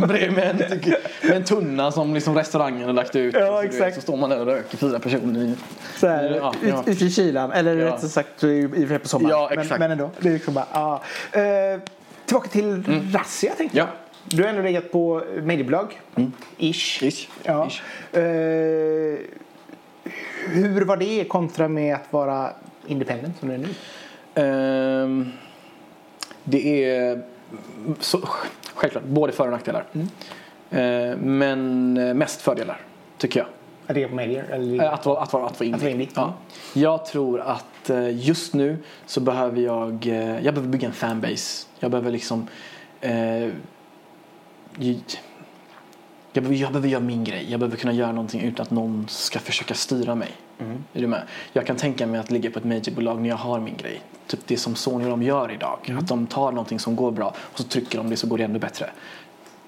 bredvid 0.08 0.32
med 0.32 0.50
en, 0.50 0.80
med 1.22 1.36
en 1.36 1.44
tunna 1.44 1.92
som 1.92 2.14
liksom 2.14 2.34
restaurangen 2.34 2.84
har 2.86 2.92
lagt 2.92 3.16
ut. 3.16 3.34
Ja, 3.34 3.46
så, 3.46 3.62
exakt. 3.62 3.94
Så 3.96 4.00
står 4.02 4.16
man 4.16 4.30
där 4.30 4.40
och 4.40 4.46
röker, 4.46 4.76
fyra 4.76 4.98
personer 4.98 5.40
i. 5.40 5.54
Så 5.96 6.06
här, 6.08 6.30
Ja, 6.40 6.54
ut, 6.62 6.68
ja. 6.68 6.82
ut 6.86 7.02
i 7.02 7.10
kylan. 7.10 7.52
Eller 7.52 7.76
Ja. 7.76 7.86
rättare 7.86 8.08
sagt 8.08 8.44
i 8.44 8.66
och 8.66 8.70
för 8.70 8.86
sig 8.88 8.98
på 8.98 9.08
sommaren. 9.08 9.30
Ja, 9.38 9.46
men, 9.50 9.58
exakt. 9.58 9.78
men 9.80 9.90
ändå. 9.90 10.10
Det 10.20 10.28
är 10.28 10.32
liksom 10.32 10.54
bara, 10.54 10.66
ja. 10.72 11.02
Eh, 11.32 11.80
tillbaka 12.26 12.48
till 12.48 12.84
razzia 13.12 13.52
tänkte 13.54 13.78
Ja. 13.78 13.84
jag. 13.84 14.36
Du 14.36 14.42
har 14.42 14.50
ändå 14.50 14.62
legat 14.62 14.92
på 14.92 15.22
medieblogg. 15.42 16.00
Ish. 16.58 17.02
Ish. 17.02 17.28
Ja. 17.42 17.68
Ish. 17.68 18.16
Eh, 18.18 19.18
hur 20.46 20.84
var 20.84 20.96
det 20.96 21.24
kontra 21.24 21.68
med 21.68 21.94
att 21.94 22.12
vara 22.12 22.50
independent 22.86 23.38
som 23.38 23.48
du 23.48 23.54
är 23.54 23.58
nu? 23.58 23.68
Ehm, 24.34 25.32
det 26.44 26.90
är 26.92 27.22
så, 28.00 28.20
självklart 28.74 29.04
både 29.04 29.32
för 29.32 29.44
och 29.44 29.50
nackdelar. 29.52 29.84
Ehm, 30.70 31.18
men 31.38 31.96
eh, 31.96 32.14
mest 32.14 32.40
fördelar 32.42 32.80
tycker 33.18 33.40
jag. 33.40 33.48
Att 33.86 33.94
det 33.94 34.08
medier? 34.08 34.44
Eller? 34.50 34.84
Eh, 34.84 34.92
Att 34.92 35.06
vara, 35.06 35.20
att 35.22 35.32
vara, 35.32 35.46
att 35.46 35.60
vara 35.60 35.66
indie. 35.66 35.74
Att 35.76 35.82
vara 35.82 35.90
indie. 35.92 36.08
Ja. 36.14 36.34
Jag 36.74 37.06
tror 37.06 37.40
att 37.40 37.90
eh, 37.90 38.26
just 38.26 38.54
nu 38.54 38.76
så 39.06 39.20
behöver 39.20 39.60
jag, 39.60 40.06
eh, 40.06 40.44
jag 40.44 40.54
behöver 40.54 40.68
bygga 40.68 40.88
en 40.88 40.94
fanbase. 40.94 41.66
Jag 41.78 41.90
behöver 41.90 42.10
liksom 42.10 42.46
eh, 43.00 43.48
jag 46.34 46.44
behöver, 46.44 46.60
jag 46.62 46.72
behöver 46.72 46.88
göra 46.88 47.02
min 47.02 47.24
grej. 47.24 47.46
Jag 47.50 47.60
behöver 47.60 47.76
kunna 47.76 47.92
göra 47.92 48.12
någonting 48.12 48.40
utan 48.40 48.62
att 48.62 48.70
någon 48.70 49.06
ska 49.08 49.38
försöka 49.38 49.74
styra 49.74 50.14
mig. 50.14 50.30
Är 50.92 51.00
du 51.00 51.06
med? 51.06 51.22
Jag 51.52 51.66
kan 51.66 51.76
tänka 51.76 52.06
mig 52.06 52.20
att 52.20 52.30
ligga 52.30 52.50
på 52.50 52.58
ett 52.58 52.64
majorbolag 52.64 53.20
när 53.20 53.28
jag 53.28 53.36
har 53.36 53.60
min 53.60 53.76
grej. 53.76 54.00
Typ 54.26 54.40
det 54.46 54.56
som 54.56 54.74
Sony 54.74 55.08
de 55.08 55.22
gör 55.22 55.52
idag. 55.52 55.96
Att 55.98 56.08
de 56.08 56.26
tar 56.26 56.52
någonting 56.52 56.78
som 56.78 56.96
går 56.96 57.10
bra 57.10 57.34
och 57.38 57.58
så 57.58 57.64
trycker 57.64 57.98
de 57.98 58.10
det 58.10 58.16
så 58.16 58.26
går 58.26 58.38
det 58.38 58.44
ännu 58.44 58.58
bättre. 58.58 58.90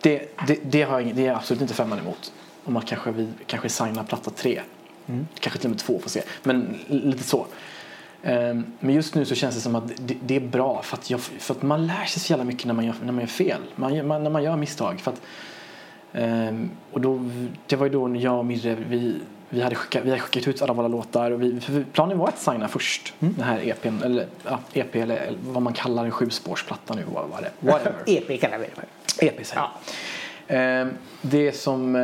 Det, 0.00 0.36
det, 0.46 0.58
det, 0.64 0.82
har 0.82 1.00
jag, 1.00 1.14
det 1.14 1.22
är 1.22 1.26
jag 1.26 1.36
absolut 1.36 1.60
inte 1.62 1.74
främmande 1.74 2.04
emot. 2.04 2.32
Om 2.64 2.76
att 2.76 2.86
kanske 2.86 3.10
vi 3.10 3.28
kanske 3.46 3.68
signar 3.68 4.04
platta 4.04 4.30
tre. 4.30 4.60
Kanske 5.40 5.58
till 5.58 5.66
och 5.66 5.70
med 5.70 5.78
två 5.78 5.98
får 5.98 6.10
se. 6.10 6.22
Men 6.42 6.78
lite 6.88 7.22
så. 7.22 7.46
Ehm, 8.22 8.64
Men 8.80 8.94
just 8.94 9.14
nu 9.14 9.24
så 9.24 9.34
känns 9.34 9.54
det 9.54 9.60
som 9.60 9.74
att 9.74 9.88
det, 9.96 10.16
det 10.26 10.36
är 10.36 10.40
bra 10.40 10.82
för 10.82 10.96
att, 10.96 11.10
jag, 11.10 11.20
för 11.20 11.54
att 11.54 11.62
man 11.62 11.86
lär 11.86 12.04
sig 12.04 12.22
så 12.22 12.32
jävla 12.32 12.44
mycket 12.44 12.64
när 12.64 12.74
man 12.74 12.84
gör, 12.84 12.94
när 13.04 13.12
man 13.12 13.20
gör 13.20 13.26
fel. 13.26 13.60
Man, 13.76 14.06
man, 14.06 14.22
när 14.22 14.30
man 14.30 14.42
gör 14.42 14.56
misstag. 14.56 15.00
För 15.00 15.10
att, 15.10 15.20
ehm, 16.16 16.70
och 16.92 17.00
då, 17.00 17.30
det 17.66 17.76
var 17.76 17.86
ju 17.86 17.92
då 17.92 18.08
när 18.08 18.20
jag 18.20 18.38
och 18.38 18.46
Mirre 18.46 18.76
vi, 18.88 19.20
vi, 19.48 19.62
hade 19.62 19.74
skickat, 19.74 20.04
vi 20.04 20.10
hade 20.10 20.22
skickat 20.22 20.48
ut 20.48 20.62
alla 20.62 20.72
våra 20.72 20.88
låtar. 20.88 21.30
Och 21.30 21.42
vi, 21.42 21.60
planen 21.92 22.18
var 22.18 22.28
att 22.28 22.38
signa 22.38 22.68
först. 22.68 23.14
Den 23.18 23.44
här 23.44 23.68
EPn, 23.68 24.02
eller 24.04 24.26
ja, 24.44 24.60
EP 24.72 24.96
eller, 24.96 25.16
eller 25.16 25.38
vad 25.46 25.62
man 25.62 25.72
kallar 25.72 26.04
en 26.04 26.10
sjuspårsplatta 26.10 26.94
nu. 26.94 27.04
Vad 27.14 27.28
var 27.28 27.40
det? 27.40 27.50
Whatever. 27.60 27.94
EP 28.06 28.40
kallar 28.40 28.58
vi 28.58 28.66
det. 29.20 29.26
EP 29.26 29.46
säger 29.46 29.68
Ehm, 30.48 30.90
Det 31.20 31.52
som 31.52 31.94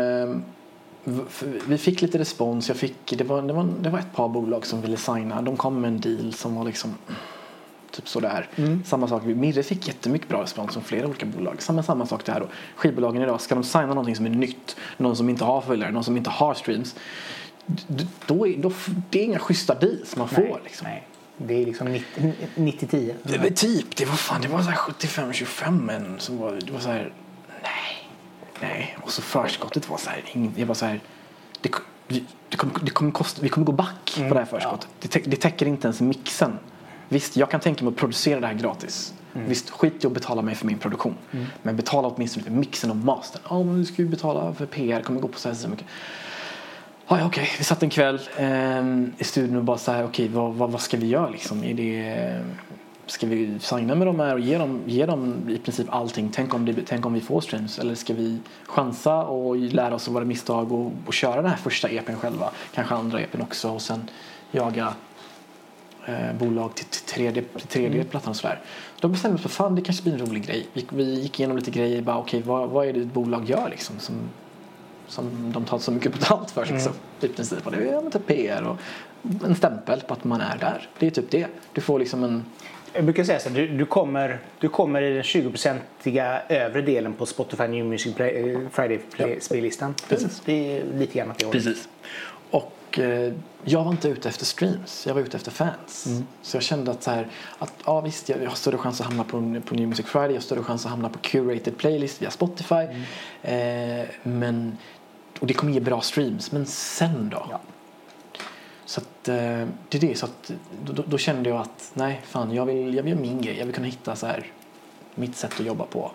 för 1.28 1.46
vi 1.68 1.78
fick 1.78 2.02
lite 2.02 2.18
respons. 2.18 2.68
Jag 2.68 2.76
fick, 2.76 3.18
det, 3.18 3.24
var, 3.24 3.42
det, 3.42 3.52
var, 3.52 3.68
det 3.80 3.90
var 3.90 3.98
ett 3.98 4.12
par 4.14 4.28
bolag 4.28 4.66
som 4.66 4.80
ville 4.80 4.96
signa. 4.96 5.42
De 5.42 5.56
kom 5.56 5.80
med 5.80 5.88
en 5.88 6.00
deal 6.00 6.32
som 6.32 6.54
var 6.54 6.64
liksom 6.64 6.94
typ 7.92 8.08
sådär. 8.08 8.48
Samma 8.84 9.08
sak. 9.08 9.22
Mirre 9.24 9.62
fick 9.62 9.88
jättemycket 9.88 10.28
bra 10.28 10.42
respons 10.42 10.72
från 10.72 10.82
flera 10.84 11.06
olika 11.06 11.26
bolag. 11.26 11.62
Samma, 11.62 11.82
samma 11.82 12.06
sak 12.06 12.24
där 12.24 12.40
då. 12.40 12.46
Skivbolagen 12.76 13.22
idag, 13.22 13.40
ska 13.40 13.54
de 13.54 13.64
signa 13.64 13.86
någonting 13.86 14.16
som 14.16 14.26
är 14.26 14.30
nytt, 14.30 14.76
någon 14.96 15.16
som 15.16 15.28
inte 15.28 15.44
har 15.44 15.60
följare, 15.60 15.90
någon 15.92 16.04
som 16.04 16.16
inte 16.16 16.30
har 16.30 16.54
streams. 16.54 16.94
Då 18.26 18.46
är, 18.48 18.56
då, 18.56 18.72
det 19.10 19.20
är 19.20 19.24
inga 19.24 19.38
schyssta 19.38 19.74
deals 19.74 20.16
man 20.16 20.28
får. 20.28 20.60
Liksom. 20.64 20.86
Nej. 20.88 21.06
Det 21.36 21.54
är 21.62 21.66
liksom 21.66 21.92
90 21.92 22.32
90-10. 22.56 23.14
Det 23.22 23.38
var 23.38 23.48
typ, 23.50 23.96
det 23.96 24.04
var 24.04 24.14
fan, 24.14 24.40
det 24.42 24.48
var 24.48 24.62
så 24.62 24.70
här 24.70 24.76
75-25 24.76 25.80
men 25.82 26.20
som 26.20 26.38
var, 26.38 26.52
det 26.66 26.72
var 26.72 26.80
så 26.80 26.88
här, 26.88 27.12
nej, 27.62 28.08
nej. 28.60 28.96
Och 29.02 29.10
så 29.10 29.22
förskottet 29.22 29.88
var 29.90 29.96
så 29.98 30.10
här, 30.10 30.22
ing- 30.32 30.52
det 30.56 30.64
var 30.64 30.74
så 30.74 30.86
här, 30.86 31.00
det, 31.60 31.70
det 32.48 32.56
kommer, 32.56 32.74
det 32.82 32.90
kommer 32.90 33.10
kosta, 33.12 33.42
vi 33.42 33.48
kommer 33.48 33.64
gå 33.64 33.72
back 33.72 34.12
på 34.28 34.34
det 34.34 34.40
här 34.40 34.44
förskottet. 34.44 34.88
Det, 35.00 35.08
täck- 35.08 35.24
det 35.26 35.36
täcker 35.36 35.66
inte 35.66 35.86
ens 35.86 36.00
mixen. 36.00 36.58
Visst, 37.12 37.36
jag 37.36 37.50
kan 37.50 37.60
tänka 37.60 37.84
mig 37.84 37.92
att 37.92 37.96
producera 37.98 38.40
det 38.40 38.46
här 38.46 38.54
gratis. 38.54 39.14
Visst, 39.32 39.70
skit 39.70 40.04
i 40.04 40.06
att 40.06 40.12
betala 40.12 40.42
mig 40.42 40.54
för 40.54 40.66
min 40.66 40.78
produktion. 40.78 41.14
Men 41.62 41.76
betala 41.76 42.08
åtminstone 42.08 42.44
för 42.44 42.50
mixen 42.50 42.90
och 42.90 42.96
mastern. 42.96 43.42
Ja, 43.48 43.62
men 43.62 43.78
vi 43.78 43.84
ska 43.84 44.02
ju 44.02 44.08
betala 44.08 44.54
för 44.54 44.66
PR, 44.66 45.00
kommer 45.00 45.20
gå 45.20 45.28
på 45.28 45.38
så 45.38 45.48
här 45.48 45.56
så 45.56 45.68
mycket. 45.68 45.86
Ja, 47.08 47.18
ja, 47.18 47.26
okej. 47.26 47.48
Vi 47.58 47.64
satt 47.64 47.82
en 47.82 47.90
kväll 47.90 48.20
ehm, 48.36 49.12
i 49.18 49.24
studion 49.24 49.56
och 49.56 49.64
bara 49.64 49.78
så 49.78 49.92
här, 49.92 50.04
okej, 50.04 50.28
vad, 50.28 50.54
vad, 50.54 50.70
vad 50.70 50.80
ska 50.80 50.96
vi 50.96 51.06
göra 51.06 51.28
liksom? 51.28 51.64
Är 51.64 51.74
det, 51.74 52.40
ska 53.06 53.26
vi 53.26 53.58
signa 53.58 53.94
med 53.94 54.06
de 54.06 54.20
här 54.20 54.34
och 54.34 54.40
ge 54.40 54.58
dem, 54.58 54.80
ge 54.86 55.06
dem 55.06 55.48
i 55.48 55.58
princip 55.58 55.86
allting? 55.90 56.30
Tänk 56.34 56.54
om, 56.54 56.64
det, 56.64 56.74
tänk 56.86 57.06
om 57.06 57.12
vi 57.12 57.20
får 57.20 57.40
streams? 57.40 57.78
Eller 57.78 57.94
ska 57.94 58.14
vi 58.14 58.38
chansa 58.66 59.24
och 59.24 59.56
lära 59.56 59.94
oss 59.94 60.08
av 60.08 60.14
våra 60.14 60.24
misstag 60.24 60.72
och, 60.72 60.92
och 61.06 61.14
köra 61.14 61.36
den 61.42 61.50
här 61.50 61.56
första 61.56 61.88
EPn 61.88 62.14
själva? 62.14 62.50
Kanske 62.74 62.94
andra 62.94 63.20
EPn 63.20 63.42
också 63.42 63.70
och 63.70 63.82
sen 63.82 64.10
jaga 64.50 64.94
eh, 66.06 66.32
bolag 66.38 66.74
till, 66.74 66.84
till 66.84 67.00
tredje, 67.00 67.42
till 67.42 67.66
tredje 67.66 68.04
plattan 68.04 68.30
och 68.30 68.36
sådär. 68.36 68.60
Då 69.00 69.08
bestämde 69.08 69.34
oss 69.34 69.42
för 69.42 69.48
fan 69.48 69.74
det 69.74 69.82
kanske 69.82 70.02
blir 70.02 70.12
en 70.12 70.26
rolig 70.26 70.46
grej. 70.46 70.66
Vi, 70.72 70.86
vi 70.90 71.20
gick 71.20 71.40
igenom 71.40 71.56
lite 71.56 71.70
grejer, 71.70 72.02
bara 72.02 72.18
okej 72.18 72.42
vad, 72.46 72.68
vad 72.68 72.86
är 72.86 72.92
det 72.92 73.00
ett 73.00 73.12
bolag 73.12 73.50
gör 73.50 73.68
liksom 73.70 73.98
som, 73.98 74.14
som 75.06 75.52
de 75.52 75.64
tar 75.64 75.78
så 75.78 75.92
mycket 75.92 76.12
betalt 76.12 76.50
för 76.50 76.66
liksom, 76.66 76.92
i 77.20 77.28
princip. 77.28 77.66
Och 77.66 77.72
det 77.72 77.76
är 77.76 77.92
ja, 77.92 78.10
typ 78.10 78.26
PR 78.26 78.62
och 78.62 78.76
en 79.44 79.54
stämpel 79.54 80.00
på 80.00 80.14
att 80.14 80.24
man 80.24 80.40
är 80.40 80.58
där. 80.58 80.88
Det 80.98 81.06
är 81.06 81.10
typ 81.10 81.30
det. 81.30 81.46
Du 81.72 81.80
får 81.80 81.98
liksom 81.98 82.24
en 82.24 82.44
Jag 82.92 83.04
brukar 83.04 83.24
säga 83.24 83.40
så 83.40 83.48
här, 83.48 83.56
du, 83.56 83.68
du, 83.68 83.86
kommer, 83.86 84.38
du 84.58 84.68
kommer 84.68 85.02
i 85.02 85.14
den 85.14 85.22
20-procentiga 85.22 86.42
övre 86.48 86.82
delen 86.82 87.12
på 87.12 87.26
Spotify 87.26 87.68
New 87.68 87.84
Music 87.84 88.20
eh, 88.20 88.58
Friday 88.70 88.98
play, 88.98 89.40
spellistan. 89.40 89.94
Precis. 90.08 90.42
Det 90.44 90.78
är 90.78 90.84
lite 90.98 91.18
grann 91.18 91.30
åt 91.30 91.38
det 91.38 91.46
hållet. 91.46 91.64
Precis. 91.64 91.88
Och 92.50 92.72
eh, 92.98 93.32
jag 93.64 93.84
var 93.84 93.90
inte 93.90 94.08
ute 94.08 94.28
efter 94.28 94.44
streams, 94.44 95.06
jag 95.06 95.14
var 95.14 95.20
ute 95.20 95.36
efter 95.36 95.50
fans. 95.50 96.06
Så 96.42 96.56
jag 96.56 96.62
kände 96.64 96.90
att, 96.90 97.02
så 97.02 97.10
här, 97.10 97.28
att 97.58 97.72
ja, 97.84 98.00
visst, 98.00 98.28
jag 98.28 98.48
har 98.48 98.54
större 98.56 98.78
chans 98.78 99.00
att 99.00 99.06
hamna 99.06 99.24
på, 99.24 99.60
på 99.66 99.74
New 99.74 99.88
Music 99.88 100.06
Friday, 100.06 100.28
jag 100.30 100.34
har 100.36 100.40
större 100.40 100.62
chans 100.62 100.84
att 100.84 100.90
hamna 100.90 101.08
på 101.08 101.18
curated 101.18 101.76
playlist 101.78 102.22
via 102.22 102.30
Spotify. 102.30 102.86
Eh, 103.42 104.06
men, 104.22 104.78
och 105.40 105.46
det 105.46 105.54
kommer 105.54 105.72
ge 105.72 105.80
bra 105.80 106.00
streams, 106.00 106.52
men 106.52 106.66
sen 106.66 107.28
då? 107.28 107.46
Ja. 107.50 107.60
Så 108.84 109.00
att, 109.00 109.28
eh, 109.28 109.34
det 109.88 109.94
är 109.94 110.00
det. 110.00 110.18
Så 110.18 110.26
att, 110.26 110.52
då, 110.84 110.92
då- 110.92 111.04
då 111.06 111.18
kände 111.18 111.48
jag 111.50 111.58
att 111.60 111.90
nej, 111.94 112.20
fan, 112.24 112.54
jag 112.54 112.66
vill, 112.66 112.94
jag 112.94 113.02
vill 113.02 113.12
göra 113.12 113.20
min 113.22 113.40
grej. 113.42 113.58
Jag 113.58 113.66
vill 113.66 113.74
kunna 113.74 113.86
hitta 113.86 114.16
så 114.16 114.26
här, 114.26 114.46
mitt 115.14 115.36
sätt 115.36 115.52
att 115.60 115.66
jobba 115.66 115.84
på. 115.84 116.10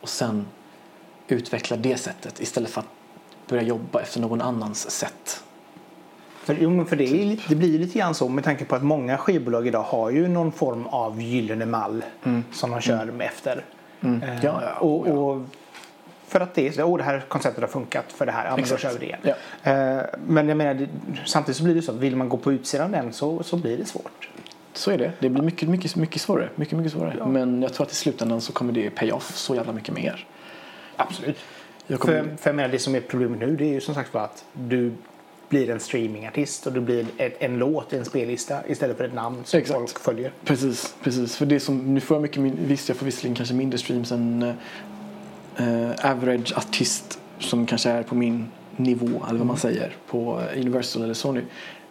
Och 0.00 0.08
sen 0.08 0.46
utveckla 1.28 1.76
det 1.76 1.96
sättet 1.96 2.40
istället 2.40 2.70
för 2.70 2.80
att 2.80 2.86
börja 3.48 3.62
jobba 3.62 4.00
efter 4.00 4.20
någon 4.20 4.40
annans 4.40 4.90
sätt. 4.90 5.42
För, 6.46 6.56
jo, 6.60 6.70
men 6.70 6.86
för 6.86 6.96
det, 6.96 7.04
är, 7.04 7.36
det 7.48 7.54
blir 7.54 7.78
lite 7.78 7.98
grann 7.98 8.14
så 8.14 8.28
med 8.28 8.44
tanke 8.44 8.64
på 8.64 8.76
att 8.76 8.82
många 8.82 9.18
skivbolag 9.18 9.66
idag 9.66 9.82
har 9.82 10.10
ju 10.10 10.28
någon 10.28 10.52
form 10.52 10.86
av 10.86 11.20
gyllene 11.22 11.66
mall 11.66 12.04
som 12.52 12.70
de 12.70 12.80
kör 12.80 13.04
med 13.04 13.26
efter. 13.26 13.56
Eh, 13.56 13.62
Mm. 14.00 14.20
Ja, 14.42 14.62
ja, 14.62 14.74
och, 14.78 15.08
ja. 15.08 15.12
och 15.12 15.42
för 16.26 16.40
att 16.40 16.54
det 16.54 16.68
är 16.68 16.72
så, 16.72 16.82
oh, 16.82 16.98
det 16.98 17.04
här 17.04 17.24
konceptet 17.28 17.60
har 17.60 17.68
funkat 17.68 18.12
för 18.12 18.26
det 18.26 18.32
här, 18.32 18.44
ja, 18.46 18.56
men 18.56 18.64
då 18.70 18.76
kör 18.76 18.92
vi 18.92 18.98
det 18.98 19.04
igen. 19.04 19.18
Ja. 19.22 19.70
Eh, 19.70 20.04
Men 20.26 20.48
jag 20.48 20.56
menar, 20.56 20.74
det, 20.74 20.88
samtidigt 21.24 21.56
så 21.56 21.64
blir 21.64 21.74
det 21.74 21.82
så 21.82 21.92
att 21.92 21.98
vill 21.98 22.16
man 22.16 22.28
gå 22.28 22.36
på 22.36 22.52
utsidan 22.52 22.92
den 22.92 23.12
så, 23.12 23.42
så 23.42 23.56
blir 23.56 23.78
det 23.78 23.84
svårt. 23.84 24.28
Så 24.72 24.90
är 24.90 24.98
det. 24.98 25.12
Det 25.18 25.28
blir 25.28 25.42
mycket, 25.42 25.68
mycket, 25.68 25.96
mycket 25.96 26.22
svårare. 26.22 26.48
Mycket, 26.54 26.78
mycket 26.78 26.92
svårare. 26.92 27.26
Men 27.26 27.62
jag 27.62 27.74
tror 27.74 27.86
att 27.86 27.92
i 27.92 27.94
slutändan 27.94 28.40
så 28.40 28.52
kommer 28.52 28.72
det 28.72 28.90
pay 28.90 29.12
off 29.12 29.36
så 29.36 29.54
jävla 29.54 29.72
mycket 29.72 29.94
mer. 29.94 30.26
Absolut. 30.96 31.38
Jag 31.86 32.00
kommer, 32.00 32.22
För, 32.22 32.36
för 32.36 32.50
jag 32.50 32.56
menar, 32.56 32.68
det 32.68 32.78
som 32.78 32.94
är 32.94 33.00
problemet 33.00 33.38
nu 33.40 33.56
det 33.56 33.64
är 33.64 33.72
ju 33.72 33.80
som 33.80 33.94
sagt 33.94 34.14
var 34.14 34.24
att 34.24 34.44
du 34.52 34.92
blir 35.48 35.70
en 35.70 35.80
streamingartist 35.80 36.66
och 36.66 36.72
du 36.72 36.80
blir 36.80 37.06
ett, 37.18 37.36
en 37.38 37.58
låt 37.58 37.92
i 37.92 37.96
en 37.96 38.04
spellista 38.04 38.66
istället 38.68 38.96
för 38.96 39.04
ett 39.04 39.14
namn 39.14 39.42
som 39.44 39.58
Exakt. 39.60 39.78
folk 39.78 39.98
följer. 39.98 40.32
Precis, 40.44 40.94
precis. 41.02 41.36
För 41.36 41.46
det 41.46 41.60
som, 41.60 41.94
nu 41.94 42.00
får 42.00 42.14
jag 42.14 42.22
mycket, 42.22 42.42
visst 42.42 42.88
jag 42.88 42.98
får 42.98 43.06
visserligen 43.06 43.36
kanske 43.36 43.54
mindre 43.54 43.78
streams 43.78 44.12
än 44.12 44.42
eh, 45.56 46.10
average 46.10 46.52
artist 46.56 47.18
som 47.38 47.66
kanske 47.66 47.90
är 47.90 48.02
på 48.02 48.14
min 48.14 48.48
nivå 48.76 49.24
eller 49.28 49.38
vad 49.38 49.46
man 49.46 49.56
säger 49.56 49.96
på 50.06 50.42
Universal 50.56 51.02
eller 51.02 51.14
Sony. 51.14 51.40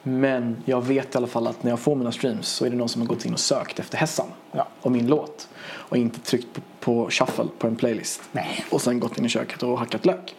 Men 0.04 0.58
jag 0.66 0.86
vet 0.86 1.16
i 1.16 1.18
alla 1.18 1.28
fall 1.28 1.48
att 1.48 1.64
när 1.64 1.72
jag 1.72 1.80
får 1.80 1.96
mina 1.96 2.12
streams 2.12 2.48
så 2.48 2.66
är 2.66 2.70
det 2.70 2.76
någon 2.76 2.90
som 2.90 3.02
har 3.02 3.08
gått 3.08 3.26
in 3.26 3.34
och 3.34 3.40
sökt 3.40 3.80
efter 3.80 3.98
Hessan 3.98 4.28
Ja. 4.52 4.68
och 4.82 4.92
min 4.92 5.08
låt 5.08 5.48
och 5.66 5.98
inte 5.98 6.20
tryckt 6.20 6.48
på, 6.54 6.62
på 6.80 7.10
shuffle 7.10 7.46
på 7.58 7.68
en 7.68 7.76
playlist. 7.76 8.22
Nej. 8.32 8.66
Och 8.70 8.82
sen 8.82 9.00
gått 9.00 9.18
in 9.18 9.26
i 9.26 9.30
köket 9.30 9.64
och 9.64 9.80
hackat 9.80 10.06
lök. 10.06 10.36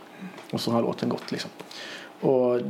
Och 0.52 0.60
så 0.60 0.70
har 0.70 0.82
låten 0.82 1.08
gått 1.08 1.32
liksom. 1.32 1.50
Och 2.20 2.60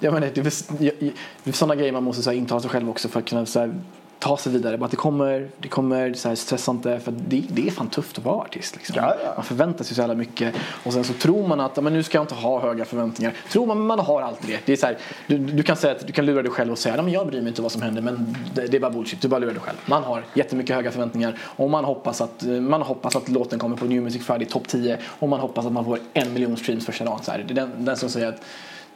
jag 0.00 0.14
menar, 0.14 0.30
det 0.34 0.40
är, 0.40 1.04
är 1.48 1.52
sådana 1.52 1.74
grejer 1.74 1.92
man 1.92 2.02
måste 2.02 2.22
så 2.22 2.30
här, 2.30 2.36
intala 2.36 2.60
sig 2.60 2.70
själv 2.70 2.90
också 2.90 3.08
för 3.08 3.18
att 3.18 3.28
kunna 3.28 3.46
så 3.46 3.60
här, 3.60 3.74
ta 4.20 4.36
sig 4.36 4.52
vidare. 4.52 4.78
Bara 4.78 4.84
att 4.84 4.90
det 4.90 4.96
kommer, 4.96 5.48
det 5.58 5.68
kommer 5.68 6.14
så 6.14 6.28
här, 6.28 6.34
stressa 6.36 6.70
inte 6.70 7.00
för 7.00 7.12
det, 7.28 7.42
det 7.48 7.66
är 7.66 7.70
fan 7.70 7.88
tufft 7.88 8.18
att 8.18 8.24
vara 8.24 8.36
artist. 8.36 8.76
Liksom. 8.76 8.96
Ja, 8.98 9.14
ja. 9.24 9.32
Man 9.36 9.44
förväntar 9.44 9.84
sig 9.84 9.94
så 9.94 10.00
jävla 10.00 10.14
mycket 10.14 10.54
och 10.84 10.92
sen 10.92 11.04
så 11.04 11.12
tror 11.12 11.48
man 11.48 11.60
att 11.60 11.72
"Ja, 11.74 11.82
men 11.82 11.92
nu 11.92 12.02
ska 12.02 12.18
jag 12.18 12.22
inte 12.22 12.34
ha 12.34 12.60
höga 12.60 12.84
förväntningar. 12.84 13.32
Tror 13.52 13.66
man, 13.66 13.78
men 13.78 13.86
man 13.86 13.98
har 13.98 14.22
alltid 14.22 14.50
det. 14.50 14.60
det 14.66 14.72
är 14.72 14.76
så 14.76 14.86
här, 14.86 14.98
du, 15.26 15.38
du 15.38 15.62
kan 15.62 15.76
säga 15.76 15.92
att 15.92 16.06
du 16.06 16.12
kan 16.12 16.26
lura 16.26 16.42
dig 16.42 16.50
själv 16.50 16.72
och 16.72 16.78
säga 16.78 17.00
att 17.00 17.12
jag 17.12 17.26
bryr 17.26 17.40
mig 17.40 17.48
inte 17.48 17.62
vad 17.62 17.72
som 17.72 17.82
händer 17.82 18.02
men 18.02 18.36
det, 18.54 18.66
det 18.66 18.76
är 18.76 18.80
bara 18.80 18.90
bullshit. 18.90 19.20
Du 19.20 19.28
bara 19.28 19.40
lurar 19.40 19.52
dig 19.52 19.62
själv. 19.62 19.78
Man 19.86 20.02
har 20.02 20.24
jättemycket 20.34 20.76
höga 20.76 20.90
förväntningar 20.90 21.38
och 21.42 21.70
man 21.70 21.84
hoppas 21.84 22.20
att, 22.20 22.42
man 22.60 22.82
hoppas 22.82 23.16
att 23.16 23.28
låten 23.28 23.58
kommer 23.58 23.76
på 23.76 23.84
New 23.84 24.02
Music 24.02 24.26
Friday 24.26 24.46
topp 24.46 24.68
10 24.68 24.98
och 25.04 25.28
man 25.28 25.40
hoppas 25.40 25.66
att 25.66 25.72
man 25.72 25.84
får 25.84 25.98
en 26.12 26.32
miljon 26.32 26.56
streams 26.56 26.86
första 26.86 27.04
dagen. 27.04 27.20
Så 27.22 27.30
här, 27.30 27.44
det 27.48 27.52
är 27.52 27.54
den, 27.54 27.84
den 27.84 27.96
som 27.96 28.08
säger 28.08 28.28
att 28.28 28.42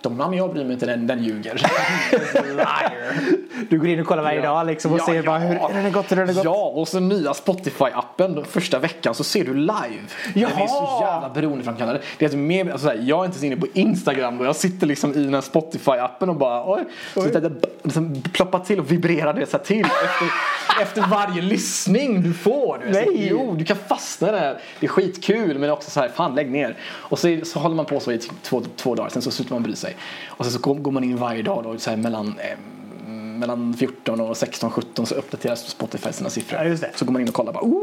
de, 0.04 0.18
"Ja, 0.20 0.28
men 0.28 0.38
jag 0.38 0.52
bryr 0.52 0.64
mig 0.64 0.72
inte, 0.72 0.86
den, 0.86 1.06
den 1.06 1.24
ljuger. 1.24 1.62
Du 3.68 3.78
går 3.78 3.88
in 3.88 4.00
och 4.00 4.06
kollar 4.06 4.22
varje 4.22 4.40
dag 4.42 4.66
liksom 4.66 4.92
och 4.92 4.98
Ja, 4.98 5.06
ser 5.06 5.14
ja. 5.14 5.22
bara 5.22 5.38
hur, 5.38 5.48
hur 5.54 5.58
har 5.74 5.82
det 5.82 5.90
gått, 5.90 6.12
hur 6.12 6.16
har 6.16 6.26
det 6.26 6.32
gått? 6.32 6.44
Ja, 6.44 6.72
och 6.74 6.88
så 6.88 7.00
nya 7.00 7.32
Spotify-appen 7.32 8.44
första 8.44 8.78
veckan 8.78 9.14
så 9.14 9.24
ser 9.24 9.44
du 9.44 9.54
live. 9.54 10.02
Jaha! 10.34 10.50
Det 10.56 10.62
är 10.62 10.66
så 10.66 10.98
jävla 11.02 11.30
beroendeframkallande. 11.34 12.00
Det 12.18 12.24
är 12.24 12.26
alltså 12.28 12.38
mer, 12.38 12.70
alltså 12.70 12.86
såhär, 12.86 13.00
jag 13.02 13.20
är 13.20 13.24
inte 13.26 13.38
så 13.38 13.44
inne 13.44 13.56
på 13.56 13.66
Instagram 13.72 14.38
då. 14.38 14.44
Jag 14.44 14.56
sitter 14.56 14.86
liksom 14.86 15.14
i 15.14 15.24
den 15.24 15.34
här 15.34 15.40
Spotify-appen 15.40 16.28
och 16.28 16.36
bara 16.36 16.72
oj. 16.74 16.84
Så 17.14 17.20
det, 17.20 17.40
det, 17.40 17.52
liksom 17.82 18.22
ploppar 18.32 18.58
till 18.58 18.78
och 18.80 18.92
vibrerar 18.92 19.34
det 19.34 19.46
så 19.50 19.56
här 19.56 19.64
till 19.64 19.84
efter, 19.84 20.28
efter 20.82 21.02
varje 21.10 21.42
lyssning 21.42 22.22
du 22.22 22.32
får. 22.34 22.78
Du 22.86 22.92
vet. 22.92 23.04
Så, 23.04 23.10
Nej. 23.10 23.28
jo, 23.30 23.54
du 23.58 23.64
kan 23.64 23.76
fastna 23.88 24.32
där. 24.32 24.58
Det 24.80 24.86
är 24.86 24.90
skitkul 24.90 25.52
men 25.52 25.60
det 25.60 25.66
är 25.66 25.72
också 25.72 25.90
så 25.90 26.00
här, 26.00 26.08
fan 26.08 26.34
lägg 26.34 26.50
ner. 26.50 26.76
Och 26.92 27.18
så, 27.18 27.38
så 27.44 27.58
håller 27.58 27.76
man 27.76 27.84
på 27.84 28.00
så 28.00 28.12
i 28.12 28.18
två, 28.18 28.62
två 28.76 28.94
dagar, 28.94 29.08
sen 29.08 29.22
så 29.22 29.30
slutar 29.30 29.54
man 29.54 29.62
bry 29.62 29.76
sig. 29.76 29.93
Och 30.26 30.44
sen 30.44 30.52
så 30.52 30.58
går, 30.58 30.90
man 30.90 31.04
in 31.04 31.16
varje 31.16 31.42
dag 31.42 31.64
då, 31.64 31.78
så 31.78 31.90
här, 31.90 31.96
mellan 31.96 32.26
eh, 32.38 32.58
mellan 33.38 33.74
14 33.74 34.20
och 34.20 34.36
16, 34.36 34.70
17 34.70 35.06
så 35.06 35.14
uppdateras 35.14 35.68
Spotify 35.68 36.12
sina 36.12 36.30
siffror. 36.30 36.64
Ja. 36.64 36.88
Så 36.94 37.04
går 37.04 37.12
man 37.12 37.22
in 37.22 37.28
och 37.28 37.34
kollar 37.34 37.52
bara, 37.52 37.64
oh, 37.64 37.82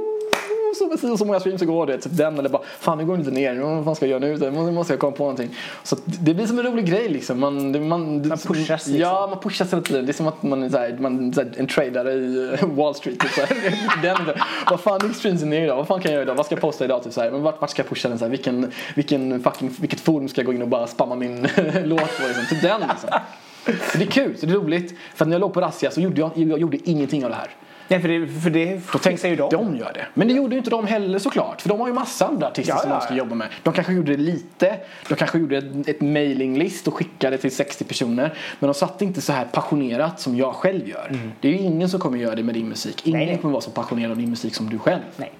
så 0.77 0.89
precis 0.89 1.19
så 1.19 1.25
många 1.25 1.39
streams 1.39 1.61
igår. 1.61 1.85
Det, 1.87 1.97
typ 1.97 2.17
den 2.17 2.39
eller 2.39 2.49
bara, 2.49 2.61
fan 2.79 2.97
nu 2.97 3.05
går 3.05 3.17
inte 3.17 3.31
ner, 3.31 3.55
vad 3.55 3.85
fan 3.85 3.95
ska 3.95 4.07
jag 4.07 4.23
göra 4.23 4.49
nu? 4.51 4.51
Nu 4.65 4.71
måste 4.71 4.93
jag 4.93 4.99
komma 4.99 5.11
på 5.11 5.23
någonting. 5.23 5.49
Så 5.83 5.95
det 6.05 6.33
blir 6.33 6.45
som 6.47 6.59
en 6.59 6.65
rolig 6.65 6.85
grej 6.85 7.09
liksom. 7.09 7.39
Man, 7.39 7.71
det- 7.71 7.79
man, 7.79 8.27
Man 8.27 8.37
pushas, 8.37 8.69
liksom. 8.87 8.95
Ja, 8.95 9.27
man 9.29 9.39
pushas 9.39 9.71
hela 9.73 9.81
tiden. 9.81 10.05
Det 10.05 10.11
är 10.11 10.13
som 10.13 10.27
att 10.27 10.43
man 10.43 10.63
är, 10.63 10.69
så 10.69 10.77
här, 10.77 10.97
man, 10.99 11.29
är 11.29 11.33
så 11.33 11.41
här, 11.41 11.51
en 11.57 11.67
tradare 11.67 12.13
i 12.13 12.53
eh, 12.61 12.67
Wall 12.69 12.95
Street. 12.95 13.19
Typ, 13.19 13.31
så 13.31 13.41
här. 13.41 13.57
den, 14.01 14.17
vad 14.69 14.79
fan, 14.79 14.99
nu 15.03 15.09
är 15.09 15.13
streamsen 15.13 15.49
ner 15.49 15.63
idag, 15.63 15.75
vad 15.75 15.87
fan 15.87 16.01
kan 16.01 16.11
jag 16.11 16.13
göra 16.13 16.23
idag? 16.23 16.35
Vad 16.35 16.45
ska 16.45 16.55
jag 16.55 16.61
posta 16.61 16.85
idag? 16.85 17.03
Typ, 17.03 17.13
så 17.13 17.21
här. 17.21 17.31
Men 17.31 17.41
vart, 17.41 17.61
vart 17.61 17.69
ska 17.69 17.81
jag 17.81 17.89
pusha 17.89 18.09
den? 18.09 18.19
Så 18.19 18.25
här? 18.25 18.29
Vilken, 18.29 18.71
vilken 18.95 19.43
fucking, 19.43 19.71
vilket 19.79 19.99
forum 19.99 20.27
ska 20.29 20.41
jag 20.41 20.45
gå 20.45 20.53
in 20.53 20.61
och 20.61 20.67
bara 20.67 20.87
spamma 20.87 21.15
min 21.15 21.41
låt 21.83 21.99
på? 22.17 22.27
Liksom? 22.27 22.45
Typ 22.49 22.61
den 22.61 22.81
liksom. 22.81 23.09
Så 23.91 23.97
Det 23.97 24.03
är 24.03 24.09
kul, 24.11 24.37
så 24.37 24.45
det 24.45 24.51
är 24.51 24.55
roligt. 24.55 24.97
För 25.15 25.25
när 25.25 25.31
jag 25.33 25.39
låg 25.41 25.53
på 25.53 25.61
razzia 25.61 25.91
så 25.91 26.01
gjorde 26.01 26.21
jag, 26.21 26.31
jag 26.35 26.59
gjorde 26.59 26.77
ingenting 26.89 27.23
av 27.23 27.29
det 27.29 27.35
här. 27.35 27.49
Nej, 27.91 28.01
för 28.01 28.07
det, 28.07 28.27
för 28.27 28.49
det 28.49 28.81
Då 28.91 28.99
fixar 28.99 29.29
ju 29.29 29.35
de. 29.35 29.49
De 29.49 29.75
gör 29.75 29.93
det. 29.93 30.05
Men 30.13 30.27
det 30.27 30.33
gjorde 30.33 30.55
ju 30.55 30.57
inte 30.57 30.69
de 30.69 30.87
heller 30.87 31.19
såklart. 31.19 31.61
För 31.61 31.69
de 31.69 31.79
har 31.79 31.87
ju 31.87 31.93
massa 31.93 32.27
andra 32.27 32.47
artister 32.47 32.73
Ja, 32.73 32.79
som 32.79 32.89
ja, 32.89 32.95
de 32.95 33.05
ska 33.05 33.15
jobba 33.15 33.35
med. 33.35 33.47
De 33.63 33.73
kanske 33.73 33.93
gjorde 33.93 34.11
det 34.11 34.23
lite. 34.23 34.77
De 35.09 35.15
kanske 35.15 35.37
gjorde 35.37 35.57
ett, 35.57 35.87
ett 35.87 36.01
mailinglist 36.01 36.87
och 36.87 36.93
skickade 36.93 37.37
till 37.37 37.55
60 37.55 37.83
personer. 37.83 38.33
Men 38.59 38.67
de 38.67 38.73
satte 38.73 39.05
inte 39.05 39.21
så 39.21 39.33
här 39.33 39.45
passionerat 39.45 40.19
som 40.19 40.35
jag 40.35 40.55
själv 40.55 40.89
gör. 40.89 41.17
Det 41.39 41.47
är 41.47 41.51
ju 41.51 41.57
ingen 41.57 41.89
som 41.89 41.99
kommer 41.99 42.17
göra 42.17 42.35
det 42.35 42.43
med 42.43 42.55
din 42.55 42.69
musik. 42.69 43.07
Ingen 43.07 43.15
Mm. 43.15 43.25
Nej, 43.25 43.33
nej. 43.35 43.41
kommer 43.41 43.51
vara 43.51 43.61
så 43.61 43.71
passionerad 43.71 44.11
av 44.11 44.17
din 44.17 44.29
musik 44.29 44.55
som 44.55 44.69
du 44.69 44.79
själv. 44.79 45.01
Nej. 45.17 45.31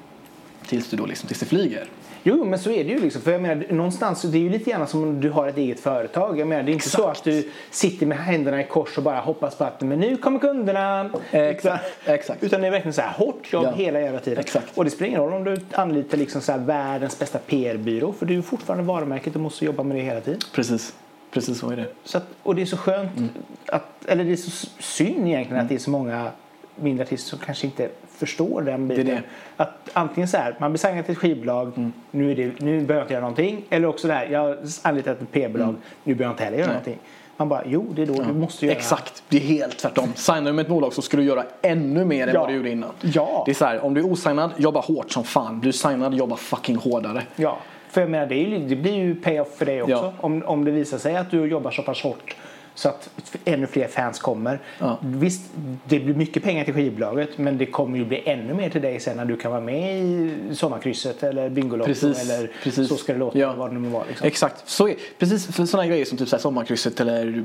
Tills 0.68 0.90
du 0.90 0.98
då 0.98 1.06
liksom, 1.06 1.28
tills 1.28 1.40
det 1.40 1.46
flyger. 1.46 1.86
Jo, 2.24 2.44
men 2.46 2.60
så 2.60 2.72
är 2.72 2.84
det 2.84 2.90
ju. 2.90 3.00
Liksom. 3.00 3.22
För 3.22 3.32
jag 3.32 3.42
menar, 3.42 3.66
någonstans, 3.70 4.22
det 4.22 4.38
är 4.38 4.42
ju 4.42 4.50
lite 4.50 4.70
grann 4.72 4.88
som 4.88 5.04
om 5.04 5.22
du 5.22 5.30
har 5.30 5.48
ett 5.48 5.58
eget 5.58 5.80
företag. 5.80 6.40
Jag 6.40 6.48
menar, 6.48 6.64
det 6.64 6.72
är 6.72 6.74
inte 6.74 6.90
så 6.90 7.02
Exakt. 7.02 7.18
att 7.20 7.24
du 7.24 7.52
sitter 7.72 8.06
med 8.06 8.18
händerna 8.18 8.62
i 8.62 8.64
kors 8.64 8.98
och 8.98 9.04
bara 9.04 9.20
hoppas 9.20 9.56
på 9.56 9.64
att 9.64 9.82
men 9.82 10.00
nu 10.00 10.18
kommer 10.18 10.40
kunderna. 10.40 11.10
Exakt, 11.32 11.66
Utan, 12.06 12.16
exakt. 12.16 12.44
utan 12.44 12.62
det 12.62 12.68
är 12.68 12.72
verkligen 12.72 12.94
så 12.94 13.02
här 13.02 13.14
hårt 13.14 13.54
jobb 13.54 13.64
Ja. 13.66 13.72
hela 13.72 14.02
jävla 14.02 14.20
tiden. 14.20 14.40
Exakt. 14.40 14.78
Och 14.78 14.86
det 14.86 14.92
spelar 14.92 15.08
ingen 15.08 15.22
roll 15.22 15.34
om 15.34 15.44
du 15.44 15.58
anlitar 15.72 16.18
liksom 16.18 16.42
så 16.42 16.52
här 16.52 16.60
världens 16.60 17.20
bästa 17.20 17.40
PR-byrå. 17.40 18.14
För 18.14 18.26
du 18.26 18.38
är 18.38 18.42
fortfarande 18.42 18.84
varumärket 18.84 19.36
och 19.36 19.42
måste 19.42 19.66
jobba 19.66 19.84
med 19.84 19.98
det 19.98 20.02
hela 20.04 20.22
tiden. 20.22 20.40
Precis. 20.54 20.94
Precis 21.32 21.60
så 21.60 21.70
är 21.70 21.76
det. 21.76 21.86
Så 22.04 22.18
att, 22.18 22.24
och 22.44 22.56
det 22.56 22.62
är 22.62 22.66
så 22.66 22.78
skönt, 22.78 23.18
Mm. 23.18 23.30
att, 23.66 24.06
eller 24.06 24.24
det 24.24 24.32
är 24.32 24.36
så 24.36 24.68
synd 24.80 25.28
egentligen 25.28 25.62
att 25.64 25.70
det 25.70 25.76
är 25.76 25.80
så 25.80 25.90
många 25.92 26.32
mindre 26.76 27.06
artister 27.06 27.30
som 27.30 27.40
kanske 27.40 27.66
inte 27.66 27.90
förstår 28.26 28.62
den 28.62 28.88
biten. 28.88 29.06
Det 29.06 29.12
är 29.12 29.16
det. 29.16 29.22
Att 29.58 29.90
antingen 29.94 30.28
så 30.28 30.38
här, 30.38 30.56
man 30.60 30.72
blir 30.72 30.80
signad 30.80 31.06
till 31.06 31.12
ett 31.12 31.18
skivbolag, 31.18 31.72
Mm. 31.78 31.94
nu, 32.12 32.32
är 32.32 32.36
det, 32.36 32.52
nu 32.60 32.82
behöver 32.82 32.94
jag 32.94 33.02
inte 33.04 33.14
göra 33.14 33.22
någonting. 33.22 33.64
Eller 33.70 33.88
också 33.88 34.08
det 34.08 34.14
här, 34.14 34.26
jag 34.32 34.40
har 34.40 34.58
anlitat 34.82 35.22
ett 35.22 35.32
P-bolag, 35.32 35.76
nu 36.04 36.16
behöver 36.16 36.24
jag 36.24 36.32
inte 36.34 36.44
heller 36.44 36.58
göra 36.58 36.68
Nej. 36.68 36.76
någonting. 36.76 36.98
Man 37.38 37.50
bara, 37.50 37.64
jo 37.66 37.86
det 37.96 38.02
är 38.02 38.06
då 38.06 38.14
du 38.14 38.34
måste 38.34 38.66
göra. 38.66 38.76
Exakt, 38.78 39.24
det 39.30 39.38
är 39.38 39.42
helt 39.42 39.78
tvärtom. 39.78 40.14
Signar 40.16 40.42
du 40.42 40.52
med 40.54 40.64
ett 40.64 40.70
bolag 40.70 40.94
så 40.94 41.02
ska 41.02 41.18
du 41.18 41.24
göra 41.24 41.44
ännu 41.62 42.06
mer 42.06 42.28
än 42.28 42.34
Ja. 42.34 42.40
vad 42.40 42.50
du 42.50 42.56
gjorde 42.56 42.70
innan. 42.70 42.90
Ja. 43.02 43.44
Det 43.46 43.52
är 43.52 43.56
så 43.56 43.66
här, 43.66 43.80
om 43.86 43.94
du 43.94 44.02
är 44.02 44.06
osignad, 44.12 44.52
jobba 44.58 44.80
hårt 44.80 45.12
som 45.12 45.24
fan. 45.24 45.60
Blir 45.60 45.72
du 45.72 45.78
signad, 45.78 46.14
jobba 46.14 46.36
fucking 46.36 46.76
hårdare. 46.76 47.24
Ja, 47.36 47.58
för 47.90 48.02
jag 48.02 48.10
menar 48.10 48.26
det, 48.26 48.36
ju, 48.36 48.60
det 48.68 48.76
blir 48.76 48.94
ju 48.94 49.16
payoff 49.16 49.56
för 49.58 49.66
dig 49.66 49.82
också. 49.82 49.94
Ja. 49.94 50.14
Om, 50.20 50.44
om 50.46 50.66
det 50.66 50.72
visar 50.72 50.98
sig 50.98 51.16
att 51.16 51.32
du 51.32 51.46
jobbar 51.46 51.72
så 51.72 51.82
pass 51.84 52.02
hårt 52.02 52.36
så 52.76 52.90
att 52.90 53.10
ännu 53.46 53.68
fler 53.68 53.88
fans 53.88 54.20
kommer. 54.20 54.60
Ja. 54.80 54.98
Visst, 55.02 55.42
det 55.86 56.00
blir 56.00 56.14
mycket 56.16 56.44
pengar 56.44 56.66
till 56.66 56.74
skivbolaget 56.74 57.38
men 57.38 57.58
det 57.58 57.66
kommer 57.66 57.98
ju 57.98 58.06
bli 58.06 58.30
ännu 58.30 58.54
mer 58.54 58.70
till 58.70 58.82
dig 58.82 59.00
sen 59.00 59.18
när 59.18 59.26
du 59.26 59.38
kan 59.38 59.52
vara 59.52 59.62
med 59.62 59.98
i 60.04 60.32
Sommarkrysset 60.56 61.24
eller 61.24 61.50
Bingolotto 61.50 61.88
Precis, 61.88 62.30
eller 62.30 62.52
precis. 62.64 62.88
Så 62.90 62.98
ska 62.98 63.14
det 63.14 63.20
låta, 63.20 63.38
Ja. 63.40 63.54
vad 63.54 63.70
det 63.70 63.74
nu 63.74 63.80
må 63.80 63.90
vara. 63.90 64.06
Liksom. 64.08 64.28
Exakt, 64.28 64.70
så 64.70 64.88
är 64.88 64.96
Precis 65.20 65.70
sådana 65.70 65.88
grejer 65.88 66.06
som 66.06 66.18
typ 66.18 66.30
så 66.30 66.36
här 66.36 66.42
sommarkrysset 66.42 67.00
eller 67.00 67.44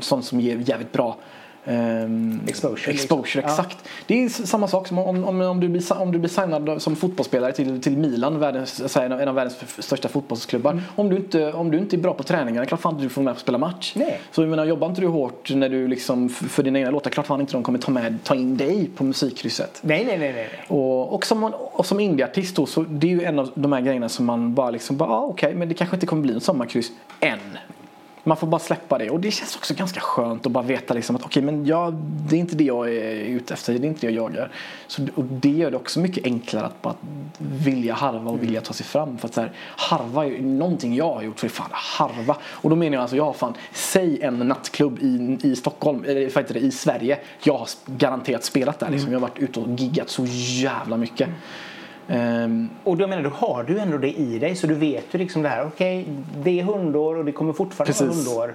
sånt 0.00 0.24
som 0.24 0.40
ger 0.40 0.56
jävligt 0.56 0.92
bra 0.92 1.16
ehm, 1.66 2.40
Exposure, 2.46 2.92
exposure 2.92 3.22
liksom. 3.22 3.42
Ja. 3.42 3.48
exakt. 3.48 3.78
Det 4.06 4.24
är 4.24 4.28
samma 4.28 4.68
sak 4.68 4.88
som 4.88 4.98
om, 4.98 5.24
om, 5.24 5.40
om, 5.40 5.60
du, 5.60 5.68
blir, 5.68 5.92
om 5.98 6.12
du 6.12 6.18
blir 6.18 6.30
signad 6.30 6.82
som 6.82 6.96
fotbollsspelare 6.96 7.52
till, 7.52 7.80
till 7.80 7.96
Milan, 7.96 8.38
världens, 8.38 8.96
en, 8.96 9.12
av, 9.12 9.20
en 9.20 9.28
av 9.28 9.34
världens 9.34 9.84
största 9.84 10.08
fotbollsklubbar. 10.08 10.70
Mm. 10.70 10.84
Om, 10.94 11.08
du 11.08 11.16
inte, 11.16 11.52
om 11.52 11.70
du 11.70 11.78
inte 11.78 11.96
är 11.96 11.98
bra 11.98 12.14
på 12.14 12.22
träningarna, 12.22 12.66
klart 12.66 12.80
fan 12.80 12.92
inte 12.92 13.04
du 13.04 13.08
får 13.08 13.22
med 13.22 13.32
och 13.32 13.40
spela 13.40 13.58
match. 13.58 13.92
Nej. 13.96 14.20
Så 14.30 14.42
jag 14.42 14.48
menar, 14.48 14.64
jobbar 14.64 14.88
inte 14.88 15.00
du 15.00 15.06
hårt 15.06 15.50
när 15.54 15.68
du 15.68 15.88
liksom, 15.88 16.28
för 16.28 16.62
dina 16.62 16.78
egna 16.78 16.90
låtar, 16.90 17.10
klart 17.10 17.26
fan 17.26 17.40
inte 17.40 17.52
de 17.52 17.62
kommer 17.62 17.78
ta, 17.78 17.90
med, 17.90 18.18
ta 18.24 18.34
in 18.34 18.56
dig 18.56 18.90
på 18.96 19.04
musikkrysset. 19.04 19.80
Nej, 19.82 20.04
nej, 20.04 20.18
nej, 20.18 20.32
nej. 20.32 20.48
Och, 20.68 21.14
och 21.14 21.26
som, 21.26 21.44
och 21.72 21.86
som 21.86 22.00
indieartist 22.00 22.56
då, 22.56 22.66
så 22.66 22.82
det 22.82 23.06
är 23.06 23.10
ju 23.10 23.22
en 23.22 23.38
av 23.38 23.50
de 23.54 23.72
här 23.72 23.80
grejerna 23.80 24.08
som 24.08 24.26
man 24.26 24.54
bara 24.54 24.70
liksom, 24.70 24.96
bara, 24.96 25.10
ah, 25.10 25.22
okej, 25.22 25.54
men 25.54 25.68
det 25.68 25.74
kanske 25.74 25.96
inte 25.96 26.06
kommer 26.06 26.22
bli 26.22 26.34
en 26.34 26.40
sommarkryss 26.40 26.90
än. 27.20 27.38
Man 28.26 28.36
får 28.36 28.46
bara 28.46 28.58
släppa 28.58 28.98
det 28.98 29.10
och 29.10 29.20
det 29.20 29.30
känns 29.30 29.56
också 29.56 29.74
ganska 29.74 30.00
skönt 30.00 30.46
att 30.46 30.52
bara 30.52 30.64
veta 30.64 30.94
liksom 30.94 31.16
att 31.16 31.24
okej, 31.24 31.42
men 31.42 31.66
jag, 31.66 31.94
det 31.94 32.36
är 32.36 32.40
inte 32.40 32.56
det 32.56 32.64
jag 32.64 32.88
är 32.88 33.14
ute 33.14 33.54
efter, 33.54 33.72
det 33.72 33.86
är 33.86 33.88
inte 33.88 34.06
det 34.06 34.12
jag 34.12 34.24
jagar. 34.24 34.52
Så, 34.86 35.02
och 35.14 35.24
det 35.24 35.48
gör 35.48 35.70
det 35.70 35.76
också 35.76 36.00
mycket 36.00 36.24
enklare 36.24 36.66
att 36.66 36.82
bara 36.82 36.94
vilja 37.38 37.94
harva 37.94 38.30
och 38.30 38.42
vilja 38.42 38.60
ta 38.60 38.72
sig 38.72 38.86
fram. 38.86 39.18
För 39.18 39.28
att 39.28 39.34
så 39.34 39.40
här, 39.40 39.52
harva 39.76 40.24
är 40.24 40.30
ju 40.30 40.42
någonting 40.42 40.94
jag 40.94 41.14
har 41.14 41.22
gjort, 41.22 41.40
för 41.40 41.48
fan 41.48 41.70
harva. 41.72 42.36
Och 42.44 42.70
då 42.70 42.76
menar 42.76 42.94
jag 42.94 43.02
alltså, 43.02 43.16
jag 43.16 43.24
har 43.24 43.32
fan, 43.32 43.54
säg 43.72 44.22
en 44.22 44.38
nattklubb 44.38 44.98
i, 44.98 45.38
i 45.42 45.56
Stockholm, 45.56 46.04
eller 46.04 46.20
vad 46.20 46.44
heter 46.44 46.54
det, 46.54 46.60
i 46.60 46.70
Sverige. 46.70 47.18
Jag 47.42 47.58
har 47.58 47.68
garanterat 47.86 48.44
spelat 48.44 48.78
där 48.78 48.90
liksom. 48.90 49.12
Jag 49.12 49.20
har 49.20 49.28
varit 49.28 49.38
ute 49.38 49.60
och 49.60 49.68
giggat 49.80 50.10
så 50.10 50.24
jävla 50.62 50.96
mycket. 50.96 51.28
Ehm, 52.08 52.70
Och 52.84 52.96
då 52.96 53.06
menar 53.06 53.22
du, 53.22 53.28
har 53.34 53.62
du 53.62 53.78
ändå 53.78 53.98
det 53.98 54.12
i 54.20 54.38
dig 54.38 54.56
så 54.56 54.66
du 54.66 54.74
vet 54.74 55.04
ju 55.14 55.18
liksom 55.18 55.42
det 55.42 55.48
här, 55.48 55.66
okej, 55.66 56.06
det 56.42 56.60
är 56.60 56.64
hundår 56.64 57.16
och 57.16 57.24
det 57.24 57.32
kommer 57.32 57.52
fortfarande 57.52 57.92
vara 58.00 58.08
Precis. 58.08 58.28
hundår. 58.28 58.54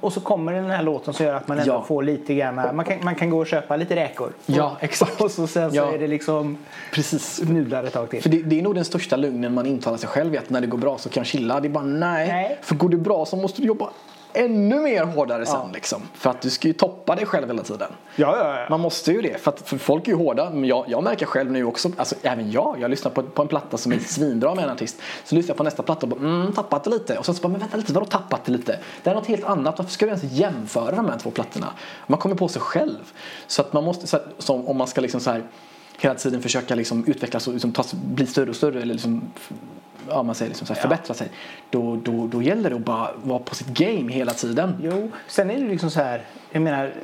Och 0.00 0.12
så 0.12 0.20
kommer 0.20 0.52
den 0.52 0.70
här 0.70 0.82
låten 0.82 1.14
som 1.14 1.26
gör 1.26 1.34
att 1.34 1.48
man 1.48 1.58
ändå 1.58 1.72
Ja. 1.72 1.84
får 1.88 2.02
lite 2.02 2.34
grann, 2.34 2.54
man 2.54 2.84
kan, 2.84 2.98
man 3.04 3.14
kan 3.14 3.30
gå 3.30 3.38
och 3.38 3.46
köpa 3.46 3.76
lite 3.76 3.96
räkor. 3.96 4.32
Ja, 4.46 4.76
exakt. 4.80 5.20
Och 5.20 5.30
så 5.30 5.46
sen 5.46 5.70
så 5.70 5.76
Ja. 5.76 5.92
är 5.92 5.98
det 5.98 6.06
liksom 6.06 6.56
precis. 6.92 7.42
nudlar 7.42 7.84
ett 7.84 7.92
tag 7.92 8.10
till. 8.10 8.22
För 8.22 8.28
det, 8.28 8.42
det 8.42 8.58
är 8.58 8.62
nog 8.62 8.74
den 8.74 8.84
största 8.84 9.16
lögnen 9.16 9.54
man 9.54 9.66
intalar 9.66 9.98
sig 9.98 10.08
själv 10.08 10.36
att 10.38 10.50
när 10.50 10.60
det 10.60 10.66
går 10.66 10.78
bra 10.78 10.98
så 10.98 11.08
kan 11.08 11.20
jag 11.20 11.26
chilla. 11.26 11.60
Det 11.60 11.68
är 11.68 11.70
bara 11.70 11.84
nej. 11.84 12.28
Nej. 12.28 12.58
För 12.62 12.74
går 12.74 12.88
det 12.88 12.96
bra 12.96 13.24
så 13.26 13.36
måste 13.36 13.60
du 13.62 13.66
jobba 13.68 13.90
ännu 14.34 14.80
mer 14.80 15.04
hårdare 15.04 15.46
sen 15.46 15.54
Ja. 15.54 15.70
liksom. 15.74 16.02
För 16.14 16.30
att 16.30 16.40
du 16.40 16.50
ska 16.50 16.68
ju 16.68 16.74
toppa 16.74 17.14
dig 17.16 17.26
själv 17.26 17.46
hela 17.48 17.62
tiden. 17.62 17.88
Ja, 18.16 18.36
ja, 18.38 18.60
ja. 18.60 18.66
Man 18.70 18.80
måste 18.80 19.12
ju 19.12 19.22
det. 19.22 19.40
För, 19.40 19.50
att, 19.50 19.68
för 19.68 19.78
folk 19.78 20.08
är 20.08 20.12
ju 20.12 20.18
hårda. 20.18 20.50
Men 20.50 20.64
jag, 20.64 20.84
jag 20.88 21.04
märker 21.04 21.26
själv 21.26 21.52
nu 21.52 21.64
också, 21.64 21.90
alltså 21.96 22.14
även 22.22 22.50
jag. 22.50 22.76
Jag 22.80 22.90
lyssnar 22.90 23.10
på, 23.10 23.22
på 23.22 23.42
en 23.42 23.48
platta 23.48 23.76
som 23.76 23.92
är 23.92 23.98
svinbra 23.98 24.54
med 24.54 24.64
en 24.64 24.70
artist. 24.70 24.96
Så 25.24 25.34
lyssnar 25.34 25.50
jag 25.50 25.56
på 25.56 25.64
nästa 25.64 25.82
platta 25.82 26.00
och 26.06 26.08
bara, 26.08 26.20
mm, 26.20 26.52
tappat 26.52 26.84
det 26.84 26.90
lite. 26.90 27.18
Och 27.18 27.26
sen 27.26 27.34
så 27.34 27.42
bara, 27.42 27.48
men 27.48 27.60
vänta 27.60 27.76
lite, 27.76 27.92
vadå 27.92 28.06
tappat 28.06 28.44
det 28.44 28.52
lite? 28.52 28.78
Det 29.02 29.10
är 29.10 29.14
något 29.14 29.26
helt 29.26 29.44
annat. 29.44 29.78
Varför 29.78 29.92
ska 29.92 30.06
vi 30.06 30.10
ens 30.10 30.24
jämföra 30.32 30.96
de 30.96 31.08
här 31.08 31.18
två 31.18 31.30
plattorna? 31.30 31.72
Man 32.06 32.18
kommer 32.18 32.34
på 32.36 32.48
sig 32.48 32.62
själv. 32.62 33.12
Så 33.46 33.62
att 33.62 33.72
man 33.72 33.84
måste, 33.84 34.06
så 34.06 34.16
att, 34.16 34.26
som, 34.38 34.68
om 34.68 34.76
man 34.76 34.86
ska 34.86 35.00
liksom 35.00 35.20
så 35.20 35.30
här 35.30 35.42
hela 36.00 36.14
tiden 36.14 36.42
försöka 36.42 36.74
liksom 36.74 37.04
utvecklas 37.06 37.46
och 37.46 37.52
liksom 37.52 37.72
ta, 37.72 37.84
bli 37.92 38.26
större 38.26 38.50
och 38.50 38.56
större 38.56 38.82
eller 38.82 38.94
liksom, 38.94 39.32
ja, 40.08 40.22
man 40.22 40.34
säger 40.34 40.50
liksom 40.50 40.66
så 40.66 40.74
här, 40.74 40.80
förbättra 40.80 41.14
sig. 41.14 41.28
Då, 41.70 41.96
då, 41.96 42.26
då 42.26 42.42
gäller 42.42 42.70
det 42.70 42.76
att 42.76 42.84
bara 42.84 43.10
vara 43.24 43.38
på 43.38 43.54
sitt 43.54 43.66
game 43.66 44.12
hela 44.12 44.32
tiden. 44.32 44.76
Jo, 44.82 45.10
sen 45.28 45.50
är 45.50 45.60
det 45.60 45.68
liksom 45.68 45.90
så 45.90 46.00
här, 46.00 46.24
jag 46.50 46.62
menar 46.62 46.94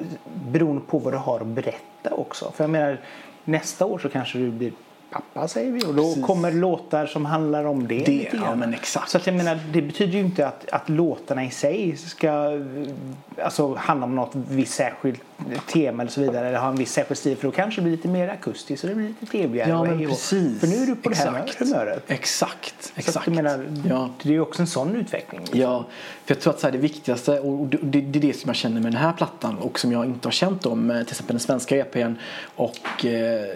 beroende 0.51 0.83
på 0.87 0.99
vad 0.99 1.13
du 1.13 1.17
har 1.17 1.41
att 1.41 1.47
berätta 1.47 2.11
också. 2.11 2.53
För 2.55 2.65
jag 2.65 2.71
menar 2.71 3.01
nästa 3.45 3.87
år 3.87 3.99
så 3.99 4.09
kanske 4.09 4.39
du 4.39 4.51
blir 4.51 4.73
pappa 5.11 5.49
säger 5.49 5.73
vi 5.73 5.85
och 5.85 5.95
då 5.95 6.09
Precis. 6.09 6.25
kommer 6.25 6.53
låtar 6.53 7.07
som 7.07 7.27
handlar 7.27 7.65
om 7.65 7.89
det. 7.89 8.05
Det, 8.05 8.31
ja, 8.33 8.55
men 8.55 8.75
exakt. 8.75 9.11
Så 9.11 9.17
att 9.19 9.27
jag 9.27 9.37
menar, 9.37 9.59
det 9.73 9.83
betyder 9.83 10.13
ju 10.13 10.21
inte 10.21 10.47
att, 10.47 10.69
att 10.73 10.89
låtarna 10.89 11.45
i 11.45 11.51
sig 11.51 11.97
ska 11.97 12.29
eh, 12.29 13.45
alltså, 13.45 13.75
handla 13.75 14.07
om 14.07 14.15
något 14.15 14.33
visst 14.35 14.75
särskilt 14.75 15.21
tema 15.67 16.03
eller 16.03 16.13
så 16.13 16.21
vidare 16.21 16.49
eller 16.49 16.59
ha 16.59 16.69
en 16.69 16.77
viss 16.77 16.93
särskild 16.93 17.19
stil 17.19 17.37
för 17.37 17.45
då 17.45 17.53
kanske 17.53 17.81
det 17.81 17.83
blir 17.83 17.97
lite 17.97 18.09
mer 18.09 18.29
akustiskt 18.29 18.85
och 18.85 18.91
det 18.91 18.97
blir 18.97 19.09
lite 19.09 19.27
trevligare. 19.27 19.71
Ja, 19.71 19.85
men 19.85 19.99
precis. 19.99 20.61
För 20.61 20.67
nu 20.67 20.77
är 20.77 20.87
du 20.87 20.97
på 20.97 21.09
det 21.09 21.17
här 21.17 21.43
Exakt. 21.43 21.61
humöret. 21.61 22.05
Exakt, 22.09 22.75
Så 22.85 22.91
exakt. 22.97 23.17
att 23.17 23.27
jag 23.27 23.37
menar, 23.37 23.67
ja. 23.89 24.11
det 24.23 24.29
är 24.29 24.33
ju 24.33 24.41
också 24.41 24.63
en 24.63 24.67
sån 24.67 24.97
utveckling. 24.97 25.41
Ja, 25.53 25.87
för 26.25 26.35
jag 26.35 26.41
tror 26.41 26.53
att 26.53 26.61
så 26.61 26.67
här, 26.67 26.73
det 26.73 26.79
viktigaste 26.79 27.41
och 27.41 27.67
det, 27.67 28.01
det, 28.01 28.19
är 28.19 28.23
det 28.23 28.33
som 28.33 28.49
jag 28.49 28.57
känner 28.57 28.81
med 28.81 28.93
den 28.93 29.01
här 29.01 29.13
plattan 29.13 29.59
och 29.59 29.79
som 29.79 29.93
jag 29.93 30.05
inte 30.05 30.27
har 30.27 30.33
känt 30.33 30.67
om 30.67 30.87
med 30.87 31.07
till 31.07 31.13
exempel 31.13 31.35
den 31.35 31.41
svenska 31.41 31.77
EPn 31.77 32.15
och 32.57 33.05
eh, 33.05 33.47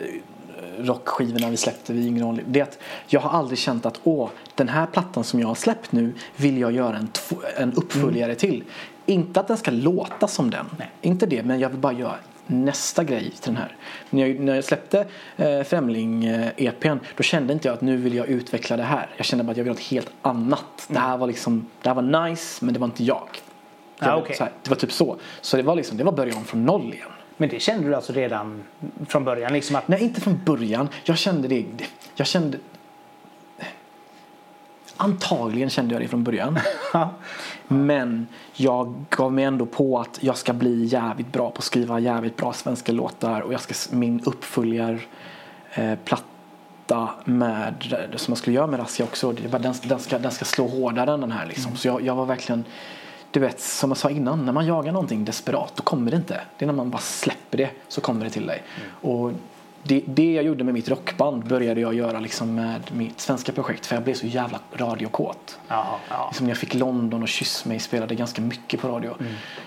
rockskivorna 0.78 1.50
vi 1.50 1.56
släppte 1.56 1.92
vid 1.92 2.06
Yngre 2.06 2.24
Oliver. 2.24 2.44
Det 2.48 2.60
är 2.60 2.64
att 2.64 2.78
jag 3.06 3.20
har 3.20 3.38
aldrig 3.38 3.58
känt 3.58 3.86
att 3.86 4.00
åh, 4.04 4.28
den 4.54 4.68
här 4.68 4.86
plattan 4.86 5.24
som 5.24 5.40
jag 5.40 5.48
har 5.48 5.54
släppt 5.54 5.92
nu 5.92 6.12
vill 6.36 6.58
jag 6.58 6.72
göra 6.72 6.96
en, 6.96 7.08
en 7.56 7.72
uppföljare 7.72 8.34
till. 8.34 8.64
Inte 9.06 9.40
att 9.40 9.48
den 9.48 9.56
ska 9.56 9.70
låta 9.70 10.28
som 10.28 10.50
den. 10.50 10.66
Nej. 10.78 10.90
Inte 11.00 11.26
det, 11.26 11.42
men 11.42 11.60
jag 11.60 11.68
vill 11.68 11.78
bara 11.78 11.92
göra 11.92 12.14
nästa 12.46 13.04
grej 13.04 13.30
till 13.30 13.52
den 13.52 13.56
här. 13.56 13.76
När 14.10 14.26
jag, 14.26 14.40
när 14.40 14.54
jag 14.54 14.64
släppte 14.64 15.06
eh, 15.36 15.60
Främling-EPn 15.62 16.98
då 17.16 17.22
kände 17.22 17.52
inte 17.52 17.68
jag 17.68 17.74
att 17.74 17.80
nu 17.80 17.96
vill 17.96 18.14
jag 18.14 18.26
utveckla 18.26 18.76
det 18.76 18.82
här. 18.82 19.10
Jag 19.16 19.26
kände 19.26 19.44
bara 19.44 19.50
att 19.50 19.56
jag 19.56 19.64
vill 19.64 19.70
ha 19.70 19.74
något 19.74 19.82
helt 19.82 20.10
annat. 20.22 20.86
Det 20.88 20.98
här 20.98 21.16
var 21.16 21.26
liksom, 21.26 21.66
det 21.82 21.88
här 21.88 21.94
var 21.94 22.28
nice 22.28 22.64
men 22.64 22.74
det 22.74 22.80
var 22.80 22.86
inte 22.86 23.04
jag. 23.04 23.28
Det, 23.98 24.12
Ah, 24.12 24.20
var, 24.20 24.34
så 24.34 24.44
här, 24.44 24.52
det 24.62 24.70
var 24.70 24.76
typ 24.76 24.92
så. 24.92 25.16
Så 25.40 25.56
det 25.56 25.62
var 25.62 25.76
liksom, 25.76 25.96
det 25.96 26.04
var 26.04 26.12
början 26.12 26.44
från 26.44 26.64
noll 26.64 26.94
igen. 26.94 27.08
Men 27.43 27.49
det 27.49 27.61
kände 27.61 27.88
du 27.88 27.95
alltså 27.95 28.12
redan 28.12 28.62
från 29.09 29.24
början? 29.24 29.53
Liksom 29.53 29.76
att, 29.76 29.88
Nej, 29.88 30.03
inte 30.03 30.20
från 30.20 30.40
början. 30.45 30.88
Jag 31.05 31.18
kände 31.18 31.49
det. 31.49 31.64
Jag 32.14 32.26
kände... 32.26 32.59
Antagligen 34.97 35.70
kände 35.70 35.95
jag 35.95 36.03
det 36.03 36.09
från 36.09 36.24
början. 36.24 36.59
Men 37.68 38.26
jag 38.55 38.95
gav 39.11 39.32
mig 39.32 39.45
ändå 39.45 39.66
på 39.66 40.01
att 40.01 40.18
jag 40.20 40.36
ska 40.36 40.53
bli 40.53 40.84
jävligt 40.84 41.32
bra 41.32 41.51
på 41.51 41.59
att 41.59 41.64
skriva 41.64 42.01
jävligt 42.01 42.36
bra 42.36 42.53
svenska 42.53 42.93
låtar 42.93 43.40
och 43.40 43.53
jag 43.53 43.61
ska 43.61 43.97
min 43.97 44.20
uppföljar 44.24 45.01
eh, 45.74 45.95
platta 46.05 47.11
med 47.24 47.74
som 48.16 48.32
jag 48.32 48.38
skulle 48.38 48.57
göra 48.57 48.66
med 48.66 48.80
Rassia 48.80 49.05
också. 49.05 49.32
Den, 49.32 49.74
den, 49.82 49.99
ska, 49.99 50.18
den 50.18 50.30
ska 50.30 50.45
slå 50.45 50.66
hårdare 50.66 51.12
än 51.12 51.20
den 51.20 51.32
här 51.32 51.47
liksom. 51.47 51.76
Så 51.76 51.88
jag, 51.88 52.03
jag 52.03 52.14
var 52.14 52.26
verkligen 52.26 52.64
du 53.32 53.40
vet, 53.40 53.60
som 53.60 53.90
jag 53.90 53.96
sa 53.96 54.10
innan, 54.10 54.46
när 54.46 54.52
man 54.52 54.66
jagar 54.66 54.92
någonting 54.92 55.24
desperat 55.24 55.72
då 55.76 55.82
kommer 55.82 56.10
det 56.10 56.16
inte. 56.16 56.40
Det 56.58 56.64
är 56.64 56.66
när 56.66 56.74
man 56.74 56.90
bara 56.90 56.98
släpper 56.98 57.58
det 57.58 57.70
så 57.88 58.00
kommer 58.00 58.24
det 58.24 58.30
till 58.30 58.46
dig. 58.46 58.62
Och 58.86 59.32
det, 59.82 60.02
det 60.06 60.32
jag 60.32 60.44
gjorde 60.44 60.64
med 60.64 60.74
mitt 60.74 60.88
rockband 60.88 61.46
började 61.46 61.80
jag 61.80 61.94
göra 61.94 62.20
liksom 62.20 62.54
med 62.54 62.80
mitt 62.92 63.20
svenska 63.20 63.52
projekt 63.52 63.86
för 63.86 63.96
jag 63.96 64.04
blev 64.04 64.14
så 64.14 64.26
jävla 64.26 64.60
radiokåt. 64.72 65.58
ja, 65.68 66.00
ja. 66.08 66.26
Liksom 66.28 66.46
när 66.46 66.50
jag 66.50 66.58
fick 66.58 66.74
London 66.74 67.22
och 67.22 67.28
Kyss 67.28 67.64
mig 67.64 67.78
spelade 67.78 68.14
ganska 68.14 68.42
mycket 68.42 68.80
på 68.80 68.88
radio. 68.88 69.14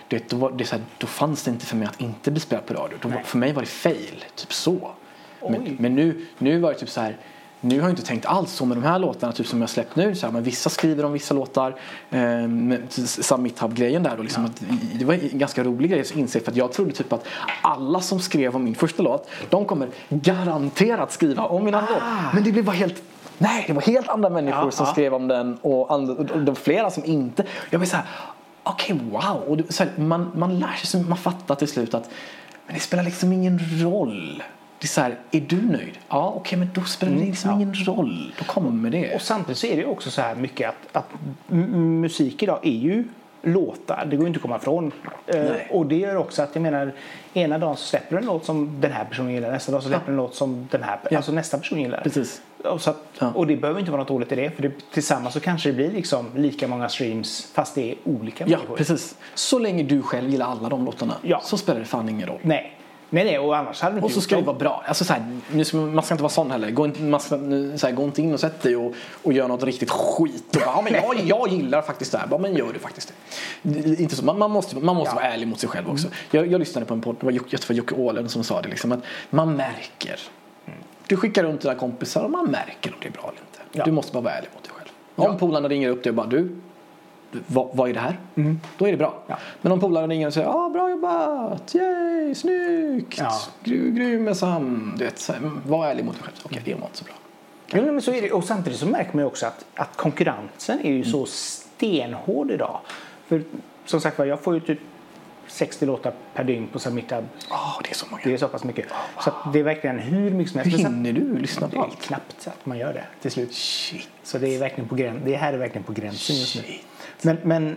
Du 0.07 0.17
vet, 0.17 0.29
då, 0.29 0.37
var, 0.37 0.51
det 0.51 0.65
så 0.65 0.75
här, 0.75 0.85
då 0.97 1.07
fanns 1.07 1.43
det 1.43 1.51
inte 1.51 1.65
för 1.65 1.75
mig 1.75 1.87
att 1.87 2.01
inte 2.01 2.31
bli 2.31 2.39
spelad 2.39 2.65
på 2.65 2.73
radio. 2.73 2.97
Då, 3.01 3.11
för 3.23 3.37
mig 3.37 3.53
var 3.53 3.61
det 3.61 3.67
fail, 3.67 4.25
typ 4.35 4.53
så. 4.53 4.91
Men, 5.41 5.77
men 5.79 5.95
nu, 5.95 6.25
nu 6.37 6.59
var 6.59 6.73
det 6.73 6.79
typ 6.79 6.89
så 6.89 7.01
här 7.01 7.17
nu 7.65 7.79
har 7.79 7.87
jag 7.87 7.91
inte 7.91 8.05
tänkt 8.05 8.25
alls 8.25 8.51
så 8.51 8.65
med 8.65 8.77
de 8.77 8.83
här 8.83 8.99
låtarna 8.99 9.33
typ 9.33 9.47
som 9.47 9.61
jag 9.61 9.69
släppt 9.69 9.95
nu. 9.95 10.15
Så 10.15 10.25
här, 10.25 10.33
men 10.33 10.43
vissa 10.43 10.69
skriver 10.69 11.05
om 11.05 11.13
vissa 11.13 11.33
låtar. 11.33 11.75
Eh, 12.09 12.19
med 12.47 12.81
Summit 12.89 13.59
Hub-grejen 13.59 14.03
där 14.03 14.17
då. 14.17 14.23
Liksom, 14.23 14.45
att, 14.45 14.63
det 14.99 15.05
var 15.05 15.13
en 15.13 15.39
ganska 15.39 15.63
rolig 15.63 15.91
grej 15.91 16.01
att 16.01 16.15
inse. 16.15 16.39
För 16.39 16.51
att 16.51 16.57
jag 16.57 16.73
trodde 16.73 16.91
typ 16.91 17.13
att 17.13 17.25
alla 17.61 18.01
som 18.01 18.19
skrev 18.19 18.55
om 18.55 18.63
min 18.63 18.75
första 18.75 19.03
låt. 19.03 19.29
De 19.49 19.65
kommer 19.65 19.89
garanterat 20.09 21.11
skriva 21.11 21.43
om 21.43 21.65
min 21.65 21.75
andra 21.75 21.93
låt. 21.93 22.33
Men 22.33 22.43
det 22.43 22.51
blev 22.51 22.65
bara 22.65 22.75
helt 22.75 23.03
Nej, 23.37 23.63
det 23.67 23.73
var 23.73 23.81
helt 23.81 24.07
andra 24.07 24.29
människor 24.29 24.65
Ja, 24.65 24.71
som 24.71 24.85
ja. 24.85 24.91
skrev 24.91 25.13
om 25.13 25.27
den 25.27 25.57
och, 25.61 25.93
andra, 25.93 26.13
och 26.13 26.25
det 26.25 26.51
var 26.51 26.55
flera 26.55 26.91
som 26.91 27.05
inte. 27.05 27.45
Jag 27.69 27.79
blev 27.79 27.89
så 27.89 27.95
här, 27.95 28.05
okej 28.63 28.99
wow. 29.11 29.43
Och 29.47 29.57
det, 29.57 29.73
så 29.73 29.83
här, 29.83 29.91
man, 29.97 30.31
man 30.35 30.59
lär 30.59 30.85
sig, 30.85 31.03
man 31.03 31.17
fattar 31.17 31.55
till 31.55 31.67
slut 31.67 31.93
att 31.93 32.09
men 32.65 32.75
det 32.75 32.79
spelar 32.81 33.03
liksom 33.03 33.33
ingen 33.33 33.59
roll. 33.83 34.43
Det 34.85 34.87
är 34.87 34.91
så 34.91 35.01
här, 35.01 35.17
är 35.31 35.39
du 35.41 35.61
nöjd? 35.61 35.97
Ja, 36.09 36.33
okej, 36.35 36.59
men 36.59 36.69
då 36.73 36.81
spelar 36.81 37.13
det 37.13 37.19
liksom 37.25 37.49
ja. 37.49 37.55
ingen 37.55 37.73
roll. 37.75 38.33
Då 38.39 38.45
kommer 38.45 38.89
det. 38.89 39.15
Och 39.15 39.21
samtidigt 39.21 39.57
så 39.57 39.67
är 39.67 39.75
det 39.75 39.81
ju 39.81 39.87
också 39.87 40.11
så 40.11 40.21
här 40.21 40.35
mycket 40.35 40.69
att, 40.69 40.95
att 40.97 41.09
musik 41.75 42.43
idag 42.43 42.59
är 42.63 42.71
ju 42.71 43.03
låtar. 43.41 44.07
Det 44.09 44.15
går 44.15 44.23
ju 44.23 44.27
inte 44.27 44.37
att 44.37 44.41
komma 44.41 44.55
ifrån. 44.57 44.91
Eh, 45.27 45.45
och 45.69 45.85
det 45.85 45.95
gör 45.95 46.15
också 46.15 46.41
att 46.41 46.49
jag 46.53 46.61
menar 46.61 46.91
ena 47.33 47.57
dagen 47.57 47.77
så 47.77 47.83
släpper 47.85 48.15
du 48.15 48.21
en 48.21 48.25
låt 48.25 48.45
som 48.45 48.81
den 48.81 48.91
här 48.91 49.05
personen 49.05 49.33
gillar. 49.33 49.51
Nästa 49.51 49.71
dag 49.71 49.83
så 49.83 49.89
släpper 49.89 50.05
du 50.05 50.11
en 50.11 50.17
låt 50.17 50.35
som 50.35 50.67
den 50.71 50.83
här, 50.83 50.99
Ja. 51.11 51.17
alltså 51.17 51.31
nästa 51.31 51.57
person 51.57 51.79
gillar. 51.81 52.01
Precis. 52.01 52.41
Och, 52.63 52.81
så 52.81 52.89
att, 52.89 52.97
Ja. 53.19 53.31
och 53.35 53.47
det 53.47 53.55
behöver 53.57 53.79
inte 53.79 53.91
vara 53.91 54.01
något 54.01 54.07
dåligt 54.07 54.31
i 54.31 54.35
det. 54.35 54.49
För 54.49 54.61
det, 54.61 54.71
tillsammans 54.93 55.33
så 55.33 55.39
kanske 55.39 55.69
det 55.69 55.75
blir 55.75 55.91
liksom 55.91 56.25
lika 56.35 56.67
många 56.67 56.89
streams 56.89 57.51
fast 57.53 57.75
det 57.75 57.91
är 57.91 57.95
olika 58.03 58.43
Ja, 58.47 58.57
människor. 58.57 58.75
precis. 58.77 59.15
Så 59.33 59.59
länge 59.59 59.83
du 59.83 60.01
själv 60.01 60.29
gillar 60.29 60.45
alla 60.45 60.69
de 60.69 60.85
låtarna 60.85 61.13
Ja. 61.21 61.41
så 61.43 61.57
spelar 61.57 61.79
det 61.79 61.85
fan 61.85 62.09
ingen 62.09 62.27
roll. 62.27 62.39
Nej. 62.41 62.74
Nej, 63.09 63.25
nej, 63.25 63.39
och 63.39 63.57
annars 63.57 63.81
hade 63.81 63.93
du 63.93 63.97
inte 63.97 64.05
Och 64.05 64.11
så 64.11 64.21
ska 64.21 64.35
det 64.35 64.41
vara 64.41 64.57
bra. 64.57 64.83
Alltså 64.87 65.05
så 65.05 65.13
här, 65.13 65.39
nu 65.51 65.65
ska, 65.65 65.77
man 65.77 66.03
ska 66.03 66.13
inte 66.13 66.23
vara 66.23 66.31
sån 66.31 66.51
heller. 66.51 66.71
Gå 66.71 66.85
inte, 66.85 67.01
man 67.01 67.19
ska, 67.19 67.29
så 67.77 67.87
här, 67.87 67.91
gå 67.91 68.03
inte 68.03 68.21
in 68.21 68.33
och 68.33 68.39
sätt 68.39 68.61
dig 68.61 68.75
och, 68.75 68.93
och 69.23 69.33
gör 69.33 69.47
något 69.47 69.63
riktigt 69.63 69.89
skit. 69.89 70.43
Och 70.55 70.61
bara, 70.61 70.65
ja, 70.65 70.81
men 70.81 70.93
jag, 70.93 71.15
jag 71.25 71.47
gillar 71.49 71.81
faktiskt 71.81 72.11
det 72.11 72.17
här. 72.17 72.27
Ja, 72.31 72.37
men 72.37 72.55
gör 72.55 72.73
du 72.73 72.79
faktiskt 72.79 73.13
det. 73.61 74.01
Inte 74.01 74.15
så. 74.15 74.25
Man, 74.25 74.39
man 74.39 74.51
måste, 74.51 74.75
man 74.75 74.95
måste 74.95 75.11
Ja. 75.15 75.15
vara 75.21 75.25
ärlig 75.33 75.47
mot 75.47 75.59
sig 75.59 75.69
själv 75.69 75.89
också. 75.89 76.07
Jag, 76.31 76.47
jag 76.51 76.59
lyssnade 76.59 76.85
på 76.85 76.93
en 76.93 77.01
podd, 77.01 77.15
det 77.19 77.25
var 77.25 77.39
jag 77.49 77.61
tror 77.61 77.77
Jocke 77.77 77.95
Åhlund 77.95 78.31
som 78.31 78.43
sa 78.43 78.61
det. 78.61 78.69
Liksom, 78.69 78.91
att 78.91 78.99
man 79.29 79.55
märker. 79.55 80.19
Du 81.07 81.15
skickar 81.17 81.43
runt 81.43 81.61
dina 81.61 81.75
kompisar 81.75 82.23
och 82.23 82.31
man 82.31 82.45
märker 82.45 82.91
om 82.93 82.97
det 83.01 83.07
är 83.07 83.11
bra 83.11 83.21
eller 83.21 83.31
inte. 83.39 83.59
Ja. 83.71 83.85
Du 83.85 83.91
måste 83.91 84.13
bara 84.13 84.21
vara 84.23 84.33
ärlig 84.33 84.49
mot 84.55 84.63
dig 84.63 84.71
själv. 84.75 84.89
Om 85.15 85.25
Ja. 85.31 85.37
polarna 85.39 85.67
ringer 85.69 85.89
upp 85.89 86.03
dig 86.03 86.09
och 86.09 86.15
bara 86.15 86.27
du, 86.27 86.55
vad, 87.47 87.69
vad 87.73 87.89
är 87.89 87.93
det 87.93 87.99
här? 87.99 88.19
Då 88.77 88.87
är 88.87 88.91
det 88.91 88.97
bra. 88.97 89.23
Ja. 89.27 89.37
Men 89.61 89.71
om 89.71 89.79
polaren 89.79 90.09
ringer 90.09 90.27
och 90.27 90.33
säger 90.33 90.47
ah, 90.47 90.69
bra 90.69 90.89
jobbat, 90.89 91.75
yay, 91.75 92.35
snyggt, 92.35 93.17
Ja. 93.19 93.31
Gry- 93.63 93.89
grym 93.95 94.35
Sam. 94.35 94.93
Du 94.97 95.05
vet, 95.05 95.19
så 95.19 95.33
mm, 95.33 95.61
var 95.67 95.87
ärlig 95.87 96.05
mot 96.05 96.13
dig 96.15 96.23
själv. 96.23 96.35
Okej, 96.43 96.61
det 96.65 96.73
var 96.73 96.81
inte 96.85 96.97
så 96.97 97.03
bra. 97.05 97.13
Jo, 97.73 97.85
men 97.85 98.01
så 98.01 98.11
är 98.13 98.21
det. 98.21 98.31
Och 98.31 98.43
samtidigt 98.43 98.79
så 98.79 98.85
märker 98.85 99.13
man 99.13 99.19
ju 99.21 99.27
också 99.27 99.45
att, 99.45 99.65
att 99.75 99.97
konkurrensen 99.97 100.79
är 100.79 100.89
ju 100.89 100.95
Mm. 100.95 101.05
så 101.11 101.25
stenhård 101.25 102.51
idag. 102.51 102.79
För 103.27 103.43
som 103.85 104.01
sagt 104.01 104.17
var, 104.17 104.25
jag 104.25 104.41
får 104.41 104.53
ju 104.53 104.59
typ 104.59 104.79
60 105.47 105.85
låtar 105.85 106.13
per 106.33 106.43
dygn 106.43 106.67
på 106.67 106.79
Submitab. 106.79 107.23
Ah, 107.49 107.79
det 107.83 107.89
är 107.89 107.93
så 107.95 108.05
många. 108.11 108.21
Det 108.23 108.33
är 108.33 108.37
så 108.37 108.47
pass 108.47 108.63
mycket. 108.63 108.85
Så 109.19 109.29
att 109.29 109.53
det 109.53 109.59
är 109.59 109.63
verkligen 109.63 109.99
hur 109.99 110.31
mycket 110.31 110.51
som 110.53 110.61
helst. 110.61 110.77
Hinner 110.79 111.13
du 111.13 111.37
lyssna 111.37 111.67
Det 111.67 111.75
på 111.75 111.81
är 111.81 111.85
allt? 111.85 112.01
knappt 112.01 112.35
så 112.41 112.49
att 112.49 112.65
man 112.65 112.77
gör 112.77 112.93
det 112.93 113.03
till 113.21 113.31
slut. 113.31 113.53
Shit. 113.53 114.09
Så 114.23 114.37
det 114.37 114.55
är 114.55 114.59
verkligen 114.59 114.89
på 114.89 114.95
grän, 114.95 115.21
det 115.25 115.35
här 115.35 115.53
är 115.53 115.57
verkligen 115.57 115.83
på 115.83 115.93
gränsen 115.93 116.35
just 116.35 116.55
nu. 116.55 116.61
Men, 117.25 117.37
men 117.43 117.75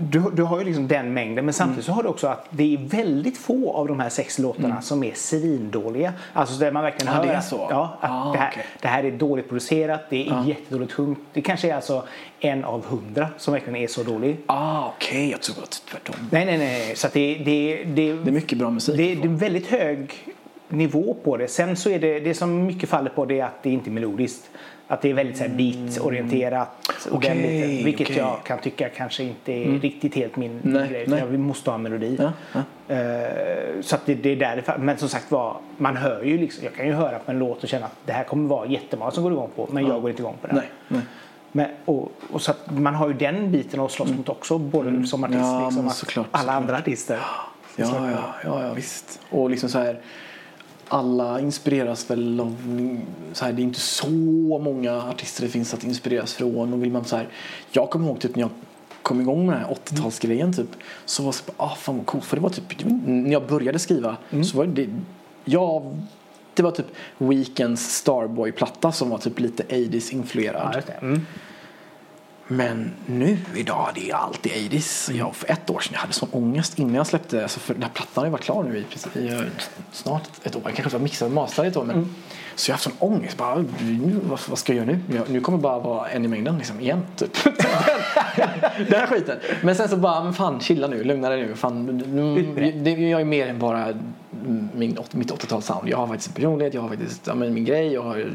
du, 0.00 0.22
du 0.32 0.42
har 0.42 0.58
ju 0.58 0.64
liksom 0.64 0.88
den 0.88 1.14
mängden 1.14 1.44
men 1.44 1.54
samtidigt 1.54 1.84
så 1.84 1.92
har 1.92 2.02
du 2.02 2.08
också 2.08 2.26
att 2.26 2.46
det 2.50 2.74
är 2.74 2.78
väldigt 2.78 3.38
få 3.38 3.72
av 3.72 3.88
de 3.88 4.00
här 4.00 4.08
sex 4.08 4.38
låtarna 4.38 4.80
som 4.80 5.04
är 5.04 5.12
svindåliga. 5.14 6.12
Alltså 6.32 6.58
där 6.58 6.72
man 6.72 6.82
verkligen 6.82 7.14
Mm. 7.14 7.26
Ja, 7.26 7.32
hör 7.32 7.36
det 7.40 7.42
så. 7.46 7.66
Ja, 7.70 7.98
att 8.00 8.10
Ah, 8.10 8.32
det, 8.32 8.38
här, 8.38 8.50
okej. 8.52 8.64
det 8.80 8.88
här 8.88 9.04
är 9.04 9.10
dåligt 9.10 9.48
producerat, 9.48 10.00
det 10.10 10.28
är 10.28 10.44
jättedåligt 10.46 10.92
sjungt. 10.92 11.18
Det 11.32 11.40
kanske 11.42 11.70
är 11.70 11.74
alltså 11.74 12.02
en 12.40 12.64
av 12.64 12.84
hundra 12.86 13.28
som 13.38 13.52
verkligen 13.52 13.76
är 13.76 13.86
så 13.86 14.02
dålig. 14.02 14.36
Ah, 14.46 14.88
okej. 14.96 15.30
Jag 15.30 15.40
tror 15.42 15.62
att 15.62 15.82
tvärtom. 15.90 16.14
Nej, 16.30 16.46
nej, 16.46 16.58
nej. 16.58 16.96
Så 16.96 17.08
det, 17.12 17.34
det, 17.44 17.84
det, 17.84 18.12
Det 18.12 18.30
är 18.30 18.32
mycket 18.32 18.58
bra 18.58 18.70
musik. 18.70 18.96
det, 18.96 19.14
det 19.14 19.28
är 19.28 19.32
väldigt 19.32 19.66
hög 19.66 20.12
nivå 20.68 21.16
på 21.24 21.36
det. 21.36 21.48
Sen 21.48 21.76
så 21.76 21.90
är 21.90 21.98
det, 21.98 22.20
det 22.20 22.34
som 22.34 22.66
mycket 22.66 22.88
faller 22.88 23.10
på 23.10 23.24
det 23.24 23.40
är 23.40 23.44
att 23.44 23.62
det 23.62 23.70
inte 23.70 23.90
är 23.90 23.92
melodiskt. 23.92 24.50
Att 24.90 25.02
det 25.02 25.10
är 25.10 25.14
väldigt 25.14 25.36
så 25.36 25.42
här 25.42 25.50
och 26.00 26.12
den 26.12 26.28
biten, 27.36 27.84
vilket 27.84 28.06
okej. 28.06 28.16
jag 28.16 28.36
kan 28.44 28.58
tycka 28.58 28.88
kanske 28.88 29.22
inte 29.22 29.52
är 29.52 29.78
riktigt 29.80 30.14
helt 30.14 30.36
min 30.36 30.60
Nej, 30.62 30.88
grej. 30.88 31.04
nej. 31.08 31.18
Jag, 31.18 31.38
måste 31.38 31.70
ha 31.70 31.74
en 31.74 31.82
melodi. 31.82 32.16
Ja, 32.18 32.32
ja. 32.52 32.94
Eh, 32.94 33.80
så 33.80 33.94
att 33.94 34.06
det, 34.06 34.14
det 34.14 34.28
är 34.32 34.36
därför. 34.36 34.78
Men 34.78 34.98
som 34.98 35.08
sagt 35.08 35.30
var, 35.30 35.56
man 35.76 35.96
hör 35.96 36.22
ju 36.22 36.38
liksom, 36.38 36.64
jag 36.64 36.74
kan 36.74 36.86
ju 36.86 36.92
höra 36.92 37.18
på 37.18 37.30
en 37.30 37.38
låt 37.38 37.62
och 37.62 37.68
känna 37.68 37.86
att 37.86 37.96
det 38.06 38.12
här 38.12 38.24
kommer 38.24 38.48
vara 38.48 38.66
jättemånga 38.66 39.10
som 39.10 39.22
går 39.22 39.32
igång 39.32 39.50
på. 39.56 39.68
Men 39.72 39.86
jag 39.86 40.00
går 40.00 40.10
inte 40.10 40.22
igång 40.22 40.36
på 40.40 40.46
den. 40.46 40.56
Nej, 40.56 40.66
nej. 40.88 41.02
Men, 41.52 41.66
och, 41.84 42.12
och 42.30 42.42
så 42.42 42.50
att 42.50 42.70
man 42.70 42.94
har 42.94 43.08
ju 43.08 43.14
den 43.14 43.52
biten 43.52 43.80
att 43.80 43.92
slåss 43.92 44.10
mot 44.10 44.28
också. 44.28 44.58
Både 44.58 45.06
som 45.06 45.24
artist 45.24 45.38
Mm. 45.38 45.50
Ja, 45.50 45.66
liksom, 45.66 45.90
såklart, 45.90 46.26
alla 46.30 46.40
såklart. 46.40 46.56
andra 46.62 46.76
artister. 46.78 47.18
Ja, 47.76 47.86
ja, 48.10 48.10
ja, 48.44 48.62
ja, 48.62 48.72
visst. 48.74 49.20
Och 49.30 49.50
liksom 49.50 49.68
så 49.68 49.78
här. 49.78 50.00
Alla 50.88 51.40
inspireras 51.40 52.10
väl 52.10 52.40
av, 52.40 52.56
så 53.32 53.44
här, 53.44 53.52
det 53.52 53.62
är 53.62 53.64
inte 53.64 53.80
så 53.80 54.08
många 54.58 55.02
artister 55.02 55.42
det 55.42 55.48
finns 55.48 55.74
att 55.74 55.84
inspireras 55.84 56.34
från. 56.34 56.72
Och 56.72 56.82
vill 56.82 56.92
man 56.92 57.04
så 57.04 57.16
här, 57.16 57.28
jag 57.70 57.90
kommer 57.90 58.06
ihåg 58.06 58.20
typ 58.20 58.36
när 58.36 58.42
jag 58.42 58.50
kom 59.02 59.20
igång 59.20 59.46
med 59.46 59.56
den 59.56 59.64
här 59.64 59.74
80-talsgrejen 59.74 60.52
typ. 60.56 60.70
Så 61.04 61.22
var 61.22 61.32
det 61.32 61.52
bara, 61.56 61.66
ah 61.66 61.74
fan 61.74 61.96
vad 61.96 62.06
coolt. 62.06 62.24
För 62.24 62.36
det 62.36 62.42
var 62.42 62.50
typ, 62.50 62.84
när 63.06 63.32
jag 63.32 63.46
började 63.46 63.78
skriva 63.78 64.16
så 64.44 64.56
var 64.56 64.66
det, 64.66 64.88
jag, 65.44 65.96
det 66.54 66.62
var 66.62 66.70
typ 66.70 66.86
Weekends 67.18 67.96
Starboy-platta 67.96 68.92
som 68.92 69.10
var 69.10 69.18
typ 69.18 69.40
lite 69.40 69.62
80s 69.62 70.12
influerad. 70.12 70.70
Ja, 70.70 70.74
just 70.74 70.86
det. 70.86 70.92
Mm. 70.92 71.26
Men 72.48 72.90
nu 73.06 73.38
idag, 73.54 73.88
det 73.94 74.10
är 74.10 74.14
alltid 74.14 74.52
80s. 74.52 75.12
Jag, 75.12 75.34
för 75.36 75.50
ett 75.50 75.70
år 75.70 75.80
sedan 75.80 75.92
jag 75.92 76.00
hade 76.00 76.12
sån 76.12 76.28
ångest 76.32 76.78
innan 76.78 76.94
jag 76.94 77.06
släppte, 77.06 77.42
alltså 77.42 77.60
för 77.60 77.74
den 77.74 77.82
här 77.82 77.90
plattan 77.90 78.20
har 78.22 78.24
ju 78.24 78.30
varit 78.30 78.44
klar 78.44 78.62
nu 78.62 78.78
i, 78.78 78.84
precis, 78.84 79.16
i 79.16 79.28
eh, 79.28 79.40
snart 79.92 80.22
ett 80.42 80.56
år. 80.56 80.62
Jag 80.64 80.74
kanske 80.74 80.98
var 80.98 81.02
mixad 81.02 81.26
och 81.26 81.32
mastrad 81.32 81.66
i 81.66 81.68
ett 81.68 81.76
år. 81.76 81.84
Men, 81.84 82.14
Så 82.54 82.70
jag 82.70 82.72
har 82.72 82.76
haft 82.76 82.84
sån 82.84 82.92
ångest. 82.98 83.36
Bara, 83.36 83.54
nu, 83.80 84.20
vad, 84.22 84.40
vad 84.48 84.58
ska 84.58 84.74
jag 84.74 84.86
göra 84.86 84.96
nu? 84.96 85.16
Jag, 85.16 85.30
nu 85.30 85.40
kommer 85.40 85.58
bara 85.58 85.78
vara 85.78 86.08
en 86.08 86.24
i 86.24 86.28
mängden 86.28 86.58
liksom, 86.58 86.80
igen. 86.80 87.06
Typ. 87.16 87.44
den 88.76 89.00
här 89.00 89.06
skiten. 89.06 89.38
Men 89.62 89.76
sen 89.76 89.88
så 89.88 89.96
bara, 89.96 90.24
men 90.24 90.34
fan 90.34 90.60
chilla 90.60 90.86
nu, 90.86 91.04
lugna 91.04 91.28
dig 91.28 91.46
nu. 91.46 91.54
Fan, 91.54 91.86
nu 91.86 92.72
det, 92.72 92.90
jag 92.90 93.20
är 93.20 93.24
mer 93.24 93.46
än 93.46 93.58
bara 93.58 93.94
min, 94.74 94.98
mitt 95.12 95.32
80-talssound. 95.32 95.88
Jag 95.88 95.96
har 95.96 96.06
faktiskt 96.06 96.28
en 96.28 96.34
personlighet, 96.34 96.74
jag 96.74 96.80
har 96.80 96.88
faktiskt 96.88 97.26
ja, 97.26 97.34
min 97.34 97.64
grej. 97.64 97.92
Jag 97.92 98.02
har, 98.02 98.32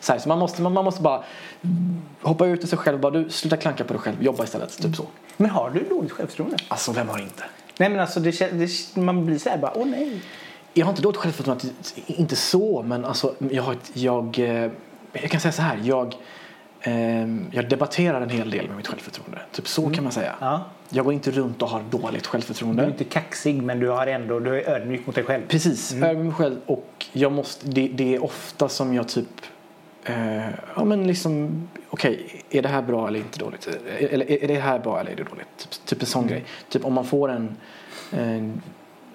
så, 0.00 0.12
här, 0.12 0.18
så 0.18 0.28
man, 0.28 0.38
måste, 0.38 0.62
man, 0.62 0.72
man 0.72 0.84
måste 0.84 1.02
bara 1.02 1.24
hoppa 2.22 2.46
ut 2.46 2.64
i 2.64 2.66
sig 2.66 2.78
själv. 2.78 3.00
Bara, 3.00 3.12
du, 3.12 3.30
sluta 3.30 3.56
klanka 3.56 3.84
på 3.84 3.92
dig 3.92 4.02
själv, 4.02 4.22
jobba 4.22 4.44
istället. 4.44 4.82
Typ 4.82 4.96
så. 4.96 5.06
Men 5.36 5.50
har 5.50 5.70
du 5.70 5.88
dåligt 5.88 6.12
självförtroende? 6.12 6.56
Alltså 6.68 6.92
vem 6.92 7.08
har 7.08 7.18
inte? 7.18 7.44
Nej 7.78 7.88
men 7.88 8.00
alltså 8.00 8.20
det, 8.20 8.30
det, 8.52 8.96
man 8.96 9.26
blir 9.26 9.38
så 9.38 9.48
här 9.48 9.58
bara, 9.58 9.72
åh 9.74 9.86
nej. 9.86 10.20
Jag 10.74 10.86
har 10.86 10.92
inte 10.92 11.02
dåligt 11.02 11.16
självförtroende, 11.16 11.64
inte 12.06 12.36
så, 12.36 12.82
men 12.82 13.04
alltså, 13.04 13.34
jag, 13.50 13.62
har 13.62 13.72
ett, 13.72 13.90
jag, 13.92 14.38
eh, 14.38 14.70
jag 15.12 15.30
kan 15.30 15.40
säga 15.40 15.52
så 15.52 15.62
här. 15.62 15.80
Jag, 15.82 16.14
eh, 16.80 17.26
jag 17.50 17.68
debatterar 17.68 18.20
en 18.20 18.30
hel 18.30 18.50
del 18.50 18.68
med 18.68 18.76
mitt 18.76 18.86
självförtroende. 18.86 19.40
Typ 19.52 19.68
så 19.68 19.90
kan 19.90 20.04
man 20.04 20.12
säga. 20.12 20.34
Ja. 20.40 20.64
Jag 20.88 21.04
går 21.04 21.14
inte 21.14 21.30
runt 21.30 21.62
och 21.62 21.68
har 21.68 21.82
dåligt 21.90 22.22
Du 22.22 22.28
är 22.28 22.30
självförtroende. 22.30 22.86
inte 22.86 23.04
kaxig 23.04 23.62
men 23.62 23.80
du 23.80 23.88
har 23.88 24.06
ändå, 24.06 24.40
du 24.40 24.60
är 24.60 24.68
ödmjuk 24.70 25.06
mot 25.06 25.14
dig 25.14 25.24
själv. 25.24 25.42
Precis, 25.48 25.92
mm. 25.92 26.10
över 26.10 26.22
mig 26.22 26.32
själv 26.32 26.56
och 26.66 27.06
jag 27.12 27.32
måste, 27.32 27.68
det, 27.68 27.88
det 27.88 28.14
är 28.14 28.24
ofta 28.24 28.68
som 28.68 28.94
jag 28.94 29.08
typ 29.08 29.28
eh, 30.04 30.48
ja 30.76 30.84
men 30.84 31.06
liksom 31.06 31.68
okej, 31.90 32.42
är 32.50 32.62
det 32.62 32.68
här 32.68 32.82
bra 32.82 33.08
eller 33.08 33.18
inte 33.18 33.38
dåligt? 33.38 33.68
Eller 33.98 34.30
är 34.30 34.48
det 34.48 34.60
här 34.60 34.78
bra 34.78 35.00
eller 35.00 35.10
är 35.10 35.16
det 35.16 35.24
dåligt? 35.24 35.58
Typ, 35.58 35.84
typ 35.84 36.00
en 36.00 36.06
sån 36.06 36.26
grej. 36.26 36.44
Typ 36.68 36.84
om 36.84 36.92
man 36.92 37.04
får 37.04 37.28
en, 37.28 37.56
en 38.10 38.62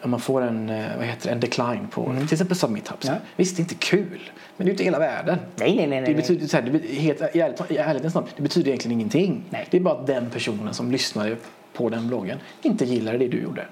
om 0.02 0.12
man 0.12 0.20
får 0.20 0.42
en, 0.42 0.70
eh, 0.70 0.86
vad 0.98 1.06
heter 1.06 1.28
det, 1.28 1.34
en 1.34 1.40
decline 1.40 1.88
på 1.92 2.14
till 2.16 2.34
exempel 2.34 2.58
Submit 2.58 2.88
Hubs. 2.88 3.06
Ja. 3.06 3.14
Visst, 3.36 3.56
det 3.56 3.60
är 3.60 3.64
inte 3.64 3.76
kul. 3.76 4.32
Men 4.58 4.58
det 4.58 4.64
är 4.64 4.66
ju 4.66 4.72
inte 4.72 4.84
hela 4.84 5.00
världen. 5.00 5.38
Nej, 5.56 5.76
nej, 5.76 5.88
nej. 5.88 6.00
Det 6.02 6.06
nej. 6.06 6.16
betyder, 6.16 6.48
så 6.48 6.58
här, 6.58 6.64
det, 6.64 6.96
helt, 6.96 7.36
i 7.36 7.40
ärligt- 7.40 7.72
i 7.72 7.78
ärlighetens 7.78 8.16
namn, 8.16 8.28
det 8.36 8.42
betyder 8.42 8.68
egentligen 8.68 9.00
ingenting. 9.00 9.44
Nej. 9.50 9.68
Det 9.72 9.78
är 9.78 9.82
bara 9.82 10.02
den 10.02 10.30
personen 10.30 10.74
som 10.74 10.92
lyssnade 10.92 11.36
på 11.80 11.90
den 11.90 12.08
bloggen 12.08 12.38
inte 12.62 12.86
gillade 12.86 13.18
det 13.18 13.28
du 13.28 13.42
gjorde. 13.42 13.66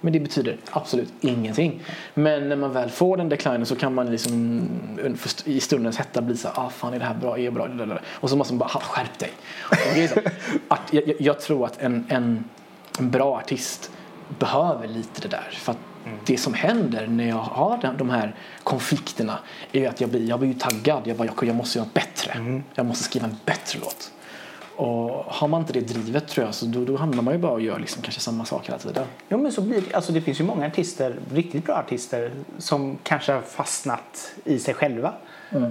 Men 0.00 0.12
det 0.12 0.20
betyder 0.20 0.56
absolut 0.70 1.12
ingenting. 1.20 1.80
Men 2.14 2.48
när 2.48 2.56
man 2.56 2.72
väl 2.72 2.90
får 2.90 3.16
den 3.16 3.28
declinen 3.28 3.66
så 3.66 3.76
kan 3.76 3.94
man 3.94 4.10
liksom 4.10 4.68
för- 5.16 5.48
i 5.48 5.60
stundens 5.60 5.96
hetta 5.98 6.22
bli 6.22 6.36
så 6.36 6.48
här, 6.48 6.54
ah 6.66 6.70
fan 6.70 6.94
är 6.94 6.98
det 6.98 7.04
här 7.04 7.14
bra, 7.14 7.38
är 7.38 7.42
det 7.44 7.86
bra? 7.86 7.98
Och 8.10 8.30
så 8.30 8.36
måste 8.36 8.54
man 8.54 8.58
bara, 8.58 8.68
"Ha, 8.68 8.80
skärp 8.80 9.18
dig. 9.18 9.30
Att, 10.68 10.92
jag, 10.92 11.08
jag- 11.08 11.20
jag 11.20 11.40
tror 11.40 11.66
att 11.66 11.80
en, 11.82 12.04
en, 12.08 12.44
en 12.98 13.10
bra 13.10 13.36
artist 13.38 13.90
behöver 14.38 14.88
lite 14.88 15.20
det 15.22 15.28
där. 15.28 15.48
För 15.52 15.72
att 15.72 15.78
det 16.26 16.36
som 16.36 16.54
händer 16.54 17.06
när 17.06 17.28
jag 17.28 17.36
har 17.36 17.94
de 17.98 18.10
här 18.10 18.34
konflikterna 18.64 19.38
är 19.72 19.88
att 19.88 20.00
jag 20.00 20.10
blir, 20.10 20.28
jag 20.28 20.40
blir 20.40 20.54
taggad. 20.54 21.02
Jag, 21.04 21.16
bara, 21.16 21.28
jag, 21.36 21.48
jag 21.48 21.56
måste 21.56 21.78
göra 21.78 21.88
bättre. 21.94 22.62
Jag 22.74 22.86
måste 22.86 23.04
skriva 23.04 23.26
en 23.26 23.36
bättre 23.44 23.78
låt. 23.82 24.12
Och 24.80 25.24
har 25.26 25.48
man 25.48 25.60
inte 25.60 25.72
det 25.72 25.80
drivet 25.80 26.28
tror 26.28 26.46
jag 26.46 26.54
så 26.54 26.66
då, 26.66 26.84
då 26.84 26.96
hamnar 26.96 27.22
man 27.22 27.34
ju 27.34 27.40
bara 27.40 27.52
och 27.52 27.60
gör 27.60 27.78
liksom 27.78 28.02
kanske 28.02 28.20
samma 28.20 28.44
sak 28.44 28.68
hela 28.68 28.78
tiden. 28.78 29.04
Jo 29.28 29.38
men 29.38 29.52
så 29.52 29.60
blir 29.60 29.80
det, 29.80 29.94
alltså 29.94 30.12
det 30.12 30.20
finns 30.20 30.40
ju 30.40 30.44
många 30.44 30.66
artister, 30.66 31.16
riktigt 31.32 31.64
bra 31.64 31.74
artister 31.74 32.30
som 32.58 32.98
kanske 33.02 33.32
har 33.32 33.40
fastnat 33.40 34.34
i 34.44 34.58
sig 34.58 34.74
själva. 34.74 35.12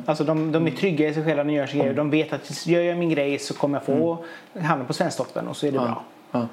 Alltså 0.05 0.23
de, 0.23 0.51
de 0.51 0.67
är 0.67 0.71
trygga 0.71 1.09
i 1.09 1.13
sig 1.13 1.23
själva, 1.23 1.43
de 1.43 1.53
gör 1.53 1.67
sin 1.67 1.79
grej. 1.79 1.93
De 1.93 2.09
vet 2.09 2.33
att 2.33 2.67
gör 2.67 2.81
jag 2.81 2.97
min 2.97 3.09
grej 3.09 3.39
så 3.39 3.53
kommer 3.53 3.77
jag 3.77 3.85
få 3.85 4.25
hamna 4.59 4.85
på 4.85 4.93
Svensktoppen 4.93 5.47
och 5.47 5.57
så 5.57 5.67
är 5.67 5.71
det 5.71 5.77
bra. 5.77 6.03
Ja. 6.31 6.47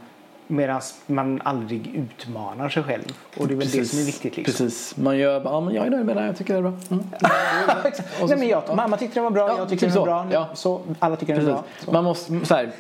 Medan 0.47 0.80
man 1.07 1.40
aldrig 1.44 1.94
utmanar 1.94 2.68
sig 2.68 2.82
själv. 2.82 3.12
Och 3.36 3.49
det 3.49 3.55
är 3.55 3.59
väl 3.59 3.70
det 3.70 3.84
som 3.84 3.99
är 3.99 4.05
viktigt. 4.05 4.36
Liksom. 4.36 4.66
Precis. 4.66 4.97
Man 4.97 5.18
gör 5.18 5.40
bara, 5.40 5.55
ja 5.55 5.61
men 5.61 5.74
jag 5.74 5.86
är 5.86 5.90
nöjd 5.90 6.07
med 6.07 6.16
det 6.16 6.20
här, 6.20 6.26
jag 6.26 6.36
tycker 6.36 6.53
det 6.53 6.59
är 6.59 6.62
bra. 6.62 6.72
Mm. 6.90 7.05
Nej, 8.28 8.38
men 8.38 8.49
jag, 8.49 8.76
mamma 8.76 8.97
tyckte 8.97 9.14
den 9.14 9.24
var 9.24 9.30
bra, 9.30 9.49
Ja, 9.49 9.59
jag 9.59 9.68
tyckte 9.68 9.86
typ 9.86 9.94
den 9.94 10.01
var 10.07 10.22
så. 10.22 10.28
bra. 10.28 10.40
Ja. 10.40 10.49
Så 10.55 10.80
alla 10.99 11.16
tycker 11.16 11.34
den 11.34 11.42
är 11.42 11.47
bra. 11.51 11.62
Precis. 11.62 11.84
Så. 11.84 11.92
Man 11.92 12.05
måste, 12.05 12.47
så 12.47 12.55
här, 12.55 12.70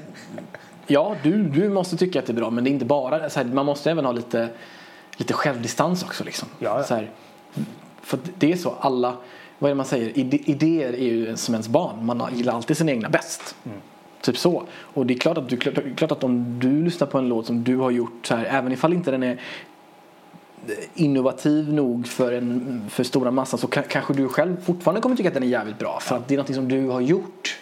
ja, 0.86 1.16
du, 1.22 1.42
du 1.42 1.68
måste 1.68 1.96
tycka 1.96 2.18
att 2.18 2.26
det 2.26 2.32
är 2.32 2.34
bra 2.34 2.50
men 2.50 2.64
det 2.64 2.70
är 2.70 2.72
inte 2.72 2.84
bara 2.84 3.30
så 3.30 3.40
här, 3.40 3.46
Man 3.46 3.66
måste 3.66 3.90
även 3.90 4.04
ha 4.04 4.12
lite, 4.12 4.48
lite 5.16 5.32
självdistans 5.32 6.02
också. 6.02 6.24
Liksom. 6.24 6.48
Ja, 6.58 6.78
ja. 6.78 6.84
Så 6.84 6.94
här, 6.94 7.10
för 8.02 8.18
det 8.38 8.52
är 8.52 8.56
så, 8.56 8.74
alla, 8.80 9.16
vad 9.58 9.68
är 9.68 9.74
det 9.74 9.76
man 9.76 9.86
säger, 9.86 10.18
idéer 10.50 10.92
är 10.92 10.96
ju 11.12 11.36
som 11.36 11.54
ens 11.54 11.68
barn. 11.68 12.06
Man 12.06 12.22
gillar 12.34 12.52
alltid 12.54 12.76
sina 12.76 12.92
egna 12.92 13.08
bäst. 13.08 13.56
Mm. 13.64 13.78
Typ 14.20 14.38
så. 14.38 14.62
Och 14.78 15.06
det 15.06 15.14
är 15.14 15.18
klart 15.18 15.38
att, 15.38 15.48
du, 15.48 15.56
klart, 15.96 16.12
att 16.12 16.24
om 16.24 16.58
du 16.60 16.84
lyssnar 16.84 17.06
på 17.06 17.18
en 17.18 17.28
låt 17.28 17.46
som 17.46 17.64
du 17.64 17.76
har 17.76 17.90
gjort 17.90 18.26
så 18.26 18.34
här, 18.34 18.44
även 18.44 18.72
ifall 18.72 18.92
inte 18.92 19.10
den 19.10 19.22
är 19.22 19.40
innovativ 20.94 21.72
nog 21.72 22.06
för, 22.06 22.32
en, 22.32 22.84
för 22.90 23.04
stora 23.04 23.30
massan 23.30 23.58
så 23.58 23.66
kanske 23.66 24.14
du 24.14 24.28
själv 24.28 24.64
fortfarande 24.64 25.00
kommer 25.00 25.16
tycka 25.16 25.28
att 25.28 25.34
den 25.34 25.42
är 25.42 25.46
jävligt 25.46 25.78
bra. 25.78 25.98
För 26.00 26.16
att 26.16 26.28
det 26.28 26.34
är 26.34 26.38
något 26.38 26.54
som 26.54 26.68
du 26.68 26.88
har 26.88 27.00
gjort. 27.00 27.58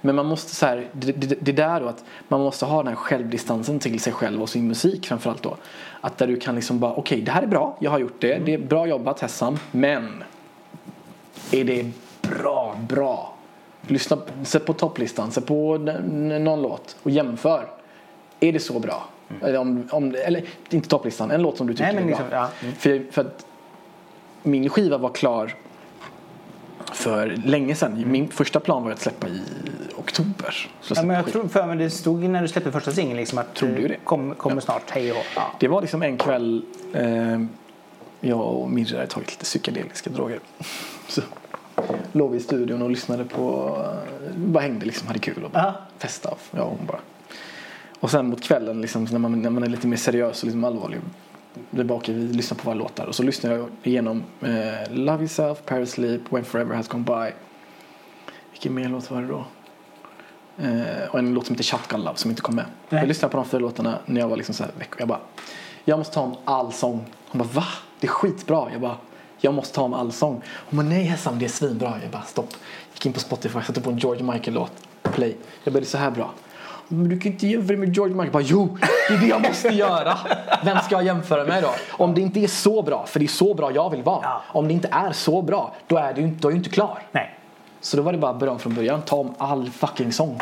Men 0.00 0.16
man 0.16 0.26
måste 0.26 0.54
så 0.54 0.66
här, 0.66 0.88
det, 0.92 1.12
det, 1.12 1.38
det 1.40 1.52
där 1.52 1.80
då 1.80 1.86
att 1.86 2.04
man 2.28 2.40
måste 2.40 2.64
ha 2.64 2.76
den 2.82 2.86
här 2.86 2.94
självdistansen 2.94 3.78
till 3.78 4.00
sig 4.00 4.12
själv 4.12 4.42
och 4.42 4.48
sin 4.48 4.68
musik 4.68 5.06
framförallt 5.06 5.42
då. 5.42 5.56
Att 6.00 6.18
där 6.18 6.26
du 6.26 6.36
kan 6.36 6.54
liksom 6.54 6.78
bara, 6.78 6.92
okej 6.92 7.00
okay, 7.00 7.20
det 7.24 7.30
här 7.30 7.42
är 7.42 7.46
bra, 7.46 7.76
jag 7.80 7.90
har 7.90 7.98
gjort 7.98 8.20
det, 8.20 8.38
det 8.44 8.54
är 8.54 8.58
bra 8.58 8.86
jobbat 8.86 9.20
Hessam, 9.20 9.58
men 9.72 10.24
är 11.50 11.64
det 11.64 11.90
bra, 12.22 12.76
bra? 12.88 13.33
Lyssna, 13.86 14.18
sätt 14.42 14.66
på 14.66 14.72
topplistan, 14.72 15.32
sätt 15.32 15.46
på 15.46 15.78
någon 15.78 16.62
låt 16.62 16.96
och 17.02 17.10
jämför. 17.10 17.66
Är 18.40 18.52
det 18.52 18.60
så 18.60 18.78
bra? 18.78 19.08
Mm. 19.30 19.42
Eller, 19.44 19.58
om, 19.58 19.88
om, 19.90 20.14
eller 20.24 20.44
inte 20.70 20.88
topplistan, 20.88 21.30
en 21.30 21.42
låt 21.42 21.56
som 21.56 21.66
du 21.66 21.74
tycker 21.74 21.92
Nej, 21.92 22.02
är 22.02 22.06
bra. 22.06 22.08
Liksom, 22.08 22.26
ja. 22.30 22.48
mm. 22.60 22.74
för, 22.74 23.12
för 23.12 23.20
att 23.20 23.46
min 24.42 24.68
skiva 24.68 24.98
var 24.98 25.10
klar 25.10 25.54
för 26.92 27.40
länge 27.44 27.74
sedan. 27.74 27.92
Mm. 27.92 28.12
Min 28.12 28.28
första 28.28 28.60
plan 28.60 28.84
var 28.84 28.90
att 28.90 29.00
släppa 29.00 29.28
i 29.28 29.42
oktober. 29.96 30.70
Ja, 30.94 31.02
men 31.02 31.16
jag 31.16 31.26
tror 31.26 31.48
för 31.48 31.66
mig 31.66 31.76
det 31.76 31.90
stod 31.90 32.22
när 32.22 32.42
du 32.42 32.48
släppte 32.48 32.72
första 32.72 32.92
singeln 32.92 33.16
liksom 33.16 33.38
att 33.38 33.54
tror 33.54 33.68
du 33.68 33.88
det? 33.88 33.96
Kom, 34.04 34.34
kommer 34.34 34.56
ja. 34.56 34.60
snart, 34.60 34.90
hej 34.90 35.12
och 35.12 35.26
ja. 35.36 35.52
Det 35.60 35.68
var 35.68 35.80
liksom 35.80 36.02
en 36.02 36.18
kväll 36.18 36.64
eh, 36.92 37.40
jag 38.20 38.40
och 38.40 38.70
Mirja 38.70 38.98
hade 38.98 39.10
tagit 39.10 39.30
lite 39.30 39.44
psykedeliska 39.44 40.10
droger. 40.10 40.40
Så 41.08 41.22
låg 42.12 42.30
vi 42.30 42.36
i 42.36 42.40
studion 42.40 42.82
och 42.82 42.90
lyssnade 42.90 43.24
på, 43.24 43.76
bara 44.36 44.62
hängde 44.62 44.86
liksom, 44.86 45.06
hade 45.06 45.18
kul 45.18 45.44
och 45.44 45.50
bara 45.50 45.74
festade. 45.98 46.36
Jag 46.50 46.62
och 46.62 46.70
hon 46.70 46.86
bara. 46.86 47.00
Och 48.00 48.10
sen 48.10 48.26
mot 48.26 48.42
kvällen 48.42 48.80
liksom, 48.80 49.04
när, 49.04 49.18
man, 49.18 49.42
när 49.42 49.50
man 49.50 49.62
är 49.62 49.68
lite 49.68 49.86
mer 49.86 49.96
seriös 49.96 50.42
och 50.42 50.44
liksom 50.44 50.64
allvarlig 50.64 51.00
där 51.70 51.84
bak 51.84 52.08
vi 52.08 52.14
lyssnar 52.14 52.58
på 52.58 52.64
våra 52.64 52.74
låtar 52.74 53.06
och 53.06 53.14
så 53.14 53.22
lyssnar 53.22 53.52
jag 53.52 53.68
igenom 53.82 54.22
eh, 54.40 54.92
Love 54.92 55.18
Yourself, 55.18 55.58
Paris 55.64 55.90
Sleep, 55.90 56.20
When 56.30 56.44
Forever 56.44 56.74
Has 56.74 56.88
Gone 56.88 57.04
By. 57.04 57.36
Vilken 58.52 58.74
mer 58.74 58.88
låt 58.88 59.10
var 59.10 59.22
det 59.22 59.28
då? 59.28 59.44
Eh, 60.58 61.08
och 61.10 61.18
en 61.18 61.34
låt 61.34 61.46
som 61.46 61.54
heter 61.54 61.64
Shotgun 61.64 62.00
Love 62.00 62.16
som 62.16 62.30
inte 62.30 62.42
kom 62.42 62.54
med. 62.54 62.64
Nej. 62.88 63.00
Jag 63.00 63.08
lyssnade 63.08 63.32
på 63.32 63.36
de 63.36 63.46
fyra 63.46 63.60
låtarna 63.60 63.98
när 64.06 64.20
jag 64.20 64.28
var 64.28 64.36
liksom 64.36 64.54
så 64.54 64.64
här 64.64 64.72
veckor. 64.78 65.00
Jag 65.00 65.08
bara, 65.08 65.20
jag 65.84 65.98
måste 65.98 66.14
ta 66.14 66.20
om 66.20 66.36
all 66.44 66.72
sång. 66.72 67.04
Hon 67.28 67.38
bara, 67.38 67.48
va? 67.52 67.64
Det 68.00 68.06
är 68.06 68.10
skitbra. 68.10 68.68
Jag 68.72 68.80
bara, 68.80 68.96
jag 69.44 69.54
måste 69.54 69.74
ta 69.74 69.82
om 69.82 69.94
all 69.94 70.12
sång. 70.12 70.42
Hon 70.46 70.76
bara, 70.76 70.88
nej 70.88 71.02
Hesam, 71.02 71.38
det 71.38 71.44
är 71.44 71.48
svinbra. 71.48 71.92
Jag 72.02 72.10
bara, 72.10 72.22
stopp. 72.22 72.48
Gick 72.94 73.06
in 73.06 73.12
på 73.12 73.20
Spotify, 73.20 73.58
satte 73.66 73.80
på 73.80 73.90
en 73.90 73.98
George 73.98 74.22
Michael-låt. 74.22 74.72
Play. 75.02 75.36
Jag 75.64 75.74
bara, 75.74 75.80
det 75.80 75.86
är 75.86 75.88
så 75.88 75.98
här 75.98 76.10
bra. 76.10 76.30
Men 76.88 77.08
du 77.08 77.20
kan 77.20 77.32
inte 77.32 77.46
jämföra 77.46 77.76
med 77.76 77.96
George 77.96 78.14
Michael. 78.14 78.26
Jag 78.26 78.32
bara, 78.32 78.42
jo, 78.42 78.78
det 79.08 79.14
är 79.14 79.18
det 79.18 79.26
jag 79.26 79.42
måste 79.42 79.68
göra. 79.68 80.18
Vem 80.64 80.78
ska 80.78 80.94
jag 80.94 81.04
jämföra 81.04 81.44
med 81.44 81.62
då? 81.62 81.70
Om 81.90 82.14
det 82.14 82.20
inte 82.20 82.40
är 82.40 82.46
så 82.46 82.82
bra, 82.82 83.06
för 83.06 83.20
det 83.20 83.26
är 83.26 83.28
så 83.28 83.54
bra 83.54 83.72
jag 83.72 83.90
vill 83.90 84.02
vara. 84.02 84.20
Ja. 84.22 84.42
Om 84.46 84.68
det 84.68 84.74
inte 84.74 84.88
är 84.92 85.12
så 85.12 85.42
bra, 85.42 85.74
då 85.86 85.96
är 85.96 86.14
du 86.14 86.22
inte, 86.22 86.48
inte 86.48 86.70
klar. 86.70 86.98
Nej. 87.12 87.38
Så 87.80 87.96
då 87.96 88.02
var 88.02 88.12
det 88.12 88.18
bara 88.18 88.34
början 88.34 88.58
från 88.58 88.74
början. 88.74 89.02
Ta 89.02 89.16
om 89.16 89.34
all 89.38 89.70
fucking 89.70 90.12
sång. 90.12 90.40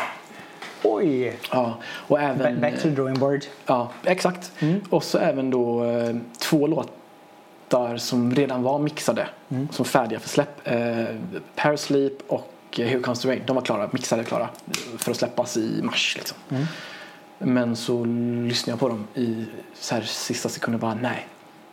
Oj! 0.83 1.39
Ja, 1.51 1.73
och 1.83 2.21
även... 2.21 2.61
Back 2.61 2.75
to 2.75 2.81
the 2.81 2.89
drawing 2.89 3.19
board. 3.19 3.41
Ja, 3.65 3.89
exakt. 4.03 4.51
Mm. 4.59 4.81
Och 4.89 5.03
så 5.03 5.17
även 5.17 5.49
då 5.49 5.83
eh, 5.83 6.15
två 6.39 6.67
låtar 6.67 7.02
som 7.97 8.35
redan 8.35 8.63
var 8.63 8.79
mixade. 8.79 9.27
Mm. 9.49 9.67
Som 9.71 9.85
färdiga 9.85 10.19
för 10.19 10.29
släpp. 10.29 10.67
Eh, 10.67 11.05
Parasleep 11.55 12.13
och 12.27 12.53
Here 12.77 12.99
Comes 12.99 13.21
the 13.21 13.27
Rain. 13.27 13.41
De 13.45 13.55
var 13.55 13.63
klara, 13.63 13.89
mixade 13.91 14.23
klara 14.23 14.49
för 14.97 15.11
att 15.11 15.17
släppas 15.17 15.57
i 15.57 15.79
mars. 15.83 16.15
Liksom. 16.17 16.37
Mm. 16.49 16.65
Men 17.39 17.75
så 17.75 18.05
lyssnade 18.47 18.71
jag 18.71 18.79
på 18.79 18.89
dem 18.89 19.07
i 19.13 19.45
så 19.79 19.95
här, 19.95 20.01
sista 20.01 20.49
sekunden 20.49 20.79
bara 20.79 20.93
nej. 20.93 21.27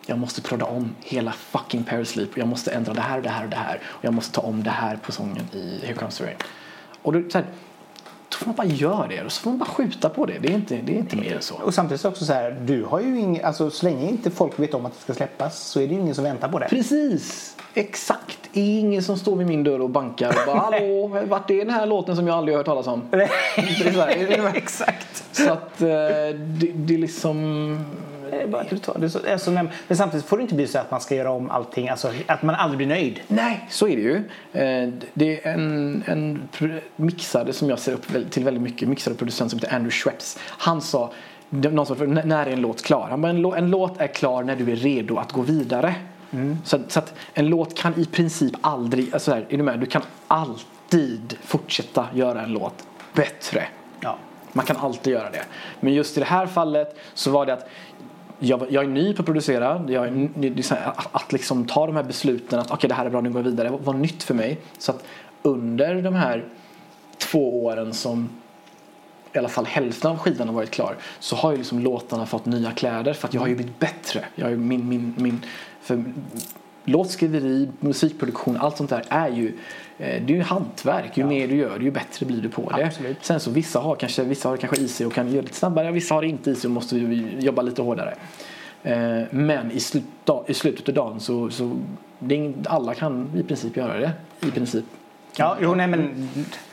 Jag 0.07 0.18
måste 0.18 0.42
prodda 0.42 0.64
om 0.64 0.94
hela 1.01 1.32
fucking 1.32 1.84
Parasleep. 1.84 2.36
Jag 2.36 2.48
måste 2.48 2.70
ändra 2.70 2.94
det 2.94 3.01
här 3.01 3.16
och 3.16 3.22
det 3.22 3.28
här 3.28 3.44
och 3.44 3.51
det 3.51 3.57
här. 3.57 3.80
Och 3.84 4.05
jag 4.05 4.14
måste 4.14 4.32
ta 4.32 4.40
om 4.40 4.62
det 4.62 4.70
här 4.70 4.96
på 4.96 5.12
sången 5.12 5.48
i 5.53 5.80
Here 5.82 5.94
Comes 5.94 6.18
the 6.18 6.24
Rain. 6.24 6.36
Och 7.03 7.12
då, 7.12 7.30
så 7.30 7.38
här, 7.38 7.46
då 8.31 8.37
får 8.37 8.47
man 8.47 8.57
bara 8.57 8.66
göra 8.66 9.07
det 9.07 9.22
och 9.22 9.33
så 9.33 9.43
får 9.43 9.51
man 9.51 9.59
bara 9.59 9.68
skjuta 9.68 10.09
på 10.09 10.26
det. 10.26 10.39
Det 10.39 10.49
är 10.49 10.53
inte, 10.53 10.76
det 10.76 10.93
är 10.93 10.99
inte 10.99 11.16
mer 11.16 11.37
än 11.37 11.43
så. 11.43 11.55
Och 11.55 11.74
samtidigt 11.74 12.05
också 12.05 12.24
så 12.24 12.33
här, 12.33 12.51
du 12.51 12.85
har 12.85 13.01
ju 13.01 13.18
ing, 13.18 13.41
alltså 13.43 13.70
så 13.70 13.87
länge 13.87 14.09
inte 14.09 14.31
folk 14.31 14.59
vet 14.59 14.74
om 14.74 14.87
att 14.87 14.93
det 14.93 15.01
ska 15.01 15.14
släppas 15.14 15.59
så 15.59 15.81
är 15.81 15.89
det 15.89 15.95
ju 15.95 16.01
ingen 16.01 16.14
som 16.14 16.24
väntar 16.24 16.49
på 16.49 16.59
det. 16.59 16.68
Precis, 16.68 17.57
exakt. 17.74 18.39
Det 18.53 18.61
är 18.61 18.81
ingen 18.81 19.03
som 19.03 19.16
står 19.16 19.37
vid 19.37 19.47
min 19.47 19.64
dörr 19.64 19.81
och 19.81 19.91
bankar 19.91 20.28
och 20.28 20.35
bara 20.47 20.59
hallå, 20.70 21.07
vart 21.28 21.51
är 21.51 21.59
den 21.59 21.70
här 21.70 21.87
låten 21.87 22.16
som 22.16 22.26
jag 22.26 22.37
aldrig 22.37 22.57
hört 22.57 22.66
talas 22.66 22.87
om? 22.87 23.03
exakt. 24.55 25.24
Så 25.33 25.53
att 25.53 25.83
eh, 25.83 25.89
det, 25.89 26.72
det 26.74 26.95
är 26.95 26.99
liksom 26.99 27.78
men 29.89 29.97
samtidigt 29.97 30.26
får 30.26 30.37
det 30.37 30.43
inte 30.43 30.55
bli 30.55 30.66
så 30.66 30.78
att 30.78 30.91
man 30.91 31.01
ska 31.01 31.14
göra 31.14 31.31
om 31.31 31.51
allting, 31.51 31.89
alltså 31.89 32.12
att 32.26 32.43
man 32.43 32.55
aldrig 32.55 32.76
blir 32.76 32.87
nöjd. 32.87 33.20
Nej, 33.28 33.66
så 33.70 33.89
är 33.89 33.97
det 33.97 34.03
ju. 34.03 34.16
Eh, 34.53 34.93
det 35.14 35.47
är 35.47 35.53
en, 35.53 36.03
en 36.07 36.49
mixare 36.97 37.53
som 37.53 37.68
jag 37.68 37.78
ser 37.78 37.93
upp 37.93 38.31
till 38.31 38.45
väldigt 38.45 38.62
mycket, 38.62 38.89
mixare 38.89 39.14
producent 39.14 39.51
som 39.51 39.61
heter 39.61 39.74
Andrew 39.74 39.91
Schweppes. 39.91 40.39
Han 40.43 40.81
sa, 40.81 41.12
någon 41.51 41.87
sa, 41.87 41.95
när 41.95 42.47
är 42.47 42.51
en 42.51 42.61
låt 42.61 42.83
klar? 42.83 43.07
Han 43.11 43.22
bara, 43.22 43.31
en, 43.31 43.45
en 43.45 43.70
låt 43.70 44.01
är 44.01 44.07
klar 44.07 44.43
när 44.43 44.57
du 44.57 44.72
är 44.72 44.76
redo 44.76 45.16
att 45.16 45.33
gå 45.33 45.41
vidare. 45.43 45.95
Mm. 46.33 46.59
Så, 46.64 46.78
så, 46.89 46.99
att 46.99 47.14
en 47.35 47.47
låt 47.47 47.78
kan 47.78 48.01
i 48.01 48.05
princip 48.05 48.53
aldrig, 48.61 49.14
alltså 49.14 49.33
här, 49.33 49.47
är 49.49 49.57
du 49.57 49.62
med? 49.62 49.81
Du 49.81 49.87
kan 49.87 50.03
alltid 50.28 51.37
fortsätta 51.43 52.07
göra 52.14 52.43
en 52.43 52.53
låt 52.53 52.87
bättre. 53.12 53.68
Ja. 54.01 54.18
Man 54.53 54.66
kan 54.66 54.76
alltid 54.76 55.12
göra 55.12 55.31
det. 55.31 55.45
Men 55.81 55.95
just 55.95 56.16
i 56.16 56.20
det 56.20 56.26
här 56.26 56.47
fallet 56.47 56.99
så 57.14 57.31
var 57.31 57.47
det 57.47 57.53
att 57.53 57.68
jag, 58.41 58.66
jag 58.70 58.84
är 58.84 58.88
ny 58.88 59.14
på 59.14 59.22
att 59.22 59.26
producera. 59.26 59.84
Jag 59.88 60.07
är, 60.07 60.11
ny, 60.11 60.62
att, 60.70 61.09
att 61.12 61.32
liksom 61.32 61.66
ta 61.66 61.86
de 61.86 61.97
här 61.97 62.03
besluten 62.03 62.59
att 62.59 62.66
okej 62.66 62.76
okay, 62.76 62.88
det 62.88 62.95
här 62.95 63.07
är 63.07 63.11
bra, 63.11 63.20
nu 63.20 63.30
går 63.30 63.43
jag 63.43 63.51
vidare. 63.51 63.68
Det 63.68 63.76
var 63.76 63.95
nytt 63.95 64.22
för 64.22 64.34
mig. 64.34 64.59
Så 64.78 64.93
att 64.93 65.05
under 65.43 66.03
de 66.03 66.14
här 66.14 66.45
två 67.18 67.64
åren 67.64 67.95
som 67.95 68.28
i 69.32 69.38
alla 69.38 69.49
fall 69.49 69.66
hälften 69.66 70.11
av 70.11 70.18
skivan 70.18 70.49
har 70.49 70.55
varit 70.55 70.70
klar 70.70 70.97
så 71.18 71.36
har 71.36 71.51
ju 71.51 71.57
liksom 71.57 71.78
låtarna 71.78 72.26
fått 72.26 72.47
nya 72.47 72.70
kläder 72.70 73.12
för 73.12 73.28
att 73.28 73.34
jag 73.34 73.41
har 73.41 73.49
ju 73.49 73.55
blivit 73.55 73.78
bättre. 73.78 74.24
Jag 74.34 74.47
har 74.47 74.57
min, 74.57 74.88
min, 74.88 75.14
min, 75.18 75.45
för 75.80 76.05
låtskriveri, 76.85 77.68
musikproduktion, 77.81 78.57
allt 78.57 78.76
sånt 78.76 78.91
där 78.91 79.05
är 79.09 79.28
ju 79.28 79.47
eh, 79.99 80.22
det 80.22 80.33
är 80.33 80.37
ju 80.37 80.43
hantverk. 80.43 81.16
Ju 81.16 81.22
ja. 81.22 81.28
mer 81.28 81.49
du 81.49 81.55
gör 81.55 81.81
ju 81.81 81.91
bättre 81.91 82.26
blir 82.26 82.43
du 82.43 82.49
på 82.49 82.72
det. 82.76 82.87
Absolut. 82.87 83.16
Sen 83.22 83.41
så 83.41 83.51
vissa 83.51 83.78
har 83.78 83.97
kanske, 83.97 84.24
vissa 84.24 84.49
har 84.49 84.57
kanske 84.57 84.81
is 84.81 85.01
och 85.01 85.12
kan 85.12 85.33
göra 85.33 85.43
lite 85.43 85.55
snabbare. 85.55 85.93
Vissa 85.93 86.14
har 86.14 86.22
inte 86.22 86.51
is 86.51 86.64
och 86.64 86.70
måste 86.70 86.97
jobba 87.39 87.62
lite 87.62 87.83
hårdare. 87.83 88.14
Eh, 88.83 89.22
men 89.31 89.70
i, 89.70 89.81
slut, 89.81 90.05
i 90.47 90.55
slutet 90.55 90.89
av 90.89 90.95
dagen 90.95 91.20
så, 91.20 91.51
så 91.51 91.76
det 92.18 92.55
alla 92.64 92.95
kan 92.95 93.31
i 93.37 93.43
princip 93.43 93.76
göra 93.76 93.99
det. 93.99 94.12
I 94.41 94.51
princip. 94.51 94.85
Ja, 95.37 95.57
jo, 95.61 95.74
nej 95.74 95.87
men 95.87 96.28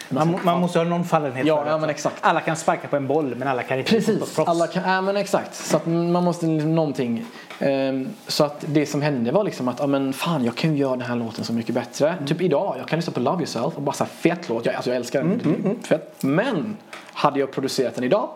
man, 0.09 0.39
man, 0.43 0.61
måste 0.61 0.79
ha 0.79 0.85
någon 0.85 1.05
fallenhet 1.05 1.47
ja, 1.47 1.63
ja, 1.67 1.77
men 1.77 1.89
exakt. 1.89 2.15
Alla 2.21 2.41
kan 2.41 2.55
sparka 2.55 2.87
på 2.87 2.95
en 2.95 3.07
boll 3.07 3.35
men 3.35 3.47
alla 3.47 3.63
kan 3.63 3.79
inte 3.79 3.91
Precis, 3.91 4.39
alla 4.39 4.67
kan, 4.67 4.83
ja, 4.83 5.01
men 5.01 5.17
exakt. 5.17 5.55
Så 5.55 5.89
man 5.89 6.23
måste 6.23 6.45
liksom 6.45 6.75
någonting. 6.75 7.25
Um, 7.59 8.09
så 8.27 8.43
att 8.43 8.65
det 8.67 8.85
som 8.85 9.01
hände 9.01 9.31
var 9.31 9.43
liksom 9.43 9.67
att, 9.67 9.79
ja 9.79 9.87
men 9.87 10.13
fan 10.13 10.45
jag 10.45 10.55
kan 10.55 10.73
ju 10.73 10.77
göra 10.77 10.91
den 10.91 11.07
här 11.07 11.15
låten 11.15 11.45
så 11.45 11.53
mycket 11.53 11.75
bättre. 11.75 12.09
Mm. 12.09 12.25
Typ 12.25 12.41
idag, 12.41 12.75
jag 12.79 12.87
kan 12.87 12.99
lyssna 12.99 13.13
på 13.13 13.19
Love 13.19 13.37
Yourself 13.37 13.75
och 13.75 13.81
bara 13.81 13.95
så 13.95 14.05
fet 14.05 14.49
låt. 14.49 14.65
Jag, 14.65 14.75
alltså 14.75 14.89
jag 14.89 14.97
älskar 14.97 15.19
den. 15.19 15.31
Mm, 15.31 15.45
mm, 15.45 15.65
mm, 15.65 15.83
fett. 15.83 16.23
Men 16.23 16.77
hade 17.13 17.39
jag 17.39 17.51
producerat 17.51 17.95
den 17.95 18.03
idag 18.03 18.29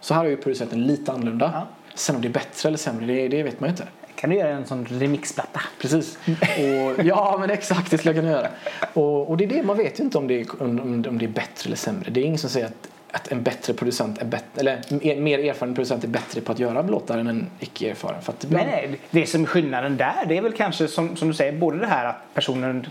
så 0.00 0.14
hade 0.14 0.26
jag 0.28 0.36
ju 0.36 0.42
producerat 0.42 0.70
den 0.70 0.86
lite 0.86 1.12
annorlunda. 1.12 1.50
Ja. 1.54 1.66
Sen 1.94 2.16
om 2.16 2.22
det 2.22 2.28
är 2.28 2.32
bättre 2.32 2.68
eller 2.68 2.78
sämre, 2.78 3.06
det, 3.06 3.28
det 3.28 3.42
vet 3.42 3.60
man 3.60 3.68
ju 3.68 3.70
inte 3.70 3.86
kan 4.16 4.30
du 4.30 4.36
göra 4.36 4.48
en 4.48 4.66
sån 4.66 4.86
remixplatta. 4.86 5.60
Precis. 5.80 6.18
Och, 6.26 7.04
ja, 7.04 7.36
men 7.40 7.50
exakt 7.50 7.90
det 7.90 7.98
skulle 7.98 8.14
jag 8.14 8.22
kunna 8.22 8.32
göra. 8.32 8.48
Och, 8.94 9.30
och 9.30 9.36
det 9.36 9.44
är 9.44 9.48
det, 9.48 9.62
man 9.62 9.76
vet 9.76 10.00
ju 10.00 10.04
inte 10.04 10.18
om 10.18 10.26
det, 10.26 10.40
är, 10.40 10.62
om, 10.62 11.04
om 11.08 11.18
det 11.18 11.24
är 11.24 11.28
bättre 11.28 11.66
eller 11.66 11.76
sämre. 11.76 12.10
Det 12.10 12.20
är 12.20 12.24
ingen 12.24 12.38
som 12.38 12.50
säger 12.50 12.66
att, 12.66 12.88
att 13.12 13.32
en 13.32 13.42
bättre 13.42 13.74
producent 13.74 14.18
är 14.18 14.24
bättre, 14.24 14.60
eller 14.60 14.80
en 15.02 15.24
mer 15.24 15.38
erfaren 15.38 15.74
producent 15.74 16.04
är 16.04 16.08
bättre 16.08 16.40
på 16.40 16.52
att 16.52 16.58
göra 16.58 16.82
låtar 16.82 17.18
än 17.18 17.26
en 17.26 17.50
icke 17.60 17.90
erfaren. 17.90 18.22
För 18.22 18.32
att 18.32 18.44
ibland... 18.44 18.66
nej, 18.66 18.88
nej, 18.88 19.00
det 19.10 19.26
som 19.26 19.42
är 19.42 19.46
skillnaden 19.46 19.96
där, 19.96 20.26
det 20.28 20.36
är 20.36 20.42
väl 20.42 20.52
kanske 20.52 20.88
som, 20.88 21.16
som 21.16 21.28
du 21.28 21.34
säger, 21.34 21.52
både 21.52 21.78
det 21.78 21.86
här 21.86 22.04
att 22.04 22.34
personen 22.34 22.86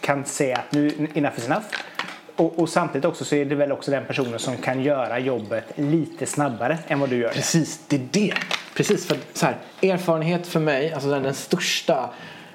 kan 0.00 0.24
säga 0.24 0.56
att 0.56 0.72
nu 0.72 1.08
enough 1.14 1.38
is 1.38 1.46
enough 1.46 1.66
och, 2.36 2.58
och, 2.58 2.68
samtidigt 2.68 3.04
också 3.04 3.24
så 3.24 3.34
är 3.34 3.44
det 3.44 3.54
väl 3.54 3.72
också 3.72 3.90
den 3.90 4.04
personen 4.04 4.38
som 4.38 4.56
kan 4.56 4.82
göra 4.82 5.18
jobbet 5.18 5.64
lite 5.74 6.26
snabbare 6.26 6.78
än 6.86 7.00
vad 7.00 7.10
du 7.10 7.16
gör. 7.16 7.28
Precis, 7.28 7.80
det 7.88 7.96
är 7.96 8.08
det. 8.10 8.34
Precis, 8.74 9.06
för 9.06 9.16
så 9.32 9.46
här, 9.46 9.56
erfarenhet 9.82 10.46
för 10.46 10.60
mig, 10.60 10.92
alltså 10.92 11.10
den, 11.10 11.22
den 11.22 11.34
största 11.34 12.10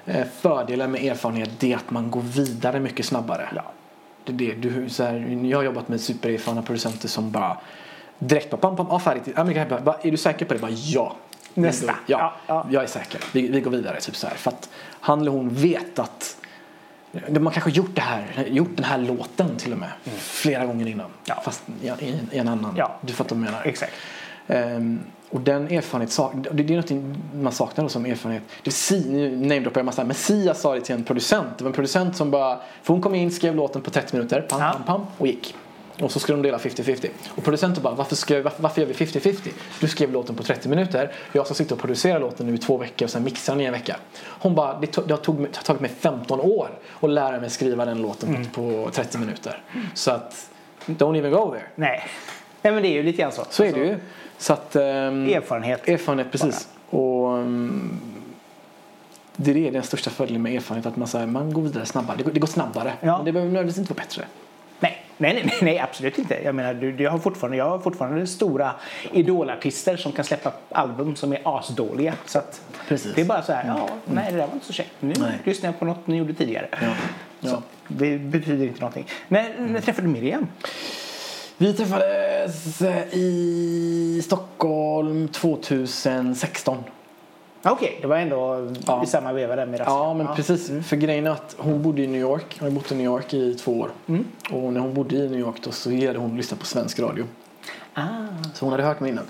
eh, 0.06 0.26
fördelen 0.40 0.90
med 0.90 1.04
erfarenhet 1.04 1.50
det 1.58 1.72
är 1.72 1.76
att 1.76 1.90
man 1.90 2.10
går 2.10 2.20
vidare 2.20 2.80
mycket 2.80 3.06
snabbare. 3.06 3.48
Ja. 3.56 3.72
Det 4.24 4.32
det. 4.32 4.54
Du, 4.54 4.88
så 4.88 5.04
här, 5.04 5.46
jag 5.50 5.58
har 5.58 5.64
jobbat 5.64 5.88
med 5.88 6.00
supererfarna 6.00 6.62
producenter 6.62 7.08
som 7.08 7.30
bara 7.30 7.56
direkt 8.18 8.50
bara 8.50 8.56
pam, 8.56 8.76
pam, 8.76 8.90
ah, 8.90 8.98
färdigt. 8.98 9.38
Amerika, 9.38 9.80
bara, 9.84 9.96
är 10.02 10.10
du 10.10 10.16
säker 10.16 10.44
på 10.44 10.54
det? 10.54 10.60
Bara 10.60 10.70
ja. 10.70 11.16
Nästa. 11.54 11.86
Ja, 11.86 12.18
ja, 12.18 12.34
ja. 12.46 12.66
jag 12.70 12.82
är 12.82 12.86
säker. 12.86 13.20
Vi, 13.32 13.48
vi 13.48 13.60
går 13.60 13.70
vidare. 13.70 14.00
Typ 14.00 14.16
så 14.16 14.26
här. 14.26 14.34
För 14.34 14.50
att 14.50 14.70
han 15.00 15.20
eller 15.20 15.30
hon 15.30 15.48
vet 15.54 15.98
att 15.98 16.36
har 17.12 17.50
kanske 17.50 17.70
gjort 17.70 17.94
det 17.94 18.00
här, 18.00 18.44
gjort 18.46 18.76
den 18.76 18.84
här 18.84 18.98
låten 18.98 19.56
till 19.56 19.72
och 19.72 19.78
med 19.78 19.90
flera 20.18 20.66
gånger 20.66 20.86
innan. 20.86 21.10
Ja. 21.24 21.40
Fast 21.44 21.62
i, 21.82 21.86
i, 21.86 22.20
i 22.32 22.38
en 22.38 22.48
annan. 22.48 22.74
Ja. 22.76 22.98
Du 23.00 23.12
fattar 23.12 23.36
vad 23.36 23.46
jag 23.46 23.50
menar. 23.50 23.64
Exakt. 23.64 23.92
Ehm, 24.46 25.00
och 25.30 25.40
den 25.40 25.68
erfarenhet, 25.68 26.12
sak- 26.12 26.32
det 26.52 26.74
är 26.74 26.76
något 26.76 27.04
man 27.34 27.52
saknar 27.52 27.84
då 27.84 27.88
som 27.88 28.06
erfarenhet. 28.06 28.42
Det 28.62 28.70
si, 28.70 29.10
nu 29.10 29.36
namedroppar 29.36 29.80
jag 29.80 29.84
massa, 29.86 30.04
men 30.04 30.14
Sia 30.14 30.54
sa 30.54 30.74
det 30.74 30.80
till 30.80 30.94
en 30.94 31.04
producent. 31.04 31.48
Det 31.58 31.64
var 31.64 31.68
en 31.68 31.74
producent 31.74 32.16
som 32.16 32.30
bara, 32.30 32.58
för 32.82 32.94
hon 32.94 33.02
kom 33.02 33.14
in, 33.14 33.30
skrev 33.30 33.54
låten 33.56 33.82
på 33.82 33.90
30 33.90 34.16
minuter, 34.16 34.40
pam, 34.40 34.58
pam, 34.60 34.82
pam, 34.84 35.06
och 35.18 35.26
gick. 35.26 35.54
Och 36.00 36.12
så 36.12 36.20
skulle 36.20 36.38
de 36.38 36.42
dela 36.42 36.58
50-50. 36.58 37.08
Och 37.36 37.44
producenten 37.44 37.82
bara, 37.82 37.94
varför, 37.94 38.16
ska, 38.16 38.42
varför, 38.42 38.62
varför 38.62 38.80
gör 38.80 38.88
vi 38.88 38.94
50-50? 38.94 39.48
Du 39.80 39.88
skrev 39.88 40.12
låten 40.12 40.34
på 40.34 40.42
30 40.42 40.68
minuter, 40.68 41.12
jag 41.32 41.46
ska 41.46 41.54
sitta 41.54 41.74
och 41.74 41.80
producera 41.80 42.18
låten 42.18 42.46
nu 42.46 42.54
i 42.54 42.58
två 42.58 42.76
veckor 42.76 43.06
och 43.06 43.10
sen 43.10 43.24
mixa 43.24 43.52
den 43.52 43.60
i 43.60 43.64
en 43.64 43.72
vecka. 43.72 43.96
Hon 44.26 44.54
bara, 44.54 44.80
det, 44.80 44.86
tog, 44.86 45.08
det 45.08 45.14
har, 45.14 45.18
tog, 45.20 45.36
det 45.42 45.56
har 45.56 45.62
tagit 45.62 45.80
mig 45.80 45.90
15 46.00 46.40
år 46.40 46.68
att 47.00 47.10
lära 47.10 47.40
mig 47.40 47.50
skriva 47.50 47.84
den 47.84 48.02
låten 48.02 48.46
på, 48.54 48.84
på 48.84 48.90
30 48.92 49.18
minuter. 49.18 49.62
Så 49.94 50.10
att, 50.10 50.50
don't 50.86 51.18
even 51.18 51.32
go 51.32 51.50
there. 51.50 51.62
Nej. 51.74 52.02
Nej, 52.62 52.72
men 52.72 52.82
det 52.82 52.88
är 52.88 52.92
ju 52.92 53.02
lite 53.02 53.22
grann 53.22 53.32
så. 53.32 53.44
Så 53.50 53.64
är 53.64 53.72
det 53.72 53.78
ju. 53.80 53.96
Så 54.40 54.52
att, 54.52 54.76
ehm, 54.76 55.28
Erfarenhet. 55.28 55.88
Erfarenhet, 55.88 56.32
precis. 56.32 56.68
Och 56.90 57.26
um, 57.28 58.00
det 59.36 59.68
är 59.68 59.72
den 59.72 59.82
största 59.82 60.10
fördelen 60.10 60.42
med 60.42 60.54
erfarenhet, 60.56 60.86
att 60.86 60.96
man, 60.96 61.08
så 61.08 61.18
här, 61.18 61.26
man 61.26 61.52
går 61.52 61.62
vidare 61.62 61.86
snabbare. 61.86 62.16
Det 62.16 62.22
går, 62.22 62.32
det 62.32 62.40
går 62.40 62.46
snabbare, 62.48 62.92
Ja. 63.00 63.16
men 63.16 63.24
det 63.24 63.32
behöver 63.32 63.52
nödvändigtvis 63.52 63.78
inte 63.80 63.94
vara 63.94 64.04
bättre. 64.04 64.24
Nej, 64.82 65.04
nej, 65.34 65.42
nej, 65.44 65.54
nej, 65.62 65.78
absolut 65.78 66.18
inte. 66.18 66.38
Jag 66.44 66.54
menar, 66.54 66.74
du, 66.74 66.92
du 66.92 67.08
har 67.08 67.18
fortfarande, 67.18 67.56
jag 67.56 67.64
har 67.70 67.78
fortfarande 67.78 68.26
stora 68.26 68.72
idolartister 69.12 69.96
som 69.96 70.12
kan 70.12 70.24
släppa 70.24 70.52
album 70.70 71.16
som 71.16 71.32
är 71.32 71.40
asdåliga. 71.44 72.14
Så 72.26 72.38
att 72.38 72.60
Precis. 72.88 73.14
det 73.14 73.20
är 73.20 73.24
bara 73.24 73.42
så 73.42 73.52
här, 73.52 73.66
ja, 73.66 73.88
nej 74.04 74.26
det 74.32 74.36
där 74.36 74.46
var 74.46 74.54
inte 74.54 74.66
så 74.66 74.72
käckt. 74.72 74.90
Nu 75.00 75.12
Nej. 75.20 75.32
lyssnar 75.44 75.68
jag 75.70 75.78
på 75.78 75.84
något 75.84 76.06
ni 76.06 76.16
gjorde 76.16 76.34
tidigare. 76.34 76.68
Ja. 76.72 76.78
Ja. 77.40 77.50
Så, 77.50 77.62
det 77.88 78.18
betyder 78.18 78.66
inte 78.66 78.80
någonting. 78.80 79.06
När, 79.28 79.54
när 79.58 79.80
träffade 79.80 80.06
du 80.06 80.12
Miriam? 80.12 80.46
Vi 81.62 81.72
träffades 81.72 82.82
eh, 82.82 83.14
i 83.14 84.22
Stockholm 84.24 85.28
2016. 85.28 86.78
Okej, 87.62 87.98
det 88.00 88.06
var 88.06 88.16
ändå 88.16 88.68
Ja. 88.86 89.02
i 89.04 89.06
samma 89.06 89.32
veva 89.32 89.56
där 89.56 89.66
med 89.66 89.80
Ja, 89.86 90.14
men 90.14 90.26
Ja. 90.26 90.34
precis. 90.34 90.70
För 90.88 90.96
grejen 90.96 91.26
är 91.26 91.30
att 91.30 91.54
hon 91.58 91.82
bodde 91.82 92.02
i 92.02 92.06
New 92.06 92.20
York. 92.20 92.56
Hon 92.60 92.68
har 92.68 92.74
bott 92.80 92.92
i 92.92 92.94
New 92.94 93.04
York 93.06 93.34
i 93.34 93.54
två 93.54 93.72
år. 93.80 93.90
Och 94.50 94.72
när 94.72 94.80
hon 94.80 94.94
bodde 94.94 95.16
i 95.16 95.28
New 95.28 95.40
York 95.40 95.56
då 95.62 95.70
så 95.72 95.90
gillade 95.90 96.18
hon 96.18 96.30
att 96.30 96.36
lyssna 96.36 96.56
på 96.56 96.66
svensk 96.66 96.98
radio. 97.00 97.24
Ah. 97.94 98.02
Så 98.54 98.64
hon 98.64 98.72
hade 98.72 98.82
hört 98.82 99.00
mig 99.00 99.10
innan. 99.10 99.24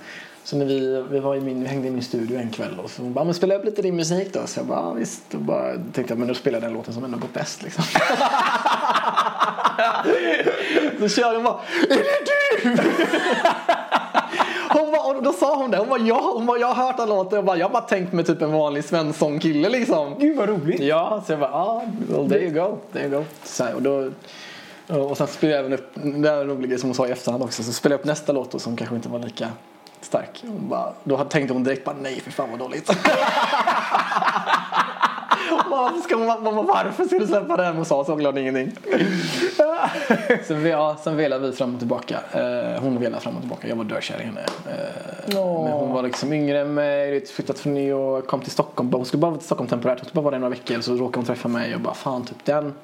Så 0.44 0.56
när 0.56 0.64
vi, 0.66 1.04
vi, 1.10 1.18
var 1.18 1.36
i 1.36 1.40
min, 1.40 1.60
vi 1.62 1.66
hängde 1.68 1.88
i 1.88 1.90
min 1.90 2.02
studio 2.02 2.38
en 2.40 2.50
kväll 2.50 2.78
och 2.84 2.90
så 2.90 3.02
hon 3.02 3.12
bara, 3.12 3.24
men 3.24 3.34
spela 3.34 3.54
upp 3.54 3.64
lite 3.64 3.82
din 3.82 3.96
musik 3.96 4.32
då. 4.32 4.40
Så 4.46 4.60
jag 4.60 4.66
bara, 4.66 4.78
"Ja, 4.80 4.92
visst. 4.92 5.34
Och 5.34 5.40
bara 5.40 5.72
tänkte 5.92 6.04
jag, 6.12 6.18
men 6.18 6.28
då 6.28 6.34
spelar 6.34 6.56
jag 6.60 6.62
den 6.68 6.72
låten 6.72 6.94
som 6.94 7.04
ändå 7.04 7.18
gått 7.18 7.32
bäst 7.32 7.62
liksom. 7.62 7.84
så 11.00 11.08
körde 11.08 11.34
hon 11.36 11.44
bara, 11.44 11.60
är 11.82 11.96
det 11.96 12.24
du? 12.24 12.76
Hon 14.72 14.90
bara, 14.90 15.02
och 15.02 15.22
då 15.22 15.32
sa 15.32 15.56
hon 15.56 15.70
det, 15.70 15.78
hon 15.78 15.88
bara, 15.88 16.00
ja, 16.00 16.30
hon 16.34 16.46
bara, 16.46 16.58
jag 16.58 16.66
har 16.66 16.86
hört 16.86 16.96
den 16.96 17.08
låten. 17.08 17.36
Jag 17.36 17.44
bara, 17.44 17.56
jag 17.56 17.72
bara 17.72 17.82
tänkt 17.82 18.12
mig 18.12 18.24
typ 18.24 18.42
en 18.42 18.52
vanlig 18.52 18.84
Svensson-kille 18.84 19.68
liksom. 19.68 20.14
Gud 20.18 20.36
vad 20.36 20.48
roligt. 20.48 20.80
Ja, 20.80 21.22
så 21.26 21.32
jag 21.32 21.40
bara, 21.40 21.52
ah, 21.52 21.82
well, 22.08 22.28
there 22.28 22.40
you 22.40 22.50
go. 22.50 22.78
There 22.92 23.06
you 23.06 23.18
go. 23.18 23.24
Så 23.44 23.64
här, 23.64 23.74
och, 23.74 23.82
då, 23.82 24.10
och 24.88 25.16
sen 25.16 25.26
spelade 25.26 25.56
jag 25.56 25.66
även 25.66 25.72
upp, 25.72 25.90
det 26.22 26.28
är 26.28 26.40
en 26.40 26.46
rolig 26.46 26.70
grej 26.70 26.78
som 26.78 26.88
hon 26.88 26.94
sa 26.94 27.06
i 27.06 27.10
efterhand 27.10 27.42
också, 27.42 27.62
så 27.62 27.72
spelade 27.72 27.94
jag 27.94 28.00
upp 28.00 28.06
nästa 28.06 28.32
låt 28.32 28.50
då, 28.50 28.58
som 28.58 28.76
kanske 28.76 28.96
inte 28.96 29.08
var 29.08 29.18
lika 29.18 29.48
stark. 30.00 30.42
Hon 30.42 30.68
bara, 30.68 30.92
då 31.04 31.18
tänkte 31.18 31.54
hon 31.54 31.64
direkt 31.64 31.84
bara, 31.84 31.96
nej 32.02 32.20
för 32.20 32.30
fan 32.30 32.50
vad 32.50 32.58
dåligt. 32.58 32.90
Varför 35.70 36.00
ska, 36.00 36.16
man, 36.16 36.66
varför 36.66 37.04
ska 37.04 37.18
du 37.18 37.26
släppa 37.26 37.56
den? 37.56 37.78
Och 37.78 37.86
sa 37.86 38.04
så 38.04 38.16
glad 38.16 38.38
ingenting. 38.38 38.72
Sen, 40.46 40.62
vi- 40.62 40.70
ja, 40.70 40.96
sen 41.04 41.16
velade 41.16 41.46
vi 41.50 41.56
fram 41.56 41.72
och 41.74 41.78
tillbaka. 41.80 42.20
Eh, 42.32 42.82
hon 42.82 43.00
velade 43.00 43.22
fram 43.22 43.34
och 43.34 43.40
tillbaka. 43.40 43.68
Jag 43.68 43.76
var 43.76 43.84
dörrkär 43.84 44.20
i 44.20 44.24
henne. 44.24 44.40
Åh. 45.36 45.64
men 45.64 45.72
hon 45.72 45.92
var 45.92 46.02
liksom 46.02 46.32
yngre 46.32 46.60
än 46.60 46.74
mig. 46.74 47.26
Flyttat 47.26 47.58
från 47.58 47.74
New 47.74 47.88
York. 47.88 48.26
Kom 48.26 48.40
till 48.40 48.50
Stockholm. 48.52 48.92
Hon 48.92 49.04
skulle 49.04 49.20
bara 49.20 49.30
vara 49.30 49.38
till 49.38 49.46
Stockholm 49.46 49.68
temporärt. 49.68 49.98
Hon 49.98 50.04
skulle 50.08 50.14
bara 50.22 50.24
vara 50.24 50.30
där 50.30 50.36
i 50.38 50.40
några 50.40 50.50
veckor. 50.54 50.80
Så 50.80 50.92
råkade 50.96 51.18
hon 51.18 51.24
träffa 51.24 51.48
mig. 51.48 51.74
och 51.74 51.80
bara 51.80 51.94
fan 51.94 52.24
typ 52.24 52.44
den. 52.44 52.74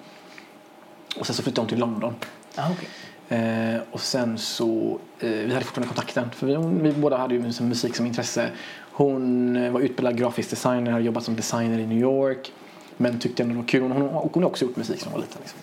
Och 1.21 1.27
sen 1.27 1.35
så 1.37 1.43
flyttade 1.43 1.61
hon 1.61 1.69
till 1.69 1.79
London. 1.79 2.15
Ah, 2.57 2.63
okej. 2.73 2.89
Eh, 3.29 3.81
och 3.91 4.01
sen 4.01 4.39
så, 4.39 4.99
eh, 5.21 5.29
vi 5.31 5.53
hade 5.53 5.65
fortfarande 5.65 5.89
kontakten. 5.95 6.31
För 6.35 6.47
vi, 6.47 6.57
vi 6.91 6.93
båda 6.93 7.17
hade 7.17 7.35
ju 7.35 7.41
mus- 7.43 7.61
musik 7.61 7.97
som 7.97 8.07
intresse. 8.07 8.49
Hon 8.97 9.57
eh, 9.57 9.73
var 9.73 9.81
utbildad 9.81 10.17
grafisk 10.19 10.51
designer, 10.51 10.91
hade 10.91 11.05
jobbat 11.05 11.25
som 11.25 11.37
designer 11.37 11.79
i 11.79 11.87
New 11.87 11.99
York. 11.99 12.53
Men 12.97 13.19
tyckte 13.19 13.43
ändå 13.43 13.53
det 13.55 13.61
var 13.61 13.67
kul. 13.69 13.83
Hon, 13.83 13.93
hon, 13.93 14.31
hon 14.33 14.43
har 14.43 14.51
också 14.51 14.65
gjort 14.65 14.77
musik 14.77 15.01
som 15.01 15.13
var 15.13 15.19
liten. 15.19 15.39
Liksom. 15.43 15.59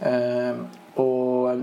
Eh, 0.00 0.54
och 1.04 1.56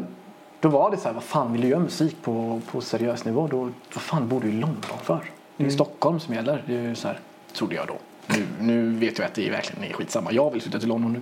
då 0.59 0.69
var 0.69 0.91
det 0.91 0.97
så 0.97 1.07
här, 1.07 1.13
vad 1.13 1.23
fan 1.23 1.51
vill 1.51 1.61
du 1.61 1.67
göra 1.67 1.79
musik 1.79 2.15
på, 2.21 2.61
på 2.71 2.81
seriös 2.81 3.25
nivå? 3.25 3.47
Då, 3.51 3.59
vad 3.93 4.01
fan 4.01 4.27
bor 4.27 4.41
du 4.41 4.47
i 4.47 4.51
London 4.51 4.97
för? 5.03 5.19
Det 5.57 5.63
är 5.63 5.65
ju 5.65 5.73
Stockholm 5.73 6.19
som 6.19 6.33
gäller. 6.33 6.63
Det 6.67 6.75
är 6.75 6.95
så 6.95 7.07
här, 7.07 7.19
trodde 7.53 7.75
jag 7.75 7.87
då. 7.87 7.95
Nu, 8.27 8.45
nu 8.59 8.89
vet 8.93 9.17
jag 9.17 9.25
att 9.25 9.33
det 9.33 9.47
är 9.47 9.51
verkligen 9.51 9.83
är 9.89 9.93
skitsamma. 9.93 10.31
Jag 10.31 10.51
vill 10.51 10.61
flytta 10.61 10.79
till 10.79 10.87
London 10.89 11.13
nu. 11.13 11.21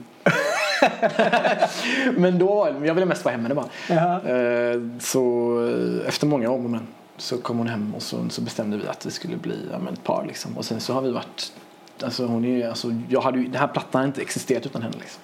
Men 2.17 2.39
då, 2.39 2.75
jag 2.83 2.93
ville 2.93 3.05
mest 3.05 3.25
vara 3.25 3.35
hemma 3.35 3.55
bara. 3.55 3.65
Jaha. 3.89 4.21
Eh, 4.37 4.81
Så 4.99 5.53
eh, 6.01 6.07
efter 6.07 6.27
många 6.27 6.49
om 6.49 6.65
och 6.65 6.71
men 6.71 6.87
så 7.21 7.37
kom 7.37 7.57
hon 7.57 7.67
hem 7.67 7.95
och 7.95 8.01
så, 8.01 8.29
så 8.29 8.41
bestämde 8.41 8.77
vi 8.77 8.87
att 8.87 8.99
det 8.99 9.11
skulle 9.11 9.37
bli 9.37 9.55
ja, 9.71 9.91
ett 9.93 10.03
par 10.03 10.25
liksom. 10.27 10.57
Och 10.57 10.65
sen 10.65 10.79
så 10.79 10.93
har 10.93 11.01
vi 11.01 11.11
varit, 11.11 11.53
alltså 12.03 12.25
hon 12.25 12.45
är 12.45 12.49
ju, 12.49 12.63
alltså 12.63 12.93
jag 13.09 13.21
hade 13.21 13.39
ju, 13.39 13.43
den 13.43 13.55
här 13.55 13.67
plattan 13.67 13.99
hade 13.99 14.07
inte 14.07 14.21
existerat 14.21 14.65
utan 14.65 14.81
henne 14.81 14.95
liksom. 14.99 15.21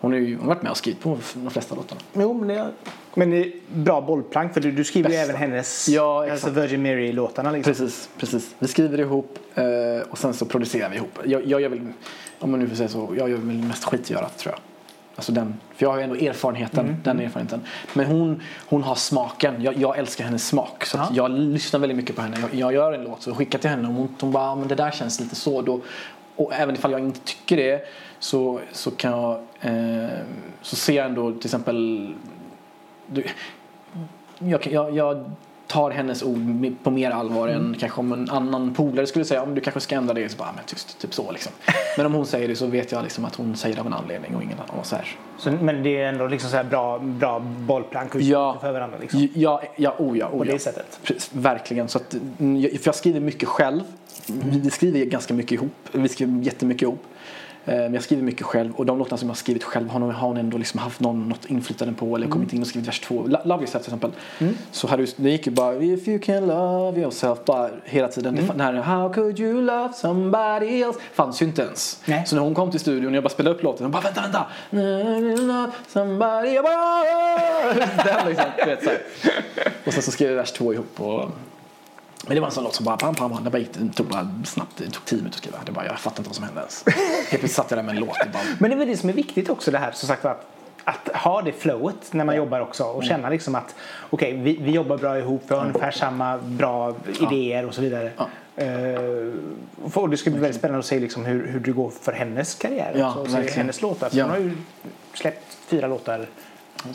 Hon 0.00 0.12
har 0.12 0.18
ju 0.18 0.36
hon 0.36 0.40
har 0.48 0.54
varit 0.54 0.62
med 0.62 0.70
och 0.70 0.76
skrivit 0.76 1.00
på 1.00 1.18
de 1.34 1.50
flesta 1.50 1.74
låtarna. 1.74 2.00
Jo, 2.14 2.34
men 2.34 2.48
det, 2.48 2.70
men 3.14 3.30
det 3.30 3.36
är 3.36 3.52
bra 3.74 4.00
bollplank 4.00 4.54
för 4.54 4.60
du, 4.60 4.72
du 4.72 4.84
skriver 4.84 5.10
ju 5.10 5.16
Bästa. 5.16 5.30
även 5.32 5.50
hennes 5.50 5.88
Ja, 5.88 6.30
alltså. 6.30 6.50
Virgin 6.50 6.82
Mary-låtarna. 6.82 7.50
Liksom. 7.50 7.72
Precis, 7.72 8.08
precis. 8.18 8.54
Vi 8.58 8.68
skriver 8.68 9.00
ihop 9.00 9.38
eh, 9.54 9.64
och 10.10 10.18
sen 10.18 10.34
så 10.34 10.46
producerar 10.46 10.90
vi 10.90 10.96
ihop. 10.96 11.18
Jag, 11.24 11.46
jag 11.46 11.60
gör 11.60 11.68
väl, 11.68 11.80
om 12.38 12.50
man 12.50 12.60
nu 12.60 12.68
får 12.68 12.76
säga 12.76 12.88
så, 12.88 13.14
jag 13.18 13.30
gör 13.30 13.36
väl 13.36 13.56
mest 13.56 13.84
skitgörat 13.84 14.38
tror 14.38 14.54
jag. 14.54 14.60
Alltså 15.16 15.32
den, 15.32 15.54
för 15.74 15.86
jag 15.86 15.90
har 15.90 15.98
ju 15.98 16.02
ändå 16.04 16.16
erfarenheten, 16.16 16.96
den 17.04 17.20
erfarenheten. 17.20 17.60
Men 17.94 18.06
hon, 18.06 18.42
hon 18.68 18.82
har 18.82 18.94
smaken. 18.94 19.62
Jag, 19.62 19.76
jag 19.76 19.98
älskar 19.98 20.24
hennes 20.24 20.46
smak. 20.48 20.84
Så 20.86 20.96
Ja. 20.98 21.08
jag 21.12 21.30
lyssnar 21.30 21.80
väldigt 21.80 21.96
mycket 21.96 22.16
på 22.16 22.22
henne. 22.22 22.36
Jag, 22.40 22.54
jag 22.54 22.72
gör 22.72 22.92
en 22.92 23.04
låt 23.04 23.22
så 23.22 23.34
skickar 23.34 23.58
till 23.58 23.70
henne 23.70 23.88
och 23.88 23.94
hon, 23.94 24.08
hon 24.20 24.32
bara, 24.32 24.44
"Ja, 24.44 24.54
men 24.54 24.68
det 24.68 24.74
där 24.74 24.90
känns 24.90 25.20
lite 25.20 25.34
så. 25.34 25.62
Då, 25.62 25.80
och 26.36 26.52
även 26.54 26.74
ifall 26.74 26.92
jag 26.92 27.00
inte 27.00 27.20
tycker 27.20 27.56
det 27.56 27.82
så, 28.18 28.60
så 28.72 28.90
kan 28.90 29.12
jag, 29.12 29.32
eh, 29.60 30.08
så 30.62 30.76
ser 30.76 30.92
jag 30.96 31.06
ändå 31.06 31.32
till 31.32 31.46
exempel 31.46 32.14
du, 33.06 33.24
jag, 34.38 34.66
jag, 34.66 34.96
jag 34.96 35.30
tar 35.66 35.90
hennes 35.90 36.22
ord 36.22 36.74
på 36.82 36.90
mer 36.90 37.10
allvar 37.10 37.48
Mm. 37.48 37.66
än 37.66 37.76
kanske 37.78 38.00
om 38.00 38.12
en 38.12 38.30
annan 38.30 38.74
polare 38.74 39.06
skulle 39.06 39.24
säga 39.24 39.42
om 39.42 39.54
du 39.54 39.60
kanske 39.60 39.80
ska 39.80 39.94
ändra 39.94 40.14
det 40.14 40.28
så 40.28 40.36
bara, 40.36 40.52
men 40.56 40.64
tyst, 40.64 40.98
typ 40.98 41.14
så 41.14 41.32
liksom. 41.32 41.52
Men 41.96 42.06
om 42.06 42.14
hon 42.14 42.26
säger 42.26 42.48
det 42.48 42.56
så 42.56 42.66
vet 42.66 42.92
jag 42.92 43.02
liksom 43.02 43.24
att 43.24 43.34
hon 43.34 43.56
säger 43.56 43.74
det 43.74 43.80
av 43.80 43.86
en 43.86 43.92
anledning 43.92 44.34
och 44.36 44.42
ingen 44.42 44.58
annan. 44.58 44.84
Så 44.84 44.96
här. 44.96 45.16
Så, 45.38 45.50
men 45.50 45.82
det 45.82 46.00
är 46.02 46.08
ändå 46.08 46.26
liksom 46.26 46.50
så 46.50 46.56
här 46.56 46.64
bra, 46.64 46.98
bra 46.98 47.40
bollplank 47.40 48.10
Ja. 48.14 48.58
för 48.60 48.72
varandra. 48.72 48.98
Liksom. 49.00 49.28
Ja, 49.34 49.62
ja, 49.76 49.94
oh 49.98 50.18
ja, 50.18 50.26
oh 50.26 50.38
På 50.38 50.46
ja. 50.46 50.52
det 50.52 50.58
sättet. 50.58 51.00
Precis, 51.02 51.30
verkligen. 51.32 51.88
Så 51.88 51.98
att, 51.98 52.14
mm, 52.38 52.62
för 52.62 52.80
jag 52.88 52.94
skriver 52.94 53.20
mycket 53.20 53.48
själv. 53.48 53.80
Vi 54.26 54.70
skriver 54.70 55.04
ganska 55.04 55.34
mycket 55.34 55.52
ihop. 55.52 55.72
Vi 55.92 56.08
skriver 56.08 56.42
jättemycket 56.42 56.82
ihop. 56.82 57.02
Eh, 57.68 57.74
Men 57.76 57.94
jag 57.94 58.02
skriver 58.02 58.22
mycket 58.22 58.46
själv 58.46 58.72
och 58.74 58.86
de 58.86 58.98
låtarna 58.98 59.16
som 59.16 59.28
jag 59.28 59.30
har 59.30 59.36
skrivit 59.36 59.64
själv 59.64 59.88
har, 59.88 60.00
hon 60.00 60.36
ändå 60.36 60.58
liksom 60.58 60.80
haft 60.80 61.00
någon, 61.00 61.28
något 61.28 61.44
inflytande 61.46 61.94
på 61.94 62.16
eller 62.16 62.26
kommit 62.28 62.52
in 62.52 62.60
och 62.62 62.66
skrivit 62.68 62.88
vers 62.88 63.00
två. 63.00 63.26
Lo- 63.26 63.38
Lovely 63.44 63.66
Set 63.66 63.82
till 63.82 63.94
exempel. 63.94 64.10
Så 64.70 64.88
hade, 64.88 65.06
det 65.16 65.30
gick 65.30 65.46
ju 65.46 65.52
bara 65.52 65.74
If 65.74 66.08
you 66.08 66.18
can 66.18 66.46
love 66.46 67.00
yourself 67.00 67.38
bara 67.44 67.70
hela 67.84 68.08
tiden. 68.08 68.34
Det, 68.34 68.42
den 68.42 68.60
här 68.60 68.72
How 68.74 69.12
could 69.12 69.40
you 69.40 69.60
love 69.62 69.92
somebody 69.94 70.82
else 70.82 71.00
fanns 71.14 71.42
ju 71.42 71.46
inte 71.46 71.62
ens. 71.62 72.02
Nej. 72.04 72.26
Så 72.26 72.36
när 72.36 72.42
hon 72.42 72.54
kom 72.54 72.70
till 72.70 72.80
studion 72.80 73.06
och 73.10 73.16
jag 73.16 73.22
bara 73.24 73.28
spelade 73.30 73.56
upp 73.56 73.62
låten 73.62 73.84
hon 73.84 73.92
bara 73.92 74.02
vänta 74.02 74.20
vänta. 74.22 74.46
Love 75.42 75.70
somebody 75.88 76.48
jag 76.54 76.64
bara, 76.64 77.04
Den 78.04 78.28
liksom, 78.28 78.46
vet, 78.66 78.84
så 78.84 78.90
här. 78.90 78.98
Och 79.86 79.92
sen 79.92 80.02
så 80.02 80.10
skrev 80.10 80.28
vi 80.28 80.34
vers 80.34 80.52
två 80.52 80.72
ihop 80.72 81.00
och 81.00 81.30
men 82.26 82.34
det 82.34 82.40
var 82.40 82.48
en 82.48 82.52
sån 82.54 82.64
låt 82.64 82.74
som 82.74 82.84
bara 82.84 82.96
pam 82.96 83.14
pam 83.14 83.30
pam. 83.30 83.44
Det 83.44 83.50
bara 83.50 83.58
gick, 83.58 83.72
det 83.72 83.92
tog 83.92 84.06
bara 84.06 84.28
snabbt, 84.44 84.72
det 84.76 84.90
tog 84.90 85.04
tio 85.04 85.16
minuter 85.16 85.36
att 85.36 85.38
skriva. 85.38 85.58
Det 85.66 85.72
bara, 85.72 85.86
jag 85.86 85.98
fattar 85.98 86.20
inte 86.20 86.28
vad 86.28 86.36
som 86.36 86.44
hände 86.44 86.60
ens. 86.60 86.84
Helt 86.86 87.28
plötsligt 87.28 87.52
satt 87.52 87.70
jag 87.70 87.78
där 87.78 87.82
med 87.84 87.94
en 87.94 88.00
låt. 88.00 88.16
Bara, 88.32 88.42
Men 88.58 88.70
det 88.70 88.74
är 88.74 88.78
väl 88.78 88.88
det 88.88 88.96
som 88.96 89.08
är 89.08 89.12
viktigt 89.12 89.48
också 89.48 89.70
det 89.70 89.78
här 89.78 89.92
som 89.92 90.08
sagt 90.08 90.24
var 90.24 90.36
att 90.84 91.08
ha 91.14 91.42
det 91.42 91.52
flowet 91.52 92.12
när 92.12 92.24
man 92.24 92.36
jobbar 92.36 92.60
också 92.60 92.84
och 92.84 93.04
känna 93.04 93.28
liksom 93.28 93.54
att 93.54 93.74
okej 94.10 94.32
vi, 94.32 94.56
vi 94.60 94.70
jobbar 94.70 94.98
bra 94.98 95.18
ihop, 95.18 95.42
vi 95.48 95.54
har 95.54 95.66
ungefär 95.66 95.90
samma 95.90 96.38
bra 96.38 96.94
idéer 97.20 97.66
och 97.66 97.74
så 97.74 97.80
vidare. 97.80 98.12
Ja. 98.16 98.28
Eh, 98.56 99.32
och 99.94 100.10
det 100.10 100.16
ska 100.16 100.30
bli 100.30 100.40
väldigt 100.40 100.58
spännande 100.58 100.78
att 100.78 100.86
se 100.86 101.00
liksom 101.00 101.24
hur, 101.24 101.46
hur 101.46 101.60
det 101.60 101.72
går 101.72 101.90
för 101.90 102.12
hennes 102.12 102.54
karriär 102.54 102.92
Ja, 102.96 103.14
också, 103.20 103.38
och 103.38 103.44
hennes 103.44 103.82
låtar. 103.82 104.08
För 104.08 104.16
Ja. 104.16 104.24
Hon 104.24 104.30
har 104.30 104.38
ju 104.38 104.56
släppt 105.14 105.58
fyra 105.66 105.86
låtar. 105.86 106.26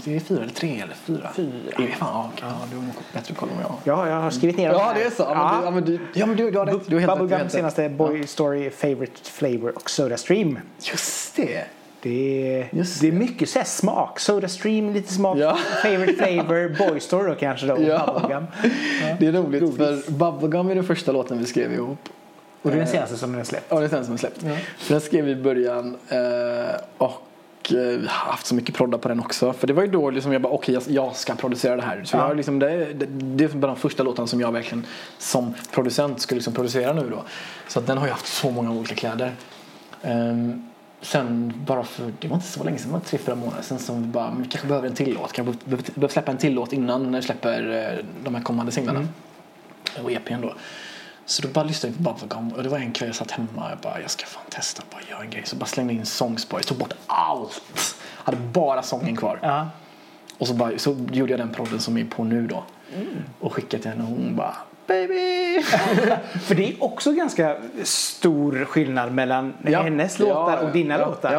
Det 0.05 0.15
är 0.15 0.19
fyra 0.19 0.43
eller 0.43 0.53
tre 0.53 0.79
eller 0.82 0.93
fyra? 0.93 1.29
Fyra. 1.36 1.49
Är 1.77 1.82
det 1.82 1.88
fan, 1.88 2.09
ja, 2.13 2.29
okej. 2.34 2.47
ja, 2.49 2.65
du 2.71 2.75
har 2.75 2.84
nog 2.84 2.93
bättre 3.13 3.34
koll 3.36 3.49
än 3.49 3.55
jag. 3.61 3.75
Ja, 3.84 4.07
jag 4.09 4.15
har 4.21 4.32
skrivit 4.32 4.57
ner 4.57 4.69
dem 4.69 4.77
Ja, 4.79 4.86
här. 4.88 4.95
det 4.95 5.03
är 5.03 5.09
så. 5.09 5.23
Ja, 5.23 5.71
men, 5.73 5.86
du, 5.86 5.93
ja, 5.93 5.95
men, 5.95 6.05
du, 6.05 6.19
ja, 6.19 6.25
men 6.25 6.38
du, 6.38 6.51
du 6.51 6.57
har 6.59 6.65
rätt. 6.65 6.88
Du 6.88 6.95
har 6.95 7.01
helt 7.01 7.19
Bubblegum 7.19 7.49
senaste 7.49 7.89
Boy 7.89 8.27
Story, 8.27 8.69
Favorite 8.69 9.29
Flavor 9.32 9.75
och 9.75 9.89
Soda 9.89 10.17
Stream. 10.17 10.59
Just 10.91 11.36
det. 11.36 11.63
Det 12.03 12.53
är, 12.59 12.69
Just 12.71 13.01
det 13.01 13.07
är 13.07 13.11
mycket 13.11 13.49
så 13.49 13.59
här 13.59 13.65
smak. 13.65 14.19
Soda 14.19 14.47
Stream, 14.47 14.93
lite 14.93 15.13
smak. 15.13 15.38
Ja. 15.38 15.57
Favorite 15.82 16.13
flavor, 16.25 16.88
Boy 16.89 16.99
Store 16.99 17.29
då 17.29 17.36
kanske 17.36 17.65
då. 17.67 17.82
Ja. 17.82 18.13
Bubblegum. 18.21 18.45
Det 19.19 19.27
är 19.27 19.32
roligt 19.32 19.61
Godis. 19.61 19.77
för 20.05 20.11
Bubblegum 20.11 20.69
är 20.69 20.75
den 20.75 20.84
första 20.84 21.11
låten 21.11 21.39
vi 21.39 21.45
skrev 21.45 21.73
ihop. 21.73 22.09
Och 22.61 22.69
det 22.69 22.75
är 22.75 22.79
den 22.79 22.88
senaste 22.88 23.17
som 23.17 23.32
den 23.32 23.41
är 23.41 23.45
släppt. 23.45 23.65
Ja, 23.69 23.79
det 23.79 23.86
är 23.86 23.89
den 23.89 24.05
som 24.05 24.13
är 24.13 24.17
släppt. 24.17 24.41
För 24.77 24.93
den 24.93 25.01
skrev 25.01 25.25
vi 25.25 25.32
i 25.32 25.36
början 25.36 25.97
eh, 26.09 26.17
och 27.62 27.74
eh, 27.74 28.01
haft 28.07 28.45
så 28.45 28.55
mycket 28.55 28.76
proddar 28.76 28.97
på 28.97 29.07
den 29.09 29.20
också. 29.20 29.53
För 29.53 29.68
det 29.68 29.74
var 29.74 29.84
ju 29.84 29.91
då 29.91 30.09
liksom 30.09 30.34
jag 30.34 30.41
bara 30.41 30.53
okej 30.53 30.74
jag, 30.74 30.84
jag 30.88 31.16
ska 31.16 31.36
producera 31.36 31.76
det 31.76 31.82
här. 31.82 32.03
Så 32.03 32.18
Ja. 32.18 32.28
jag 32.28 32.38
liksom, 32.38 32.59
det, 32.59 32.93
det, 32.93 33.05
det 33.05 33.43
är 33.43 33.47
bara 33.49 33.68
de 33.72 33.76
första 33.78 34.03
låtarna 34.03 34.28
som 34.28 34.41
jag 34.41 34.51
verkligen 34.51 34.86
som 35.18 35.53
producent 35.72 36.22
skulle 36.22 36.38
liksom 36.38 36.53
producera 36.53 36.93
nu 36.93 37.09
då. 37.09 37.24
Så 37.68 37.80
den 37.82 37.97
har 37.97 38.05
ju 38.05 38.12
haft 38.12 38.28
så 38.28 38.51
många 38.51 38.72
olika 38.72 38.95
kläder. 38.95 39.32
Ehm, 40.03 40.68
sen 41.01 41.53
bara 41.66 41.84
för, 41.84 42.14
det 42.20 42.28
var 42.28 42.36
inte 42.36 42.47
så 42.47 42.64
länge 42.64 42.78
sedan, 42.78 42.88
det 42.88 42.93
var 42.93 42.99
tre, 42.99 43.18
fyra 43.18 43.36
månader 43.36 43.62
sedan 43.64 43.80
som 43.80 44.01
vi 44.01 44.07
bara, 44.07 44.34
vi 44.39 44.47
kanske 44.47 44.68
behöver 44.68 44.88
en 44.88 44.95
till 44.95 45.14
låt. 45.14 45.34
Kanske 45.34 45.57
behöver, 45.66 46.07
släppa 46.07 46.32
en 46.32 46.38
till 46.38 46.53
låt 46.53 46.74
innan 46.74 47.16
vi 47.16 47.22
släpper 47.22 47.91
eh, 47.97 48.05
de 48.24 48.36
här 48.36 48.41
kommande 48.41 48.72
singlarna. 48.72 49.07
Och 50.03 50.12
EPn 50.12 50.41
då. 50.41 50.53
Så 51.26 51.41
då 51.41 51.47
bara 51.47 51.65
lyssnade 51.65 51.95
vi 51.97 52.03
på 52.03 52.11
Bubblegum 52.11 52.49
och 52.51 52.63
det 52.63 52.69
var 52.69 52.78
en 52.78 52.91
kväll 52.91 53.09
jag 53.09 53.15
satt 53.15 53.32
hemma 53.32 53.65
och 53.65 53.72
jag 53.72 53.78
bara, 53.78 54.01
jag 54.01 54.11
ska 54.11 54.26
fan 54.26 54.43
testa, 54.49 54.84
bara 54.91 55.01
göra 55.09 55.22
en 55.22 55.30
grej. 55.30 55.41
Så 55.45 55.55
bara 55.55 55.65
slängde 55.65 55.93
in 55.93 56.05
Songspår, 56.05 56.59
tog 56.59 56.78
bort 56.78 56.93
allt. 57.07 57.61
Hade 58.01 58.38
bara 58.38 58.84
sången 58.84 59.15
kvar. 59.15 59.39
Ja. 59.41 59.67
Och 60.38 60.47
så, 60.47 60.53
bara, 60.53 60.78
så 60.78 61.05
gjorde 61.11 61.32
jag 61.32 61.39
den 61.39 61.49
prodden 61.49 61.80
som 61.80 61.97
är 61.97 62.05
på 62.05 62.24
nu 62.24 62.47
då. 62.47 62.63
Och 63.39 63.53
skickade 63.53 63.84
till 63.84 63.91
henne 63.91 64.03
och 64.03 64.09
hon 64.09 64.36
bara, 64.36 64.55
baby! 64.88 65.61
För 66.43 66.55
det 66.55 66.69
är 66.69 66.84
också 66.84 67.11
ganska 67.11 67.57
stor 67.84 68.65
skillnad 68.65 69.11
mellan 69.11 69.53
Ja. 69.63 69.82
hennes 69.82 70.19
låtar 70.19 70.57
och 70.57 70.72
dina 70.72 70.99
ja, 70.99 71.05
låtar. 71.05 71.34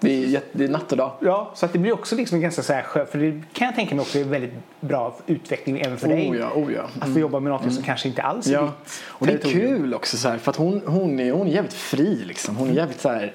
Det, 0.00 0.22
är 0.24 0.26
jätte, 0.26 0.48
det 0.52 0.64
är 0.64 0.68
natt 0.68 0.92
och 0.92 0.98
dag. 0.98 1.12
Ja, 1.20 1.50
så 1.54 1.66
att 1.66 1.72
det 1.72 1.78
blir 1.78 1.92
också 1.92 2.16
liksom 2.16 2.40
ganska 2.40 2.62
så 2.62 2.72
här 2.72 2.82
skö- 2.82 3.06
För 3.06 3.18
det 3.18 3.42
kan 3.52 3.66
jag 3.66 3.74
tänka 3.74 3.94
mig 3.94 4.02
också 4.02 4.18
är 4.18 4.24
väldigt 4.24 4.52
bra 4.80 5.16
utveckling 5.26 5.80
även 5.80 5.98
för 5.98 6.08
dig. 6.08 6.30
Oh 6.30 6.36
ja, 6.36 6.50
oh 6.54 6.72
ja. 6.72 6.82
Att 7.00 7.12
få 7.12 7.18
jobba 7.18 7.40
med 7.40 7.52
något 7.52 7.74
som 7.74 7.82
kanske 7.82 8.08
inte 8.08 8.22
alls 8.22 8.46
är 8.46 8.52
Ja. 8.52 8.62
ditt 8.62 8.72
Och 9.06 9.26
det 9.26 9.32
är 9.32 9.38
kul 9.38 9.94
också 9.94 10.16
så 10.16 10.28
här, 10.28 10.38
för 10.38 10.50
att 10.50 10.56
hon, 10.56 10.82
hon, 10.86 11.20
är, 11.20 11.32
hon 11.32 11.46
är 11.46 11.52
jävligt 11.52 11.74
fri 11.74 12.24
liksom. 12.26 12.56
Hon 12.56 12.68
är 12.70 12.74
jävligt 12.74 13.00
så 13.00 13.08
här. 13.08 13.32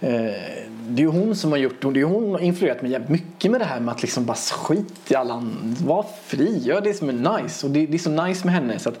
Eh, 0.00 0.10
det 0.88 1.02
är 1.02 1.04
ju 1.04 1.06
hon 1.06 1.36
som 1.36 1.50
har 1.50 1.58
gjort, 1.58 1.80
det 1.94 2.00
är 2.00 2.04
hon 2.04 2.22
som 2.22 2.32
har 2.32 2.38
influerat 2.40 2.82
mig 2.82 2.90
jävligt 2.90 3.10
mycket 3.10 3.50
med 3.50 3.60
det 3.60 3.64
här 3.64 3.80
med 3.80 3.92
att 3.94 4.02
liksom 4.02 4.24
bara 4.24 4.34
skit 4.36 5.10
i 5.10 5.14
alla 5.14 5.34
andra. 5.34 5.76
Var 5.86 6.06
fri, 6.26 6.58
gör 6.58 6.80
det 6.80 6.94
som 6.94 7.08
är 7.08 7.38
nice. 7.42 7.66
Och 7.66 7.72
det, 7.72 7.86
det 7.86 7.94
är 7.94 7.98
så 7.98 8.10
nice 8.10 8.44
med 8.46 8.54
henne. 8.54 8.78
Så 8.78 8.88
att, 8.88 8.98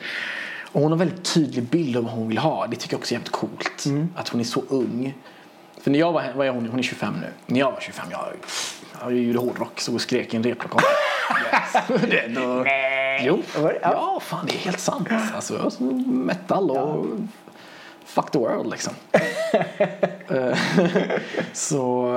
och 0.72 0.80
hon 0.82 0.92
har 0.92 0.98
väldigt 0.98 1.34
tydlig 1.34 1.64
bild 1.64 1.96
av 1.96 2.02
vad 2.04 2.12
hon 2.12 2.28
vill 2.28 2.38
ha. 2.38 2.66
Det 2.66 2.76
tycker 2.76 2.94
jag 2.94 2.98
också 2.98 3.14
är 3.14 3.16
jävligt 3.16 3.32
coolt. 3.32 3.84
Att 4.14 4.28
hon 4.28 4.40
är 4.40 4.44
så 4.44 4.62
ung. 4.68 5.14
För 5.80 5.90
när 5.90 5.98
jag 5.98 6.12
var, 6.12 6.24
vad 6.36 6.46
är 6.46 6.50
hon, 6.50 6.68
hon 6.68 6.78
är 6.78 6.82
25 6.82 7.14
nu. 7.20 7.26
När 7.46 7.60
jag 7.60 7.72
var 7.72 7.80
25, 7.80 8.06
jag, 8.10 8.20
jag 9.00 9.12
gjorde 9.12 9.38
hårdrock 9.38 9.80
så 9.80 9.94
och 9.94 10.00
skrek 10.00 10.34
i 10.34 10.36
en 10.36 10.42
replokal. 10.42 10.80
yes. 11.52 12.00
det, 12.10 12.40
då, 12.40 12.40
Nej. 12.40 13.22
Jo, 13.26 13.42
ja. 13.82 14.20
Fan 14.22 14.46
det 14.46 14.54
är 14.54 14.58
helt 14.58 14.80
sant. 14.80 15.08
Alltså, 15.34 15.58
alltså, 15.58 15.82
metal 15.82 16.70
och 16.70 17.06
fuck 18.04 18.30
the 18.30 18.38
world 18.38 18.70
liksom. 18.70 18.94
Eh, 20.30 20.58
så, 21.52 22.12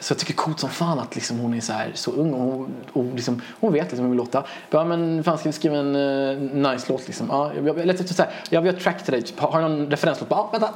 så 0.00 0.12
jag 0.12 0.18
tycker 0.18 0.32
det 0.32 0.40
är 0.40 0.44
coolt 0.44 0.60
som 0.60 0.70
fan 0.70 0.98
att 0.98 1.14
liksom 1.14 1.38
hon 1.38 1.54
är 1.54 1.60
så, 1.60 1.72
här, 1.72 1.90
så 1.94 2.10
ung 2.10 2.34
och, 2.34 2.40
hon, 2.40 2.74
och 2.92 3.04
liksom, 3.14 3.42
hon 3.60 3.72
vet 3.72 3.82
liksom 3.82 3.98
hur 3.98 4.04
hon 4.04 4.10
vill 4.10 4.18
låta. 4.18 4.44
Ja 4.70 4.84
men 4.84 5.24
fan 5.24 5.38
ska 5.38 5.48
vi 5.48 5.52
skriva 5.52 5.76
en 5.76 5.96
uh, 5.96 6.72
nice 6.72 6.86
låt 6.92 7.06
liksom? 7.06 7.26
Ja, 7.30 7.52
jag, 7.56 7.66
jag, 7.66 7.78
jag, 7.78 7.94
här, 8.18 8.30
jag 8.50 8.62
vill 8.62 8.74
ha 8.74 8.80
track 8.80 9.04
till 9.04 9.12
dig, 9.12 9.22
typ, 9.22 9.40
har 9.40 9.52
har 9.52 9.62
du 9.62 9.68
någon 9.68 9.90
referenslåt? 9.90 10.28
Ja, 10.30 10.48
vänta. 10.52 10.72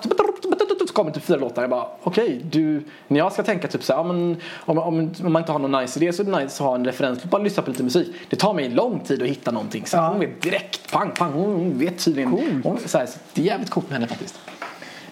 Kommer 1.01 1.13
typ 1.13 1.23
fyra 1.23 1.37
låtar. 1.37 1.63
Jag 1.63 1.71
bara 1.71 1.87
okej, 2.03 2.41
du, 2.51 2.85
när 3.09 3.19
jag 3.19 3.33
ska 3.33 3.43
tänka 3.43 3.69
typ 3.69 3.83
så 3.83 3.93
här, 3.93 4.01
om, 4.01 4.37
om, 4.59 4.79
om 4.79 5.33
man 5.33 5.43
inte 5.43 5.53
har 5.53 5.59
någon 5.59 5.83
nice 5.83 6.01
idé 6.01 6.13
så 6.13 6.23
är 6.23 6.27
det 6.27 6.31
nice 6.31 6.45
att 6.45 6.59
ha 6.69 6.75
en 6.75 6.85
referens. 6.85 7.25
Bara 7.25 7.43
lyssna 7.43 7.63
på 7.63 7.71
lite 7.71 7.83
musik. 7.83 8.09
Det 8.31 8.37
tar 8.37 8.55
mig 8.55 8.69
lång 8.69 9.01
tid 9.01 9.23
att 9.23 9.29
hitta 9.29 9.51
någonting. 9.51 9.87
Så 9.87 9.97
Ja. 9.97 10.09
Hon 10.09 10.21
vet 10.21 10.43
direkt, 10.43 10.93
pang, 10.93 11.11
pang, 11.11 11.33
hon 11.33 11.79
vet 11.79 12.05
tydligen. 12.05 12.31
Coolt. 12.31 12.65
Hon, 12.65 12.79
så 12.87 12.99
här, 12.99 13.07
så 13.07 13.19
det 13.35 13.43
är 13.43 13.47
jävligt 13.47 13.71
coolt 13.71 13.89
med 13.89 13.99
henne 13.99 14.07
faktiskt. 14.07 14.41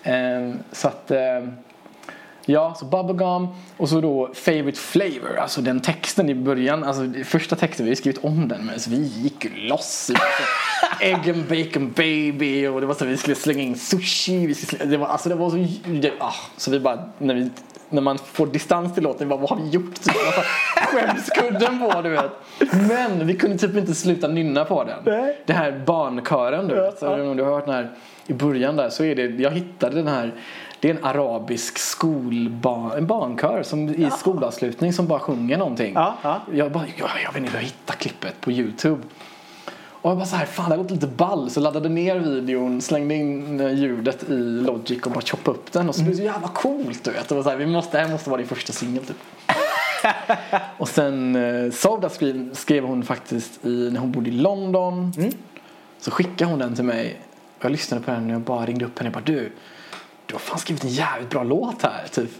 Ehm, 0.03 0.59
så 0.73 0.89
att 0.89 1.11
ehm, 1.11 1.53
Ja, 2.51 2.75
så 2.75 2.85
bubblegum 2.85 3.49
och 3.77 3.89
så 3.89 4.01
då 4.01 4.31
favorite 4.35 4.79
flavor, 4.79 5.39
alltså 5.39 5.61
den 5.61 5.81
texten 5.81 6.29
i 6.29 6.35
början, 6.35 6.85
alltså 6.85 7.03
första 7.25 7.57
texten, 7.57 7.87
vi 7.87 7.91
har 7.91 7.97
skrivit 7.97 8.25
om 8.25 8.49
den 8.49 8.67
men 8.67 8.81
så 8.81 8.91
vi 8.91 8.97
gick 8.97 9.45
ju 9.45 9.51
loss. 9.69 10.11
Egg 11.01 11.31
and 11.31 11.45
bacon 11.49 11.93
baby 11.97 12.67
och 12.67 12.81
det 12.81 12.87
var 12.87 12.95
så 12.95 13.05
vi 13.05 13.17
skulle 13.17 13.37
slänga 13.37 13.63
in 13.63 13.79
sushi, 13.79 14.47
vi 14.47 14.55
skulle 14.55 14.79
slänga, 14.79 14.91
det 14.91 14.97
var, 14.97 15.07
alltså 15.07 15.29
det 15.29 15.35
var 15.35 15.51
så, 15.51 15.57
det, 15.85 16.13
ah, 16.19 16.35
så 16.57 16.71
vi 16.71 16.81
bara, 16.81 17.09
när, 17.19 17.35
vi, 17.35 17.51
när 17.89 18.03
man 18.03 18.19
får 18.19 18.47
distans 18.47 18.95
till 18.95 19.03
låten, 19.03 19.29
bara, 19.29 19.41
vad 19.41 19.51
har 19.51 19.57
vi 19.57 19.69
gjort? 19.69 19.95
Typ, 20.03 20.15
alltså, 20.27 20.43
skämskudden 20.77 21.81
på 21.81 22.03
du 22.03 22.09
vet. 22.09 22.31
Men 22.89 23.27
vi 23.27 23.35
kunde 23.35 23.59
typ 23.59 23.77
inte 23.77 23.95
sluta 23.95 24.29
nynna 24.29 24.65
på 24.65 24.85
den. 24.85 24.99
Nej. 25.05 25.39
Det 25.47 25.53
här 25.53 25.83
barnkören 25.87 26.69
du 26.69 26.75
vet, 26.75 26.99
så, 26.99 27.09
om 27.09 27.37
du 27.37 27.43
har 27.43 27.55
hört 27.55 27.67
den 27.67 27.75
här 27.75 27.91
i 28.27 28.35
början 28.35 28.77
där 28.77 28.89
så 28.89 29.05
är 29.05 29.15
det, 29.15 29.43
jag 29.43 29.51
hittade 29.51 29.97
den 29.97 30.09
här 30.09 30.33
det 30.81 30.91
är 30.91 30.95
en 30.95 31.05
arabisk 31.05 31.79
skolbarn, 31.79 32.99
en 32.99 33.07
barnkör 33.07 33.63
som 33.63 33.89
i 33.89 34.11
skolavslutning 34.19 34.93
som 34.93 35.07
bara 35.07 35.19
sjunger 35.19 35.59
någonting. 35.59 35.95
Ja, 35.95 36.17
ja. 36.23 36.41
Jag, 36.53 36.73
bara, 36.73 36.85
jag, 36.97 37.09
jag 37.25 37.33
vet 37.33 37.43
inte 37.43 37.51
hur 37.51 37.59
jag 37.59 37.65
hittade 37.65 37.99
klippet 37.99 38.41
på 38.41 38.53
Youtube. 38.53 39.03
Och 40.01 40.11
jag 40.11 40.19
bara 40.19 40.27
så 40.27 40.37
här, 40.37 40.47
fan 40.47 40.65
det 40.65 40.77
här 40.77 40.83
låter 40.83 40.95
lite 40.95 41.07
ball. 41.07 41.51
Så 41.51 41.61
laddade 41.61 41.89
ner 41.89 42.19
videon, 42.19 42.81
slängde 42.81 43.15
in 43.15 43.61
eh, 43.61 43.73
ljudet 43.73 44.23
i 44.31 44.35
Logic 44.37 45.03
och 45.03 45.11
bara 45.11 45.21
choppade 45.21 45.59
upp 45.59 45.73
den. 45.73 45.89
Och 45.89 45.95
så 45.95 46.03
blev 46.03 46.11
det 46.11 46.17
så 46.17 46.25
jävla 46.25 46.49
coolt 46.49 47.05
du 47.05 47.11
vet. 47.11 47.33
Och 47.33 47.45
så 47.45 47.51
här, 47.51 47.57
vi 47.57 47.67
måste, 47.67 47.99
det 47.99 48.05
här 48.05 48.13
måste 48.13 48.31
vara 48.31 48.39
din 48.39 48.49
första 48.49 48.73
singel 48.73 49.05
typ. 49.05 49.17
och 50.79 50.89
sen 50.89 51.37
eh, 51.37 51.71
Soda 51.71 52.09
skrev, 52.09 52.55
skrev 52.55 52.85
hon 52.85 53.03
faktiskt 53.03 53.67
i, 53.67 53.91
när 53.93 54.01
hon 54.01 54.13
bodde 54.13 54.31
i 54.31 54.33
London. 54.33 55.13
Så 56.01 56.11
skickade 56.11 56.51
hon 56.51 56.59
den 56.59 56.75
till 56.75 56.85
mig. 56.85 57.21
Och 57.59 57.65
jag 57.65 57.73
lyssnade 57.73 58.03
på 58.03 58.11
den 58.11 58.25
och 58.25 58.31
jag 58.31 58.41
bara 58.41 58.67
ringde 58.67 58.85
upp 58.85 58.99
henne 58.99 59.09
och 59.09 59.15
bara 59.15 59.25
du. 59.25 59.53
Du 60.29 60.35
har 60.35 60.39
fan 60.39 60.59
skrivit 60.59 60.85
en 60.85 60.91
jävligt 60.91 61.31
bra 61.31 61.43
låt 61.43 61.83
här. 61.83 62.07
Typ. 62.13 62.31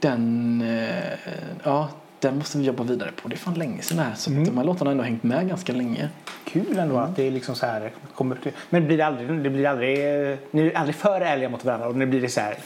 Den, 0.00 0.62
eh, 0.62 1.18
ja, 1.64 1.88
den 2.20 2.38
måste 2.38 2.58
vi 2.58 2.64
jobba 2.64 2.84
vidare 2.84 3.12
på. 3.22 3.28
Det 3.28 3.34
är 3.34 3.38
fan 3.38 3.54
länge 3.54 3.82
sedan 3.82 3.98
här. 3.98 4.14
Så 4.14 4.30
de 4.30 4.56
här 4.56 4.64
låtarna 4.64 4.88
har 4.88 4.92
ändå 4.92 5.04
hängt 5.04 5.22
med 5.22 5.48
ganska 5.48 5.72
länge. 5.72 6.08
Kul 6.44 6.78
ändå 6.78 6.98
att 6.98 7.16
det 7.16 7.22
är 7.22 7.30
liksom 7.30 7.54
så 7.54 7.66
här. 7.66 7.92
Kommer 8.14 8.38
men 8.70 8.86
blir 8.86 8.96
det 8.96 9.06
aldrig, 9.06 9.28
det 9.42 9.50
blir 9.50 9.66
aldrig, 9.66 9.98
ni 10.50 10.66
är 10.66 10.76
aldrig 10.76 10.94
för 10.94 11.20
ärliga 11.20 11.48
mot 11.48 11.64
varandra 11.64 11.88
och 11.88 11.96
nu 11.96 12.06
blir 12.06 12.20
det 12.20 12.28
så 12.28 12.40
här. 12.40 12.56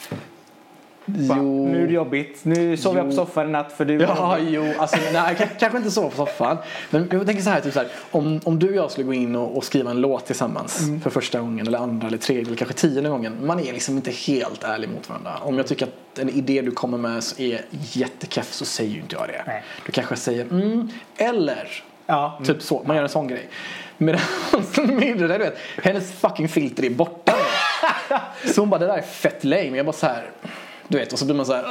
Bara, 1.16 1.38
Jo. 1.38 1.68
Nu 1.68 1.82
är 1.82 1.86
det 1.86 1.92
jobbigt. 1.92 2.40
Nu 2.42 2.76
sover 2.76 2.98
jag 2.98 3.06
på 3.06 3.12
soffan 3.12 3.48
i 3.48 3.50
natt 3.52 3.72
för 3.72 3.84
du 3.84 3.94
Ja, 3.94 4.38
jo, 4.40 4.72
alltså, 4.78 4.96
nej, 5.12 5.48
kanske 5.58 5.78
inte 5.78 5.90
så 5.90 6.10
på 6.10 6.16
soffan. 6.16 6.56
Men 6.90 7.08
jag 7.12 7.26
tänker 7.26 7.42
så 7.42 7.50
här, 7.50 7.60
typ 7.60 7.72
så 7.72 7.78
här 7.78 7.88
om, 8.10 8.40
om 8.44 8.58
du 8.58 8.68
och 8.68 8.76
jag 8.76 8.90
skulle 8.90 9.06
gå 9.06 9.14
in 9.14 9.36
och, 9.36 9.56
och 9.56 9.64
skriva 9.64 9.90
en 9.90 10.00
låt 10.00 10.26
tillsammans 10.26 10.82
för 11.02 11.10
första 11.10 11.40
gången 11.40 11.66
eller 11.66 11.78
andra 11.78 12.06
eller 12.06 12.18
tredje 12.18 12.46
eller 12.46 12.56
kanske 12.56 12.74
tionde 12.74 13.10
gången. 13.10 13.36
Man 13.46 13.60
är 13.60 13.72
liksom 13.72 13.96
inte 13.96 14.10
helt 14.10 14.64
ärlig 14.64 14.88
mot 14.88 15.08
varandra. 15.08 15.38
Om 15.42 15.56
jag 15.56 15.66
tycker 15.66 15.86
att 15.86 16.18
en 16.18 16.28
idé 16.28 16.62
du 16.62 16.70
kommer 16.70 16.98
med 16.98 17.22
är 17.38 17.60
jättekeff 17.70 18.52
så 18.52 18.64
säger 18.64 18.90
ju 18.90 19.00
inte 19.00 19.16
jag 19.16 19.28
det. 19.28 19.42
Nej. 19.46 19.62
Du 19.86 19.92
kanske 19.92 20.16
säger 20.16 20.44
mm, 20.44 20.88
eller 21.16 21.82
Ja. 22.06 22.32
mm. 22.36 22.46
Typ 22.46 22.62
så, 22.62 22.82
man 22.86 22.96
gör 22.96 23.02
en 23.02 23.08
sån 23.08 23.28
grej. 23.28 23.48
Medan 23.98 24.20
du 24.76 25.26
vet, 25.26 25.58
hennes 25.82 26.12
fucking 26.12 26.48
filter 26.48 26.84
är 26.84 26.90
borta. 26.90 27.34
Så 28.54 28.60
hon 28.60 28.70
bara, 28.70 28.80
det 28.80 28.86
där 28.86 28.98
är 28.98 29.02
fett 29.02 29.44
lame. 29.44 29.76
Jag 29.76 29.86
bara 29.86 29.92
så 29.92 30.06
här. 30.06 30.30
Du 30.90 30.98
vet, 30.98 31.12
och 31.12 31.18
så 31.18 31.24
blir 31.24 31.34
man 31.34 31.46
så 31.46 31.52
här, 31.52 31.64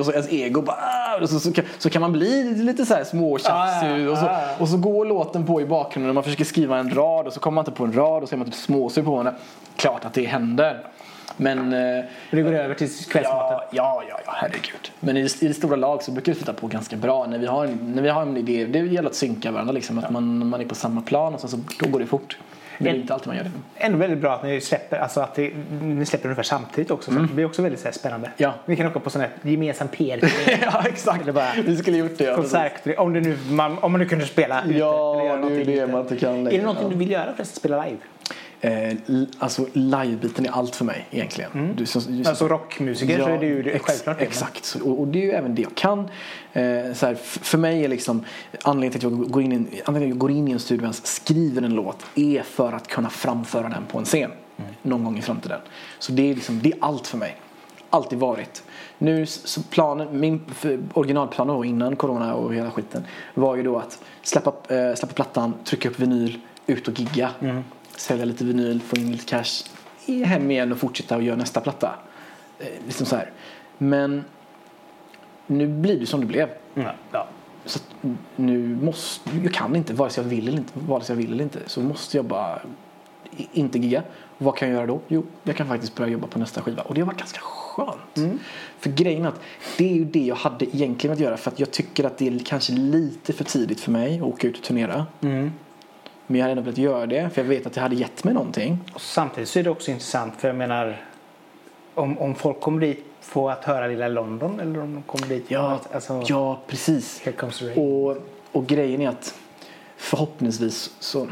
och 0.00 0.06
så 0.06 0.12
ens 0.12 0.32
ego 0.32 0.62
bara, 0.62 0.76
"Åh", 1.16 1.22
och 1.22 1.30
så, 1.30 1.40
så, 1.40 1.52
kan, 1.52 1.64
så 1.78 1.90
kan 1.90 2.02
man 2.02 2.12
bli 2.12 2.54
lite 2.54 2.86
så 2.86 2.94
här 2.94 3.04
småtjafsig. 3.04 3.88
Ja, 3.90 3.98
ja, 3.98 4.10
och, 4.10 4.18
så, 4.18 4.28
och 4.62 4.68
så 4.68 4.76
går 4.76 5.04
låten 5.04 5.46
på 5.46 5.60
i 5.60 5.64
bakgrunden 5.66 6.08
och 6.08 6.14
man 6.14 6.24
försöker 6.24 6.44
skriva 6.44 6.78
en 6.78 6.90
rad 6.94 7.26
och 7.26 7.32
så 7.32 7.40
kommer 7.40 7.54
man 7.54 7.62
inte 7.62 7.72
på 7.72 7.84
en 7.84 7.92
rad 7.92 8.22
och 8.22 8.28
så 8.28 8.34
är 8.34 8.36
man 8.36 8.46
typ 8.46 8.54
småsur 8.54 9.02
på 9.02 9.10
varandra. 9.10 9.34
Klart 9.76 10.04
att 10.04 10.14
det 10.14 10.24
händer. 10.24 10.80
Men 11.36 11.72
eh, 11.72 12.04
det 12.30 12.42
går 12.42 12.52
över 12.52 12.74
till 12.74 12.88
kvällsmaten. 13.10 13.58
Ja, 13.58 13.64
ja, 13.72 14.02
ja, 14.08 14.20
ja, 14.26 14.32
herregud. 14.36 14.92
Men 15.00 15.16
i, 15.16 15.20
i 15.40 15.48
det 15.48 15.54
stora 15.54 15.76
lag 15.76 16.02
så 16.02 16.12
brukar 16.12 16.32
vi 16.32 16.36
flytta 16.36 16.52
på 16.52 16.66
ganska 16.66 16.96
bra. 16.96 17.26
När 17.26 17.38
vi 17.38 17.46
har 17.46 17.64
en, 17.64 17.92
när 17.94 18.02
vi 18.02 18.08
har 18.08 18.22
en 18.22 18.36
idé, 18.36 18.64
det 18.64 18.78
gäller 18.78 19.08
att 19.10 19.14
synka 19.16 19.50
varandra 19.50 19.72
liksom. 19.72 19.98
Att 19.98 20.10
man, 20.10 20.48
man 20.48 20.60
är 20.60 20.64
på 20.64 20.74
samma 20.74 21.00
plan 21.00 21.34
och 21.34 21.40
sen 21.40 21.50
så, 21.50 21.58
då 21.80 21.88
går 21.88 22.00
det 22.00 22.06
fort. 22.06 22.38
Det 22.84 22.90
är 22.90 22.94
inte 22.94 23.14
alltid 23.14 23.26
man 23.28 23.36
gör 23.36 23.44
det. 23.44 23.50
Ändå 23.76 23.98
väldigt 23.98 24.18
bra 24.18 24.34
att 24.34 24.42
ni 24.42 24.60
släpper, 24.60 24.98
alltså 24.98 25.20
att 25.20 25.34
det, 25.34 25.50
ni 25.82 26.06
släpper 26.06 26.24
ungefär 26.28 26.42
samtidigt 26.42 26.90
också. 26.90 27.12
Så 27.12 27.18
det 27.18 27.34
blir 27.34 27.44
också 27.44 27.62
väldigt 27.62 27.80
så 27.80 27.84
här, 27.86 27.92
spännande. 27.92 28.26
Mm. 28.26 28.34
Ja. 28.36 28.54
Vi 28.66 28.76
kan 28.76 28.86
åka 28.86 29.00
på 29.00 29.10
sån 29.10 29.20
här 29.20 29.30
gemensam 29.42 29.88
PR. 29.88 30.18
ja, 30.62 30.84
exakt. 30.88 31.22
Eller 31.22 31.32
bara 31.32 31.52
Vi 31.64 31.76
skulle 31.76 31.96
gjort 31.96 32.18
det. 32.18 32.24
Ja, 32.24 32.34
konsert. 32.36 32.98
Om, 32.98 33.12
det 33.12 33.20
nu, 33.20 33.36
man, 33.50 33.78
om 33.78 33.92
man 33.92 34.00
nu 34.00 34.06
kunde 34.06 34.26
spela 34.26 34.64
ute. 34.64 34.78
Ja, 34.78 35.20
eller 35.20 35.24
göra 35.30 35.40
det 35.40 35.46
är 35.54 35.58
ju 35.58 35.64
det 35.64 35.72
ute. 35.72 35.86
man 35.86 36.00
inte 36.00 36.16
kan 36.16 36.30
Är 36.30 36.34
längre. 36.36 36.50
det 36.56 36.62
någonting 36.62 36.84
Ja. 36.86 36.90
du 36.92 36.96
vill 36.98 37.10
göra 37.10 37.32
förresten? 37.36 37.56
Spela 37.56 37.84
live? 37.84 37.96
Eh, 38.62 38.92
alltså 39.38 39.66
livebiten 39.72 40.46
är 40.46 40.50
allt 40.50 40.76
för 40.76 40.84
mig 40.84 41.06
egentligen. 41.10 41.74
Du, 41.76 41.86
som, 41.86 42.02
du, 42.22 42.28
Alltså 42.28 42.48
rockmusiker 42.48 43.18
så 43.22 43.28
är 43.28 43.38
det 43.38 43.46
ju 43.46 43.62
det, 43.62 43.70
ex- 43.70 43.84
självklart. 43.84 44.20
Exakt, 44.20 44.64
Så- 44.64 44.84
och, 44.90 45.00
och 45.00 45.08
det 45.08 45.18
är 45.18 45.22
ju 45.22 45.30
även 45.30 45.54
det 45.54 45.62
jag 45.62 45.74
kan. 45.74 45.98
Eh, 46.52 46.92
så 46.94 47.06
här, 47.06 47.14
för 47.22 47.58
mig 47.58 47.84
är 47.84 47.88
liksom 47.88 48.24
anledningen 48.62 49.00
till 49.00 49.06
att 49.08 49.12
jag 49.20 49.30
går 49.30 49.42
in, 49.42 49.52
i 49.52 49.54
en- 49.56 49.66
anledningen 49.84 49.92
till 49.92 50.02
att 50.02 50.08
jag 50.08 50.18
går 50.18 50.30
in 50.30 50.48
i 50.48 50.52
en 50.52 50.58
studio 50.58 50.88
och 50.88 50.94
skriver 50.94 51.62
en 51.62 51.74
låt 51.74 52.06
är 52.14 52.42
för 52.42 52.72
att 52.72 52.88
kunna 52.88 53.10
framföra 53.10 53.68
den 53.68 53.82
på 53.92 53.98
en 53.98 54.04
scen 54.04 54.30
någon 54.82 55.04
gång 55.04 55.18
i 55.18 55.22
framtiden. 55.22 55.60
Så 55.98 56.12
det 56.12 56.30
är, 56.30 56.34
liksom, 56.34 56.60
det 56.62 56.68
är 56.72 56.78
allt 56.80 57.06
för 57.06 57.18
mig. 57.18 57.36
alltid 57.92 58.18
varit. 58.18 58.62
Nu 58.98 59.26
så 59.26 59.62
planen, 59.62 60.20
min 60.20 60.40
originalplan 60.94 61.46
då 61.46 61.64
innan 61.64 61.96
corona 61.96 62.34
och 62.34 62.54
hela 62.54 62.70
skiten 62.70 63.04
var 63.34 63.56
ju 63.56 63.62
då 63.62 63.78
att 63.78 64.02
släppa, 64.22 64.52
eh, 64.74 64.94
släppa 64.94 65.14
plattan, 65.14 65.54
trycka 65.64 65.88
upp 65.88 66.00
vinyl, 66.00 66.38
ut 66.66 66.88
och 66.88 67.00
gigga. 67.00 67.30
Sälja 68.00 68.24
lite 68.24 68.44
vinyl, 68.44 68.80
få 68.80 68.96
in 68.96 69.12
lite 69.12 69.24
cash, 69.24 69.64
hem 70.24 70.50
igen 70.50 70.72
och 70.72 70.78
fortsätta 70.78 71.16
och 71.16 71.22
göra 71.22 71.36
nästa 71.36 71.60
platta. 71.60 71.94
Eh, 72.58 72.66
liksom 72.86 73.06
så 73.06 73.16
här. 73.16 73.30
Men 73.78 74.24
nu 75.46 75.66
blir 75.66 76.00
det 76.00 76.06
som 76.06 76.20
det 76.20 76.26
blev. 76.26 76.48
Ja. 76.74 76.94
ja. 77.12 77.28
Så 77.64 77.78
att 77.78 78.12
nu 78.36 78.78
måste, 78.82 79.30
jag 79.42 79.54
kan 79.54 79.76
inte, 79.76 79.94
vare 79.94 80.10
sig 80.10 80.24
jag 80.24 80.30
vill 80.30 80.48
eller 80.48 80.58
inte, 80.58 80.72
vare 80.74 81.02
sig 81.04 81.14
jag 81.14 81.22
vill 81.22 81.32
eller 81.32 81.44
inte, 81.44 81.58
så 81.66 81.80
måste 81.80 82.16
jag 82.16 82.24
bara 82.24 82.60
inte 83.52 83.78
gigga. 83.78 84.02
Vad 84.38 84.56
kan 84.56 84.68
jag 84.68 84.74
göra 84.74 84.86
då? 84.86 85.00
Jo, 85.08 85.26
jag 85.42 85.56
kan 85.56 85.68
faktiskt 85.68 85.94
börja 85.94 86.12
jobba 86.12 86.26
på 86.26 86.38
nästa 86.38 86.62
skiva. 86.62 86.82
Och 86.82 86.94
det 86.94 87.00
har 87.00 87.06
varit 87.06 87.18
ganska 87.18 87.40
skönt. 87.40 88.18
För 88.78 88.90
grejen 88.90 89.24
är 89.24 89.28
att 89.28 89.40
det 89.78 89.90
är 89.90 89.94
ju 89.94 90.04
det 90.04 90.24
jag 90.24 90.36
hade 90.36 90.76
egentligen 90.76 91.14
att 91.14 91.20
göra 91.20 91.36
för 91.36 91.50
att 91.50 91.60
jag 91.60 91.70
tycker 91.70 92.04
att 92.04 92.18
det 92.18 92.28
är 92.28 92.38
kanske 92.38 92.72
lite 92.72 93.32
för 93.32 93.44
tidigt 93.44 93.80
för 93.80 93.90
mig 93.90 94.16
att 94.16 94.22
åka 94.22 94.48
ut 94.48 94.56
och 94.58 94.64
turnera. 94.64 95.06
Mm. 95.20 95.52
Men 96.30 96.38
jag 96.38 96.44
hade 96.44 96.52
ändå 96.52 96.62
velat 96.62 96.78
göra 96.78 97.06
det 97.06 97.30
för 97.30 97.42
jag 97.42 97.48
vet 97.48 97.66
att 97.66 97.72
det 97.72 97.80
hade 97.80 97.94
gett 97.94 98.24
mig 98.24 98.34
någonting. 98.34 98.78
Och 98.94 99.00
samtidigt 99.00 99.48
så 99.48 99.58
är 99.58 99.62
det 99.62 99.70
också 99.70 99.90
intressant 99.90 100.34
för 100.38 100.48
jag 100.48 100.56
menar 100.56 101.04
om, 101.94 102.18
om 102.18 102.34
folk 102.34 102.60
kommer 102.60 102.80
dit 102.80 103.04
för 103.20 103.50
att 103.50 103.64
höra 103.64 103.86
Lilla 103.86 104.08
London 104.08 104.60
eller 104.60 104.80
om 104.80 104.94
de 104.94 105.02
kommer 105.02 105.26
dit 105.26 105.44
Ja, 105.48 105.70
att 105.70 105.94
alltså, 105.94 106.22
ja 106.26 106.60
precis. 106.66 107.22
Och, 107.76 108.16
och 108.52 108.66
grejen 108.66 109.00
är 109.00 109.08
att 109.08 109.34
förhoppningsvis 109.96 110.94
så 110.98 111.26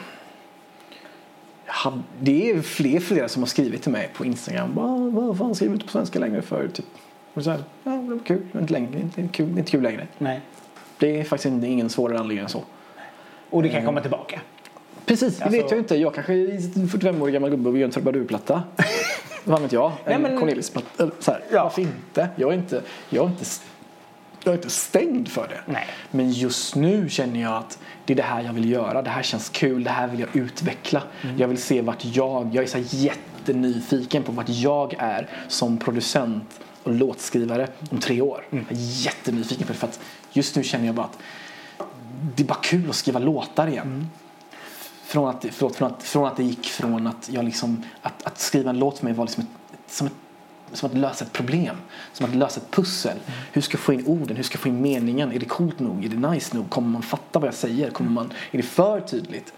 det 2.21 2.51
är 2.51 2.63
fler 2.63 3.01
flera 3.01 3.29
som 3.29 3.43
har 3.43 3.47
skrivit 3.47 3.83
till 3.83 3.93
mig 3.93 4.11
på 4.15 4.25
Instagram. 4.25 4.71
Vad 5.15 5.39
fan 5.39 5.55
skriver 5.55 5.71
du 5.71 5.75
inte 5.75 5.87
på 5.87 5.93
svenska 5.93 6.19
längre 6.19 6.43
för? 6.43 6.69
Typ. 6.69 6.87
Och 7.35 7.45
så 7.45 7.51
här, 7.51 7.61
ja, 7.85 7.91
det 7.91 8.11
var 8.11 8.19
kul. 8.25 8.47
Det 8.53 8.59
är 8.59 8.63
inte, 8.63 8.73
längre, 8.73 9.01
inte, 9.01 9.29
kul, 9.33 9.47
det 9.47 9.55
är 9.55 9.59
inte 9.59 9.71
kul 9.71 9.83
längre. 9.83 10.07
Nej. 10.19 10.41
Det 10.99 11.21
är 11.21 11.25
faktiskt 11.25 11.65
ingen 11.65 11.91
svårare 11.91 12.19
anledning 12.19 12.43
än 12.43 12.49
så. 12.49 12.63
Och 13.51 13.63
det 13.63 13.69
kan 13.69 13.85
komma 13.85 14.01
tillbaka. 14.01 14.41
Precis, 15.09 15.39
det 15.39 15.45
Alltså- 15.45 15.63
vet 15.63 15.71
jag 15.71 15.81
inte. 15.81 15.97
Jag 15.97 16.15
kanske 16.15 16.33
är 16.33 16.51
en 16.77 16.89
45-årig 16.89 17.35
gammal 17.35 17.51
gubbe 17.51 17.69
och 17.69 17.79
gör 17.79 17.85
en 17.85 17.91
trubadurplatta. 17.91 18.63
Vad 19.45 19.63
vet 19.63 19.73
jag? 19.73 19.93
En 20.05 20.23
men- 20.23 20.39
Cornelis-platta. 20.41 21.11
Ja. 21.51 21.63
Varför 21.63 21.83
inte? 21.83 22.29
Jag 22.37 22.53
är 22.53 22.57
inte, 22.57 22.83
jag 23.11 23.25
är 23.25 23.29
inte, 23.29 23.45
jag 24.45 24.53
är 24.53 24.57
inte 24.57 24.71
stängd 24.71 25.29
för 25.29 25.49
det. 25.49 25.73
Nej. 25.73 25.87
Men 26.11 26.31
just 26.33 26.75
nu 26.75 27.09
känner 27.09 27.41
jag 27.43 27.53
att 27.53 27.79
det 28.05 28.13
är 28.13 28.17
det 28.17 28.23
här 28.23 28.43
jag 28.43 28.53
vill 28.53 28.71
göra. 28.71 29.03
Det 29.03 29.11
här 29.11 29.23
känns 29.23 29.49
kul. 29.49 29.85
Det 29.85 29.91
här 29.91 30.09
vill 30.09 30.21
jag 30.21 30.37
utveckla. 30.37 31.03
Mm. 31.23 31.39
Jag 31.39 31.49
vill 31.49 31.59
se 31.59 31.81
vart 31.83 32.05
jag... 32.05 32.51
Jag 32.55 32.65
är 32.65 32.69
så 32.69 32.79
jättenyfiken 32.97 34.23
på 34.23 34.33
vart 34.33 34.49
jag 34.49 34.95
är 34.99 35.29
som 35.49 35.79
producent 35.79 36.61
och 36.83 36.95
låtskrivare 36.95 37.69
om 37.91 37.99
tre 37.99 38.21
år. 38.21 38.45
Mm. 38.51 38.65
Jag 38.69 38.79
är 38.79 38.83
jättenyfiken 39.05 39.67
på 39.67 39.73
det. 39.73 39.79
För 39.79 39.87
att 39.87 40.01
just 40.33 40.57
nu 40.57 40.63
känner 40.63 40.87
jag 40.87 40.95
bara 40.95 41.07
att 41.07 41.19
det 42.37 42.43
är 42.43 42.47
bara 42.47 42.59
kul 42.63 42.91
att 42.91 42.97
skriva 42.97 43.19
låtar 43.19 43.67
igen. 43.67 43.87
Mm. 43.87 44.07
Från, 45.09 45.29
att, 45.29 45.45
förlåt, 45.51 45.77
från, 45.77 45.93
att, 45.93 46.03
från 46.03 46.27
att 46.27 46.37
det 46.37 46.43
gick 46.43 46.67
från 46.67 47.07
att 47.07 47.29
jag 47.33 47.45
liksom... 47.45 47.83
Att, 48.03 48.27
att 48.27 48.39
skriva 48.39 48.71
en 48.71 48.79
låt 48.79 48.99
för 48.99 49.05
mig 49.05 49.15
var 49.15 49.25
liksom 49.25 49.45
ett, 49.45 49.93
som 49.93 50.07
ett 50.07 50.13
som 50.73 50.91
att 50.91 50.97
lösa 50.97 51.25
ett 51.25 51.33
problem, 51.33 51.77
som 52.13 52.27
att 52.27 52.35
lösa 52.35 52.61
ett 52.61 52.71
pussel. 52.71 53.17
Hur 53.53 53.63
ska 53.63 53.75
jag 53.75 53.81
få 53.81 53.93
in 53.93 54.07
orden? 54.07 54.37
Hur 54.37 54.45
ska 54.45 54.55
jag 54.55 54.61
få 54.61 54.69
in 54.69 54.83
meningen? 54.83 55.33
Är 55.33 55.39
det 55.39 55.47
coolt 55.47 55.79
nog? 55.79 56.05
Är 56.05 56.09
det 56.09 56.31
nice 56.31 56.57
nog? 56.57 56.71
Kommer 56.71 56.89
man 56.89 57.03
fatta 57.03 57.39
vad 57.39 57.47
jag 57.47 57.55
säger? 57.55 57.91
Kommer 57.91 58.11
man, 58.11 58.33
är 58.51 58.57
det 58.57 58.63
för 58.63 59.01
tydligt? 59.01 59.53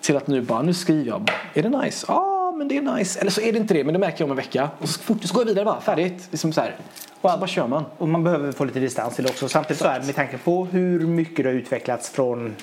Till 0.00 0.16
att 0.16 0.26
nu 0.26 0.40
bara, 0.40 0.62
nu 0.62 0.74
skriver 0.74 1.06
jag, 1.06 1.30
är 1.54 1.62
det 1.62 1.68
nice? 1.68 2.06
Ja, 2.08 2.54
men 2.56 2.68
det 2.68 2.76
är 2.76 2.82
nice. 2.82 3.20
Eller 3.20 3.30
så 3.30 3.40
är 3.40 3.52
det 3.52 3.58
inte 3.58 3.74
det, 3.74 3.84
men 3.84 3.92
det 3.92 3.98
märker 3.98 4.20
jag 4.20 4.26
om 4.26 4.30
en 4.30 4.36
vecka. 4.36 4.70
Och 4.78 4.88
så, 4.88 5.00
fort, 5.00 5.24
så 5.24 5.34
går 5.34 5.42
jag 5.42 5.48
vidare 5.48 5.64
bara, 5.64 5.80
färdigt. 5.80 6.28
Liksom 6.30 6.52
så 6.52 6.60
här. 6.60 6.76
Och 7.20 7.30
så 7.30 7.38
bara 7.38 7.46
kör 7.46 7.66
man. 7.66 7.84
Och 7.98 8.08
man 8.08 8.24
behöver 8.24 8.52
få 8.52 8.64
lite 8.64 8.80
distans 8.80 9.14
till 9.14 9.24
det 9.24 9.30
också. 9.30 9.48
Samtidigt 9.48 9.82
så 9.82 9.88
är 9.88 10.00
med 10.00 10.14
tanke 10.14 10.38
på 10.38 10.64
hur 10.64 11.00
mycket 11.06 11.44
det 11.44 11.50
har 11.50 11.54
utvecklats 11.54 12.10
från 12.10 12.54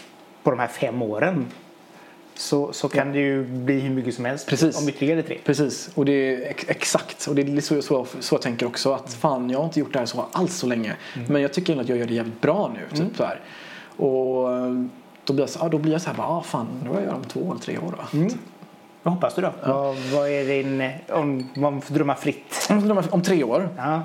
på 0.44 0.50
de 0.50 0.60
här 0.60 0.68
fem 0.68 1.02
åren 1.02 1.48
så, 2.42 2.74
så 2.74 2.90
kan 2.90 3.12
det 3.12 3.20
ju 3.20 3.44
bli 3.44 3.80
hur 3.80 3.90
mycket 3.90 4.16
som 4.16 4.26
helst 4.26 4.48
Precis. 4.48 4.82
om 4.82 4.90
ytterligare 4.90 5.24
tre. 5.24 5.38
Precis, 5.46 5.90
och 5.96 6.06
det 6.06 6.12
är 6.12 6.50
ex- 6.50 6.66
exakt. 6.68 7.28
Och 7.28 7.36
det 7.36 7.42
är 7.42 7.62
så, 7.62 7.82
så, 7.82 8.06
så 8.20 8.36
jag 8.36 8.42
tänker 8.42 8.66
också 8.66 8.94
att 8.94 9.14
fan, 9.14 9.50
jag 9.50 9.60
har 9.60 9.66
inte 9.66 9.80
gjort 9.80 9.94
det 9.94 10.00
här 10.00 10.06
så 10.06 10.26
alls 10.32 10.56
så 10.56 10.68
länge. 10.68 10.96
Men 11.28 11.42
jag 11.42 11.54
tycker 11.54 11.74
ändå 11.74 11.84
att 11.84 11.90
jag 11.90 11.98
gör 11.98 12.06
det 12.06 12.14
jävligt 12.14 12.42
bra 12.42 12.74
nu. 12.74 12.98
Typ, 12.98 13.18
så 13.18 13.24
här. 13.24 13.40
Och 13.98 14.54
eh, 14.54 14.86
då 15.24 15.34
blir 15.34 15.44
jag 15.44 15.50
så, 15.50 15.60
ja, 15.62 15.70
då 15.70 15.78
blir 15.78 15.92
jag 15.92 16.02
så 16.02 16.10
här, 16.10 16.18
bara, 16.18 16.28
ah, 16.28 16.44
fan, 16.44 16.68
nu 16.84 16.90
har 16.90 16.96
jag 16.96 17.06
gör 17.06 17.14
om 17.14 17.24
två 17.24 17.52
eller 17.52 17.62
tre 17.62 17.78
år. 17.78 17.96
Då. 18.12 18.28
Vad 19.04 19.14
hoppas 19.14 19.36
du 19.36 19.42
då? 19.42 19.54
Vad, 19.66 19.96
vad 19.96 20.30
är 20.30 20.46
din, 20.46 20.92
om 21.10 21.50
man 21.56 21.82
får 21.82 21.94
drömma 21.94 22.16
fritt? 22.16 22.68
Om, 22.70 22.92
om, 22.92 23.04
om 23.12 23.22
tre 23.22 23.44
år. 23.44 23.70
Ja. 23.78 24.04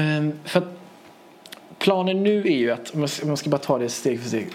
Ehm, 0.00 0.32
för 0.44 0.58
att 0.58 0.68
planen 1.78 2.22
nu 2.22 2.38
är 2.40 2.56
ju 2.56 2.70
att, 2.70 2.94
om 2.94 3.06
jag 3.28 3.38
ska 3.38 3.50
bara 3.50 3.58
ta 3.58 3.78
det 3.78 3.88
steg 3.88 4.20
för 4.20 4.28
steg. 4.28 4.48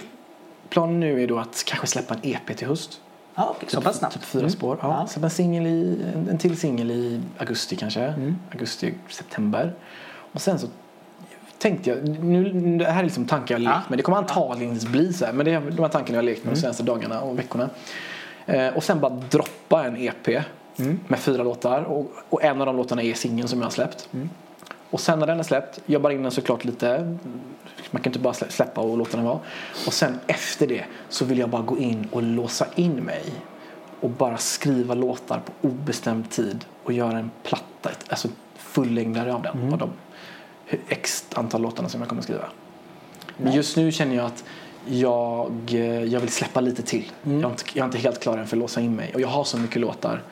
Planen 0.69 0.99
nu 0.99 1.23
är 1.23 1.27
då 1.27 1.39
att 1.39 1.63
kanske 1.65 1.87
släppa 1.87 2.13
en 2.13 2.19
EP 2.23 2.57
till 2.57 2.67
höst. 2.67 3.01
Ja, 3.40 3.53
okej. 3.57 3.70
Så 3.70 3.82
pass 3.82 3.98
snabbt. 3.98 4.14
Typ 4.14 4.24
fyra 4.24 4.49
spår. 4.49 4.78
Ja. 4.82 4.99
Ja. 4.99 5.07
Släppa 5.07 5.26
en, 5.26 5.32
singel 5.32 5.68
i, 5.68 6.06
en, 6.16 6.30
en 6.30 6.38
till 6.38 6.57
singel 6.57 6.91
i 6.91 7.22
augusti 7.38 7.76
kanske. 7.76 8.14
Augusti, 8.52 8.94
september. 9.10 9.74
Och 10.32 10.41
sen 10.41 10.60
så 10.60 10.68
tänkte 11.57 11.90
jag, 11.90 12.07
nu, 12.07 12.78
det 12.78 12.86
här 12.86 12.99
är 12.99 13.03
liksom 13.03 13.26
tankar 13.26 13.60
jag 13.60 13.70
har 13.70 13.78
lekt 13.78 13.90
med. 13.90 13.99
Det 13.99 14.03
kommer 14.03 14.18
antagligen 14.18 14.80
bli 14.91 15.14
så 15.14 15.26
här. 15.26 15.34
Men 15.34 15.45
det 15.45 15.52
är 15.52 15.61
de 15.61 15.82
här 15.82 15.90
tankarna 15.90 16.16
jag 16.16 16.22
har 16.24 16.26
lekt 16.26 16.44
med 16.45 16.53
de 16.53 16.60
senaste 16.60 16.84
dagarna 16.84 17.22
och 17.22 17.40
veckorna. 17.40 17.70
Eh, 18.45 18.68
och 18.68 18.84
sen 18.84 18.99
bara 18.99 19.22
droppa 19.30 19.86
en 19.86 19.98
EP 19.98 20.28
med 21.07 21.20
fyra 21.20 21.44
låtar. 21.44 21.82
Och, 21.82 22.11
och 22.30 22.44
en 22.44 22.60
av 22.61 22.66
de 22.66 22.78
låtarna 22.78 23.03
är 23.03 23.14
singeln 23.14 23.48
som 23.48 23.60
jag 23.60 23.66
har 23.66 23.72
släppt. 23.72 24.10
Och 24.90 24.99
sen 24.99 25.20
när 25.20 25.28
den 25.28 25.40
är 25.40 25.44
släppt, 25.44 25.80
jobbar 25.86 26.10
in 26.10 26.24
den 26.24 26.32
såklart 26.32 26.66
lite. 26.66 27.18
Man 27.91 28.02
kan 28.02 28.10
inte 28.10 28.20
bara 28.20 28.34
slä- 28.34 28.49
släppa 28.49 28.82
och 28.82 28.98
låta 28.98 29.18
den 29.18 29.26
vara. 29.26 29.40
Och 29.88 29.94
sen 29.94 30.20
efter 30.28 30.68
det 30.68 30.86
så 31.10 31.26
vill 31.26 31.38
jag 31.40 31.49
bara 31.49 31.61
gå 31.61 31.78
in 31.78 32.07
och 32.11 32.24
låsa 32.24 32.66
in 32.76 32.95
mig. 32.95 33.24
Och 33.99 34.10
bara 34.10 34.38
skriva 34.38 34.94
låtar 34.94 35.40
på 35.40 35.68
obestämd 35.68 36.30
tid. 36.30 36.66
Och 36.84 36.94
göra 36.94 37.18
en 37.20 37.32
platta, 37.44 37.90
alltså 38.10 38.28
fullängdare 38.56 39.34
av 39.34 39.41
den. 39.41 39.74
Av 39.74 39.80
de 39.80 39.90
x 40.90 41.26
antal 41.34 41.61
låtarna 41.61 41.90
som 41.90 42.02
jag 42.02 42.10
kommer 42.10 42.22
skriva. 42.22 42.45
Men 43.38 43.53
just 43.53 43.78
nu 43.78 43.91
känner 43.91 44.16
jag 44.16 44.26
att 44.26 44.44
jag, 44.86 45.52
eh, 45.70 46.03
jag 46.03 46.20
vill 46.20 46.30
släppa 46.32 46.61
lite 46.61 46.82
till. 46.84 47.11
Jag, 47.24 47.34
är 47.34 47.49
inte, 47.49 47.64
jag 47.74 47.84
är 47.84 47.86
inte 47.86 47.98
helt 47.98 48.20
klar 48.20 48.38
än 48.38 48.48
för 48.48 48.56
att 48.57 48.60
låsa 48.60 48.82
in 48.82 48.95
mig. 48.95 49.11
Och 49.14 49.22
jag 49.22 49.28
har 49.28 49.44
så 49.44 49.57
mycket 49.57 49.82
låtar. 49.82 50.24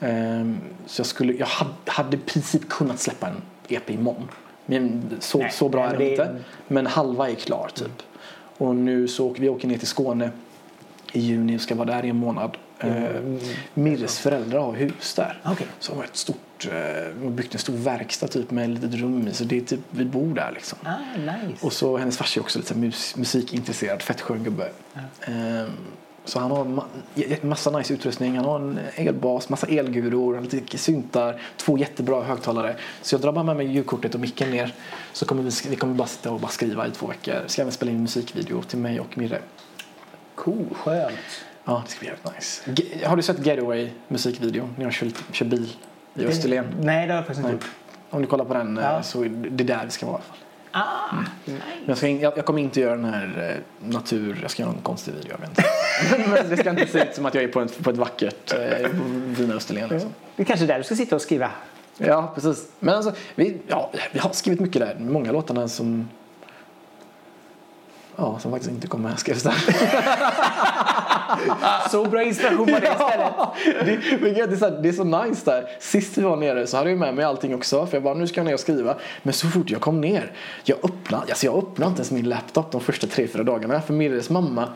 Ehm, 0.00 0.60
så 0.86 1.00
jag, 1.00 1.06
skulle, 1.06 1.32
jag 1.32 1.46
hade, 1.46 1.70
hade 1.86 2.16
i 2.16 2.20
princip 2.20 2.68
kunnat 2.68 3.00
släppa 3.00 3.26
en 3.28 3.42
EP 3.72 3.90
imorgon. 3.90 4.28
Men 4.66 5.02
så, 5.20 5.38
Nej, 5.38 5.50
så 5.50 5.68
bra 5.68 5.86
nej, 5.86 5.94
är 5.94 5.98
det 5.98 6.10
inte. 6.10 6.36
Men 6.68 6.86
halva 6.86 7.30
är 7.30 7.34
klar 7.34 7.70
typ. 7.74 8.02
Och 8.58 8.76
nu 8.76 9.08
så 9.08 9.26
åker 9.26 9.40
vi 9.40 9.48
åker 9.48 9.68
ner 9.68 9.78
till 9.78 9.86
Skåne 9.86 10.30
i 11.12 11.20
juni 11.20 11.56
och 11.56 11.60
ska 11.60 11.74
vara 11.74 11.86
där 11.86 12.04
i 12.04 12.08
en 12.08 12.16
månad. 12.16 12.56
Mm. 12.80 13.38
Mirres 13.74 14.18
föräldrar 14.18 14.60
har 14.60 14.72
hus 14.72 15.14
där. 15.14 15.40
Okej. 15.44 15.66
Så 15.78 15.92
de 15.92 15.98
har 15.98 16.04
ett 16.04 16.16
stort, 16.16 16.68
eh, 16.72 17.30
byggt 17.30 17.54
en 17.54 17.60
stor 17.60 17.74
verkstad 17.74 18.28
typ 18.28 18.50
med 18.50 18.64
ett 18.64 18.70
litet 18.82 19.00
rum 19.00 19.28
i. 19.28 19.34
Så 19.34 19.44
det 19.44 19.56
är 19.56 19.60
typ, 19.60 19.80
vi 19.90 20.04
bor 20.04 20.34
där 20.34 20.52
liksom. 20.54 20.78
Ah, 20.84 21.18
nice. 21.18 21.66
Och 21.66 21.72
så 21.72 21.96
hennes 21.96 22.18
farsa 22.18 22.40
är 22.40 22.42
också 22.42 22.58
lite 22.58 22.74
mus, 22.74 23.16
musikintresserad, 23.16 24.02
fett 24.02 24.20
skön 24.20 24.44
gubbe. 24.44 24.70
Ehm, 25.20 25.70
så 26.30 26.38
han 26.40 26.50
har 26.50 26.84
j- 27.14 27.36
massa 27.42 27.70
nice 27.78 27.94
utrustning. 27.94 28.36
Han 28.36 28.44
har 28.44 28.56
en 28.56 28.78
elbas, 28.94 29.48
massa 29.48 29.66
elguror, 29.66 30.40
lite 30.40 30.78
syntar, 30.78 31.40
två 31.56 31.78
jättebra 31.78 32.22
högtalare. 32.22 32.76
Så 33.02 33.14
jag 33.14 33.20
drar 33.22 33.32
bara 33.32 33.44
med 33.44 33.56
mig 33.56 33.66
ljudkortet 33.66 34.14
och 34.14 34.20
micken 34.20 34.50
ner. 34.50 34.74
Så 35.12 35.24
kommer 35.26 35.42
vi, 35.42 35.50
vi 35.70 35.76
kommer 35.76 35.94
bara 35.94 36.08
sitta 36.08 36.30
och 36.30 36.40
bara 36.40 36.50
skriva 36.50 36.86
i 36.86 36.90
två 36.90 37.06
veckor. 37.06 37.34
Ska 37.46 37.62
även 37.62 37.72
spela 37.72 37.90
in 37.90 37.96
en 37.96 38.02
musikvideo 38.02 38.62
till 38.62 38.78
mig 38.78 39.00
och 39.00 39.18
Mirre. 39.18 39.38
Cool, 40.34 40.64
skönt. 40.74 41.12
Ja, 41.64 41.82
det 41.86 41.90
ska 41.90 41.98
bli 42.00 42.08
jävligt 42.08 42.34
nice. 42.36 42.70
Ge- 42.70 43.06
Har 43.06 43.16
du 43.16 43.22
sett 43.22 43.46
Getaway 43.46 43.88
musikvideon? 44.08 44.74
När 44.76 44.84
jag 44.84 44.92
kör, 44.92 45.10
kör 45.32 45.46
bil 45.46 45.72
i 46.14 46.24
Österlen. 46.24 46.66
Nej, 46.80 47.06
det 47.06 47.12
har 47.12 47.18
jag 47.18 47.26
faktiskt 47.26 47.38
inte 47.48 47.52
gjort. 47.66 47.70
Om 48.10 48.20
du 48.22 48.26
kollar 48.26 48.44
på 48.44 48.54
den 48.54 48.78
eh, 48.78 48.84
Ja. 48.84 49.02
så 49.02 49.24
är 49.24 49.28
det 49.28 49.64
där 49.64 49.84
vi 49.84 49.90
ska 49.90 50.06
vara 50.06 50.14
i 50.14 50.16
alla 50.16 50.24
fall. 50.24 50.36
Ah, 50.72 51.16
nice. 51.44 51.60
Men 51.78 51.84
jag, 51.86 51.96
ska, 51.96 52.08
jag, 52.08 52.32
jag 52.38 52.44
kommer 52.44 52.62
inte 52.62 52.80
göra 52.80 52.96
den 52.96 53.04
här 53.04 53.62
eh, 53.82 53.88
natur... 53.88 54.38
Jag 54.42 54.50
ska 54.50 54.62
göra 54.62 54.72
en 54.72 54.82
konstig 54.82 55.14
video, 55.14 55.30
jag 55.30 55.38
vet 55.38 55.48
inte. 55.48 55.64
Men 56.30 56.50
det 56.50 56.56
ska 56.56 56.70
inte 56.70 56.86
se 56.86 57.02
ut 57.02 57.14
som 57.14 57.26
att 57.26 57.34
jag 57.34 57.44
är 57.44 57.48
på 57.48 57.60
ett, 57.60 57.82
på 57.84 57.90
ett 57.90 57.96
vackert 57.96 58.52
eh, 58.52 58.88
fina 59.36 59.54
Österlen. 59.54 59.88
Liksom. 59.88 60.10
Det 60.36 60.42
är 60.42 60.44
kanske 60.44 60.64
är 60.64 60.68
där 60.68 60.78
du 60.78 60.84
ska 60.84 60.96
sitta 60.96 61.16
och 61.16 61.22
skriva. 61.22 61.50
Ja, 61.98 62.32
precis. 62.34 62.68
Men 62.78 62.94
alltså, 62.94 63.12
vi, 63.34 63.56
ja, 63.66 63.90
vi 64.12 64.18
har 64.18 64.30
skrivit 64.30 64.60
mycket 64.60 64.82
där. 64.82 64.96
Många 64.98 65.32
låtarna 65.32 65.68
som... 65.68 66.08
Ja, 68.16 68.38
som 68.38 68.50
faktiskt 68.50 68.72
inte 68.72 68.86
kommer 68.86 69.08
med 69.08 69.18
skrevs 69.18 69.42
där. 69.42 69.54
Så 71.90 72.04
bra 72.04 72.22
inspiration 72.22 72.72
var 72.72 72.80
det 72.80 72.88
istället. 72.88 73.32
det, 73.84 74.46
det, 74.46 74.52
är 74.52 74.56
så 74.56 74.64
här, 74.64 74.82
det 74.82 74.88
är 74.88 74.92
så 74.92 75.04
nice 75.04 75.50
där. 75.50 75.66
Sist 75.80 76.18
vi 76.18 76.22
var 76.22 76.36
nere 76.36 76.66
så 76.66 76.76
hade 76.76 76.90
jag 76.90 76.98
med 76.98 77.14
mig 77.14 77.24
allting 77.24 77.54
också. 77.54 77.86
För 77.86 77.96
jag 77.96 78.02
bara, 78.02 78.14
nu 78.14 78.26
ska 78.26 78.40
jag 78.40 78.46
ner 78.46 78.54
och 78.54 78.60
skriva. 78.60 78.94
Men 79.22 79.34
så 79.34 79.48
fort 79.48 79.70
jag 79.70 79.80
kom 79.80 80.00
ner, 80.00 80.32
jag 80.64 80.78
öppnade, 80.84 81.22
alltså 81.22 81.46
jag 81.46 81.58
öppnade 81.58 81.90
inte 81.90 82.00
ens 82.00 82.10
min 82.10 82.28
laptop 82.28 82.72
de 82.72 82.80
första 82.80 83.06
tre, 83.06 83.28
fyra 83.28 83.42
dagarna. 83.42 83.80
För 83.80 83.94
Mirres 83.94 84.30
mamma, 84.30 84.68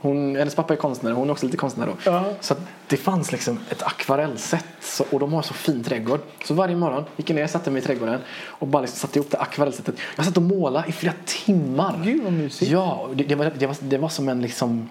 hon, 0.00 0.36
hennes 0.36 0.54
pappa 0.54 0.72
är 0.72 0.76
konstnär, 0.76 1.12
hon 1.12 1.28
är 1.28 1.32
också 1.32 1.46
lite 1.46 1.58
konstnär 1.58 1.86
då. 1.86 1.92
Ja. 2.04 2.24
Så 2.40 2.54
det 2.88 2.96
fanns 2.96 3.32
liksom 3.32 3.58
ett 3.70 3.82
akvarellsätt 3.82 4.64
Så, 4.80 5.04
och 5.10 5.20
de 5.20 5.32
har 5.32 5.42
så 5.42 5.54
fin 5.54 5.84
trädgård. 5.84 6.20
Så 6.44 6.54
varje 6.54 6.76
morgon 6.76 7.04
gick 7.16 7.30
jag 7.30 7.34
ner, 7.34 7.46
satte 7.46 7.70
mig 7.70 7.82
i 7.82 7.84
trädgården 7.84 8.20
och 8.46 8.66
bara 8.66 8.82
liksom 8.82 8.98
satte 8.98 9.18
ihop 9.18 9.30
det 9.30 9.38
akvarellsättet. 9.38 9.94
Jag 10.16 10.24
satt 10.24 10.36
och 10.36 10.42
målade 10.42 10.88
i 10.88 10.92
flera 10.92 11.14
timmar. 11.24 12.00
Gud 12.04 12.22
vad 12.24 12.32
mysigt. 12.32 12.70
Ja, 12.70 13.08
det, 13.14 13.24
det, 13.24 13.34
var, 13.34 13.52
det, 13.58 13.66
var, 13.66 13.76
det 13.80 13.98
var 13.98 14.08
som 14.08 14.28
en 14.28 14.42
liksom 14.42 14.88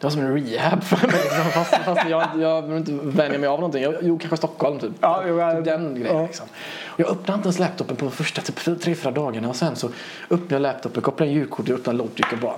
det 0.00 0.06
var 0.06 0.10
som 0.10 0.20
en 0.20 0.38
rehab 0.38 0.84
för 0.84 1.06
mig. 1.06 1.16
Liksom. 1.22 1.44
Fast, 1.44 1.74
fast 1.74 2.08
jag, 2.08 2.28
jag 2.38 2.62
vill 2.62 2.76
inte 2.76 2.92
vänja 2.92 3.38
mig 3.38 3.48
av 3.48 3.60
någonting. 3.60 3.82
Jag, 3.82 3.94
jo, 4.02 4.18
kanske 4.18 4.36
Stockholm 4.36 4.78
typ. 4.78 4.92
Ja, 5.00 5.22
jo, 5.28 5.38
ja. 5.38 5.54
Typ 5.54 5.64
den 5.64 5.94
grejen 5.94 6.16
Ja. 6.16 6.26
liksom. 6.26 6.46
Och 6.86 7.00
jag 7.00 7.08
öppnade 7.08 7.34
inte 7.36 7.46
ens 7.46 7.58
laptopen 7.58 7.96
på 7.96 8.04
de 8.04 8.10
första 8.10 8.42
typ, 8.42 8.80
tre, 8.80 8.94
fyra 8.94 9.10
dagarna. 9.10 9.48
Och 9.48 9.56
sen 9.56 9.76
så 9.76 9.88
öppnade 10.30 10.54
jag 10.54 10.62
laptopen, 10.62 11.02
kopplade 11.02 11.30
in 11.30 11.38
ljudkort 11.38 11.68
och 11.68 11.74
öppnade 11.74 11.98
Logic 11.98 12.26
och 12.32 12.38
bara 12.38 12.54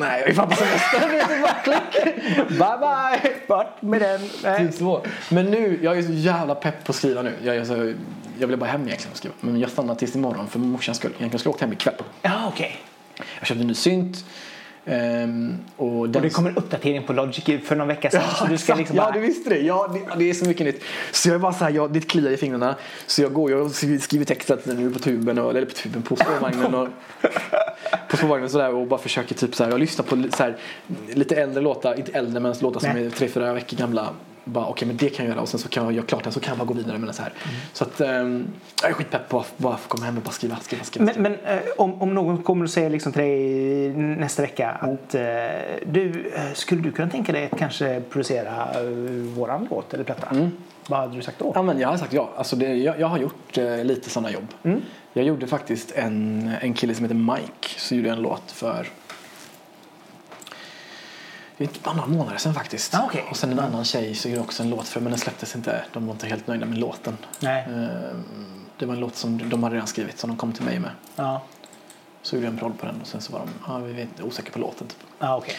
Nej, 0.00 0.20
jag 0.20 0.28
är 0.30 0.34
fan 0.34 0.48
på 0.48 0.56
semester. 0.56 1.08
Det 1.08 1.18
är 1.20 1.36
så 1.36 1.42
bara 1.42 1.54
klick. 1.54 2.06
Bye 2.48 2.58
bye. 2.58 3.32
Bort 3.48 3.82
med 3.82 4.00
den. 4.00 4.20
Nej. 4.42 4.58
Typ 4.58 4.74
så. 4.74 5.02
Men 5.28 5.46
nu, 5.46 5.78
jag 5.82 5.98
är 5.98 6.02
så 6.02 6.12
jävla 6.12 6.54
pepp 6.54 6.84
på 6.84 6.90
att 6.90 6.96
skriva 6.96 7.22
nu. 7.22 7.32
Jag, 7.42 7.56
är 7.56 7.64
så, 7.64 7.94
jag 8.38 8.46
vill 8.46 8.56
bara 8.56 8.70
hem 8.70 8.86
egentligen 8.86 9.12
och 9.12 9.18
skriva. 9.18 9.34
Men 9.40 9.60
jag 9.60 9.70
stannar 9.70 9.94
tills 9.94 10.14
imorgon 10.14 10.48
för 10.48 10.58
morsans 10.58 10.98
skull. 10.98 11.10
Egentligen 11.10 11.38
skulle 11.38 11.50
jag 11.50 11.54
åkt 11.54 11.60
hem 11.60 11.72
ikväll. 11.72 11.94
Ja, 12.22 12.48
okej. 12.48 12.76
Jag 13.38 13.46
köpte 13.46 13.62
en 13.62 13.66
ny 13.66 13.74
synt. 13.74 14.24
ehm, 14.84 15.56
och, 15.76 16.08
den 16.08 16.16
Och 16.16 16.22
det 16.22 16.30
kommer 16.30 16.50
en 16.50 16.56
uppdatering 16.56 17.02
på 17.02 17.12
Logic 17.12 17.44
för 17.68 17.76
någon 17.76 17.88
vecka 17.88 18.10
sedan. 18.10 18.22
så 18.38 18.46
du 18.46 18.58
ska 18.58 18.74
liksom 18.74 18.96
ja, 18.96 19.02
bara... 19.02 19.12
du 19.12 19.20
visste 19.20 19.50
det. 19.50 19.58
Ja, 19.58 19.90
det, 19.94 20.18
det 20.18 20.30
är 20.30 20.34
så 20.34 20.44
mycket 20.44 20.66
nytt. 20.66 20.82
Så 21.12 21.28
jag 21.28 21.34
är 21.34 21.38
bara 21.38 21.52
så 21.52 21.64
här, 21.64 21.70
jag, 21.70 21.92
det 21.92 22.00
kliar 22.00 22.30
i 22.32 22.36
fingrarna. 22.36 22.74
Så 23.06 23.22
jag 23.22 23.32
går 23.32 23.50
jag 23.50 23.70
skriver 24.00 24.24
text 24.24 24.50
hela 24.50 24.60
tiden 24.60 24.82
nu 24.82 24.90
på 24.90 24.98
tuben, 24.98 25.38
och, 25.38 25.50
eller 25.50 25.66
på 25.66 25.72
tuben, 25.72 26.02
på 26.02 26.16
spårvagnen. 26.16 26.74
Och, 26.74 26.88
på 28.10 28.16
spårvagnen 28.16 28.50
sådär 28.50 28.74
och 28.74 28.86
bara 28.86 29.00
försöker 29.00 29.34
typ 29.34 29.54
så 29.54 29.64
här, 29.64 29.70
jag 29.70 29.80
lyssnar 29.80 30.04
på 30.04 30.36
så 30.36 30.42
här, 30.42 30.56
lite 31.14 31.36
äldre 31.36 31.60
låtar, 31.62 31.94
inte 31.98 32.12
äldre 32.12 32.40
men 32.40 32.54
låtar 32.60 32.80
som 32.80 32.90
Nej. 32.90 33.06
är 33.06 33.10
tre, 33.10 33.28
fyra 33.28 33.52
veckor 33.52 33.76
gamla. 33.76 34.08
Bara 34.44 34.66
okej 34.66 34.88
men 34.88 34.96
det 34.96 35.08
kan 35.08 35.26
jag 35.26 35.32
göra 35.32 35.42
och 35.42 35.48
sen 35.48 35.60
så 35.60 35.68
kan 35.68 35.84
jag 35.84 35.92
göra 35.92 36.06
klart 36.06 36.24
den 36.24 36.32
så 36.32 36.40
kan 36.40 36.50
jag 36.50 36.58
bara 36.58 36.64
gå 36.64 36.74
vidare 36.74 36.98
med 36.98 37.08
den 37.08 37.14
så 37.14 37.22
här. 37.22 37.32
Mm. 37.44 37.56
Så 37.72 37.84
att 37.84 38.00
ehm, 38.00 38.46
jag 38.82 38.90
är 38.90 38.94
skitpepp 38.94 39.28
på 39.28 39.40
att 39.40 39.58
bara 39.58 39.76
få 39.76 39.88
komma 39.88 40.04
hem 40.04 40.16
och 40.16 40.22
bara 40.22 40.30
skriva, 40.30 40.56
skriva, 40.56 40.84
skriva. 40.84 41.04
Men, 41.04 41.22
men 41.22 41.32
eh, 41.32 41.60
om, 41.76 42.02
om 42.02 42.14
någon 42.14 42.42
kommer 42.42 42.64
och 42.64 42.70
säger 42.70 42.90
liksom 42.90 43.12
till 43.12 43.22
dig 43.22 43.88
nästa 43.94 44.42
vecka 44.42 44.70
att 44.70 45.14
eh, 45.14 45.22
du, 45.86 46.32
eh, 46.34 46.52
skulle 46.54 46.82
du 46.82 46.92
kunna 46.92 47.10
tänka 47.10 47.32
dig 47.32 47.48
att 47.52 47.58
kanske 47.58 48.02
producera 48.10 48.68
eh, 48.74 48.88
våran 49.36 49.66
låt 49.70 49.94
eller 49.94 50.04
platta? 50.04 50.50
Vad 50.90 51.00
hade 51.00 51.16
du 51.16 51.22
sagt 51.22 51.38
då? 51.38 51.52
Ja, 51.54 51.62
men 51.62 51.78
jag 51.80 51.88
har 51.88 51.96
sagt 51.96 52.12
ja. 52.12 52.30
Alltså 52.36 52.56
det, 52.56 52.74
jag, 52.74 53.00
jag 53.00 53.06
har 53.06 53.18
gjort 53.18 53.58
eh, 53.58 53.84
lite 53.84 54.10
sådana 54.10 54.30
jobb. 54.30 54.46
Mm. 54.62 54.82
Jag 55.12 55.24
gjorde 55.24 55.46
faktiskt 55.46 55.92
en, 55.92 56.50
en 56.60 56.74
kille 56.74 56.94
som 56.94 57.04
heter 57.04 57.14
Mike. 57.14 57.68
Så 57.80 57.94
gjorde 57.94 58.08
jag 58.08 58.16
en 58.16 58.22
låt 58.22 58.50
för 58.50 58.86
är 61.64 61.68
bara 61.84 61.94
några 61.94 62.08
månader 62.08 62.38
sedan 62.38 62.54
faktiskt. 62.54 62.94
Ah, 62.94 63.02
okej. 63.06 63.24
Och 63.30 63.36
sen 63.36 63.52
en 63.52 63.58
annan 63.58 63.84
tjej 63.84 64.14
så 64.14 64.28
gjorde 64.28 64.40
också 64.40 64.62
en 64.62 64.70
låt 64.70 64.88
för 64.88 65.00
men 65.00 65.10
den 65.12 65.18
släpptes 65.18 65.56
inte. 65.56 65.84
De 65.92 66.06
var 66.06 66.12
inte 66.12 66.26
helt 66.26 66.46
nöjda 66.46 66.66
med 66.66 66.78
låten. 66.78 67.16
Nej. 67.40 67.64
Ehm, 67.64 68.24
Det 68.78 68.86
var 68.86 68.94
en 68.94 69.00
låt 69.00 69.16
som 69.16 69.50
de 69.50 69.62
hade 69.62 69.74
redan 69.74 69.86
skrivit 69.86 70.18
som 70.18 70.30
de 70.30 70.36
kom 70.36 70.52
till 70.52 70.64
mig 70.64 70.78
med. 70.78 70.90
Ja, 71.16 71.42
Så 72.22 72.36
gjorde 72.36 72.46
jag 72.46 72.52
en 72.52 72.58
prodd 72.58 72.78
på 72.78 72.86
den 72.86 73.00
och 73.00 73.06
sen 73.06 73.20
så 73.20 73.32
var 73.32 73.38
de 73.40 73.48
ja, 73.66 73.78
vi 73.78 73.92
vet, 73.92 74.08
osäkra 74.22 74.52
på 74.52 74.58
låten. 74.58 74.86
Typ. 74.86 74.98
ja 75.18 75.36
okej. 75.36 75.54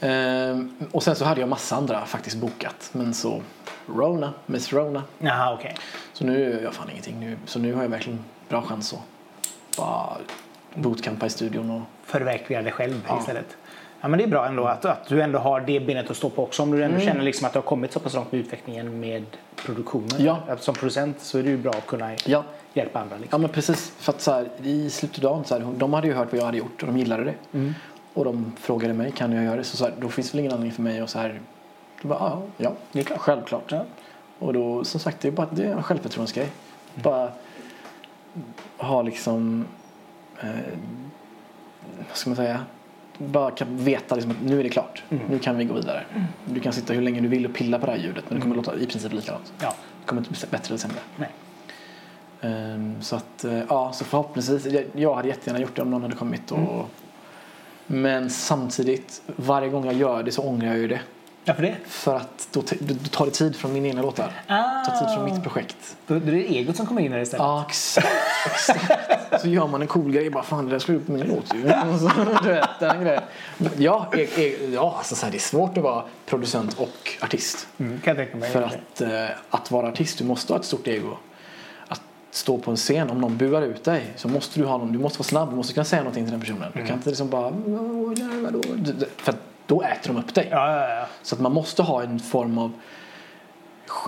Ehm, 0.00 0.74
och 0.92 1.02
sen 1.02 1.16
så 1.16 1.24
hade 1.24 1.40
jag 1.40 1.48
massa 1.48 1.76
andra 1.76 2.06
faktiskt 2.06 2.36
bokat. 2.36 2.90
Men 2.92 3.14
så 3.14 3.42
Rona, 3.86 4.32
Miss 4.46 4.72
Rona. 4.72 5.02
Jaha, 5.18 5.54
okej. 5.54 5.74
Så 6.12 6.24
nu 6.24 6.40
gör 6.52 6.62
jag 6.62 6.74
fan 6.74 6.90
ingenting. 6.90 7.20
Nu, 7.20 7.36
så 7.46 7.58
nu 7.58 7.74
har 7.74 7.82
jag 7.82 7.88
verkligen 7.90 8.18
bra 8.48 8.62
chans 8.62 8.92
att 8.92 9.00
bara 9.76 10.16
bootcampa 10.74 11.26
i 11.26 11.30
studion. 11.30 11.70
Och, 11.70 11.82
Förverkliga 12.04 12.62
dig 12.62 12.72
själv 12.72 13.00
Ja. 13.08 13.18
istället. 13.20 13.56
Ja, 14.00 14.08
men 14.08 14.18
det 14.18 14.24
är 14.24 14.28
bra 14.28 14.46
ändå 14.46 14.64
att, 14.64 14.84
att 14.84 15.08
du 15.08 15.22
ändå 15.22 15.38
har 15.38 15.60
det 15.60 15.80
benet 15.80 16.10
att 16.10 16.16
stå 16.16 16.30
på 16.30 16.42
också. 16.42 16.62
Om 16.62 16.70
du 16.70 16.84
ändå 16.84 17.00
känner 17.00 17.22
liksom 17.22 17.46
att 17.46 17.52
du 17.52 17.58
har 17.58 17.62
kommit 17.64 17.92
så 17.92 18.00
pass 18.00 18.14
långt 18.14 18.32
med 18.32 18.40
utvecklingen 18.40 19.00
med 19.00 19.24
produktionen. 19.56 20.08
Ja. 20.18 20.38
Som 20.60 20.74
producent 20.74 21.20
så 21.20 21.38
är 21.38 21.42
det 21.42 21.48
ju 21.50 21.56
bra 21.56 21.70
att 21.72 21.86
kunna 21.86 22.10
ja. 22.26 22.44
hjälpa 22.74 23.00
andra. 23.00 23.16
ja, 23.16 23.20
Liksom. 23.20 23.40
men 23.42 23.50
precis. 23.50 23.92
För 23.98 24.12
att 24.12 24.20
så 24.20 24.32
här, 24.32 24.48
i 24.62 24.90
slutet 24.90 25.24
av 25.24 25.30
dagen, 25.30 25.44
så 25.44 25.54
här, 25.58 25.72
de 25.76 25.92
hade 25.92 26.06
ju 26.06 26.14
hört 26.14 26.28
vad 26.32 26.40
jag 26.40 26.44
hade 26.46 26.58
gjort 26.58 26.82
och 26.82 26.86
de 26.86 26.98
gillade 26.98 27.24
det. 27.24 27.34
Och 28.18 28.24
de 28.24 28.52
frågade 28.56 28.94
mig, 28.94 29.12
kan 29.12 29.32
jag 29.32 29.44
göra 29.44 29.56
det? 29.56 29.64
Så, 29.64 29.76
så 29.76 29.84
här, 29.84 29.94
då 30.00 30.08
finns 30.08 30.34
väl 30.34 30.38
ingen 30.40 30.52
anledning 30.52 30.72
för 30.72 30.82
mig 30.82 31.00
att 31.00 31.10
så 31.10 31.18
här, 31.18 31.40
då 32.02 32.08
bara, 32.08 32.18
ja, 32.18 32.42
ja, 32.56 32.72
Det 32.92 33.00
är 33.00 33.04
klart. 33.04 33.18
självklart. 33.18 33.72
Ja. 33.72 33.84
Och 34.38 34.52
då, 34.52 34.84
som 34.84 35.00
sagt, 35.00 35.20
det 35.20 35.28
är 35.28 35.32
bara 35.32 35.46
det 35.50 35.64
är 35.64 35.72
en 35.72 35.82
självförtroendesgrej. 35.82 36.48
Bara 36.94 37.32
ha 38.76 39.02
liksom, 39.02 39.64
eh, 40.40 40.48
vad 42.08 42.16
ska 42.16 42.30
man 42.30 42.36
säga, 42.36 42.60
bara 43.18 43.50
kan 43.50 43.76
veta 43.76 44.14
liksom 44.14 44.30
att 44.30 44.42
nu 44.42 44.60
är 44.60 44.62
det 44.62 44.70
klart. 44.70 45.02
Nu 45.28 45.38
kan 45.38 45.56
vi 45.56 45.64
gå 45.64 45.74
vidare. 45.74 46.04
Du 46.44 46.60
kan 46.60 46.72
sitta 46.72 46.92
hur 46.92 47.02
länge 47.02 47.20
du 47.20 47.28
vill 47.28 47.46
och 47.46 47.54
pilla 47.54 47.78
på 47.78 47.86
det 47.86 47.92
här 47.92 47.98
ljudet 47.98 48.24
men 48.28 48.38
det 48.38 48.42
kommer 48.42 48.56
låta 48.56 48.76
i 48.76 48.86
princip 48.86 49.12
likadant. 49.12 49.52
Ja. 49.60 49.74
Det 50.00 50.06
kommer 50.06 50.20
inte 50.22 50.30
bli 50.30 50.40
bättre 50.50 50.68
eller 50.68 50.78
sämre. 50.78 50.98
Nej. 51.16 51.30
Ehm, 52.40 53.02
så 53.02 53.16
att, 53.16 53.44
eh, 53.44 53.62
ja, 53.68 53.92
så 53.92 54.04
förhoppningsvis, 54.04 54.66
jag, 54.66 54.84
jag 54.92 55.14
hade 55.14 55.28
jättegärna 55.28 55.60
gjort 55.60 55.76
det 55.76 55.82
om 55.82 55.90
någon 55.90 56.02
hade 56.02 56.16
kommit 56.16 56.52
och 56.52 56.90
men 57.90 58.30
samtidigt, 58.30 59.22
varje 59.26 59.68
gång 59.68 59.84
jag 59.84 59.94
gör 59.94 60.22
det 60.22 60.32
så 60.32 60.42
ångrar 60.42 60.68
jag 60.68 60.78
ju 60.78 60.88
det. 60.88 61.00
Varför 61.44 61.62
det? 61.62 61.76
För 61.86 62.16
att 62.16 62.48
då, 62.52 62.62
då 62.80 62.94
tar 63.10 63.24
det 63.24 63.30
tid 63.30 63.56
från 63.56 63.72
mina 63.72 63.86
egna 63.88 64.02
låtar. 64.02 64.32
Ah. 64.46 64.84
tar 64.84 65.00
tid 65.00 65.14
från 65.14 65.24
mitt 65.24 65.42
projekt. 65.42 65.96
Då, 66.06 66.14
då 66.14 66.26
är 66.26 66.32
det 66.32 66.54
egot 66.54 66.76
som 66.76 66.86
kommer 66.86 67.02
in 67.02 67.12
här 67.12 67.20
istället. 67.20 67.42
Ja, 67.42 67.64
exakt. 67.68 68.06
exakt. 68.46 69.42
Så 69.42 69.48
gör 69.48 69.66
man 69.66 69.82
en 69.82 69.88
cool 69.88 70.12
grej. 70.12 70.30
Bara, 70.30 70.42
fan, 70.42 70.64
det 70.64 70.70
där 70.70 70.78
skulle 70.78 70.98
på 70.98 71.12
min 71.12 71.26
låt 71.26 71.54
ju. 71.54 71.64
Och 71.64 72.00
så, 72.00 72.10
du 72.42 72.48
vet, 72.48 72.68
den 72.80 73.04
grejen. 73.04 73.22
Ja, 73.76 74.06
e- 74.12 74.28
e- 74.36 74.70
ja 74.72 74.94
alltså, 74.98 75.14
så 75.14 75.26
här, 75.26 75.30
det 75.30 75.38
är 75.38 75.40
svårt 75.40 75.76
att 75.76 75.84
vara 75.84 76.04
producent 76.26 76.78
och 76.78 77.16
artist. 77.22 77.68
Mm, 77.78 78.00
kan 78.00 78.16
jag 78.16 78.26
tänka 78.26 78.36
mig. 78.36 78.50
För 78.50 78.62
att, 78.62 79.00
eh, 79.00 79.36
att 79.50 79.70
vara 79.70 79.88
artist, 79.88 80.18
du 80.18 80.24
måste 80.24 80.52
ha 80.52 80.60
ett 80.60 80.66
stort 80.66 80.86
ego. 80.86 81.16
Stå 82.30 82.58
på 82.58 82.70
en 82.70 82.76
scen, 82.76 83.10
om 83.10 83.20
någon 83.20 83.36
buar 83.36 83.62
ut 83.62 83.84
dig 83.84 84.12
så 84.16 84.28
måste 84.28 84.60
du 84.60 84.66
ha 84.66 84.78
någon, 84.78 84.92
du 84.92 84.98
måste 84.98 85.18
vara 85.18 85.28
snabb, 85.28 85.50
du 85.50 85.56
måste 85.56 85.74
kunna 85.74 85.84
säga 85.84 86.02
någonting 86.02 86.24
till 86.24 86.32
den 86.32 86.40
personen. 86.40 86.72
Du 86.74 86.86
kan 86.86 86.96
inte 86.96 87.08
liksom 87.08 87.28
bara, 87.28 87.46
"Åh, 87.46 88.12
nej, 88.16 88.40
vadå?" 88.42 88.62
För 89.16 89.32
att 89.32 89.38
då 89.66 89.82
äter 89.82 90.12
de 90.12 90.16
upp 90.16 90.34
dig. 90.34 90.48
Ja, 90.50 90.72
ja, 90.72 90.88
ja. 90.94 91.06
Så 91.22 91.34
att 91.34 91.40
man 91.40 91.52
måste 91.52 91.82
ha 91.82 92.02
en 92.02 92.20
form 92.20 92.58
av 92.58 92.72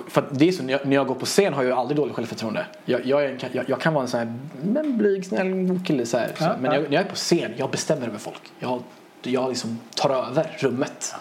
för 0.09 0.25
det 0.31 0.49
är 0.49 0.53
så, 0.53 0.63
när 0.63 0.73
jag, 0.73 0.87
när 0.87 0.97
jag 0.97 1.07
går 1.07 1.15
på 1.15 1.27
scen 1.27 1.55
har 1.55 1.63
jag 1.63 1.79
aldrig 1.79 1.97
dåligt 1.97 2.15
självförtroende. 2.15 2.67
Jag, 2.85 3.07
jag, 3.07 3.45
jag, 3.53 3.65
jag 3.69 3.81
kan 3.81 3.95
vara 3.95 4.03
en 4.03 4.09
sån 4.09 4.21
här 4.21 4.35
men 4.63 4.99
blyg, 4.99 5.27
snäll 5.27 5.67
god 5.67 5.87
kille. 5.87 6.07
Så 6.07 6.19
här, 6.19 6.31
så. 6.39 6.45
Men 6.45 6.63
när 6.63 6.77
jag 6.91 6.95
är 6.95 7.05
på 7.05 7.15
scen, 7.15 7.53
jag 7.57 7.71
bestämmer 7.71 8.07
över 8.07 8.19
folk. 8.19 8.43
Jag, 8.59 8.83
jag 9.23 9.49
liksom 9.49 9.79
tar 9.95 10.11
över 10.11 10.57
rummet. 10.59 11.15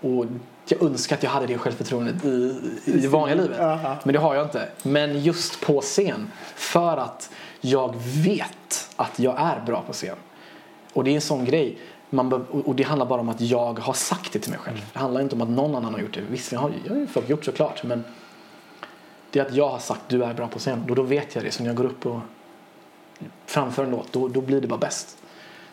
Och 0.00 0.26
jag 0.64 0.82
önskar 0.82 1.16
att 1.16 1.22
jag 1.22 1.30
hade 1.30 1.46
det 1.46 1.58
självförtroendet 1.58 2.24
i, 2.24 2.60
i 2.84 3.06
vanliga 3.06 3.36
livet. 3.36 3.56
Ja. 3.60 3.96
Men 4.04 4.12
det 4.12 4.18
har 4.18 4.34
jag 4.34 4.46
inte. 4.46 4.68
Men 4.82 5.22
just 5.22 5.60
på 5.60 5.80
scen, 5.80 6.30
för 6.54 6.96
att 6.96 7.30
jag 7.60 7.94
vet 8.24 8.90
att 8.96 9.18
jag 9.18 9.40
är 9.40 9.60
bra 9.66 9.82
på 9.86 9.92
scen. 9.92 10.16
Och 10.92 11.04
det 11.04 11.10
är 11.10 11.14
en 11.14 11.20
sån 11.20 11.44
grej. 11.44 11.78
Man 12.10 12.32
och 12.32 12.74
det 12.74 12.82
handlar 12.82 13.06
bara 13.06 13.20
om 13.20 13.28
att 13.28 13.40
jag 13.40 13.78
har 13.78 13.92
sagt 13.92 14.32
det 14.32 14.38
till 14.38 14.50
mig 14.50 14.58
själv. 14.58 14.84
Det 14.92 14.98
handlar 14.98 15.20
inte 15.20 15.34
om 15.34 15.42
att 15.42 15.48
någon 15.48 15.74
annan 15.74 15.94
har 15.94 16.00
gjort 16.00 16.14
det. 16.30 16.52
Jag 16.52 16.58
har 16.58 16.72
jag 16.88 16.96
ju 16.96 17.06
folk 17.06 17.28
gjort 17.28 17.44
såklart. 17.44 17.84
Men 17.84 18.04
det 19.30 19.38
är 19.38 19.46
att 19.46 19.54
jag 19.54 19.68
har 19.68 19.78
sagt 19.78 20.00
du 20.08 20.24
är 20.24 20.34
bra 20.34 20.48
på 20.48 20.58
scen. 20.58 20.84
Då, 20.86 20.94
då 20.94 21.02
vet 21.02 21.34
jag 21.34 21.44
det. 21.44 21.50
Så 21.50 21.62
när 21.62 21.70
jag 21.70 21.76
går 21.76 21.84
upp 21.84 22.06
och 22.06 22.20
framför 23.46 23.84
en 23.84 23.90
låt, 23.90 24.12
då, 24.12 24.28
då 24.28 24.40
blir 24.40 24.60
det 24.60 24.66
bara 24.66 24.80
bäst. 24.80 25.18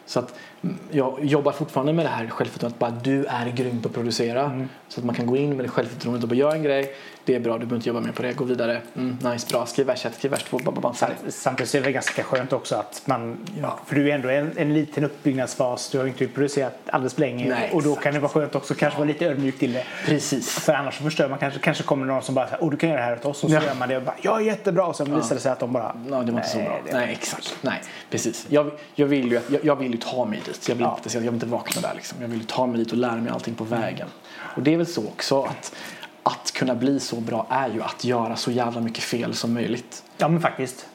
Så 0.06 0.20
att 0.20 0.34
jag 0.91 1.26
jobbar 1.26 1.52
fortfarande 1.52 1.94
med 1.94 2.06
det 2.06 2.10
här 2.10 2.27
självförtroendet. 2.27 2.80
Bara 2.80 2.91
du 2.91 3.26
är 3.26 3.49
grym 3.49 3.81
på 3.81 3.88
att 3.90 3.94
producera. 3.95 4.65
Så 4.88 4.99
att 4.99 5.06
man 5.06 5.15
kan 5.15 5.26
gå 5.26 5.38
in 5.38 5.56
med 5.56 5.65
det 5.65 5.69
självförtroendet 5.69 6.23
och 6.23 6.30
bara 6.30 6.36
göra 6.36 6.53
en 6.53 6.64
grej. 6.64 6.94
Det 7.26 7.36
är 7.36 7.40
bra, 7.40 7.53
du 7.53 7.60
behöver 7.60 7.76
inte 7.76 7.90
jobba 7.90 7.99
mer 8.02 8.11
på 8.11 8.22
det. 8.22 8.34
Gå 8.34 8.44
vidare. 8.44 8.81
Mm, 8.95 9.18
nice, 9.31 9.48
bra. 9.52 9.65
Skriv 9.65 9.86
vers 9.88 10.06
ett, 10.06 10.15
skriv 10.15 10.31
vers 10.31 10.44
två. 10.44 10.57
Ba, 10.57 10.72
ba, 10.72 10.81
ba, 10.81 10.94
färdigt. 10.94 11.18
Samtidigt 11.30 11.76
är 11.76 11.81
det 11.81 11.91
ganska 11.91 12.23
skönt 12.23 12.53
också 12.53 12.76
att 12.76 13.02
man, 13.06 13.38
för 13.86 13.95
du 13.95 14.11
är 14.11 14.15
ändå 14.15 14.30
en, 14.30 14.52
en 14.57 14.73
liten 14.73 15.03
uppbyggnadsfas, 15.03 15.90
du 15.90 15.98
har 15.98 16.06
inte 16.07 16.27
producerat 16.27 16.80
alldeles 16.86 17.14
för 17.14 17.22
länge 17.22 17.49
Nej, 17.49 17.69
och 17.73 17.84
då 17.84 17.90
exakt. 17.90 18.03
kan 18.03 18.14
det 18.14 18.19
vara 18.19 18.31
skönt 18.31 18.56
också 18.56 18.73
kanske 18.73 18.99
vara 18.99 19.07
lite 19.07 19.26
ödmjuk 19.26 19.60
till 19.60 19.73
det. 19.73 19.84
Precis. 20.06 20.49
För 20.49 20.73
annars 20.73 20.98
så 20.98 21.03
förstör 21.03 21.30
man 21.30 21.40
kanske, 21.40 21.60
kanske 21.60 21.84
kommer 21.84 22.06
någon 22.06 22.22
som 22.22 22.36
bara 22.36 22.48
åh 22.60 22.72
du 22.72 22.77
kan 22.77 22.90
göra 22.90 22.99
det 23.02 23.06
här 23.06 23.14
åt 23.15 23.26
oss 23.26 23.44
och 23.44 23.49
så 23.49 23.56
Ja. 23.56 23.64
gör 23.64 23.76
man 23.76 23.90
det 23.90 23.98
och 23.98 24.03
bara, 24.03 24.15
jag 24.22 24.41
är 24.41 24.45
jättebra 24.45 24.86
och 24.86 24.95
sen 24.95 25.15
visar 25.15 25.36
det 25.36 25.41
sig 25.41 25.52
att 25.52 25.60
de 25.60 25.73
bara, 25.73 25.95
Ja, 26.10 26.22
det 26.22 26.31
var 26.31 26.40
inte 26.40 26.49
så 26.49 26.57
bra. 26.57 26.80
Nej, 26.91 27.11
exakt. 27.11 27.57
Nej, 27.61 27.81
precis. 28.10 28.45
Jag, 28.49 28.72
jag, 28.95 29.07
vill 29.07 29.31
ju, 29.31 29.40
jag, 29.49 29.65
jag 29.65 29.76
vill 29.76 29.91
ju 29.91 29.98
ta 29.98 30.26
mig 30.26 30.40
dit. 30.50 30.68
Jag 30.70 30.76
vill, 30.76 30.84
Ja. 30.86 31.00
inte, 31.04 31.18
jag 31.18 31.22
vill 31.22 31.34
inte 31.34 31.46
vakna 31.46 31.82
där. 31.82 31.94
Liksom. 31.96 32.22
Jag 32.22 32.28
vill 32.28 32.46
ta 32.46 32.68
mig 32.68 32.78
dit 32.78 32.92
och 32.92 32.98
lära 32.98 33.16
mig 33.16 33.32
allting 33.32 33.56
på 33.56 33.64
vägen. 33.64 34.08
Och 34.56 34.62
det 34.64 34.74
är 34.74 34.78
väl 34.78 34.86
så 34.88 35.08
också 35.08 35.44
att 35.44 35.76
att 36.24 36.52
kunna 36.54 36.76
bli 36.76 37.00
så 37.00 37.16
bra 37.16 37.48
är 37.50 37.70
ju 37.70 37.82
att 37.82 38.04
göra 38.04 38.36
så 38.36 38.52
jävla 38.52 38.82
mycket 38.82 39.04
fel 39.04 39.34
som 39.36 39.54
möjligt. 39.54 40.04
ja 40.18 40.28
men 40.28 40.42
faktiskt. 40.42 40.86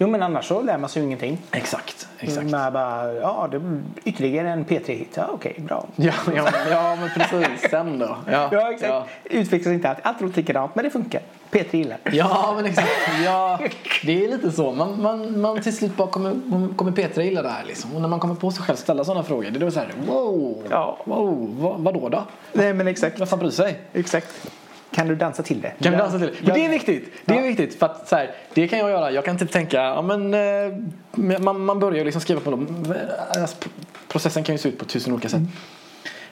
Jo 0.00 0.08
men 0.08 0.22
annars 0.22 0.44
så 0.48 0.62
lär 0.62 0.78
man 0.78 0.90
sig 0.90 1.02
ju 1.02 1.06
ingenting. 1.06 1.38
Exakt. 1.52 2.08
exakt. 2.18 2.50
Men 2.50 2.72
bara, 2.72 3.12
ja 3.14 3.48
det 3.50 3.60
ytterligare 4.04 4.50
en 4.50 4.64
P3-hit, 4.64 5.10
ja 5.14 5.28
okej 5.32 5.54
bra. 5.58 5.86
Ja, 5.96 6.12
ja, 6.36 6.48
ja, 6.70 6.96
men 7.00 7.10
precis. 7.10 7.70
Sen 7.70 7.98
då? 7.98 8.16
Ja, 8.30 8.48
Ja 8.52 8.72
exakt, 8.72 8.90
Ja. 8.92 9.06
utvecklas 9.24 9.72
inte 9.74 9.88
alltid, 9.88 10.06
allt 10.06 10.20
låter 10.20 10.36
likadant 10.36 10.74
men 10.74 10.84
det 10.84 10.90
funkar. 10.90 11.20
P3 11.50 11.76
gillar. 11.76 11.98
Ja, 12.12 12.52
men 12.56 12.66
exakt. 12.66 12.88
Ja, 13.24 13.58
det 14.04 14.24
är 14.24 14.28
lite 14.28 14.52
så. 14.52 14.72
Man, 14.72 15.02
man, 15.02 15.40
man 15.40 15.60
till 15.62 15.76
slut 15.76 15.96
bara 15.96 16.08
kommer, 16.08 16.34
man 16.44 16.74
kommer 16.76 16.92
Petra 16.92 17.24
illa 17.24 17.42
där 17.42 17.64
liksom. 17.66 17.94
Och 17.94 18.00
när 18.00 18.08
man 18.08 18.20
kommer 18.20 18.34
på 18.34 18.50
sig 18.50 18.62
själv 18.64 18.76
ställa 18.76 19.04
sådana 19.04 19.22
frågor. 19.24 19.50
Det 19.50 19.58
är 19.58 19.60
då 19.60 19.70
så 19.70 19.78
här, 19.80 19.92
wow, 20.06 20.62
Ja. 20.70 20.98
wow, 21.04 21.56
vad, 21.60 21.80
vadå 21.80 22.08
då? 22.08 22.24
Nej 22.52 22.74
men 22.74 22.88
exakt. 22.88 23.20
Vem 23.20 23.26
fan 23.26 23.38
bryr 23.38 23.50
sig? 23.50 23.78
Exakt. 23.92 24.50
Kan 24.98 25.08
du 25.08 25.14
dansa 25.16 25.42
till 25.42 25.60
det. 25.60 25.72
Kan 25.82 25.92
Ja. 25.92 25.98
dansa 25.98 26.18
till? 26.18 26.30
Men 26.42 26.54
det 26.54 26.64
är 26.64 26.68
viktigt. 26.68 27.12
Det 27.24 27.32
är 27.32 27.36
Ja. 27.36 27.42
viktigt 27.42 27.78
för 27.78 27.86
att 27.86 28.08
så 28.08 28.16
här, 28.16 28.30
det 28.54 28.68
kan 28.68 28.78
jag 28.78 28.90
göra. 28.90 29.10
Jag 29.10 29.24
kan 29.24 29.38
typ 29.38 29.50
tänka, 29.52 29.76
ja 29.76 30.02
men 30.02 30.34
eh, 30.34 31.40
man, 31.40 31.64
man 31.64 31.78
börjar 31.80 32.04
liksom 32.04 32.20
skriva 32.20 32.40
på 32.40 32.50
dem. 32.50 32.94
Alltså, 33.36 33.56
p- 33.60 33.70
processen 34.08 34.44
kan 34.44 34.54
ju 34.54 34.58
se 34.58 34.68
ut 34.68 34.78
på 34.78 34.84
tusen 34.84 35.12
olika 35.12 35.28
sätt. 35.28 35.40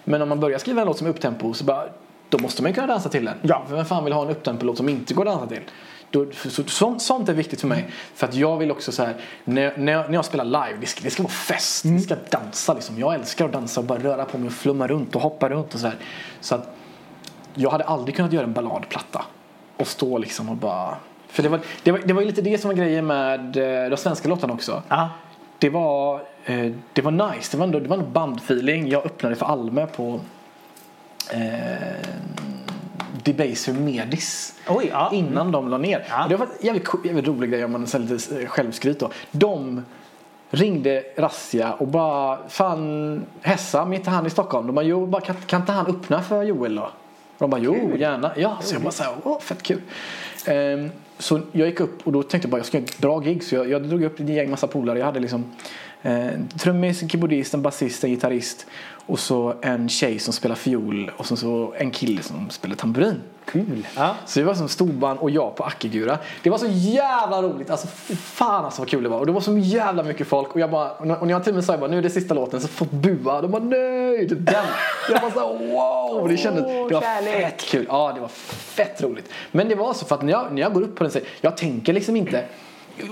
Men 0.05 0.22
om 0.22 0.28
man 0.28 0.40
börjar 0.40 0.59
skriva 0.59 0.80
en 0.80 0.86
låt 0.86 0.98
som 0.98 1.06
är 1.06 1.10
upptempo 1.10 1.55
så 1.55 1.64
bara, 1.64 1.84
då 2.28 2.38
måste 2.38 2.62
man 2.62 2.70
ju 2.70 2.74
kunna 2.74 2.86
dansa 2.86 3.09
till 3.09 3.24
den. 3.24 3.34
Ja. 3.43 3.64
För 3.68 3.76
vem 3.76 3.84
fan 3.84 4.05
vill 4.05 4.12
ha 4.12 4.22
en 4.24 4.30
upptempo-låt 4.30 4.76
som 4.76 4.88
inte 4.88 5.14
går 5.14 5.28
att 5.28 5.32
dansa 5.38 5.47
till? 5.55 5.62
Då, 6.10 6.26
så, 6.51 6.62
så, 6.64 6.98
sånt 6.98 7.28
är 7.28 7.32
viktigt 7.34 7.60
för 7.60 7.68
mig. 7.68 7.84
För 8.14 8.26
att 8.26 8.34
jag 8.34 8.56
vill 8.56 8.70
också 8.70 8.93
så 8.93 9.05
här, 9.05 9.14
när, 9.44 9.72
när, 9.76 9.93
jag, 9.93 10.06
när 10.09 10.14
jag 10.14 10.24
spelar 10.24 10.44
live, 10.44 10.76
det 10.80 10.86
ska, 10.86 11.01
det 11.05 11.10
ska 11.10 11.22
vara 11.22 11.32
fest. 11.32 11.84
Vi 11.84 12.01
ska 12.01 12.16
dansa 12.30 12.74
liksom. 12.74 12.98
Jag 12.98 13.14
älskar 13.14 13.44
att 13.44 13.52
dansa 13.52 13.80
och 13.80 13.86
bara 13.86 13.98
röra 13.98 14.24
på 14.24 14.38
mig 14.38 14.47
och 14.47 14.52
flumma 14.52 14.86
runt 14.86 15.16
och 15.16 15.22
hoppa 15.22 15.48
runt 15.48 15.74
och 15.74 15.80
så 15.80 15.86
här. 15.86 15.97
Så 16.40 16.55
att 16.55 16.68
jag 17.56 17.70
hade 17.70 17.84
aldrig 17.84 18.16
kunnat 18.16 18.32
göra 18.32 18.44
en 18.44 18.52
balladplatta 18.52 19.24
och 19.76 19.86
stå 19.86 20.18
liksom 20.18 20.48
och 20.48 20.56
bara... 20.56 20.96
För 21.28 21.42
det 21.42 21.48
var, 21.48 21.60
det 21.82 21.92
var, 21.92 22.00
det 22.04 22.12
var 22.12 22.20
ju 22.20 22.26
lite 22.26 22.42
det 22.42 22.58
som 22.58 22.68
var 22.68 22.74
grejen 22.74 23.06
med 23.06 23.56
eh, 23.56 23.90
de 23.90 23.96
svenska 23.96 24.28
låtarna 24.28 24.52
också. 24.52 24.82
Ja. 24.88 25.08
Det 25.58 25.70
var, 25.70 26.20
eh, 26.44 26.72
det 26.92 27.02
var 27.02 27.10
nice, 27.10 27.52
det 27.52 27.56
var 27.56 27.64
ändå, 27.66 27.80
det 27.80 27.88
var 27.88 27.96
ändå 27.96 28.08
bandfeeling. 28.08 28.88
Jag 28.88 29.06
öppnade 29.06 29.36
för 29.36 29.46
Alme 29.46 29.86
på 29.86 30.20
eh, 31.32 31.40
Debaser 33.24 33.72
Medis. 33.72 34.54
Oj, 34.68 34.88
ja. 34.92 35.10
Innan 35.12 35.52
de 35.52 35.68
la 35.68 35.78
ner. 35.78 36.06
Ja. 36.08 36.26
Det 36.28 36.36
var 36.36 36.46
en 36.46 36.66
jävligt, 36.66 36.88
jävligt 37.04 37.26
rolig 37.26 37.50
grej 37.50 37.64
om 37.64 37.72
man 37.72 37.86
säger 37.86 38.06
lite 38.06 38.46
självskryt 38.46 39.00
då. 39.00 39.10
De 39.30 39.82
ringde 40.50 41.02
Razzia 41.16 41.72
och 41.72 41.88
bara 41.88 42.38
Fan 42.48 43.24
Hessam, 43.42 43.92
är 43.92 43.96
inte 43.96 44.10
han 44.10 44.26
i 44.26 44.30
Stockholm? 44.30 44.66
De 44.66 44.74
bara 44.74 44.84
jo, 44.84 45.06
bara, 45.06 45.22
kan, 45.22 45.36
kan 45.46 45.60
inte 45.60 45.72
han 45.72 45.86
öppna 45.86 46.22
för 46.22 46.42
Joel 46.42 46.74
då? 46.74 46.90
De 47.38 47.50
bara 47.50 47.60
jo, 47.60 47.96
gärna. 47.96 48.32
Ja, 48.36 48.58
så 48.60 48.74
jag 48.74 48.82
bara 48.82 48.92
såhär, 48.92 49.12
åh 49.22 49.40
fett 49.40 49.62
kul. 49.62 49.80
Ehm, 50.46 50.90
så 51.18 51.40
jag 51.52 51.68
gick 51.68 51.80
upp 51.80 52.06
och 52.06 52.12
då 52.12 52.22
tänkte 52.22 52.46
jag 52.46 52.50
bara 52.50 52.58
jag 52.58 52.66
ska 52.66 52.78
göra 52.78 52.84
ett 52.84 52.98
bra 52.98 53.18
gig. 53.18 53.44
Så 53.44 53.54
jag, 53.54 53.70
jag 53.70 53.82
drog 53.82 54.02
upp 54.02 54.20
ett 54.20 54.28
gäng 54.28 54.50
massa 54.50 54.66
polare. 54.66 54.98
Jag 54.98 55.06
hade 55.06 55.20
liksom 55.20 55.44
eh, 56.02 56.28
trummis, 56.58 57.02
en 57.02 57.08
keyboardist, 57.08 57.54
en 57.54 57.62
basist, 57.62 58.04
en 58.04 58.10
gitarrist 58.10 58.66
och 59.06 59.18
så 59.18 59.54
en 59.62 59.88
tjej 59.88 60.18
som 60.18 60.32
spelar 60.32 60.54
fiol 60.54 61.10
och 61.16 61.26
så, 61.26 61.36
så 61.36 61.74
en 61.78 61.90
kille 61.90 62.22
som 62.22 62.50
spelar 62.50 62.76
tamburin. 62.76 63.22
Kul. 63.44 63.86
Ja. 63.96 64.14
Så 64.26 64.40
det 64.40 64.46
var 64.46 64.54
som 64.54 64.68
storband 64.68 65.18
och 65.18 65.30
jag 65.30 65.56
på 65.56 65.64
Ackegura. 65.64 66.18
Det 66.42 66.50
var 66.50 66.58
så 66.58 66.66
jävla 66.68 67.42
roligt. 67.42 67.70
Alltså 67.70 67.86
fan 68.16 68.64
alltså 68.64 68.80
vad 68.80 68.88
kul 68.88 69.02
det 69.02 69.08
var. 69.08 69.18
Och 69.18 69.26
det 69.26 69.32
var 69.32 69.40
så 69.40 69.58
jävla 69.58 70.02
mycket 70.02 70.26
folk. 70.26 70.54
Och 70.54 70.60
jag 70.60 70.70
bara, 70.70 70.90
och 70.90 71.06
när 71.06 71.30
jag 71.30 71.44
till 71.44 71.50
och 71.50 71.54
med 71.54 71.64
sa 71.64 71.72
jag 71.72 71.80
bara, 71.80 71.90
nu 71.90 71.98
är 71.98 72.02
det 72.02 72.10
sista 72.10 72.34
låten 72.34 72.60
så 72.60 72.68
folk 72.68 72.90
bua. 72.90 73.42
De 73.42 73.50
bara 73.50 73.62
nej, 73.62 74.26
det 74.26 74.34
är 74.34 74.38
den. 74.38 74.64
Jag 75.10 75.20
bara 75.20 75.30
så 75.30 75.56
wow. 75.56 76.28
Det 76.28 76.36
kändes, 76.36 76.64
det 76.64 76.94
var 76.94 77.00
kärlek. 77.00 77.42
fett 77.42 77.70
kul. 77.70 77.86
Ja 77.88 78.12
det 78.14 78.20
var 78.20 78.28
fett 78.28 79.02
roligt. 79.02 79.30
Men 79.52 79.68
det 79.68 79.74
var 79.74 79.94
så 79.94 80.06
för 80.06 80.14
att 80.14 80.22
när 80.22 80.32
jag, 80.32 80.52
när 80.52 80.62
jag 80.62 80.72
går 80.74 80.82
upp 80.82 80.96
på 80.96 81.04
den 81.04 81.10
scenen, 81.10 81.28
jag 81.40 81.56
tänker 81.56 81.92
liksom 81.92 82.16
inte 82.16 82.44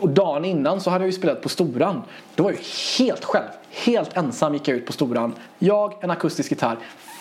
och 0.00 0.08
dagen 0.08 0.44
innan 0.44 0.80
så 0.80 0.90
hade 0.90 1.04
jag 1.04 1.08
ju 1.10 1.12
spelat 1.12 1.40
på 1.42 1.48
Storan. 1.48 2.02
Då 2.34 2.42
var 2.42 2.50
jag 2.50 2.60
ju 2.60 2.64
helt 3.04 3.24
själv. 3.24 3.48
Helt 3.70 4.16
ensam 4.16 4.54
gick 4.54 4.68
jag 4.68 4.76
ut 4.76 4.86
på 4.86 4.92
Storan. 4.92 5.34
Jag, 5.58 6.04
en 6.04 6.10
akustisk 6.10 6.50
gitarr, 6.50 6.76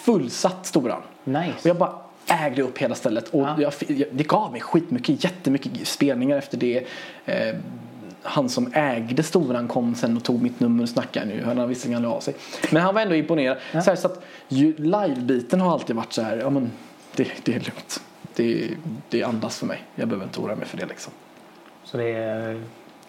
fullsatt 0.06 0.66
Storan. 0.66 1.02
Nice. 1.24 1.54
Och 1.62 1.66
jag 1.66 1.78
bara 1.78 1.92
ägde 2.28 2.62
upp 2.62 2.78
hela 2.78 2.96
stället. 2.96 3.30
Och 3.30 3.42
Ja. 3.42 3.56
jag, 3.60 3.74
jag, 3.88 4.08
det 4.12 4.24
gav 4.28 4.52
mig 4.52 4.62
skitmycket, 4.62 5.24
jättemycket 5.24 5.88
spelningar 5.88 6.38
efter 6.38 6.58
det. 6.58 6.86
Eh, 7.26 7.56
han 8.26 8.50
som 8.50 8.72
ägde 8.74 9.24
Storan 9.24 9.68
kom 9.68 9.96
sen 9.96 10.18
och 10.18 10.24
tog 10.24 10.42
mitt 10.42 10.60
nummer 10.60 10.84
och 10.84 10.90
snackade 10.90 11.26
nu. 11.26 11.44
Han 11.46 11.58
har 11.58 11.68
visserligen 11.68 11.98
aldrig 11.98 12.14
av 12.14 12.20
sig. 12.20 12.34
Men 12.72 12.82
han 12.82 12.96
var 12.96 13.02
ändå 13.02 13.16
imponerad. 13.16 13.58
Så, 13.72 13.80
här, 13.80 13.96
så 13.96 14.08
att 14.08 14.24
live-biten 14.78 15.62
har 15.62 15.72
alltid 15.72 15.96
varit 15.96 16.14
så 16.14 16.22
här, 16.22 16.38
ja 16.38 16.50
men 16.50 16.72
det, 17.16 17.28
det 17.44 17.52
är 17.56 17.60
lugnt. 17.60 18.02
Det, 18.36 18.70
det 19.10 19.24
andas 19.24 19.58
för 19.60 19.66
mig. 19.66 19.84
Jag 19.96 20.08
behöver 20.08 20.26
inte 20.26 20.40
oroa 20.40 20.56
mig 20.56 20.66
för 20.66 20.78
det 20.78 20.86
liksom. 20.86 21.14
Så 21.94 21.98
det, 21.98 22.62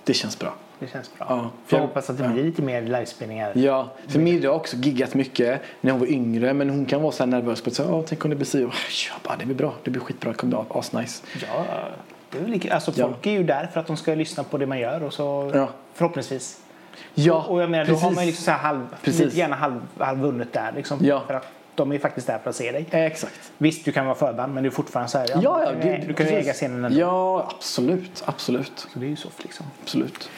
Det 0.05 0.15
känns 0.15 0.39
bra. 0.39 0.55
det 0.79 0.87
känns 0.87 1.11
bra. 1.19 1.27
Ja. 1.29 1.51
Får 1.67 1.79
Jag- 1.79 1.87
hoppas 1.87 2.11
att 2.11 2.19
det 2.19 2.29
blir 2.29 2.45
lite 2.45 2.63
mer 2.63 2.83
livespelningar. 2.83 3.53
Ja, 3.55 3.89
för 4.09 4.19
Mirre 4.19 4.49
har 4.49 4.55
också 4.55 4.77
giggat 4.77 5.15
mycket 5.15 5.61
när 5.81 5.91
hon 5.91 6.01
var 6.01 6.07
yngre 6.07 6.55
men 6.55 6.71
hon 6.71 6.87
kan 6.87 7.03
vara 7.03 7.13
så 7.13 7.23
här 7.23 7.31
nervös 7.31 7.63
på 7.63 7.71
att 7.71 7.77
säga, 7.77 7.89
"Åh, 7.93 8.03
tänk 8.07 8.25
om 8.25 8.31
det 8.31 8.37
blir 8.37 8.47
si 8.47 8.61
ja, 8.63 8.71
bara, 9.23 9.37
det 9.37 9.45
blir 9.47 9.55
bra, 9.57 9.75
det 9.85 9.91
blir 9.91 10.01
skitbra, 10.01 10.31
det 10.33 10.37
kommer 10.39 10.51
bli 10.65 10.79
asnice. 10.79 11.23
Ja, 11.47 11.65
det 12.31 12.39
är 12.39 12.47
lika, 12.47 12.75
alltså 12.75 12.93
Ja. 12.97 13.07
folk 13.09 13.27
är 13.27 13.31
ju 13.31 13.43
där 13.45 13.67
för 13.73 13.81
att 13.81 13.87
de 13.87 13.97
ska 13.97 14.15
lyssna 14.15 14.45
på 14.45 14.59
det 14.59 14.67
man 14.67 14.79
gör 14.79 15.03
och 15.03 15.13
så 15.13 15.51
Ja. 15.55 15.69
förhoppningsvis. 15.95 16.61
Ja, 17.15 17.35
och, 17.35 17.51
och 17.55 17.63
jag 17.63 17.71
menar, 17.71 17.85
då 17.85 17.95
har 17.95 18.11
man 18.11 18.25
ju 18.25 18.31
liksom 18.31 18.45
så 18.45 18.51
här 18.51 18.59
halv, 18.59 18.87
Precis. 19.03 19.21
lite 19.25 19.37
gärna 19.39 19.57
halv, 19.57 19.81
halvvunnet 19.99 20.53
där 20.53 20.73
liksom. 20.77 20.99
Ja. 21.03 21.23
För 21.27 21.35
att 21.35 21.47
de 21.77 21.93
är 21.93 21.99
faktiskt 21.99 22.27
där 22.27 22.39
för 22.39 22.51
att 22.51 22.57
se 22.57 22.73
dig. 22.73 22.87
Eh, 22.91 23.01
Exakt. 23.05 23.53
Visst, 23.59 23.85
du 23.85 23.93
kan 23.93 24.07
vara 24.07 24.15
förband 24.15 24.55
men 24.55 24.63
du 24.63 24.69
är 24.69 24.73
fortfarande 24.75 25.11
så 25.11 25.19
här. 25.19 25.29
Ja, 25.31 25.41
ja, 25.43 25.73
du, 25.73 25.83
kan- 25.83 26.07
du 26.09 26.15
kan 26.15 26.27
ju 26.27 26.33
äga 26.33 26.53
scenen 26.53 26.85
ändå. 26.85 26.99
Ja, 27.01 27.51
absolut, 27.57 28.23
absolut, 28.27 28.87
Så 28.93 28.99
det 28.99 29.07
är 29.07 29.11
ju 29.11 29.17
soft 29.17 29.43
liksom. 29.45 29.67
absolut. 29.83 30.31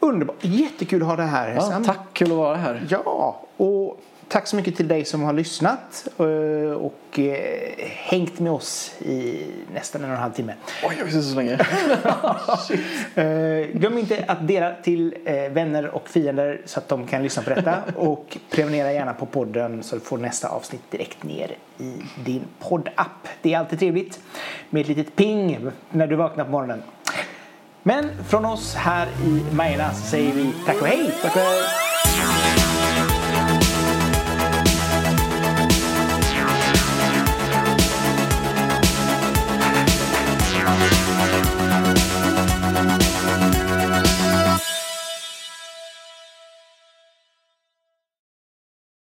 Underbart. 0.00 0.36
Jättekul 0.40 1.02
att 1.02 1.08
ha 1.08 1.16
det 1.16 1.22
här. 1.22 1.54
Ja, 1.56 1.82
tack, 1.86 1.98
kul 2.12 2.30
att 2.30 2.36
vara 2.36 2.56
här. 2.56 2.86
Ja, 2.90 3.40
och 3.56 4.00
tack 4.28 4.46
så 4.46 4.56
mycket 4.56 4.76
till 4.76 4.88
dig 4.88 5.04
som 5.04 5.22
har 5.22 5.32
lyssnat 5.32 6.08
eh, 6.18 6.70
och 6.72 7.18
eh, 7.18 7.74
hängt 7.86 8.38
med 8.38 8.52
oss 8.52 8.92
i 8.98 9.46
nästan 9.74 10.04
en 10.04 10.10
och 10.10 10.16
en 10.16 10.22
halv 10.22 10.32
timme. 10.32 10.54
Oj, 10.84 10.94
jag 10.98 11.04
visste 11.04 11.22
så 11.22 11.36
länge. 11.36 11.58
Eh, 13.14 13.66
Glöm 13.72 13.98
inte 13.98 14.24
att 14.28 14.48
dela 14.48 14.74
till 14.82 15.14
vänner 15.50 15.88
och 15.88 16.08
fiender 16.08 16.60
så 16.64 16.78
att 16.78 16.88
de 16.88 17.06
kan 17.06 17.22
lyssna 17.22 17.42
på 17.42 17.50
detta. 17.50 17.82
Och 17.96 18.38
prenumerera 18.50 18.92
gärna 18.92 19.14
på 19.14 19.26
podden 19.26 19.82
så 19.82 19.96
du 19.96 20.00
får 20.00 20.18
nästa 20.18 20.48
avsnitt 20.48 20.90
direkt 20.90 21.22
ner 21.22 21.56
i 21.78 21.92
din 22.24 22.42
poddapp. 22.58 23.28
Det 23.42 23.54
är 23.54 23.58
alltid 23.58 23.78
trevligt 23.78 24.20
med 24.70 24.80
ett 24.80 24.88
litet 24.88 25.16
ping 25.16 25.70
när 25.90 26.06
du 26.06 26.16
vaknar 26.16 26.44
på 26.44 26.50
morgonen. 26.50 26.82
Men 27.82 28.10
från 28.28 28.44
oss 28.44 28.74
här 28.74 29.08
i 29.26 29.54
Majorna 29.54 29.94
så 29.94 30.06
säger 30.06 30.32
vi 30.32 30.52
tack 30.66 30.80
och 30.80 30.86
hej! 30.86 31.14
Tack 31.22 31.36
och 31.36 31.42
hej. 31.42 31.87